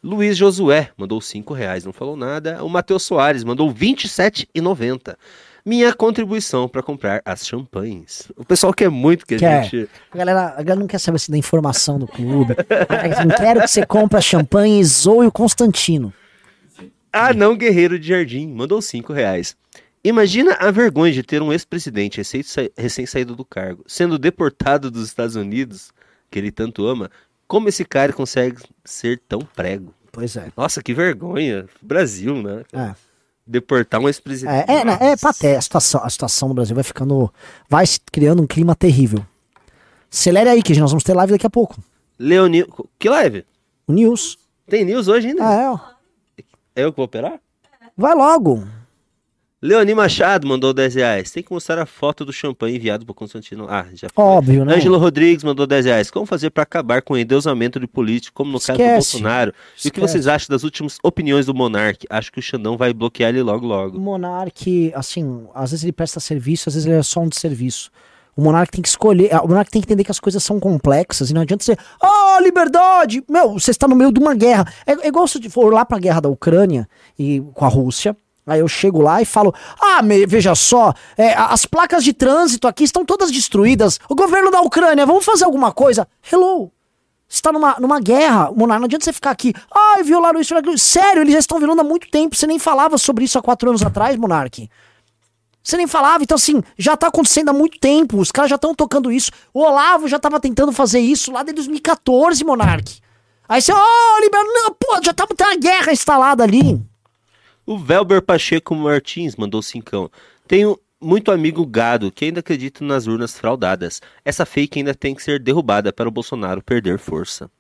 Luiz 0.02 0.36
Josué 0.36 0.90
mandou 0.96 1.20
5 1.20 1.54
reais, 1.54 1.84
não 1.84 1.92
falou 1.92 2.16
nada. 2.16 2.64
O 2.64 2.68
Matheus 2.68 3.04
Soares 3.04 3.44
mandou 3.44 3.72
27,90. 3.72 5.16
Minha 5.64 5.94
contribuição 5.94 6.68
para 6.68 6.82
comprar 6.82 7.22
as 7.24 7.46
champanhes. 7.46 8.30
O 8.36 8.44
pessoal 8.44 8.72
quer 8.74 8.88
muito 8.90 9.24
que 9.24 9.36
a 9.36 9.38
Quer. 9.38 9.62
gente. 9.64 9.88
A 10.10 10.16
galera, 10.18 10.40
a 10.56 10.62
galera 10.62 10.80
não 10.80 10.88
quer 10.88 10.98
saber 10.98 11.20
se 11.20 11.30
da 11.30 11.38
informação 11.38 12.00
do 12.00 12.08
clube. 12.08 12.56
Não 13.24 13.36
quero 13.36 13.60
que 13.60 13.68
você 13.68 13.86
compre 13.86 14.18
a 14.18 14.20
champanhe 14.20 14.80
e 14.80 14.84
zoe 14.84 15.26
o 15.28 15.30
Constantino. 15.32 16.12
Ah, 17.12 17.32
não, 17.32 17.56
Guerreiro 17.56 17.96
de 17.96 18.08
Jardim, 18.08 18.48
mandou 18.48 18.82
5 18.82 19.12
reais. 19.12 19.56
Imagina 20.04 20.54
a 20.58 20.70
vergonha 20.70 21.12
de 21.12 21.22
ter 21.22 21.40
um 21.40 21.52
ex-presidente 21.52 22.16
recém- 22.18 22.42
sa- 22.42 22.68
recém-saído 22.76 23.36
do 23.36 23.44
cargo, 23.44 23.84
sendo 23.86 24.18
deportado 24.18 24.90
dos 24.90 25.06
Estados 25.06 25.36
Unidos, 25.36 25.92
que 26.30 26.38
ele 26.38 26.50
tanto 26.50 26.86
ama. 26.86 27.10
Como 27.46 27.68
esse 27.68 27.84
cara 27.84 28.12
consegue 28.12 28.60
ser 28.84 29.20
tão 29.28 29.40
prego? 29.54 29.94
Pois 30.10 30.36
é. 30.36 30.50
Nossa, 30.56 30.82
que 30.82 30.92
vergonha. 30.92 31.66
Brasil, 31.80 32.42
né? 32.42 32.64
É. 32.72 32.94
Deportar 33.46 34.00
um 34.00 34.08
ex-presidente. 34.08 34.70
É, 34.70 34.74
é, 34.80 34.84
né, 34.84 34.98
é 35.00 35.16
paté. 35.16 35.56
A 35.56 35.60
situação, 35.60 36.00
a 36.04 36.10
situação 36.10 36.48
no 36.48 36.54
Brasil 36.54 36.74
vai 36.74 36.84
ficando. 36.84 37.32
Vai 37.68 37.86
se 37.86 38.00
criando 38.10 38.42
um 38.42 38.46
clima 38.46 38.74
terrível. 38.74 39.24
Acelere 40.12 40.48
aí, 40.50 40.62
que 40.62 40.78
nós 40.78 40.90
vamos 40.90 41.04
ter 41.04 41.14
live 41.14 41.32
daqui 41.32 41.46
a 41.46 41.50
pouco. 41.50 41.76
Leonil. 42.18 42.66
Que 42.98 43.08
live? 43.08 43.44
O 43.86 43.92
News. 43.92 44.38
Tem 44.66 44.84
news 44.84 45.08
hoje 45.08 45.28
ainda? 45.28 45.46
Ah, 45.48 45.54
é, 45.54 45.70
ó. 45.70 45.78
É 46.74 46.84
eu 46.84 46.92
que 46.92 46.96
vou 46.96 47.04
operar? 47.06 47.40
Vai 47.96 48.14
logo. 48.14 48.66
Leoni 49.62 49.94
Machado 49.94 50.44
mandou 50.48 50.74
10 50.74 50.96
reais. 50.96 51.30
Tem 51.30 51.40
que 51.40 51.52
mostrar 51.52 51.80
a 51.80 51.86
foto 51.86 52.24
do 52.24 52.32
champanhe 52.32 52.76
enviado 52.76 53.06
pro 53.06 53.14
Constantino. 53.14 53.66
Ah, 53.70 53.86
já 53.94 54.08
foi. 54.12 54.24
Óbvio, 54.24 54.64
né? 54.64 54.74
Ângelo 54.74 54.98
Rodrigues 54.98 55.44
mandou 55.44 55.68
10 55.68 55.84
reais. 55.86 56.10
Como 56.10 56.26
fazer 56.26 56.50
para 56.50 56.64
acabar 56.64 57.00
com 57.00 57.14
o 57.14 57.16
endeusamento 57.16 57.78
de 57.78 57.86
político, 57.86 58.34
como 58.34 58.50
no 58.50 58.58
caso 58.58 58.72
do 58.76 58.82
Esquece. 58.82 59.12
Bolsonaro? 59.12 59.50
E 59.50 59.54
o 59.54 59.54
que 59.92 59.98
Esquece. 60.00 60.12
vocês 60.12 60.26
acham 60.26 60.48
das 60.50 60.64
últimas 60.64 60.98
opiniões 61.00 61.46
do 61.46 61.54
Monark? 61.54 62.04
Acho 62.10 62.32
que 62.32 62.40
o 62.40 62.42
Xandão 62.42 62.76
vai 62.76 62.92
bloquear 62.92 63.30
ele 63.30 63.42
logo 63.42 63.64
O 63.64 63.68
logo. 63.68 64.00
Monark, 64.00 64.92
assim, 64.96 65.46
às 65.54 65.70
vezes 65.70 65.84
ele 65.84 65.92
presta 65.92 66.18
serviço, 66.18 66.68
às 66.68 66.74
vezes 66.74 66.86
ele 66.88 66.98
é 66.98 67.02
só 67.04 67.20
um 67.20 67.28
de 67.28 67.36
serviço. 67.36 67.88
O 68.36 68.42
Monark 68.42 68.72
tem 68.72 68.82
que 68.82 68.88
escolher, 68.88 69.30
o 69.44 69.46
Monark 69.46 69.70
tem 69.70 69.80
que 69.80 69.86
entender 69.86 70.02
que 70.02 70.10
as 70.10 70.18
coisas 70.18 70.42
são 70.42 70.58
complexas 70.58 71.30
e 71.30 71.34
não 71.34 71.42
adianta 71.42 71.62
você, 71.62 71.76
ah, 72.00 72.40
liberdade! 72.42 73.22
Meu, 73.28 73.52
você 73.52 73.70
está 73.70 73.86
no 73.86 73.94
meio 73.94 74.10
de 74.10 74.18
uma 74.18 74.34
guerra. 74.34 74.66
É, 74.84 74.92
é 74.92 75.06
igual 75.06 75.28
se 75.28 75.40
for 75.48 75.72
lá 75.72 75.84
pra 75.84 75.98
guerra 76.00 76.20
da 76.20 76.28
Ucrânia 76.28 76.88
e 77.16 77.40
com 77.54 77.64
a 77.64 77.68
Rússia. 77.68 78.16
Aí 78.46 78.60
eu 78.60 78.68
chego 78.68 79.00
lá 79.00 79.22
e 79.22 79.24
falo: 79.24 79.54
Ah, 79.80 80.02
me- 80.02 80.26
veja 80.26 80.54
só, 80.54 80.92
é, 81.16 81.32
as 81.34 81.64
placas 81.64 82.02
de 82.02 82.12
trânsito 82.12 82.66
aqui 82.66 82.84
estão 82.84 83.04
todas 83.04 83.30
destruídas. 83.30 84.00
O 84.08 84.14
governo 84.14 84.50
da 84.50 84.60
Ucrânia, 84.60 85.06
vamos 85.06 85.24
fazer 85.24 85.44
alguma 85.44 85.72
coisa? 85.72 86.06
Hello! 86.30 86.70
Você 87.28 87.40
tá 87.40 87.50
numa, 87.50 87.76
numa 87.80 87.98
guerra, 87.98 88.52
Monark, 88.54 88.80
não 88.80 88.84
adianta 88.84 89.06
você 89.06 89.12
ficar 89.12 89.30
aqui. 89.30 89.54
Ai, 89.74 90.02
violaram 90.02 90.38
isso, 90.38 90.48
violaram 90.48 90.68
aquilo. 90.70 90.78
Sério, 90.78 91.22
eles 91.22 91.32
já 91.32 91.38
estão 91.38 91.58
violando 91.58 91.80
há 91.80 91.84
muito 91.84 92.10
tempo. 92.10 92.36
Você 92.36 92.46
nem 92.46 92.58
falava 92.58 92.98
sobre 92.98 93.24
isso 93.24 93.38
há 93.38 93.42
quatro 93.42 93.70
anos 93.70 93.82
atrás, 93.82 94.16
Monark. 94.16 94.68
Você 95.62 95.76
nem 95.78 95.86
falava, 95.86 96.22
então 96.24 96.34
assim, 96.34 96.60
já 96.76 96.94
tá 96.96 97.06
acontecendo 97.06 97.48
há 97.48 97.52
muito 97.52 97.78
tempo, 97.78 98.18
os 98.18 98.32
caras 98.32 98.50
já 98.50 98.56
estão 98.56 98.74
tocando 98.74 99.12
isso. 99.12 99.30
O 99.54 99.60
Olavo 99.60 100.08
já 100.08 100.18
tava 100.18 100.40
tentando 100.40 100.72
fazer 100.72 100.98
isso 100.98 101.30
lá 101.32 101.42
desde 101.42 101.56
2014, 101.56 102.44
Monark. 102.44 103.00
Aí 103.48 103.62
você, 103.62 103.72
ó, 103.72 103.78
oh, 103.78 104.20
libera, 104.20 104.44
não, 104.44 104.74
pô, 104.74 105.00
já 105.02 105.14
tava 105.14 105.34
tá 105.34 105.46
uma 105.46 105.56
guerra 105.56 105.92
instalada 105.92 106.42
ali. 106.42 106.82
O 107.64 107.78
Velber 107.78 108.20
Pacheco 108.20 108.74
Martins 108.74 109.36
mandou 109.36 109.62
cincão. 109.62 110.10
Tenho 110.46 110.78
muito 111.00 111.30
amigo 111.30 111.64
gado 111.66 112.10
que 112.10 112.24
ainda 112.24 112.40
acredita 112.40 112.84
nas 112.84 113.06
urnas 113.06 113.36
fraudadas. 113.38 114.00
Essa 114.24 114.46
fake 114.46 114.78
ainda 114.78 114.94
tem 114.94 115.14
que 115.14 115.22
ser 115.22 115.40
derrubada 115.40 115.92
para 115.92 116.08
o 116.08 116.12
Bolsonaro 116.12 116.62
perder 116.62 116.98
força. 116.98 117.50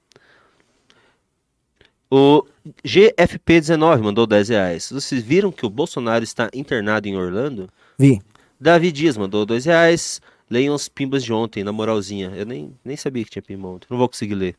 O 2.10 2.44
GFP19 2.84 4.02
mandou 4.02 4.26
10 4.26 4.48
reais. 4.50 4.90
Vocês 4.92 5.22
viram 5.22 5.50
que 5.50 5.64
o 5.64 5.70
Bolsonaro 5.70 6.22
está 6.22 6.50
internado 6.52 7.08
em 7.08 7.16
Orlando? 7.16 7.68
Vi. 7.98 8.20
Davi 8.60 8.92
Dias 8.92 9.16
mandou 9.16 9.46
2 9.46 9.64
reais. 9.64 10.20
Leiam 10.50 10.74
os 10.74 10.88
pimbas 10.88 11.24
de 11.24 11.32
ontem, 11.32 11.64
na 11.64 11.72
moralzinha. 11.72 12.30
Eu 12.36 12.44
nem, 12.44 12.76
nem 12.84 12.96
sabia 12.96 13.24
que 13.24 13.30
tinha 13.30 13.42
pimba 13.42 13.68
ontem. 13.68 13.86
Não 13.88 13.96
vou 13.96 14.08
conseguir 14.08 14.34
ler. 14.34 14.56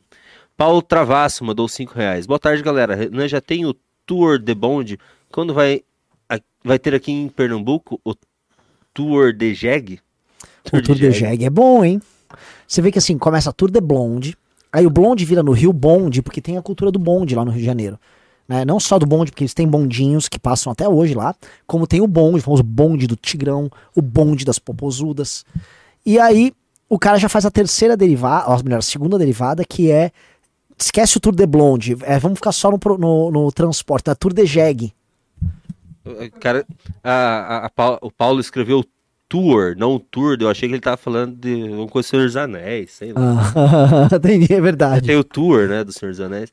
Paulo 0.57 0.81
Travasso 0.81 1.45
mandou 1.45 1.67
5 1.67 1.93
reais. 1.93 2.25
Boa 2.25 2.39
tarde, 2.39 2.63
galera. 2.63 2.95
Renan 2.95 3.27
já 3.27 3.39
tem 3.39 3.65
o 3.67 3.75
Tour 4.05 4.39
de 4.39 4.55
Bond. 4.55 4.97
Quando 5.33 5.53
vai, 5.53 5.81
vai 6.63 6.79
ter 6.79 6.95
aqui 6.95 7.11
em 7.11 7.27
Pernambuco 7.27 7.99
o 8.05 8.13
Tour 8.93 9.33
de 9.33 9.53
Jeg? 9.53 9.99
Tour 10.63 10.79
o 10.79 10.83
Tour 10.83 10.95
de, 10.95 11.09
de 11.09 11.19
Jeg 11.19 11.43
é 11.43 11.49
bom, 11.49 11.83
hein? 11.83 12.01
Você 12.65 12.81
vê 12.81 12.89
que 12.91 12.99
assim, 12.99 13.17
começa 13.17 13.49
a 13.49 13.53
Tour 13.53 13.69
de 13.69 13.81
Blonde, 13.81 14.37
Aí 14.73 14.87
o 14.87 14.89
bonde 14.89 15.23
vira 15.23 15.43
no 15.43 15.51
Rio 15.51 15.71
Bonde, 15.71 16.23
porque 16.23 16.41
tem 16.41 16.57
a 16.57 16.61
cultura 16.61 16.91
do 16.91 16.97
bonde 16.97 17.35
lá 17.35 17.45
no 17.45 17.51
Rio 17.51 17.59
de 17.59 17.65
Janeiro. 17.65 17.99
Né? 18.47 18.65
Não 18.65 18.79
só 18.79 18.97
do 18.97 19.05
bonde, 19.05 19.29
porque 19.29 19.43
eles 19.43 19.53
têm 19.53 19.67
bondinhos 19.67 20.27
que 20.27 20.39
passam 20.39 20.71
até 20.71 20.89
hoje 20.89 21.13
lá, 21.13 21.35
como 21.67 21.85
tem 21.85 22.01
o 22.01 22.07
bonde, 22.07 22.39
o 22.39 22.41
famoso 22.41 22.63
bonde 22.63 23.05
do 23.05 23.15
Tigrão, 23.15 23.69
o 23.95 24.01
bonde 24.01 24.43
das 24.43 24.57
Popozudas. 24.57 25.45
E 26.03 26.19
aí 26.19 26.51
o 26.89 26.97
cara 26.97 27.19
já 27.19 27.29
faz 27.29 27.45
a 27.45 27.51
terceira 27.51 27.95
derivada, 27.95 28.49
ou 28.51 28.63
melhor, 28.63 28.79
a 28.79 28.81
segunda 28.81 29.15
derivada, 29.15 29.63
que 29.63 29.91
é 29.91 30.11
esquece 30.75 31.17
o 31.17 31.19
Tour 31.19 31.35
de 31.35 31.45
Blonde, 31.45 31.95
é, 32.01 32.17
vamos 32.17 32.39
ficar 32.39 32.51
só 32.51 32.71
no, 32.71 32.79
no, 32.97 33.31
no 33.31 33.51
transporte, 33.51 34.07
na 34.07 34.15
Tour 34.15 34.33
de 34.33 34.43
Jeg. 34.43 34.91
Cara, 36.39 36.65
a, 37.03 37.65
a, 37.65 37.65
a, 37.65 37.99
o 38.01 38.11
Paulo 38.11 38.39
escreveu 38.39 38.83
Tour, 39.29 39.75
não 39.77 39.97
Tour, 39.97 40.37
eu 40.39 40.49
achei 40.49 40.67
que 40.69 40.75
ele 40.75 40.81
tava 40.81 40.97
falando 40.97 41.35
de 41.35 41.63
um 41.63 41.87
coisa 41.87 42.07
do 42.07 42.09
Senhor 42.11 42.25
dos 42.25 42.37
Anéis, 42.37 42.91
sei 42.91 43.13
lá. 43.13 43.21
Ah, 43.55 44.09
entendi, 44.15 44.53
é 44.53 44.61
verdade. 44.61 45.07
Tem 45.07 45.15
o 45.15 45.23
Tour, 45.23 45.67
né, 45.67 45.83
do 45.83 45.91
Senhor 45.91 46.11
dos 46.11 46.19
Anéis. 46.19 46.51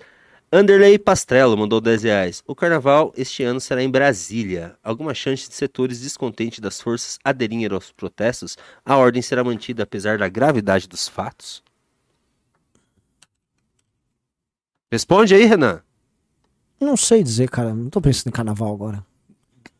Anderley 0.52 0.98
Pastrello 0.98 1.56
mandou 1.56 1.80
10 1.80 2.02
reais. 2.02 2.42
O 2.44 2.56
carnaval 2.56 3.12
este 3.16 3.44
ano 3.44 3.60
será 3.60 3.82
em 3.82 3.90
Brasília. 3.90 4.76
Alguma 4.82 5.14
chance 5.14 5.48
de 5.48 5.54
setores 5.54 6.00
descontentes 6.00 6.58
das 6.58 6.80
forças 6.80 7.18
aderirem 7.22 7.66
aos 7.66 7.92
protestos? 7.92 8.56
A 8.84 8.96
ordem 8.96 9.22
será 9.22 9.44
mantida 9.44 9.84
apesar 9.84 10.18
da 10.18 10.28
gravidade 10.28 10.88
dos 10.88 11.06
fatos? 11.06 11.62
Responde 14.90 15.34
aí, 15.34 15.44
Renan. 15.44 15.82
Não 16.80 16.96
sei 16.96 17.22
dizer, 17.22 17.48
cara. 17.48 17.72
Não 17.72 17.88
tô 17.88 18.00
pensando 18.00 18.28
em 18.28 18.32
carnaval 18.32 18.74
agora. 18.74 19.09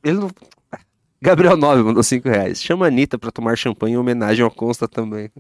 Ele 0.02 0.18
não. 0.18 0.30
Gabriel 1.22 1.56
9 1.56 1.82
mandou 1.82 2.02
5 2.02 2.28
reais. 2.28 2.62
Chama 2.62 2.86
a 2.86 2.88
Anitta 2.88 3.18
pra 3.18 3.30
tomar 3.30 3.56
champanhe 3.56 3.94
em 3.94 3.98
homenagem 3.98 4.42
ao 4.42 4.50
Consta 4.50 4.88
também. 4.88 5.30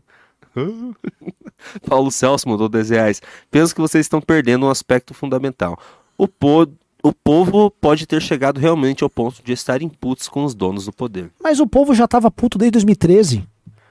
Paulo 1.88 2.10
Celso 2.10 2.48
mandou 2.48 2.68
10 2.68 2.90
reais. 2.90 3.22
Penso 3.50 3.74
que 3.74 3.80
vocês 3.80 4.04
estão 4.04 4.20
perdendo 4.20 4.66
um 4.66 4.70
aspecto 4.70 5.14
fundamental. 5.14 5.78
O, 6.18 6.28
po 6.28 6.68
o 7.02 7.12
povo 7.12 7.70
pode 7.70 8.06
ter 8.06 8.20
chegado 8.20 8.60
realmente 8.60 9.02
ao 9.02 9.08
ponto 9.08 9.42
de 9.42 9.52
estar 9.52 9.78
putos 10.00 10.28
com 10.28 10.44
os 10.44 10.54
donos 10.54 10.84
do 10.84 10.92
poder. 10.92 11.30
Mas 11.42 11.60
o 11.60 11.66
povo 11.66 11.94
já 11.94 12.04
estava 12.04 12.30
puto 12.30 12.58
desde 12.58 12.72
2013. 12.72 13.44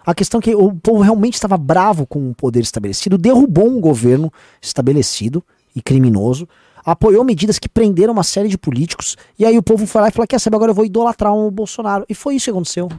A 0.06 0.14
questão 0.14 0.40
é 0.40 0.44
que 0.44 0.56
o 0.56 0.74
povo 0.74 1.02
realmente 1.02 1.34
estava 1.36 1.58
bravo 1.58 2.06
com 2.06 2.30
o 2.30 2.36
poder 2.36 2.62
estabelecido, 2.62 3.18
derrubou 3.18 3.68
um 3.68 3.82
governo 3.82 4.32
estabelecido 4.62 5.44
e 5.76 5.82
criminoso, 5.82 6.48
apoiou 6.86 7.24
medidas 7.24 7.60
que 7.60 7.70
prenderam 7.70 8.14
uma 8.14 8.24
série 8.24 8.50
de 8.50 8.58
políticos, 8.58 9.16
e 9.38 9.46
aí 9.46 9.58
o 9.58 9.64
povo 9.64 9.86
foi 9.86 10.02
lá 10.02 10.08
e 10.10 10.12
falou: 10.12 10.28
quer 10.28 10.40
saber, 10.40 10.56
agora 10.56 10.72
eu 10.72 10.76
vou 10.76 10.86
idolatrar 10.86 11.34
o 11.34 11.50
Bolsonaro. 11.52 12.06
E 12.10 12.16
foi 12.16 12.36
isso 12.36 12.46
que 12.46 12.52
aconteceu. 12.52 12.90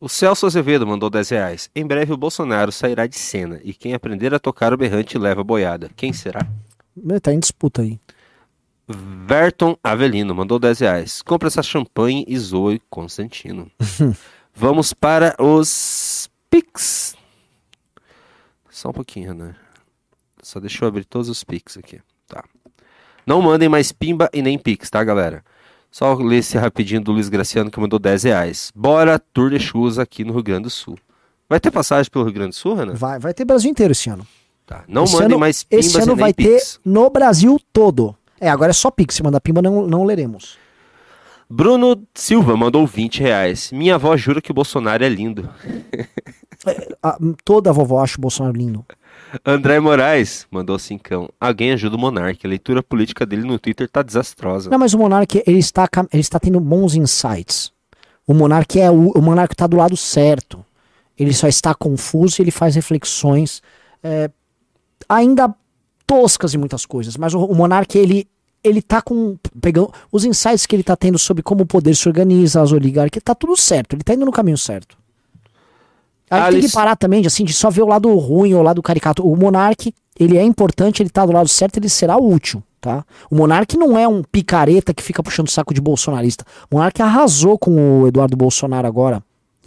O 0.00 0.08
Celso 0.08 0.46
Azevedo 0.46 0.86
mandou 0.86 1.10
10 1.10 1.28
reais. 1.28 1.70
Em 1.74 1.86
breve 1.86 2.10
o 2.10 2.16
Bolsonaro 2.16 2.72
sairá 2.72 3.06
de 3.06 3.18
cena 3.18 3.60
e 3.62 3.74
quem 3.74 3.92
aprender 3.92 4.32
a 4.32 4.38
tocar 4.38 4.72
o 4.72 4.76
berrante 4.76 5.18
leva 5.18 5.42
a 5.42 5.44
boiada. 5.44 5.90
Quem 5.94 6.10
será? 6.10 6.40
Tá 7.20 7.34
em 7.34 7.38
disputa 7.38 7.82
aí. 7.82 8.00
Verton 8.88 9.76
Avelino 9.84 10.34
mandou 10.34 10.58
10 10.58 10.78
reais. 10.80 11.22
Compre 11.22 11.48
essa 11.48 11.62
champanhe 11.62 12.24
e 12.26 12.38
zoe 12.38 12.80
Constantino. 12.88 13.70
Vamos 14.54 14.94
para 14.94 15.36
os 15.38 16.30
Pix. 16.48 17.14
Só 18.70 18.88
um 18.88 18.92
pouquinho, 18.92 19.34
né? 19.34 19.54
Só 20.42 20.60
deixa 20.60 20.84
eu 20.84 20.88
abrir 20.88 21.04
todos 21.04 21.28
os 21.28 21.44
Pix 21.44 21.76
aqui. 21.76 22.00
Tá. 22.26 22.44
Não 23.26 23.42
mandem 23.42 23.68
mais 23.68 23.92
pimba 23.92 24.28
e 24.32 24.42
nem 24.42 24.58
Pix, 24.58 24.88
tá, 24.90 25.02
galera? 25.04 25.44
Só 25.90 26.14
ler 26.14 26.38
esse 26.38 26.56
rapidinho 26.56 27.00
do 27.00 27.12
Luiz 27.12 27.28
Graciano 27.28 27.70
que 27.70 27.80
mandou 27.80 27.98
10 27.98 28.22
reais. 28.24 28.72
Bora, 28.74 29.18
Tour 29.18 29.50
de 29.50 29.58
Chus 29.58 29.98
aqui 29.98 30.24
no 30.24 30.32
Rio 30.32 30.42
Grande 30.42 30.64
do 30.64 30.70
Sul. 30.70 30.96
Vai 31.48 31.58
ter 31.58 31.70
passagem 31.70 32.10
pelo 32.10 32.24
Rio 32.24 32.32
Grande 32.32 32.50
do 32.50 32.54
Sul, 32.54 32.74
Renan? 32.74 32.94
Vai, 32.94 33.18
vai 33.18 33.34
ter 33.34 33.44
Brasil 33.44 33.70
inteiro 33.70 33.90
esse 33.92 34.08
ano. 34.08 34.24
Tá. 34.64 34.84
Não 34.86 35.02
esse 35.02 35.14
mandem 35.14 35.26
ano, 35.30 35.38
mais 35.38 35.64
pimbas 35.64 35.86
Esse 35.86 36.00
ano 36.00 36.14
vai 36.14 36.32
Pix. 36.32 36.74
ter 36.74 36.80
no 36.88 37.10
Brasil 37.10 37.60
todo. 37.72 38.16
É, 38.40 38.48
agora 38.48 38.70
é 38.70 38.72
só 38.72 38.88
Pix. 38.90 39.16
Se 39.16 39.22
mandar 39.22 39.40
pimba, 39.40 39.60
não, 39.60 39.84
não 39.84 40.04
leremos. 40.04 40.56
Bruno 41.48 42.00
Silva 42.14 42.56
mandou 42.56 42.86
20 42.86 43.20
reais. 43.20 43.72
Minha 43.72 43.96
avó 43.96 44.16
jura 44.16 44.40
que 44.40 44.52
o 44.52 44.54
Bolsonaro 44.54 45.04
é 45.04 45.08
lindo. 45.08 45.50
É, 46.66 46.94
a, 47.02 47.18
toda 47.44 47.70
a 47.70 47.72
vovó 47.72 48.00
acha 48.00 48.16
o 48.16 48.20
Bolsonaro 48.20 48.56
lindo. 48.56 48.86
André 49.44 49.78
Moraes 49.80 50.46
mandou 50.50 50.78
cincão. 50.78 51.28
Alguém 51.40 51.72
ajuda 51.72 51.96
o 51.96 51.98
Monark. 51.98 52.44
A 52.44 52.48
leitura 52.48 52.82
política 52.82 53.24
dele 53.24 53.42
no 53.42 53.58
Twitter 53.58 53.88
tá 53.88 54.02
desastrosa. 54.02 54.70
Não, 54.70 54.78
mas 54.78 54.94
o 54.94 54.98
Monark, 54.98 55.42
ele 55.46 55.58
está, 55.58 55.88
ele 56.12 56.20
está 56.20 56.38
tendo 56.38 56.60
bons 56.60 56.94
insights. 56.94 57.72
O 58.26 58.34
Monark 58.34 58.78
é 58.78 58.90
o, 58.90 59.10
o 59.10 59.22
Monark 59.22 59.54
tá 59.54 59.66
do 59.66 59.76
lado 59.76 59.96
certo. 59.96 60.64
Ele 61.18 61.32
só 61.34 61.48
está 61.48 61.74
confuso 61.74 62.36
e 62.38 62.42
ele 62.42 62.50
faz 62.50 62.74
reflexões 62.74 63.62
é, 64.02 64.30
ainda 65.08 65.54
toscas 66.06 66.54
em 66.54 66.58
muitas 66.58 66.86
coisas. 66.86 67.16
Mas 67.16 67.34
o, 67.34 67.44
o 67.44 67.54
Monark, 67.54 67.96
ele, 67.96 68.28
ele 68.64 68.82
tá 68.82 69.02
com. 69.02 69.36
Pegando 69.60 69.92
os 70.10 70.24
insights 70.24 70.66
que 70.66 70.74
ele 70.76 70.82
tá 70.82 70.96
tendo 70.96 71.18
sobre 71.18 71.42
como 71.42 71.62
o 71.62 71.66
poder 71.66 71.94
se 71.94 72.08
organiza, 72.08 72.62
as 72.62 72.72
oligarquias, 72.72 73.22
tá 73.22 73.34
tudo 73.34 73.56
certo. 73.56 73.94
Ele 73.94 74.02
tá 74.02 74.14
indo 74.14 74.24
no 74.24 74.32
caminho 74.32 74.58
certo. 74.58 74.99
A 76.30 76.50
gente 76.50 76.60
tem 76.60 76.68
que 76.68 76.74
parar 76.74 76.94
também 76.94 77.20
de, 77.20 77.26
assim, 77.26 77.44
de 77.44 77.52
só 77.52 77.68
ver 77.68 77.82
o 77.82 77.86
lado 77.86 78.14
ruim 78.16 78.54
ou 78.54 78.60
o 78.60 78.62
lado 78.62 78.80
caricato. 78.80 79.26
O 79.26 79.36
Monark, 79.36 79.92
ele 80.18 80.38
é 80.38 80.44
importante, 80.44 81.02
ele 81.02 81.10
tá 81.10 81.26
do 81.26 81.32
lado 81.32 81.48
certo, 81.48 81.78
ele 81.78 81.88
será 81.88 82.16
útil, 82.16 82.62
tá? 82.80 83.04
O 83.28 83.34
Monark 83.34 83.76
não 83.76 83.98
é 83.98 84.06
um 84.06 84.22
picareta 84.22 84.94
que 84.94 85.02
fica 85.02 85.22
puxando 85.22 85.48
o 85.48 85.50
saco 85.50 85.74
de 85.74 85.80
bolsonarista. 85.80 86.44
O 86.70 86.76
Monark 86.76 87.02
arrasou 87.02 87.58
com 87.58 88.02
o 88.02 88.06
Eduardo 88.06 88.36
Bolsonaro 88.36 88.86
agora. 88.86 89.22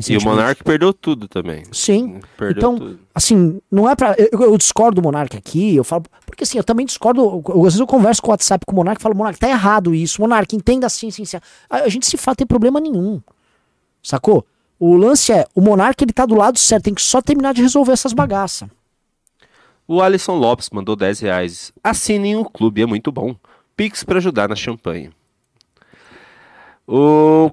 E 0.09 0.17
o 0.17 0.23
Monark 0.23 0.63
perdeu 0.63 0.91
tudo 0.91 1.27
também. 1.27 1.63
Sim. 1.71 2.19
Perdeu 2.35 2.57
então, 2.57 2.77
tudo. 2.77 2.99
assim, 3.13 3.61
não 3.69 3.87
é 3.87 3.95
pra. 3.95 4.15
Eu, 4.17 4.41
eu, 4.41 4.57
discordo 4.57 4.99
do 4.99 5.03
Monark 5.03 5.37
aqui, 5.37 5.75
eu 5.75 5.83
falo. 5.83 6.03
Porque 6.25 6.43
assim, 6.43 6.57
eu 6.57 6.63
também 6.63 6.85
discordo. 6.85 7.21
Eu, 7.21 7.57
às 7.57 7.63
vezes 7.63 7.79
eu 7.79 7.85
converso 7.85 8.21
com 8.21 8.29
o 8.29 8.31
WhatsApp 8.31 8.65
com 8.65 8.73
o 8.73 8.75
Monark 8.75 8.99
e 8.99 9.03
falo, 9.03 9.15
Monark, 9.15 9.39
tá 9.39 9.47
errado 9.47 9.93
isso. 9.93 10.19
Monark, 10.19 10.55
entenda 10.55 10.87
assim, 10.87 11.09
assim, 11.09 11.23
assim. 11.23 11.37
A, 11.69 11.77
a 11.77 11.89
gente 11.89 12.07
se 12.07 12.17
fala, 12.17 12.35
tem 12.35 12.47
problema 12.47 12.79
nenhum. 12.79 13.21
Sacou? 14.01 14.45
O 14.79 14.95
lance 14.95 15.31
é, 15.31 15.45
o 15.55 15.61
Monarca 15.61 16.03
ele 16.03 16.11
tá 16.11 16.25
do 16.25 16.35
lado 16.35 16.57
certo, 16.57 16.85
tem 16.85 16.93
que 16.93 17.01
só 17.01 17.21
terminar 17.21 17.53
de 17.53 17.61
resolver 17.61 17.93
essas 17.93 18.13
bagaças. 18.13 18.67
O 19.87 20.01
Alisson 20.01 20.35
Lopes 20.35 20.69
mandou 20.71 20.95
10 20.95 21.19
reais. 21.19 21.73
Assinem 21.83 22.35
o 22.35 22.45
clube, 22.45 22.81
é 22.81 22.85
muito 22.85 23.11
bom. 23.11 23.35
Pix 23.75 24.03
para 24.03 24.17
ajudar 24.17 24.47
na 24.47 24.55
champanhe. 24.55 25.11
O 26.87 27.51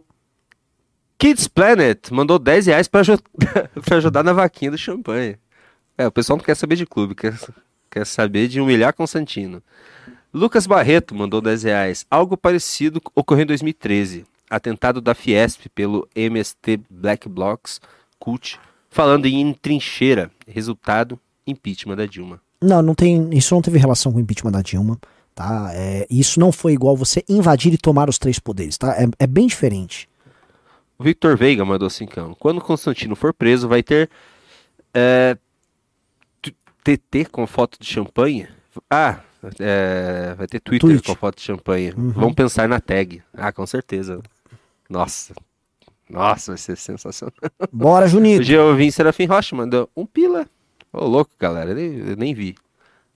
Kids 1.18 1.48
Planet 1.48 2.10
mandou 2.10 2.38
10 2.38 2.66
reais 2.66 2.88
para 2.88 3.00
aj 3.00 3.18
ajudar 3.92 4.22
na 4.22 4.32
vaquinha 4.32 4.70
do 4.70 4.78
champanhe. 4.78 5.36
É, 5.98 6.06
o 6.06 6.12
pessoal 6.12 6.36
não 6.36 6.44
quer 6.44 6.56
saber 6.56 6.76
de 6.76 6.86
clube, 6.86 7.14
quer, 7.14 7.38
quer 7.90 8.06
saber 8.06 8.48
de 8.48 8.60
humilhar 8.60 8.94
Constantino. 8.94 9.62
Lucas 10.32 10.66
Barreto 10.66 11.14
mandou 11.14 11.40
10 11.40 11.64
reais. 11.64 12.06
Algo 12.10 12.36
parecido 12.36 13.00
ocorreu 13.14 13.42
em 13.42 13.46
2013 13.46 14.24
atentado 14.50 15.00
da 15.00 15.14
Fiesp 15.14 15.68
pelo 15.74 16.08
MST 16.14 16.80
Black 16.90 17.28
Blocs 17.28 17.80
Cult, 18.18 18.58
falando 18.90 19.26
em 19.26 19.52
trincheira, 19.54 20.30
resultado, 20.46 21.18
impeachment 21.46 21.96
da 21.96 22.06
Dilma. 22.06 22.40
Não, 22.60 22.82
não 22.82 22.94
tem, 22.94 23.30
isso 23.32 23.54
não 23.54 23.62
teve 23.62 23.78
relação 23.78 24.12
com 24.12 24.18
o 24.18 24.20
impeachment 24.20 24.50
da 24.50 24.60
Dilma, 24.60 24.98
tá? 25.34 25.70
É, 25.72 26.06
isso 26.10 26.38
não 26.40 26.52
foi 26.52 26.72
igual 26.72 26.96
você 26.96 27.24
invadir 27.28 27.72
e 27.72 27.78
tomar 27.78 28.08
os 28.08 28.18
três 28.18 28.38
poderes, 28.38 28.76
tá? 28.76 28.94
É, 29.00 29.08
é 29.20 29.26
bem 29.26 29.46
diferente. 29.46 30.08
O 30.98 31.04
Victor 31.04 31.36
Veiga 31.38 31.64
mandou 31.64 31.86
assim, 31.86 32.04
cão. 32.04 32.36
Quando 32.38 32.60
Constantino 32.60 33.16
for 33.16 33.32
preso, 33.32 33.66
vai 33.66 33.82
ter 33.82 34.10
é, 34.92 35.38
TT 36.84 37.26
com 37.30 37.46
foto 37.46 37.78
de 37.80 37.86
champanhe? 37.86 38.46
Ah, 38.90 39.20
é, 39.58 40.34
vai 40.36 40.46
ter 40.46 40.60
Twitter 40.60 40.88
Tweet. 40.88 41.06
com 41.06 41.14
foto 41.14 41.36
de 41.36 41.42
champanhe. 41.42 41.92
Uhum. 41.96 42.10
Vamos 42.10 42.34
pensar 42.34 42.68
na 42.68 42.80
tag. 42.80 43.22
Ah, 43.32 43.52
com 43.52 43.66
certeza. 43.66 44.20
Nossa, 44.90 45.32
Nossa, 46.10 46.50
vai 46.50 46.58
ser 46.58 46.76
sensacional. 46.76 47.32
Bora, 47.72 48.08
Junito. 48.08 48.40
Hoje 48.40 48.52
eu 48.52 48.74
vim 48.74 48.90
Serafim 48.90 49.26
Rocha, 49.26 49.54
mandou 49.54 49.88
um 49.96 50.04
pila. 50.04 50.46
Ô, 50.92 51.06
louco, 51.06 51.30
galera, 51.38 51.70
eu 51.70 51.76
nem, 51.76 52.08
eu 52.10 52.16
nem 52.16 52.34
vi. 52.34 52.56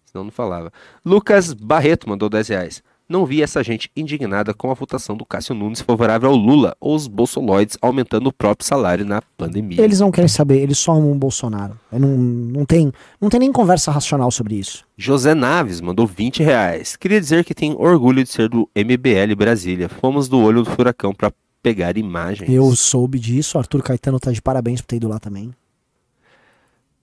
Senão 0.05 0.23
não 0.25 0.31
falava. 0.31 0.73
Lucas 1.05 1.53
Barreto 1.53 2.09
mandou 2.09 2.29
10 2.29 2.49
reais. 2.49 2.83
Não 3.07 3.27
vi 3.27 3.43
essa 3.43 3.63
gente 3.63 3.91
indignada 3.95 4.55
com 4.55 4.71
a 4.71 4.75
votação 4.75 5.15
do 5.15 5.27
Cássio 5.27 5.55
Nunes 5.55 5.83
favorável 5.83 6.31
ao 6.31 6.37
Lula 6.37 6.75
ou 6.81 6.95
os 6.95 7.07
bolsoloides 7.07 7.77
aumentando 7.83 8.29
o 8.29 8.33
próprio 8.33 8.67
salário 8.67 9.05
na 9.05 9.21
pandemia. 9.37 9.83
Eles 9.83 10.01
não 10.01 10.11
querem 10.11 10.29
saber, 10.29 10.63
eles 10.63 10.79
só 10.79 10.93
amam 10.93 11.13
o 11.13 11.15
Bolsonaro. 11.15 11.79
Não, 11.93 12.09
não, 12.09 12.65
tem, 12.65 12.91
não 13.21 13.29
tem 13.29 13.41
nem 13.41 13.53
conversa 13.53 13.91
racional 13.91 14.31
sobre 14.31 14.55
isso. 14.55 14.87
José 14.97 15.35
Naves 15.35 15.83
mandou 15.83 16.07
20 16.07 16.43
reais. 16.43 16.97
Queria 16.97 17.21
dizer 17.21 17.45
que 17.45 17.55
tem 17.55 17.75
orgulho 17.77 18.25
de 18.25 18.31
ser 18.31 18.49
do 18.49 18.71
MBL 18.75 19.35
Brasília. 19.37 19.89
Fomos 19.89 20.27
do 20.27 20.39
olho 20.39 20.63
do 20.63 20.71
furacão 20.71 21.13
para 21.13 21.31
pegar 21.65 21.97
imagens. 21.97 22.51
Eu 22.51 22.77
soube 22.77 23.19
disso, 23.19 23.57
Arthur 23.57 23.83
Caetano 23.83 24.21
tá 24.21 24.31
de 24.31 24.43
parabéns 24.43 24.83
por 24.83 24.89
ter 24.89 24.97
ido 24.97 25.09
lá 25.09 25.19
também. 25.19 25.55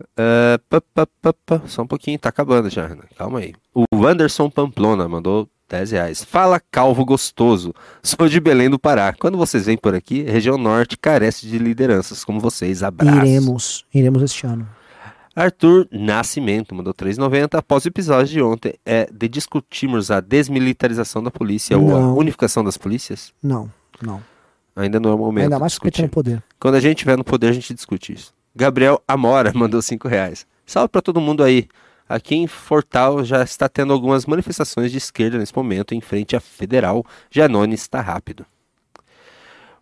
Uh, 0.01 0.59
pá, 0.69 1.07
pá, 1.21 1.33
pá, 1.33 1.61
Só 1.65 1.81
um 1.81 1.87
pouquinho, 1.87 2.19
tá 2.19 2.29
acabando 2.29 2.69
já, 2.69 2.95
calma 3.17 3.39
aí. 3.39 3.55
O 3.73 3.85
Wanderson 3.95 4.51
Pamplona 4.51 5.09
mandou 5.09 5.49
10 5.67 5.91
reais. 5.91 6.23
Fala, 6.23 6.61
calvo 6.71 7.03
gostoso. 7.03 7.73
Sou 8.03 8.27
de 8.27 8.39
Belém 8.39 8.69
do 8.69 8.77
Pará. 8.77 9.13
Quando 9.13 9.35
vocês 9.35 9.65
vêm 9.65 9.77
por 9.77 9.95
aqui, 9.95 10.21
região 10.21 10.59
norte 10.59 10.95
carece 10.95 11.47
de 11.47 11.57
lideranças 11.57 12.23
como 12.23 12.39
vocês. 12.39 12.83
Abraços. 12.83 13.19
Iremos, 13.19 13.85
iremos 13.91 14.21
este 14.21 14.45
ano. 14.45 14.67
Arthur 15.35 15.87
Nascimento 15.91 16.75
mandou 16.75 16.93
3,90. 16.93 17.57
Após 17.57 17.85
o 17.85 17.87
episódio 17.87 18.27
de 18.27 18.41
ontem, 18.41 18.75
é 18.85 19.09
de 19.11 19.27
discutirmos 19.27 20.11
a 20.11 20.19
desmilitarização 20.19 21.23
da 21.23 21.31
polícia 21.31 21.77
não. 21.77 21.85
ou 21.85 21.95
a 21.95 22.13
unificação 22.13 22.63
das 22.63 22.77
polícias? 22.77 23.33
Não, 23.41 23.71
não. 24.01 24.21
Ainda 24.75 24.99
não 24.99 25.11
é 25.11 25.13
o 25.13 25.17
momento. 25.17 25.43
Ainda 25.45 25.59
mais 25.59 25.75
porque 25.75 25.91
tem 25.91 26.07
poder. 26.07 26.41
Quando 26.59 26.75
a 26.75 26.79
gente 26.79 26.97
estiver 26.97 27.17
no 27.17 27.23
poder, 27.23 27.47
a 27.47 27.51
gente 27.51 27.73
discute 27.73 28.13
isso. 28.13 28.33
Gabriel 28.55 29.01
Amora 29.07 29.51
mandou 29.55 29.81
5 29.81 30.07
reais. 30.07 30.45
Salve 30.65 30.89
para 30.89 31.01
todo 31.01 31.19
mundo 31.19 31.43
aí. 31.43 31.67
Aqui 32.07 32.35
em 32.35 32.47
Fortal 32.47 33.23
já 33.23 33.41
está 33.41 33.69
tendo 33.69 33.93
algumas 33.93 34.25
manifestações 34.25 34.91
de 34.91 34.97
esquerda 34.97 35.37
nesse 35.37 35.55
momento 35.55 35.93
em 35.93 36.01
frente 36.01 36.35
à 36.35 36.41
Federal. 36.41 37.05
Janone 37.29 37.73
está 37.73 38.01
rápido. 38.01 38.45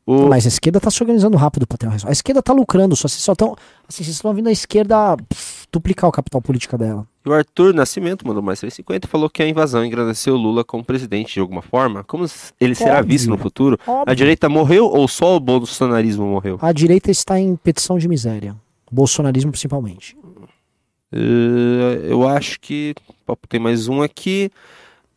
O... 0.06 0.28
Mas 0.28 0.46
a 0.46 0.48
esquerda 0.48 0.78
está 0.78 0.90
se 0.90 1.02
organizando 1.02 1.38
rápido 1.38 1.68
para 1.68 1.78
ter 1.78 1.86
uma 1.86 1.94
resposta. 1.94 2.12
A 2.12 2.14
esquerda 2.14 2.40
está 2.40 2.54
lucrando, 2.54 2.96
só 2.96 3.08
vocês 3.08 3.22
só 3.22 3.34
estão. 3.34 3.56
Assim, 3.88 4.04
vocês 4.04 4.16
estão 4.16 4.34
vindo 4.34 4.48
a 4.48 4.52
esquerda 4.52 5.16
pff, 5.18 5.68
duplicar 5.72 6.10
o 6.10 6.12
capital 6.12 6.42
político 6.42 6.78
dela. 6.78 7.08
E 7.26 7.30
o 7.30 7.34
Arthur 7.34 7.74
Nascimento 7.74 8.26
mandou 8.26 8.42
mais 8.42 8.60
350 8.60 9.06
e 9.06 9.10
falou 9.10 9.30
que 9.30 9.44
a 9.44 9.48
invasão 9.48 9.84
engrandeceu 9.84 10.36
Lula 10.36 10.64
como 10.64 10.84
presidente 10.84 11.34
de 11.34 11.40
alguma 11.40 11.62
forma. 11.62 12.04
Como 12.04 12.26
ele 12.60 12.74
será 12.74 13.00
Óbvio. 13.00 13.10
visto 13.10 13.30
no 13.30 13.38
futuro? 13.38 13.78
Óbvio. 13.86 14.04
A 14.08 14.14
direita 14.14 14.48
morreu 14.48 14.86
ou 14.86 15.08
só 15.08 15.36
o 15.36 15.40
bolsonarismo 15.40 16.26
morreu? 16.26 16.58
A 16.62 16.72
direita 16.72 17.12
está 17.12 17.38
em 17.38 17.56
petição 17.58 17.98
de 17.98 18.08
miséria. 18.08 18.56
O 18.90 18.96
bolsonarismo 18.96 19.52
principalmente. 19.52 20.16
Uh, 21.12 22.06
eu 22.08 22.28
acho 22.28 22.60
que 22.60 22.96
tem 23.50 23.60
mais 23.60 23.88
um 23.88 24.02
aqui. 24.02 24.50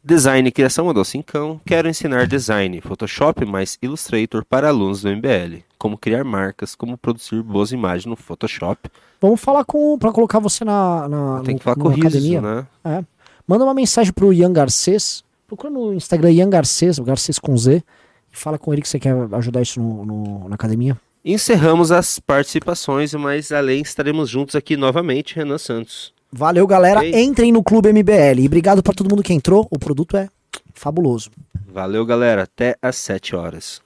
Design 0.04 0.48
e 0.48 0.52
criação 0.52 0.86
mandou 0.86 1.04
cincão. 1.04 1.60
Quero 1.64 1.88
ensinar 1.88 2.26
design, 2.26 2.80
Photoshop 2.80 3.44
mais 3.44 3.78
Illustrator 3.80 4.44
para 4.44 4.68
alunos 4.68 5.02
do 5.02 5.08
MBL. 5.08 5.62
Como 5.78 5.96
criar 5.96 6.24
marcas, 6.24 6.74
como 6.74 6.98
produzir 6.98 7.40
boas 7.42 7.70
imagens 7.70 8.06
no 8.06 8.16
Photoshop. 8.16 8.90
Vamos 9.22 9.40
falar 9.40 9.64
com 9.64 9.96
para 9.96 10.10
colocar 10.10 10.40
você 10.40 10.64
na, 10.64 11.08
na 11.08 11.42
Tem 11.44 11.56
que 11.56 11.62
falar 11.62 11.76
com 11.76 11.86
o 11.86 11.90
Riso, 11.90 12.40
né? 12.40 12.66
É. 12.84 13.04
Manda 13.46 13.62
uma 13.62 13.72
mensagem 13.72 14.12
pro 14.12 14.32
Ian 14.32 14.52
Garcês. 14.52 15.22
Procura 15.46 15.72
no 15.72 15.94
Instagram 15.94 16.32
Ian 16.32 16.50
Garcês, 16.50 16.98
Garcês 16.98 17.38
com 17.38 17.56
Z. 17.56 17.84
E 18.32 18.36
fala 18.36 18.58
com 18.58 18.72
ele 18.72 18.82
que 18.82 18.88
você 18.88 18.98
quer 18.98 19.14
ajudar 19.34 19.62
isso 19.62 19.80
no, 19.80 20.04
no 20.04 20.48
na 20.48 20.56
academia. 20.56 20.98
Encerramos 21.24 21.92
as 21.92 22.18
participações, 22.18 23.14
mas 23.14 23.52
além 23.52 23.80
estaremos 23.80 24.28
juntos 24.28 24.56
aqui 24.56 24.76
novamente, 24.76 25.36
Renan 25.36 25.58
Santos. 25.58 26.12
Valeu, 26.32 26.66
galera. 26.66 26.98
Okay. 26.98 27.22
Entrem 27.22 27.52
no 27.52 27.62
Clube 27.62 27.92
MBL. 27.92 28.40
E 28.40 28.46
obrigado 28.46 28.82
para 28.82 28.92
todo 28.92 29.08
mundo 29.08 29.22
que 29.22 29.32
entrou. 29.32 29.68
O 29.70 29.78
produto 29.78 30.16
é 30.16 30.28
fabuloso. 30.74 31.30
Valeu, 31.72 32.04
galera. 32.04 32.42
Até 32.42 32.76
às 32.82 32.96
7 32.96 33.36
horas. 33.36 33.80